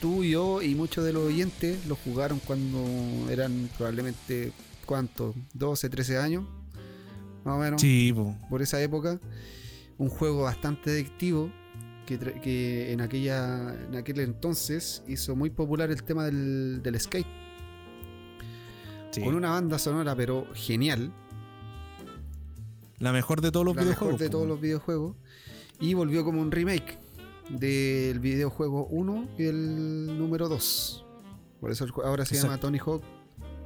tú, 0.00 0.24
yo 0.24 0.60
y 0.60 0.74
muchos 0.74 1.04
de 1.04 1.12
los 1.12 1.22
oyentes 1.22 1.86
lo 1.86 1.94
jugaron 1.96 2.40
cuando 2.44 2.84
eran 3.30 3.70
probablemente, 3.76 4.52
¿cuánto? 4.84 5.34
12, 5.54 5.88
13 5.88 6.18
años, 6.18 6.44
más 7.44 7.54
o 7.54 7.58
menos, 7.58 7.80
Sí, 7.80 8.12
po. 8.12 8.36
por 8.50 8.60
esa 8.62 8.82
época. 8.82 9.20
Un 9.98 10.08
juego 10.10 10.42
bastante 10.42 10.90
adictivo 10.90 11.50
que, 12.06 12.18
que 12.18 12.92
en, 12.92 13.00
aquella, 13.00 13.74
en 13.88 13.96
aquel 13.96 14.20
entonces 14.20 15.02
hizo 15.08 15.34
muy 15.36 15.50
popular 15.50 15.90
el 15.90 16.02
tema 16.02 16.24
del, 16.24 16.80
del 16.82 17.00
skate. 17.00 17.26
Sí. 19.12 19.22
Con 19.22 19.34
una 19.34 19.50
banda 19.50 19.78
sonora 19.78 20.14
pero 20.14 20.46
genial, 20.54 21.12
La 22.98 23.12
mejor 23.12 23.40
de 23.40 23.50
todos 23.52 23.66
los 23.66 23.76
la 23.76 23.82
videojuegos. 23.82 24.12
mejor 24.14 24.20
de 24.20 24.30
todos 24.30 24.46
los 24.48 24.60
videojuegos. 24.60 25.16
Y 25.80 25.94
volvió 25.94 26.24
como 26.24 26.40
un 26.40 26.50
remake 26.50 26.98
del 27.50 28.18
videojuego 28.20 28.86
1 28.86 29.28
y 29.38 29.44
el 29.44 30.18
número 30.18 30.48
2. 30.48 31.04
Por 31.60 31.70
eso 31.70 31.86
ahora 32.04 32.24
se 32.24 32.34
Exacto. 32.34 32.46
llama 32.52 32.60
Tony 32.60 32.78
Hawk 32.78 33.02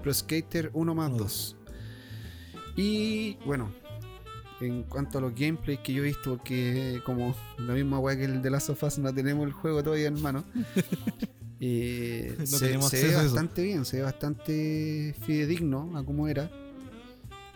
Pro 0.02 0.12
Skater 0.12 0.70
1 0.74 0.94
más 0.94 1.08
Uno 1.10 1.18
2. 1.18 1.56
Y 2.76 3.36
bueno, 3.46 3.72
en 4.60 4.82
cuanto 4.84 5.18
a 5.18 5.20
los 5.20 5.34
gameplays 5.34 5.80
que 5.80 5.92
yo 5.92 6.02
he 6.02 6.06
visto, 6.06 6.36
porque 6.36 7.00
como 7.04 7.34
la 7.58 7.74
misma 7.74 7.98
weá 7.98 8.16
que 8.16 8.24
el 8.24 8.42
de 8.42 8.50
Last 8.50 8.70
of 8.70 8.82
Us 8.82 8.98
no 8.98 9.12
tenemos 9.14 9.46
el 9.46 9.52
juego 9.52 9.82
todavía 9.82 10.08
en 10.08 10.20
mano. 10.20 10.44
eh, 11.60 12.34
No 12.38 12.46
se, 12.46 12.80
se 12.80 13.08
ve 13.08 13.14
bastante 13.16 13.62
bien, 13.62 13.84
se 13.84 13.98
ve 13.98 14.02
bastante 14.02 15.14
fidedigno 15.22 15.96
a 15.96 16.04
cómo 16.04 16.28
era. 16.28 16.50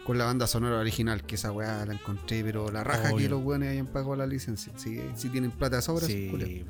Con 0.05 0.19
la 0.19 0.25
banda 0.27 0.47
sonora 0.47 0.79
original, 0.79 1.23
que 1.25 1.37
esa 1.37 1.51
weá 1.51 1.85
la 1.87 1.95
encontré, 1.95 2.43
pero 2.45 2.71
la 2.71 2.85
raja 2.85 3.15
que 3.17 3.29
los 3.29 3.43
weones 3.43 3.71
hayan 3.71 3.87
pagado 3.87 4.17
la 4.17 4.27
licencia. 4.27 4.73
Si, 4.77 5.01
si 5.17 5.31
tienen 5.31 5.51
plata 5.51 5.77
de 5.77 5.83
sobra, 5.83 6.07
Sí. 6.07 6.65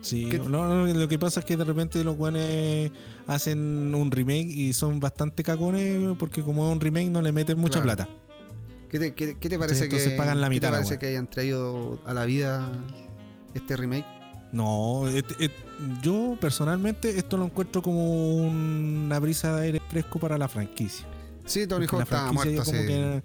Sí, 0.00 0.28
¿Qué- 0.30 0.38
no, 0.38 0.46
no, 0.86 0.86
lo 0.86 1.08
que 1.08 1.18
pasa 1.18 1.40
es 1.40 1.46
que 1.46 1.56
de 1.56 1.64
repente 1.64 2.02
los 2.04 2.16
guanes 2.16 2.90
hacen 3.26 3.92
un 3.94 4.10
remake 4.10 4.46
y 4.48 4.72
son 4.72 5.00
bastante 5.00 5.42
cacones 5.42 6.16
porque 6.18 6.42
como 6.42 6.66
es 6.68 6.72
un 6.72 6.80
remake 6.80 7.10
no 7.10 7.20
le 7.20 7.32
meten 7.32 7.58
mucha 7.58 7.82
Claro. 7.82 8.04
plata. 8.04 8.08
¿Qué 8.88 8.98
te, 8.98 9.12
qué- 9.14 9.36
qué 9.38 9.48
te 9.48 9.58
parece 9.58 9.84
entonces 9.84 10.10
que, 10.10 10.16
pagan 10.16 10.40
la 10.40 10.46
qué 10.46 10.50
te 10.50 10.56
mitad 10.56 10.70
la 10.70 10.76
parece 10.78 10.98
que 10.98 11.06
hayan 11.08 11.28
traído 11.28 12.00
a 12.06 12.14
la 12.14 12.24
vida 12.24 12.70
este 13.54 13.76
remake? 13.76 14.06
No, 14.52 15.06
et- 15.08 15.40
et- 15.40 15.52
yo 16.02 16.38
personalmente 16.40 17.18
esto 17.18 17.36
lo 17.36 17.44
encuentro 17.46 17.82
como 17.82 18.36
una 18.36 19.18
brisa 19.18 19.54
de 19.56 19.66
aire 19.66 19.82
fresco 19.90 20.18
para 20.20 20.38
la 20.38 20.48
franquicia. 20.48 21.06
Sí, 21.48 21.66
Tony 21.66 21.86
Hawk 21.90 22.02
estaba 22.02 22.32
muerto 22.32 22.62
hace, 22.62 22.86
que 22.86 23.22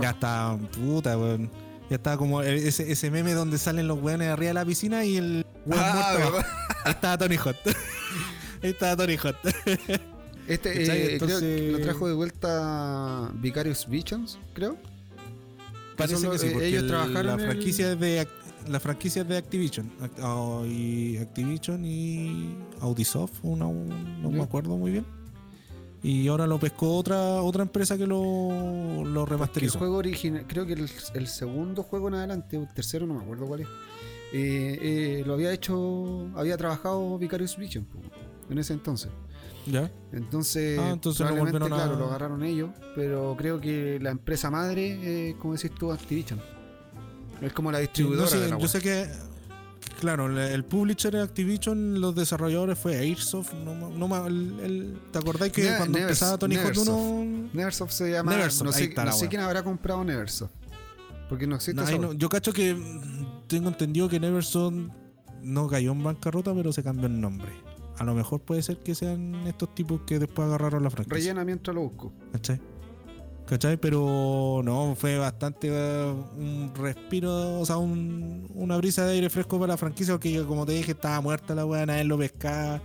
ya 0.00 0.10
está 0.10 0.58
puta, 0.72 1.18
weón. 1.18 1.50
Ya 1.90 1.96
está 1.96 2.16
como 2.16 2.40
ese, 2.40 2.90
ese 2.90 3.10
meme 3.10 3.34
donde 3.34 3.58
salen 3.58 3.86
los 3.88 4.00
weones 4.00 4.28
arriba 4.28 4.48
de 4.48 4.54
la 4.54 4.64
piscina 4.64 5.04
y 5.04 5.16
el 5.18 5.46
weón 5.66 5.82
Ah, 5.84 6.16
muerto. 6.18 6.48
Ahí 6.84 6.92
estaba 6.92 7.18
Tony 7.18 7.36
Hot. 7.36 7.56
Ahí 8.62 8.70
estaba 8.70 8.96
Tony 8.96 9.16
Hot. 9.18 9.36
Este 10.48 10.70
eh, 10.82 10.86
creo 10.86 11.10
Entonces- 11.10 11.40
que 11.40 11.70
lo 11.72 11.80
trajo 11.80 12.08
de 12.08 12.14
vuelta 12.14 13.30
Vicarious 13.34 13.86
Visions, 13.88 14.38
creo. 14.54 14.76
Parece 15.96 16.28
que 16.28 16.38
sí, 16.38 16.46
eh, 16.46 16.50
porque 16.50 16.66
ellos 16.68 16.82
el- 16.82 16.88
trabajaron 16.88 17.26
la 17.26 17.34
el- 17.34 17.40
franquicia 17.50 17.92
es 17.92 18.00
de 18.00 18.22
Ac- 18.22 18.68
la 18.68 18.80
franquicia 18.80 19.22
es 19.22 19.28
de 19.28 19.36
Activision 19.36 19.90
Act- 20.00 20.20
oh, 20.22 20.64
y 20.66 21.16
Activision 21.18 21.84
y 21.84 22.56
Audisoft, 22.80 23.42
no 23.44 23.72
Ya. 24.22 24.28
me 24.30 24.42
acuerdo 24.42 24.76
muy 24.76 24.90
bien. 24.90 25.06
Y 26.04 26.26
ahora 26.28 26.46
lo 26.48 26.58
pescó 26.58 26.96
otra 26.96 27.40
otra 27.42 27.62
empresa 27.62 27.96
que 27.96 28.06
lo, 28.06 29.04
lo 29.04 29.04
Que 29.04 29.08
el 29.20 29.26
remasterizó. 29.26 29.78
juego 29.78 29.98
original, 29.98 30.44
creo 30.48 30.66
que 30.66 30.72
el, 30.72 30.90
el 31.14 31.26
segundo 31.28 31.82
juego 31.84 32.08
en 32.08 32.14
adelante, 32.14 32.56
o 32.58 32.62
el 32.62 32.74
tercero, 32.74 33.06
no 33.06 33.14
me 33.14 33.20
acuerdo 33.22 33.46
cuál 33.46 33.60
es. 33.60 33.68
eh, 34.32 34.78
eh, 34.80 35.22
lo 35.26 35.34
había 35.34 35.52
hecho, 35.52 36.28
había 36.34 36.56
trabajado 36.56 37.18
Vicarious 37.18 37.56
Visions 37.56 37.86
po, 37.86 38.00
en 38.50 38.58
ese 38.58 38.72
entonces. 38.72 39.10
¿Ya? 39.64 39.92
Entonces, 40.12 40.76
Ah, 40.80 40.90
entonces 40.90 41.24
probablemente, 41.24 41.66
a- 41.66 41.76
claro, 41.76 41.96
lo 41.96 42.06
agarraron 42.06 42.42
ellos, 42.42 42.70
pero 42.96 43.36
creo 43.38 43.60
que 43.60 44.00
la 44.02 44.10
empresa 44.10 44.50
madre, 44.50 45.28
eh, 45.30 45.36
como 45.38 45.54
decís 45.54 45.70
tú, 45.78 45.92
Activision. 45.92 46.40
Es 47.40 47.52
como 47.52 47.70
la 47.70 47.78
distribuidora 47.78 48.24
no 48.24 48.30
sé, 48.30 48.38
de 48.40 48.48
la 48.48 48.58
yo 48.58 48.66
sé 48.68 48.80
que 48.80 49.06
claro, 50.02 50.26
el, 50.26 50.64
publisher 50.64 51.12
de 51.12 51.22
Activision, 51.22 52.00
los 52.00 52.12
desarrolladores 52.16 52.76
fue 52.76 52.96
Airsoft, 52.98 53.52
no, 53.54 53.88
no 53.90 54.26
el- 54.26 54.58
el- 54.60 55.00
¿te 55.12 55.18
acordáis 55.20 55.52
que 55.52 55.62
Ne- 55.62 55.76
cuando 55.76 55.96
empezaba 55.98 56.36
Tony 56.38 56.56
Hawk 56.56 56.62
Neversoft. 56.64 56.88
1 56.88 57.50
Neversoft 57.52 57.92
se 57.92 58.10
llama. 58.10 58.32
Neversoft, 58.34 58.64
no 58.66 58.72
sé, 58.72 58.84
está 58.84 59.04
no 59.04 59.12
sé 59.12 59.28
quién 59.28 59.42
habrá 59.42 59.62
comprado 59.62 60.02
Neversoft. 60.02 60.50
Porque 61.28 61.46
no 61.46 61.54
existe 61.54 61.98
no- 61.98 62.12
yo 62.14 62.28
cacho 62.28 62.52
que 62.52 62.76
tengo 63.46 63.68
entendido 63.68 64.08
que 64.08 64.18
Neverson 64.18 64.92
no 65.44 65.68
cayó 65.68 65.92
en 65.92 66.02
bancarrota, 66.02 66.52
pero 66.52 66.72
se 66.72 66.82
cambió 66.82 67.06
el 67.06 67.20
nombre. 67.20 67.52
A 67.98 68.02
lo 68.04 68.12
mejor 68.14 68.40
puede 68.40 68.62
ser 68.64 68.78
que 68.78 68.96
sean 68.96 69.34
estos 69.46 69.72
tipos 69.72 70.00
que 70.04 70.18
después 70.18 70.46
agarraron 70.48 70.82
la 70.82 70.90
franquicia. 70.90 71.14
Rellena 71.16 71.44
mientras 71.44 71.74
lo 71.76 71.82
busco. 71.82 72.12
¿Cachai? 72.32 72.60
¿Cachai? 73.52 73.76
Pero 73.76 74.62
no, 74.64 74.94
fue 74.96 75.18
bastante 75.18 75.68
eh, 75.70 76.04
un 76.38 76.72
respiro, 76.74 77.60
o 77.60 77.66
sea, 77.66 77.76
un- 77.76 78.46
una 78.54 78.78
brisa 78.78 79.04
de 79.04 79.12
aire 79.12 79.28
fresco 79.28 79.58
para 79.60 79.74
la 79.74 79.76
franquicia, 79.76 80.14
porque 80.14 80.42
como 80.48 80.64
te 80.64 80.72
dije, 80.72 80.92
estaba 80.92 81.20
muerta 81.20 81.54
la 81.54 81.66
weá, 81.66 81.84
nadie 81.84 82.04
lo 82.04 82.16
pescaba. 82.16 82.80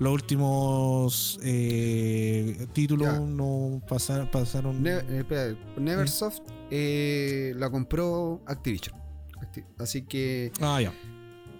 Los 0.00 0.12
últimos 0.12 1.40
eh, 1.42 2.66
títulos 2.74 3.08
Ya. 3.08 3.20
no 3.20 3.80
pasaron. 3.88 4.30
pasaron 4.30 4.82
Ne- 4.82 4.96
eh, 4.98 5.18
espera, 5.20 5.56
Neversoft 5.78 6.40
eh, 6.70 7.54
la 7.56 7.70
compró 7.70 8.42
Activision. 8.46 8.94
Acti- 9.40 9.64
Así 9.78 10.02
que 10.02 10.52
Ah, 10.60 10.78
ya. 10.82 10.92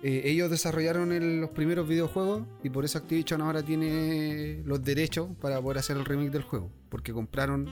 eh, 0.02 0.22
ellos 0.26 0.50
desarrollaron 0.50 1.10
el- 1.12 1.40
los 1.40 1.48
primeros 1.50 1.88
videojuegos 1.88 2.42
y 2.62 2.68
por 2.68 2.84
eso 2.84 2.98
Activision 2.98 3.40
ahora 3.40 3.62
tiene 3.62 4.60
los 4.66 4.82
derechos 4.84 5.28
para 5.40 5.58
poder 5.62 5.78
hacer 5.78 5.96
el 5.96 6.04
remake 6.04 6.30
del 6.32 6.42
juego. 6.42 6.70
Porque 6.90 7.14
compraron 7.14 7.70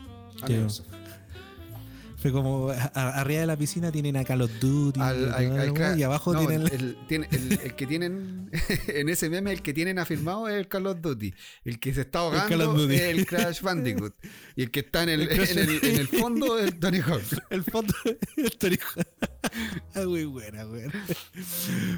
Fue 2.19 2.32
como 2.32 2.69
a- 2.69 2.74
a- 2.94 3.20
arriba 3.20 3.40
de 3.40 3.47
la 3.47 3.57
piscina 3.57 3.90
tienen 3.90 4.15
a 4.19 4.24
Call 4.24 4.43
of 4.43 4.51
Duty 4.61 5.01
Al- 5.01 5.16
y, 5.43 5.47
al- 5.47 5.82
al 5.82 6.02
abajo 6.02 6.35
no, 6.35 6.40
tienen 6.47 6.66
el, 6.70 6.98
tiene- 7.09 7.27
el- 7.31 7.52
el 7.65 7.74
que 7.74 7.86
tienen 7.86 8.51
en 8.89 9.09
ese 9.09 9.31
meme 9.31 9.52
el 9.52 9.62
que 9.62 9.73
tienen 9.73 9.98
afirmado 9.98 10.47
es 10.47 10.57
el 10.57 10.69
Call 10.69 10.86
of 10.89 11.01
Duty. 11.01 11.32
El 11.65 11.81
que 11.81 11.94
se 11.94 12.02
está 12.02 12.19
ahogando 12.19 12.86
es 12.90 13.01
el 13.01 13.24
Crash 13.24 13.62
Bandicoot. 13.62 14.15
Y 14.55 14.65
el 14.65 14.70
que 14.70 14.81
está 14.81 15.02
en 15.05 15.09
el, 15.09 15.20
El 15.23 15.28
Crash- 15.31 15.51
en 15.52 15.59
el, 15.70 15.81
en 15.82 15.97
el 15.98 16.09
fondo 16.09 16.59
es 16.59 16.66
el 16.66 16.78
Tony 16.78 16.98
Hawk. 17.01 17.23
El 17.51 17.65
fondo 17.65 17.94
el 18.36 18.51
Tony 18.59 18.77
Hawk. 18.77 19.07
Ah, 19.94 20.02
muy 20.05 20.27
buena, 20.27 20.66
weón. 20.66 20.93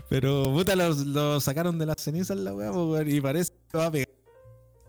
Pero 0.08 0.44
puta, 0.44 0.76
lo, 0.76 0.94
lo 0.94 1.40
sacaron 1.40 1.78
de 1.80 1.86
las 1.86 1.96
cenizas 2.00 2.38
la 2.38 2.54
weá, 2.54 2.70
weón, 2.70 3.10
y 3.10 3.20
parece 3.20 3.52
que 3.70 3.76
va 3.76 3.86
a 3.86 3.90
pegar. 3.90 4.08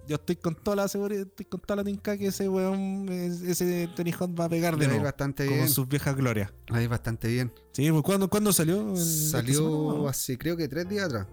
Yo 0.07 0.15
estoy 0.15 0.35
con 0.35 0.53
toda 0.55 0.75
la 0.75 0.88
seguridad, 0.89 1.21
estoy 1.27 1.45
con 1.45 1.61
toda 1.61 1.77
la 1.77 1.84
tinca 1.85 2.17
que 2.17 2.27
ese 2.27 2.49
weón, 2.49 3.07
es- 3.09 3.41
ese 3.41 3.88
Tony 3.95 4.11
Hawk 4.11 4.38
va 4.38 4.45
a 4.45 4.49
pegar 4.49 4.75
de 4.77 4.88
nuevo. 4.88 5.03
bastante 5.03 5.47
bien 5.47 5.61
en 5.61 5.69
sus 5.69 5.88
viejas 5.88 6.15
glorias. 6.15 6.51
Le 6.67 6.73
va 6.73 6.80
a 6.80 6.84
ir 6.84 6.89
bastante 6.89 7.27
bien 7.30 7.53
Sí, 7.71 7.89
pues 7.89 8.03
¿cuándo, 8.03 8.30
¿cuándo 8.30 8.51
salió? 8.51 8.81
¿El- 8.81 8.97
esta 8.97 9.01
semana, 9.01 9.31
salió 9.31 10.07
hace 10.09 10.38
creo 10.38 10.57
que 10.57 10.67
tres 10.67 10.89
días 10.89 11.05
atrás 11.05 11.27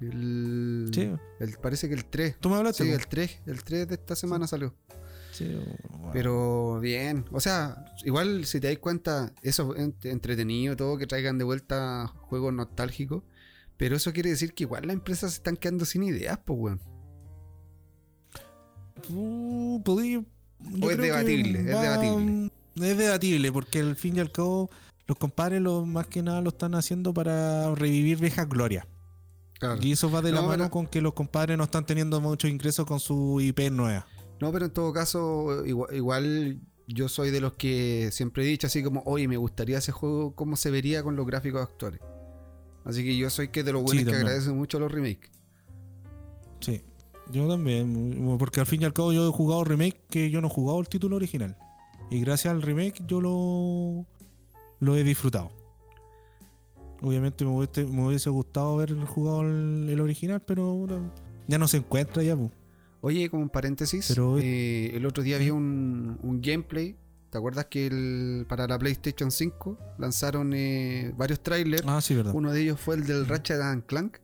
el, 0.00 0.90
Sí. 0.92 1.10
el- 1.40 1.56
parece 1.62 1.88
que 1.88 1.94
el 1.94 2.04
3 2.06 2.36
¿Tú 2.40 2.48
me 2.50 2.56
hablaste? 2.56 2.84
sí 2.84 2.90
el 2.90 3.06
3 3.06 3.38
el 3.46 3.62
3 3.62 3.86
de 3.88 3.94
esta 3.94 4.16
semana 4.16 4.46
salió 4.46 4.74
Sí, 5.32 5.44
weón. 5.44 6.10
Pero 6.12 6.80
bien, 6.80 7.24
o 7.30 7.38
sea, 7.40 7.84
igual 8.04 8.44
si 8.46 8.58
te 8.58 8.66
das 8.66 8.78
cuenta, 8.78 9.32
eso 9.42 9.74
es 9.76 9.80
ent- 9.86 10.04
entretenido, 10.10 10.74
todo 10.76 10.98
que 10.98 11.06
traigan 11.06 11.38
de 11.38 11.44
vuelta 11.44 12.08
juegos 12.08 12.52
nostálgicos, 12.52 13.22
pero 13.76 13.94
eso 13.94 14.12
quiere 14.12 14.30
decir 14.30 14.52
que 14.54 14.64
igual 14.64 14.88
las 14.88 14.94
empresas 14.94 15.30
se 15.30 15.36
están 15.36 15.56
quedando 15.56 15.84
sin 15.84 16.02
ideas, 16.02 16.38
pues, 16.44 16.58
weón. 16.58 16.80
Uh, 19.08 19.82
yo 19.84 20.24
O 20.82 20.90
es 20.90 20.96
que 20.96 21.02
debatible, 21.02 21.58
es 21.60 21.66
debatible. 21.66 22.50
Es 22.76 22.96
debatible, 22.98 23.52
porque 23.52 23.80
al 23.80 23.96
fin 23.96 24.16
y 24.16 24.20
al 24.20 24.30
cabo, 24.30 24.70
los 25.06 25.16
compadres 25.18 25.60
lo, 25.60 25.84
más 25.86 26.06
que 26.06 26.22
nada 26.22 26.40
lo 26.40 26.50
están 26.50 26.74
haciendo 26.74 27.12
para 27.12 27.74
revivir 27.74 28.18
viejas 28.18 28.48
glorias. 28.48 28.86
Claro. 29.58 29.78
Y 29.82 29.92
eso 29.92 30.10
va 30.10 30.22
de 30.22 30.32
la 30.32 30.40
No, 30.40 30.46
mano 30.48 30.64
pero- 30.64 30.70
con 30.70 30.86
que 30.86 31.00
los 31.02 31.12
compadres 31.14 31.58
no 31.58 31.64
están 31.64 31.84
teniendo 31.84 32.20
muchos 32.20 32.50
ingresos 32.50 32.86
con 32.86 33.00
su 33.00 33.40
IP 33.40 33.70
nueva. 33.70 34.06
No, 34.40 34.50
pero 34.52 34.66
en 34.66 34.70
todo 34.72 34.92
caso, 34.92 35.66
igual, 35.66 35.94
igual 35.94 36.60
yo 36.86 37.08
soy 37.08 37.30
de 37.30 37.40
los 37.42 37.52
que 37.54 38.08
siempre 38.12 38.42
he 38.42 38.46
dicho 38.46 38.66
así 38.66 38.82
como, 38.82 39.02
oye, 39.04 39.28
me 39.28 39.36
gustaría 39.36 39.78
ese 39.78 39.92
juego, 39.92 40.34
cómo 40.34 40.56
se 40.56 40.70
vería 40.70 41.02
con 41.02 41.14
los 41.16 41.26
gráficos 41.26 41.62
actuales. 41.62 42.00
Así 42.84 43.04
que 43.04 43.14
yo 43.16 43.28
soy 43.28 43.48
que 43.48 43.62
de 43.62 43.72
los 43.72 43.82
buenos 43.82 44.04
que 44.04 44.10
también. 44.10 44.26
agradecen 44.26 44.56
mucho 44.56 44.78
los 44.80 44.90
remakes. 44.90 45.30
Sí, 46.60 46.82
yo 47.32 47.48
también, 47.48 48.36
porque 48.38 48.60
al 48.60 48.66
fin 48.66 48.82
y 48.82 48.84
al 48.84 48.92
cabo 48.92 49.12
yo 49.12 49.28
he 49.28 49.32
jugado 49.32 49.64
remake 49.64 50.00
que 50.10 50.30
yo 50.30 50.40
no 50.40 50.48
he 50.48 50.50
jugado 50.50 50.80
el 50.80 50.88
título 50.88 51.16
original. 51.16 51.56
Y 52.10 52.20
gracias 52.20 52.52
al 52.52 52.62
remake 52.62 53.02
yo 53.06 53.20
lo, 53.20 54.06
lo 54.80 54.96
he 54.96 55.04
disfrutado. 55.04 55.50
Obviamente 57.02 57.44
me 57.44 57.50
hubiese, 57.50 57.84
me 57.86 58.06
hubiese 58.06 58.28
gustado 58.30 58.74
haber 58.74 58.94
jugado 59.06 59.42
el, 59.42 59.88
el 59.88 60.00
original, 60.00 60.40
pero 60.42 60.86
ya 61.46 61.58
no 61.58 61.66
se 61.66 61.78
encuentra 61.78 62.22
ya. 62.22 62.36
pues. 62.36 62.50
Oye, 63.00 63.30
como 63.30 63.42
un 63.42 63.48
paréntesis, 63.48 64.06
Pero- 64.08 64.38
eh, 64.38 64.94
el 64.94 65.06
otro 65.06 65.22
día 65.22 65.38
vi 65.38 65.50
un, 65.50 66.18
un 66.22 66.42
gameplay. 66.42 66.96
¿Te 67.30 67.38
acuerdas 67.38 67.66
que 67.66 67.86
el- 67.86 68.44
para 68.48 68.66
la 68.66 68.78
PlayStation 68.78 69.30
5 69.30 69.78
lanzaron 69.98 70.52
eh, 70.52 71.14
varios 71.16 71.40
trailers? 71.40 71.84
Ah, 71.86 72.00
sí, 72.02 72.14
verdad. 72.14 72.34
Uno 72.34 72.52
de 72.52 72.60
ellos 72.60 72.78
fue 72.80 72.96
el 72.96 73.06
del 73.06 73.26
Ratchet 73.26 73.60
and 73.60 73.86
Clank. 73.86 74.18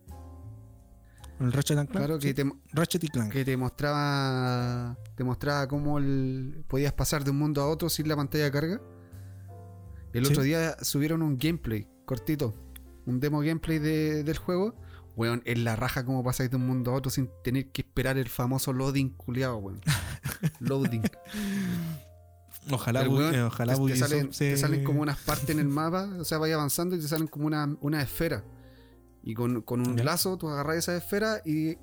El 1.40 1.52
Ratchet 1.52 1.76
and 1.78 1.88
Clank. 1.90 2.06
Claro, 2.06 2.18
que 2.18 2.28
sí. 2.28 2.34
te, 2.34 2.50
Ratchet 2.72 3.04
y 3.04 3.08
Clank. 3.08 3.32
que 3.32 3.44
te 3.44 3.56
mostraba 3.56 4.96
te 5.16 5.24
mostraba 5.24 5.66
cómo 5.68 5.98
el- 5.98 6.64
podías 6.66 6.92
pasar 6.92 7.24
de 7.24 7.30
un 7.30 7.38
mundo 7.38 7.60
a 7.62 7.68
otro 7.68 7.88
sin 7.90 8.08
la 8.08 8.16
pantalla 8.16 8.44
de 8.44 8.50
carga. 8.50 8.80
El 10.12 10.24
Sí. 10.24 10.32
otro 10.32 10.42
día 10.44 10.76
subieron 10.82 11.20
un 11.22 11.36
gameplay 11.36 11.86
cortito, 12.06 12.54
un 13.04 13.20
demo 13.20 13.40
gameplay 13.40 13.78
de- 13.78 14.22
del 14.24 14.38
juego. 14.38 14.74
Weón, 15.14 15.42
es 15.46 15.58
la 15.58 15.76
raja 15.76 16.04
cómo 16.04 16.22
pasáis 16.22 16.50
de 16.50 16.56
un 16.56 16.66
mundo 16.66 16.90
a 16.90 16.94
otro 16.94 17.10
sin 17.10 17.30
tener 17.42 17.70
que 17.72 17.82
esperar 17.82 18.18
el 18.18 18.28
famoso 18.28 18.72
loading 18.74 19.10
culiado, 19.10 19.56
weón. 19.58 19.80
Loading. 20.60 21.02
Ojalá, 22.70 23.04
bu- 23.06 23.16
weón, 23.18 23.34
eh, 23.34 23.42
ojalá 23.42 23.72
te, 23.74 23.76
te 23.78 23.82
Ubisoft 23.84 24.08
salen, 24.10 24.32
se- 24.32 24.50
te 24.50 24.56
salen 24.56 24.84
como 24.84 25.00
unas 25.02 25.18
partes 25.18 25.48
en 25.50 25.60
el 25.60 25.68
mapa, 25.68 26.08
o 26.18 26.24
sea, 26.24 26.38
vaya 26.38 26.54
avanzando 26.56 26.96
y 26.96 27.00
te 27.00 27.08
salen 27.08 27.28
como 27.28 27.46
una, 27.46 27.76
una 27.80 28.02
esfera. 28.02 28.42
Y 29.26 29.34
con, 29.34 29.60
con 29.62 29.86
un 29.86 30.02
lazo 30.04 30.38
tú 30.38 30.48
agarras 30.48 30.76
esa 30.76 30.96
esfera 30.96 31.42
y 31.44 31.76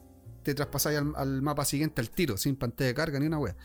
te 0.44 0.56
traspasáis 0.56 0.98
al, 0.98 1.14
al 1.16 1.42
mapa 1.42 1.66
siguiente 1.66 2.02
al 2.02 2.10
tiro, 2.10 2.38
sin 2.38 2.56
pantalla 2.56 2.88
de 2.88 2.94
carga 2.96 3.20
ni 3.20 3.28
una 3.28 3.38
wea. 3.38 3.56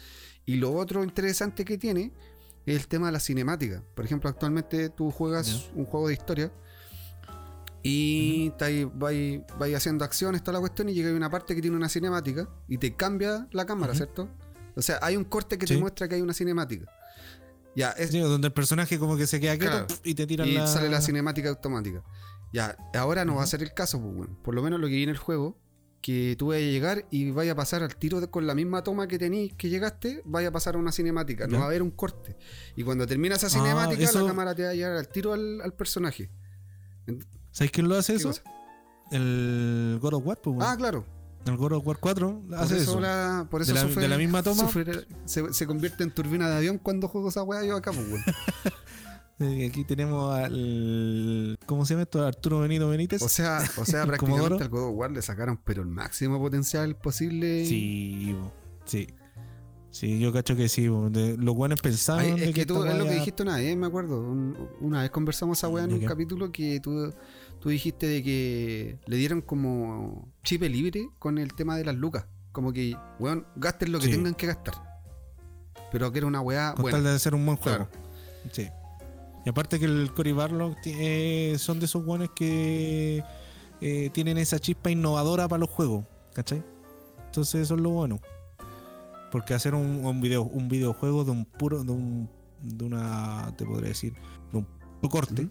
Y 0.45 0.57
lo 0.57 0.73
otro 0.75 1.03
interesante 1.05 1.65
que 1.65 1.79
tiene 1.79 2.13
es 2.67 2.77
el 2.77 2.89
tema 2.89 3.07
de 3.07 3.13
la 3.13 3.21
cinemática. 3.21 3.83
Por 3.95 4.05
ejemplo, 4.05 4.29
actualmente 4.29 4.89
tú 4.91 5.11
juegas 5.11 5.71
un 5.75 5.85
juego 5.87 6.09
de 6.09 6.15
historia 6.15 6.53
y 7.83 8.51
vais, 8.95 9.41
vais 9.59 9.75
haciendo 9.77 10.05
acciones, 10.05 10.43
toda 10.43 10.55
la 10.55 10.61
cuestión, 10.61 10.89
y 10.89 10.95
llega 10.95 11.11
una 11.15 11.31
parte 11.31 11.55
que 11.55 11.63
tiene 11.63 11.77
una 11.77 11.89
cinemática 11.89 12.49
y 12.67 12.79
te 12.79 12.95
cambia 12.95 13.47
la 13.53 13.65
cámara. 13.65 13.95
¿cierto? 13.95 14.29
O 14.77 14.83
sea, 14.83 14.99
hay 15.03 15.17
un 15.17 15.25
corte 15.25 15.57
que 15.59 15.67
Sí. 15.67 15.75
te 15.75 15.81
muestra 15.81 16.09
que 16.09 16.17
hay 16.17 16.21
una 16.21 16.35
cinemática. 16.35 16.87
Ya, 17.77 17.91
es, 17.93 18.11
Sí, 18.11 18.19
donde 18.19 18.49
el 18.49 18.53
personaje 18.53 18.99
como 18.99 19.17
que 19.17 19.27
se 19.27 19.39
queda 19.41 19.57
quieto 19.57 19.71
Claro. 19.73 19.87
pf, 19.87 20.01
y 20.05 20.15
te 20.15 20.27
tiran 20.27 20.49
y 20.49 20.55
la... 20.55 20.67
sale 20.67 20.89
la 20.89 21.01
cinemática 21.01 21.49
automática. 21.51 22.03
Ya, 22.53 22.77
ahora 22.95 23.25
no 23.25 23.35
va 23.37 23.43
a 23.43 23.47
ser 23.47 23.63
el 23.63 23.73
caso, 23.75 24.01
pues, 24.01 24.15
bueno. 24.15 24.39
Por 24.43 24.55
lo 24.55 24.63
menos 24.63 24.81
lo 24.81 24.87
que 24.87 24.95
viene 24.95 25.11
en 25.13 25.17
el 25.17 25.19
juego, 25.19 25.59
que 26.01 26.37
tú 26.39 26.49
vayas 26.49 26.69
a 26.69 26.71
llegar 26.71 27.07
y 27.11 27.31
vaya 27.33 27.53
a 27.53 27.55
pasar 27.57 27.83
al 27.83 27.97
tiro 27.97 28.21
de- 28.21 28.31
con 28.31 28.47
la 28.47 28.55
misma 28.55 28.83
toma 28.85 29.09
que 29.09 29.19
tenéis 29.19 29.53
que 29.55 29.69
llegaste, 29.69 30.23
vaya 30.25 30.49
a 30.49 30.53
pasar 30.53 30.77
a 30.77 30.79
una 30.79 30.93
cinemática, 30.93 31.47
no 31.47 31.55
Ya. 31.55 31.59
va 31.59 31.65
a 31.65 31.69
haber 31.69 31.83
un 31.83 31.91
corte. 31.91 32.37
Y 32.77 32.85
cuando 32.85 33.07
termina 33.07 33.35
esa 33.35 33.49
Ah, 33.49 33.51
cinemática, 33.51 34.03
eso- 34.05 34.21
la 34.23 34.29
cámara 34.29 34.55
te 34.55 34.63
va 34.63 34.71
a 34.71 34.75
llegar 34.75 34.93
al 34.93 35.09
tiro 35.09 35.33
al, 35.35 35.61
al 35.61 35.75
personaje. 35.75 36.31
¿Sabes 37.51 37.71
quién 37.73 37.89
lo 37.89 37.97
hace 37.97 38.13
¿Qué 38.13 38.19
eso? 38.19 38.29
cosa? 38.29 38.43
El 39.11 39.99
God 40.01 40.15
of 40.15 40.27
War, 40.27 40.41
pues, 40.43 40.57
bueno. 40.57 40.71
Ah, 40.71 40.77
claro. 40.77 41.05
El 41.47 41.57
God 41.57 41.73
of 41.73 41.87
War 41.87 41.99
4 41.99 42.43
Por 42.49 42.55
hace 42.59 42.77
eso, 42.77 42.91
eso. 42.93 43.01
la- 43.01 43.47
por 43.51 43.63
eso 43.63 43.73
de, 43.73 43.81
la, 43.83 43.87
sufre- 43.89 44.01
de 44.03 44.09
la 44.09 44.19
misma 44.19 44.43
toma. 44.43 44.65
sufre- 44.69 45.07
se, 45.25 45.53
se 45.53 45.67
convierte 45.67 46.05
en 46.05 46.13
turbina 46.13 46.49
de 46.49 46.57
avión 46.57 46.79
cuando 46.79 47.09
juego 47.09 47.31
esa 47.31 47.43
weá 47.43 47.65
yo 47.65 47.77
acá, 47.77 47.91
pues, 47.93 48.07
weón. 48.07 48.23
eh, 49.41 49.67
aquí 49.71 49.85
tenemos 49.85 50.35
al... 50.35 51.59
¿Cómo 51.67 51.85
se 51.85 51.95
llama 51.95 52.03
esto? 52.03 52.25
Arturo 52.27 52.61
Benito 52.61 52.89
Benítez. 52.89 53.23
O 53.23 53.29
sea, 53.29 53.61
o 53.77 53.85
sea 53.85 54.05
prácticamente 54.07 54.63
al 54.65 54.69
God 54.69 54.91
of 54.91 54.97
War 54.97 55.11
le 55.11 55.23
sacaron 55.23 55.61
pero 55.65 55.83
el 55.83 55.89
máximo 55.89 56.39
potencial 56.39 56.97
posible. 56.97 57.65
Sí, 57.67 58.35
sí. 58.85 59.07
Sí, 59.91 60.19
yo 60.21 60.33
cacho 60.33 60.55
que 60.55 60.69
sí. 60.69 60.87
los 60.87 61.55
buenos 61.57 61.81
pensaban 61.81 62.25
Ay, 62.25 62.33
de 62.39 62.49
es 62.51 62.55
que 62.55 62.67
tú, 62.67 62.83
esta 62.85 62.93
es 62.93 62.99
lo 62.99 63.05
que 63.07 63.15
dijiste 63.15 63.43
una 63.43 63.57
vez, 63.57 63.75
me 63.77 63.87
acuerdo. 63.87 64.21
un- 64.21 64.57
una 64.81 65.01
vez 65.01 65.11
conversamos 65.11 65.59
esa 65.59 65.69
weá 65.69 65.85
en 65.85 65.89
¿De 65.91 65.95
un 65.97 66.01
qué? 66.03 66.07
capítulo 66.07 66.53
que 66.53 66.79
tú, 66.81 67.13
tú 67.59 67.71
dijiste 67.71 68.07
de 68.07 68.23
que 68.23 68.99
le 69.07 69.17
dieron 69.17 69.41
como 69.41 70.29
chip 70.45 70.63
libre 70.63 71.09
con 71.19 71.39
el 71.39 71.55
tema 71.55 71.77
de 71.77 71.85
las 71.87 71.95
lucas. 71.97 72.27
Como 72.53 72.73
que, 72.73 72.95
weón, 73.19 73.47
gasten 73.57 73.91
lo 73.93 73.99
que 73.99 74.07
Sí. 74.07 74.11
tengan 74.13 74.35
que 74.35 74.47
gastar. 74.47 74.75
Pero 75.91 76.13
que 76.13 76.19
era 76.19 76.27
una 76.27 76.43
weá 76.43 76.75
Con 76.75 76.83
buena. 76.83 76.99
tal 76.99 77.05
de 77.05 77.11
hacer 77.13 77.35
un 77.35 77.47
buen 77.47 77.57
juego. 77.57 77.89
Claro. 77.89 77.91
Sí. 78.53 78.69
Y 79.49 79.51
aparte 79.51 79.79
que 79.79 79.87
el 79.87 80.13
Cory 80.13 80.33
Barlock 80.33 80.79
ti- 80.83 80.93
eh, 80.95 81.57
son 81.59 81.79
de 81.81 81.87
esos 81.87 82.05
buenos 82.05 82.29
que 82.37 83.25
eh, 83.81 84.11
tienen 84.13 84.37
esa 84.37 84.59
chispa 84.59 84.91
innovadora 84.91 85.49
para 85.49 85.61
los 85.61 85.71
juegos. 85.71 86.05
¿Cachai? 86.35 86.63
Entonces 87.25 87.63
eso 87.63 87.75
es 87.75 87.81
lo 87.81 87.89
bueno. 87.89 88.21
Porque 89.33 89.55
hacer 89.55 89.75
un, 89.75 90.05
un 90.05 90.21
video, 90.21 90.43
un 90.43 90.69
videojuego 90.69 91.25
de 91.25 91.31
un 91.31 91.47
puro, 91.47 91.83
de 91.83 91.93
un, 91.93 92.29
de 92.61 92.85
una, 92.85 93.55
te 93.57 93.65
podría 93.65 93.89
decir, 93.89 94.13
de 94.53 94.59
un 94.59 94.67
corte, 95.09 95.49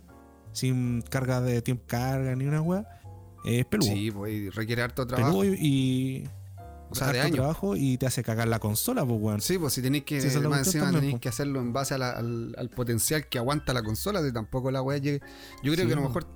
sin 0.51 1.01
carga 1.01 1.41
de 1.41 1.63
tiempo 1.63 1.85
carga 1.87 2.35
ni 2.35 2.45
una 2.45 2.61
weá, 2.61 2.85
es 3.45 3.65
peludo. 3.65 3.89
Sí, 3.89 4.11
pues 4.11 4.53
requiere 4.53 4.83
harto 4.83 5.07
trabajo. 5.07 5.39
peludo 5.39 5.55
y, 5.55 5.57
y 5.59 6.29
O 6.89 6.95
sea, 6.95 7.11
de 7.11 7.19
años. 7.21 7.35
trabajo 7.35 7.75
y 7.75 7.97
te 7.97 8.05
hace 8.05 8.23
cagar 8.23 8.47
la 8.47 8.59
consola, 8.59 9.05
pues 9.05 9.19
weón. 9.21 9.41
Sí, 9.41 9.57
pues 9.57 9.73
si 9.73 9.81
tenéis 9.81 10.03
que, 10.05 10.17
es 10.17 10.35
la 10.35 10.47
más 10.49 10.59
encima 10.67 10.85
también, 10.85 11.01
tenéis 11.01 11.15
po. 11.15 11.21
que 11.21 11.29
hacerlo 11.29 11.59
en 11.59 11.73
base 11.73 11.93
a 11.93 11.97
la- 11.97 12.11
al, 12.11 12.55
al 12.57 12.69
potencial 12.69 13.27
que 13.27 13.37
aguanta 13.37 13.73
la 13.73 13.83
consola, 13.83 14.21
de 14.21 14.31
tampoco 14.31 14.71
la 14.71 14.81
weá 14.81 14.97
llegue. 14.97 15.19
Yo 15.63 15.73
creo 15.73 15.85
Sí, 15.85 15.87
que 15.87 15.93
a 15.93 15.95
lo 15.97 16.01
po. 16.03 16.07
mejor, 16.09 16.27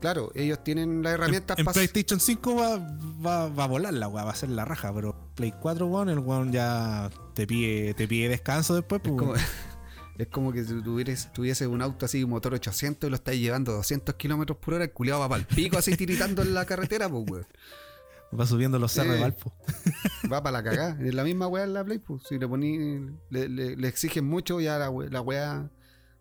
claro, 0.00 0.30
ellos 0.34 0.62
tienen 0.64 1.02
las 1.02 1.14
herramientas 1.14 1.56
En, 1.58 1.62
en 1.62 1.64
para 1.66 1.74
PlayStation 1.74 2.18
5 2.20 2.56
va, 2.56 2.78
va, 3.24 3.48
va 3.48 3.64
a 3.64 3.66
volar 3.66 3.92
la 3.94 4.08
weá, 4.08 4.24
va 4.24 4.30
a 4.32 4.34
ser 4.34 4.50
la 4.50 4.64
raja, 4.64 4.92
pero 4.94 5.14
Play 5.34 5.52
4, 5.60 5.86
weón, 5.86 6.08
el 6.08 6.18
weón 6.20 6.50
ya 6.52 7.10
te 7.34 7.46
pide, 7.46 7.94
te 7.94 8.06
pide 8.08 8.28
descanso 8.28 8.74
después, 8.74 9.00
pues. 9.04 9.16
como, 9.16 9.34
es 10.18 10.28
como 10.28 10.52
que 10.52 10.64
si 10.64 10.80
tuvieras, 10.82 11.32
tuviese 11.32 11.66
un 11.66 11.82
auto 11.82 12.06
así, 12.06 12.24
motor 12.24 12.54
800 12.54 13.08
y 13.08 13.10
lo 13.10 13.16
estáis 13.16 13.40
llevando 13.40 13.72
a 13.72 13.76
200 13.76 14.14
kilómetros 14.14 14.58
por 14.58 14.74
hora, 14.74 14.84
el 14.84 14.92
culiado 14.92 15.20
va 15.20 15.28
para 15.28 15.40
el 15.40 15.46
pico 15.46 15.76
así 15.76 15.96
tiritando 15.96 16.42
en 16.42 16.54
la 16.54 16.64
carretera, 16.64 17.08
pues 17.08 17.24
weón. 17.28 17.46
Va 18.38 18.46
subiendo 18.46 18.78
los 18.78 18.90
cerros 18.92 19.12
Eh. 19.12 19.16
de 19.16 19.20
Valpo. 19.22 19.52
Va 20.32 20.42
para 20.42 20.58
la 20.60 20.62
cagada. 20.64 20.98
Es 21.00 21.14
la 21.14 21.22
misma 21.24 21.46
weá 21.46 21.64
en 21.64 21.74
la 21.74 21.84
Play, 21.84 21.98
pues. 21.98 22.22
Si 22.28 22.38
le 22.38 22.48
poní, 22.48 23.06
le, 23.30 23.48
le- 23.48 23.76
le 23.76 23.88
exigen 23.88 24.24
mucho, 24.24 24.60
ya 24.60 24.78
la, 24.78 24.90
la 25.10 25.20
weá 25.20 25.70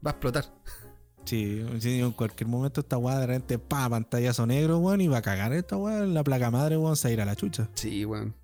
va 0.06 0.10
a 0.10 0.14
explotar. 0.14 0.46
Sí, 1.26 1.66
en 1.82 2.12
cualquier 2.12 2.50
momento 2.50 2.82
esta 2.82 2.98
weá 2.98 3.18
de 3.18 3.28
repente, 3.28 3.58
pa, 3.58 3.88
pantallazo 3.90 4.46
negro, 4.46 4.80
weón, 4.80 5.00
y 5.00 5.08
va 5.08 5.20
a 5.20 5.22
cagar 5.22 5.54
esta 5.54 5.78
weá, 5.78 6.02
la 6.02 6.22
placa 6.22 6.52
madre, 6.52 6.76
weón, 6.76 6.98
se 6.98 7.16
va 7.16 7.24
a 7.24 7.26
la 7.26 7.36
chucha. 7.38 7.70
Sí, 7.76 8.04
weón. 8.04 8.36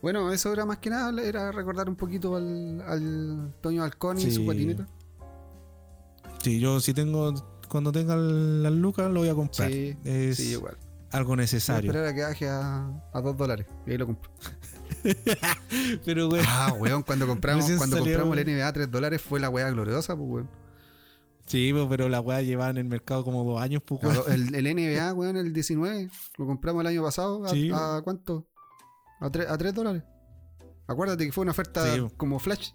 Bueno, 0.00 0.32
eso 0.32 0.52
era 0.52 0.64
más 0.64 0.78
que 0.78 0.88
nada, 0.90 1.20
era 1.20 1.50
recordar 1.50 1.88
un 1.88 1.96
poquito 1.96 2.36
al, 2.36 2.80
al 2.82 3.52
Toño 3.60 3.82
Halcón 3.82 4.18
y 4.18 4.22
Sí. 4.22 4.30
su 4.30 4.46
patineta. 4.46 4.86
Sí, 6.44 6.60
yo 6.60 6.78
si 6.78 6.94
tengo, 6.94 7.34
cuando 7.68 7.90
tenga 7.90 8.14
las 8.14 8.72
lucas 8.72 9.10
lo 9.10 9.18
voy 9.18 9.28
a 9.28 9.34
comprar. 9.34 9.68
Sí, 9.72 9.96
es 10.04 10.36
sí, 10.36 10.50
igual. 10.52 10.76
Algo 11.12 11.28
Voy 11.30 11.38
a 11.38 11.42
necesario. 11.42 11.90
esperar 11.90 12.08
a 12.08 12.14
que 12.14 12.22
baje 12.22 12.48
a, 12.48 12.90
a 13.12 13.20
dos 13.20 13.36
dólares 13.36 13.66
y 13.86 13.90
ahí 13.92 13.98
lo 13.98 14.06
compro. 14.06 14.30
Pero, 16.04 16.28
weón, 16.28 16.44
Ah, 16.48 16.72
weón, 16.78 17.02
cuando 17.02 17.26
compramos, 17.26 17.64
cuando 17.76 17.96
salió, 17.98 18.18
compramos 18.18 18.38
el. 18.38 18.46
NBA 18.56 18.66
a 18.68 18.72
3 18.72 18.90
dólares 18.90 19.22
fue 19.22 19.40
la 19.40 19.48
weá 19.50 19.68
gloriosa, 19.70 20.16
pues, 20.16 20.28
weón. 20.28 20.50
sí, 21.46 21.72
pues, 21.72 21.86
pero 21.88 22.08
la 22.08 22.20
weá 22.20 22.40
llevaba 22.42 22.70
en 22.70 22.78
el 22.78 22.84
mercado 22.84 23.24
como 23.24 23.44
dos 23.44 23.60
años, 23.60 23.82
pues, 23.84 24.02
weón. 24.02 24.32
El, 24.32 24.54
el 24.54 24.74
NBA, 24.76 25.12
weón, 25.14 25.36
el 25.36 25.52
19, 25.52 26.08
lo 26.38 26.46
compramos 26.46 26.80
el 26.82 26.86
año 26.88 27.02
pasado. 27.02 27.44
¿A, 27.44 27.48
Sí. 27.48 27.70
a 27.74 28.00
cuánto? 28.04 28.46
A 29.20 29.30
3, 29.30 29.48
a 29.48 29.58
3 29.58 29.74
dólares. 29.74 30.02
Acuérdate 30.86 31.24
que 31.26 31.32
fue 31.32 31.42
una 31.42 31.52
oferta 31.52 31.94
Sí. 31.94 32.00
como 32.16 32.38
flash. 32.38 32.70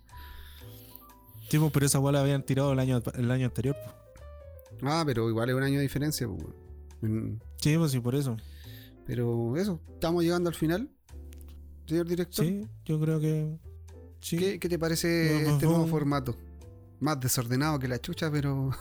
Sí, 1.49 1.59
pues, 1.59 1.72
pero 1.72 1.85
esa 1.85 1.99
weá 1.99 2.11
la 2.14 2.22
habían 2.22 2.43
tirado 2.43 2.73
el 2.73 2.80
año, 2.80 3.01
el 3.15 3.31
año 3.31 3.45
anterior. 3.45 3.76
pues. 3.84 3.95
Ah, 4.84 5.03
pero 5.05 5.30
igual 5.30 5.49
es 5.49 5.55
un 5.55 5.64
año 5.64 5.77
de 5.77 5.84
diferencia, 5.84 6.27
pues, 6.27 6.41
weón. 6.43 6.66
Mm, 7.02 7.38
Sí, 7.61 7.78
pues 7.78 7.91
sí, 7.91 7.99
por 7.99 8.15
eso. 8.15 8.38
Pero 9.06 9.56
eso, 9.57 9.80
estamos 9.94 10.24
llegando 10.24 10.49
al 10.49 10.56
final, 10.56 10.90
señor 11.88 12.07
director. 12.07 12.45
Sí, 12.45 12.68
yo 12.86 12.99
creo 12.99 13.19
que. 13.19 13.57
Sí. 14.22 14.38
¿Qué, 14.38 14.60
qué 14.60 14.68
te 14.69 14.78
parece 14.80 15.38
este 15.38 15.65
vamos- 15.65 15.80
nuevo 15.80 15.88
formato? 15.88 16.36
Más 16.99 17.19
desordenado 17.19 17.78
que 17.80 17.88
la 17.88 17.99
chucha, 17.99 18.32
pero 18.32 18.72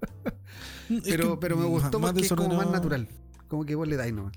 pero, 1.04 1.34
que 1.34 1.36
pero 1.40 1.56
me 1.56 1.64
gustó 1.66 1.98
más 1.98 2.16
es 2.16 2.28
como 2.32 2.54
más 2.54 2.70
natural. 2.70 3.08
Como 3.48 3.64
que 3.64 3.74
vos 3.74 3.86
le 3.86 3.96
dais 3.96 4.12
nomás. 4.12 4.32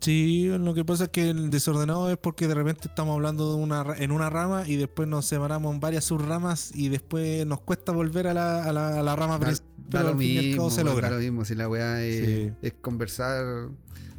Sí, 0.00 0.46
lo 0.48 0.72
que 0.72 0.82
pasa 0.84 1.04
es 1.04 1.10
que 1.10 1.28
el 1.28 1.50
desordenado 1.50 2.10
es 2.10 2.16
porque 2.16 2.48
de 2.48 2.54
repente 2.54 2.88
estamos 2.88 3.14
hablando 3.14 3.54
de 3.54 3.62
una, 3.62 3.84
en 3.98 4.12
una 4.12 4.30
rama 4.30 4.64
y 4.66 4.76
después 4.76 5.06
nos 5.06 5.26
separamos 5.26 5.74
en 5.74 5.80
varias 5.80 6.04
subramas 6.04 6.70
y 6.74 6.88
después 6.88 7.44
nos 7.46 7.60
cuesta 7.60 7.92
volver 7.92 8.26
a 8.28 8.32
la, 8.34 8.64
a 8.64 8.72
la, 8.72 8.98
a 9.00 9.02
la 9.02 9.14
rama 9.14 9.34
Da, 9.38 9.40
principal. 9.46 9.70
da 9.76 9.98
Pero 10.00 10.10
lo 10.12 10.14
mismo, 10.16 10.70
se 10.70 10.84
logra. 10.84 11.10
da 11.10 11.16
lo 11.16 11.20
mismo. 11.22 11.44
Si 11.44 11.54
la 11.54 11.68
weá 11.68 12.02
es, 12.02 12.24
Sí. 12.26 12.52
es 12.62 12.72
conversar. 12.80 13.68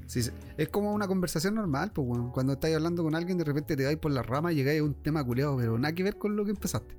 si 0.06 0.20
es 0.58 0.70
como 0.70 0.94
una 0.94 1.08
conversación 1.08 1.56
normal, 1.56 1.92
pues. 1.94 2.08
Cuando 2.32 2.54
estáis 2.54 2.76
hablando 2.76 3.02
con 3.04 3.16
alguien, 3.16 3.40
de 3.40 3.44
repente 3.46 3.76
te 3.76 3.82
dais 3.84 3.98
por 3.98 4.12
la 4.12 4.22
rama 4.22 4.52
y 4.52 4.56
llegáis 4.58 4.82
a 4.82 4.84
un 4.84 4.94
tema 4.94 5.24
culeado, 5.24 5.58
pero 5.58 5.80
nada 5.80 5.96
que 5.96 6.04
ver 6.04 6.18
con 6.20 6.36
lo 6.36 6.46
que 6.46 6.52
empezaste. 6.52 6.96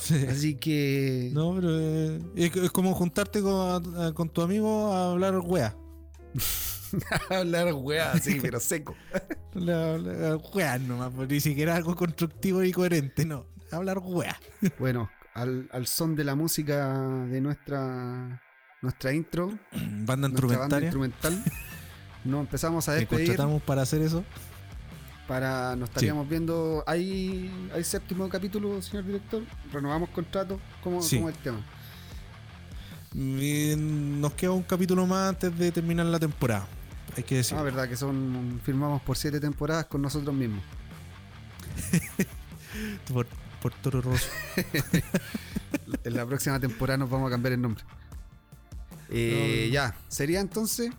Sí. 0.00 0.24
Así 0.26 0.54
que. 0.54 1.30
No, 1.34 1.54
pero 1.54 1.68
eh, 1.78 2.18
es, 2.36 2.56
es 2.56 2.70
como 2.70 2.94
juntarte 2.94 3.42
con, 3.42 3.94
a- 4.00 4.14
con 4.14 4.30
tu 4.30 4.40
amigo 4.40 4.90
a 4.90 5.10
hablar 5.12 5.36
wea. 5.44 5.76
hablar 7.30 7.72
weá, 7.74 8.16
sí, 8.18 8.38
pero 8.40 8.60
seco. 8.60 8.94
La, 9.54 9.98
la- 9.98 10.36
wea 10.36 10.78
nomás, 10.78 11.12
pues, 11.14 11.28
ni 11.28 11.40
siquiera 11.40 11.76
algo 11.76 11.94
constructivo 11.94 12.62
y 12.62 12.72
coherente, 12.72 13.24
no. 13.26 13.44
Hablar 13.70 13.98
wea. 14.02 14.38
Bueno, 14.78 15.10
al, 15.34 15.68
al 15.72 15.86
son 15.86 16.14
de 16.16 16.24
la 16.24 16.34
música 16.34 16.88
de 17.26 17.40
nuestra 17.40 18.40
nuestra 18.80 19.12
intro, 19.12 19.48
Banda 19.72 20.28
nuestra 20.28 20.58
banda 20.58 20.80
instrumentaria. 20.80 20.86
instrumental, 20.88 21.44
nos 22.24 22.40
empezamos 22.40 22.88
a 22.88 22.92
despedir. 22.94 23.26
contratamos 23.28 23.62
para 23.62 23.82
hacer 23.82 24.00
eso. 24.02 24.24
Para 25.28 25.76
nos 25.76 25.88
estaríamos 25.90 26.28
viendo. 26.28 26.82
¿Hay, 26.86 27.50
¿Hay 27.74 27.84
séptimo 27.84 28.28
capítulo, 28.28 28.82
señor 28.82 29.04
director? 29.06 29.42
¿Renovamos 29.72 30.08
contrato? 30.10 30.58
¿Cómo, 30.82 31.00
Sí. 31.00 31.16
cómo 31.16 31.28
es 31.30 31.36
el 31.36 31.42
tema? 31.42 31.60
Y 33.14 33.74
nos 33.76 34.32
queda 34.32 34.50
un 34.52 34.62
capítulo 34.62 35.06
más 35.06 35.30
antes 35.30 35.56
de 35.58 35.70
terminar 35.70 36.06
la 36.06 36.18
temporada. 36.18 36.66
Hay 37.16 37.22
que 37.22 37.36
decir. 37.36 37.56
Ah, 37.58 37.62
verdad 37.62 37.88
que 37.88 37.96
son. 37.96 38.60
Firmamos 38.64 39.02
por 39.02 39.16
siete 39.16 39.40
temporadas 39.40 39.86
con 39.86 40.02
nosotros 40.02 40.34
mismos. 40.34 40.62
por, 43.12 43.26
por 43.60 43.72
Toro 43.74 44.02
Rosso. 44.02 44.28
En 46.04 46.16
la 46.16 46.26
próxima 46.26 46.58
temporada 46.58 46.98
nos 46.98 47.10
vamos 47.10 47.28
a 47.28 47.30
cambiar 47.30 47.52
el 47.52 47.60
nombre. 47.60 47.84
Eh, 49.10 49.66
No. 49.68 49.72
Ya, 49.74 49.94
sería 50.08 50.40
entonces. 50.40 50.90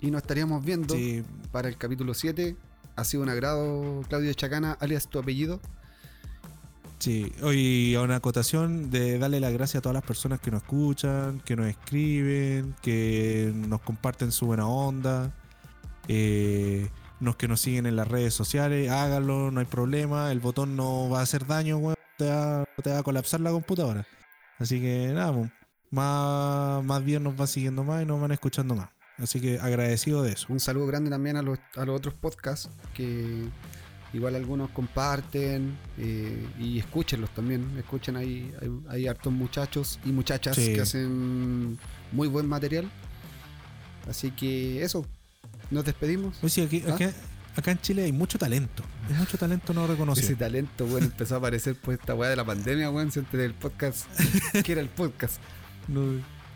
Y 0.00 0.10
nos 0.10 0.22
estaríamos 0.22 0.64
viendo 0.64 0.94
Sí, 0.94 1.22
para 1.52 1.68
el 1.68 1.76
capítulo 1.76 2.14
7. 2.14 2.56
Ha 2.96 3.04
sido 3.04 3.22
un 3.22 3.28
agrado, 3.28 4.02
Claudio 4.08 4.32
Chacana, 4.32 4.76
alias 4.80 5.08
tu 5.08 5.18
apellido. 5.18 5.60
Sí. 7.04 7.32
Hoy 7.42 7.94
a 7.96 8.00
una 8.00 8.16
acotación 8.16 8.90
de 8.90 9.18
darle 9.18 9.38
las 9.38 9.52
gracias 9.52 9.80
a 9.80 9.82
todas 9.82 9.94
las 9.94 10.04
personas 10.04 10.40
que 10.40 10.50
nos 10.50 10.62
escuchan, 10.62 11.38
que 11.40 11.54
nos 11.54 11.66
escriben, 11.66 12.74
que 12.80 13.52
nos 13.54 13.82
comparten 13.82 14.32
su 14.32 14.46
buena 14.46 14.66
onda. 14.66 15.30
Eh, 16.08 16.88
los 17.20 17.36
que 17.36 17.46
nos 17.46 17.60
siguen 17.60 17.84
en 17.84 17.96
las 17.96 18.08
redes 18.08 18.32
sociales, 18.32 18.90
háganlo, 18.90 19.50
no 19.50 19.60
hay 19.60 19.66
problema. 19.66 20.32
El 20.32 20.40
botón 20.40 20.76
no 20.76 21.10
va 21.10 21.20
a 21.20 21.22
hacer 21.22 21.46
daño, 21.46 21.76
weón. 21.76 21.96
Te 22.16 22.30
va, 22.30 22.64
te 22.82 22.90
va 22.90 23.00
a 23.00 23.02
colapsar 23.02 23.40
la 23.40 23.50
computadora. 23.50 24.06
Así 24.58 24.80
que 24.80 25.12
nada, 25.12 25.34
pues, 25.34 25.50
más, 25.90 26.82
más 26.84 27.04
bien 27.04 27.22
nos 27.22 27.36
van 27.36 27.48
siguiendo 27.48 27.84
más 27.84 28.02
y 28.02 28.06
nos 28.06 28.18
van 28.18 28.32
escuchando 28.32 28.74
más. 28.74 28.88
Así 29.18 29.42
que 29.42 29.58
agradecido 29.58 30.22
de 30.22 30.32
eso. 30.32 30.46
Un 30.48 30.58
saludo 30.60 30.86
grande 30.86 31.10
también 31.10 31.36
a 31.36 31.42
los, 31.42 31.58
a 31.76 31.84
los 31.84 31.96
otros 31.96 32.14
podcasts 32.14 32.70
que 32.94 33.48
igual 34.14 34.34
algunos 34.36 34.70
comparten 34.70 35.76
eh, 35.98 36.46
y 36.58 36.78
escúchenlos 36.78 37.30
también. 37.30 37.76
Escuchen 37.78 38.16
ahí, 38.16 38.54
hay, 38.62 38.70
hay 38.88 39.06
hartos 39.08 39.32
muchachos 39.32 39.98
y 40.04 40.12
muchachas 40.12 40.56
Sí. 40.56 40.72
que 40.72 40.80
hacen 40.80 41.78
muy 42.12 42.28
buen 42.28 42.46
material. 42.48 42.90
Así 44.08 44.30
que 44.30 44.82
eso, 44.82 45.04
nos 45.70 45.84
despedimos. 45.84 46.36
Pues 46.40 46.52
sí, 46.52 46.62
aquí, 46.62 46.82
¿Ah? 46.86 46.94
acá, 46.94 47.12
acá 47.56 47.70
en 47.72 47.78
Chile 47.80 48.04
hay 48.04 48.12
mucho 48.12 48.38
talento. 48.38 48.82
Hay 49.08 49.14
mucho 49.14 49.36
talento 49.38 49.72
no 49.74 49.84
Ese 49.84 49.92
reconocido. 49.92 50.36
talento, 50.38 50.86
bueno, 50.86 51.06
empezó 51.06 51.34
a 51.34 51.38
aparecer 51.38 51.76
pues 51.80 51.98
esta 51.98 52.14
weá 52.14 52.30
de 52.30 52.36
la 52.36 52.44
pandemia, 52.44 52.90
weón, 52.90 53.08
antes 53.14 53.32
del 53.32 53.54
podcast, 53.54 54.06
que 54.64 54.72
era 54.72 54.80
el 54.80 54.88
podcast. 54.90 55.40
No, 55.88 56.02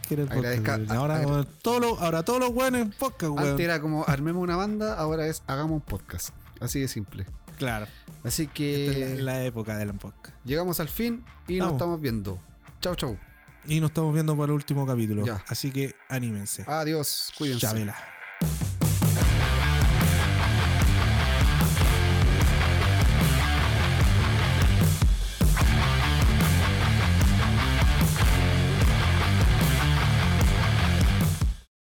¿qué 0.06 0.14
era 0.14 0.22
el 0.24 0.28
Agradezca- 0.30 0.90
ahora, 0.94 1.20
weón, 1.26 1.48
todos 1.62 1.80
los- 1.80 1.98
ahora 2.00 2.22
todos 2.22 2.40
los 2.40 2.52
buenos 2.52 2.82
en 2.82 2.90
podcast, 2.90 3.32
weón. 3.32 3.48
Antes 3.50 3.64
era 3.64 3.80
como 3.80 4.04
armemos 4.06 4.42
una 4.42 4.56
banda, 4.56 4.94
ahora 4.94 5.26
es 5.26 5.42
hagamos 5.46 5.72
un 5.76 5.80
podcast. 5.80 6.30
Así 6.60 6.80
de 6.80 6.88
simple. 6.88 7.24
Claro. 7.58 7.86
Así 8.24 8.42
Esta 8.42 8.54
que 8.54 9.12
es 9.14 9.18
la, 9.20 9.32
la 9.34 9.44
época 9.44 9.76
del 9.76 9.92
podcast. 9.94 10.34
llegamos 10.44 10.80
al 10.80 10.88
fin 10.88 11.24
y 11.46 11.58
nos 11.58 11.72
estamos 11.72 12.00
viendo. 12.00 12.40
Chau, 12.80 12.94
chau. 12.94 13.18
Y 13.66 13.80
nos 13.80 13.90
estamos 13.90 14.14
viendo 14.14 14.34
para 14.36 14.46
el 14.46 14.52
último 14.52 14.86
capítulo. 14.86 15.26
Ya. 15.26 15.44
Así 15.48 15.70
que 15.70 15.94
anímense. 16.08 16.64
Adiós. 16.66 17.32
Cuídense. 17.36 17.60
Chabela. 17.66 17.96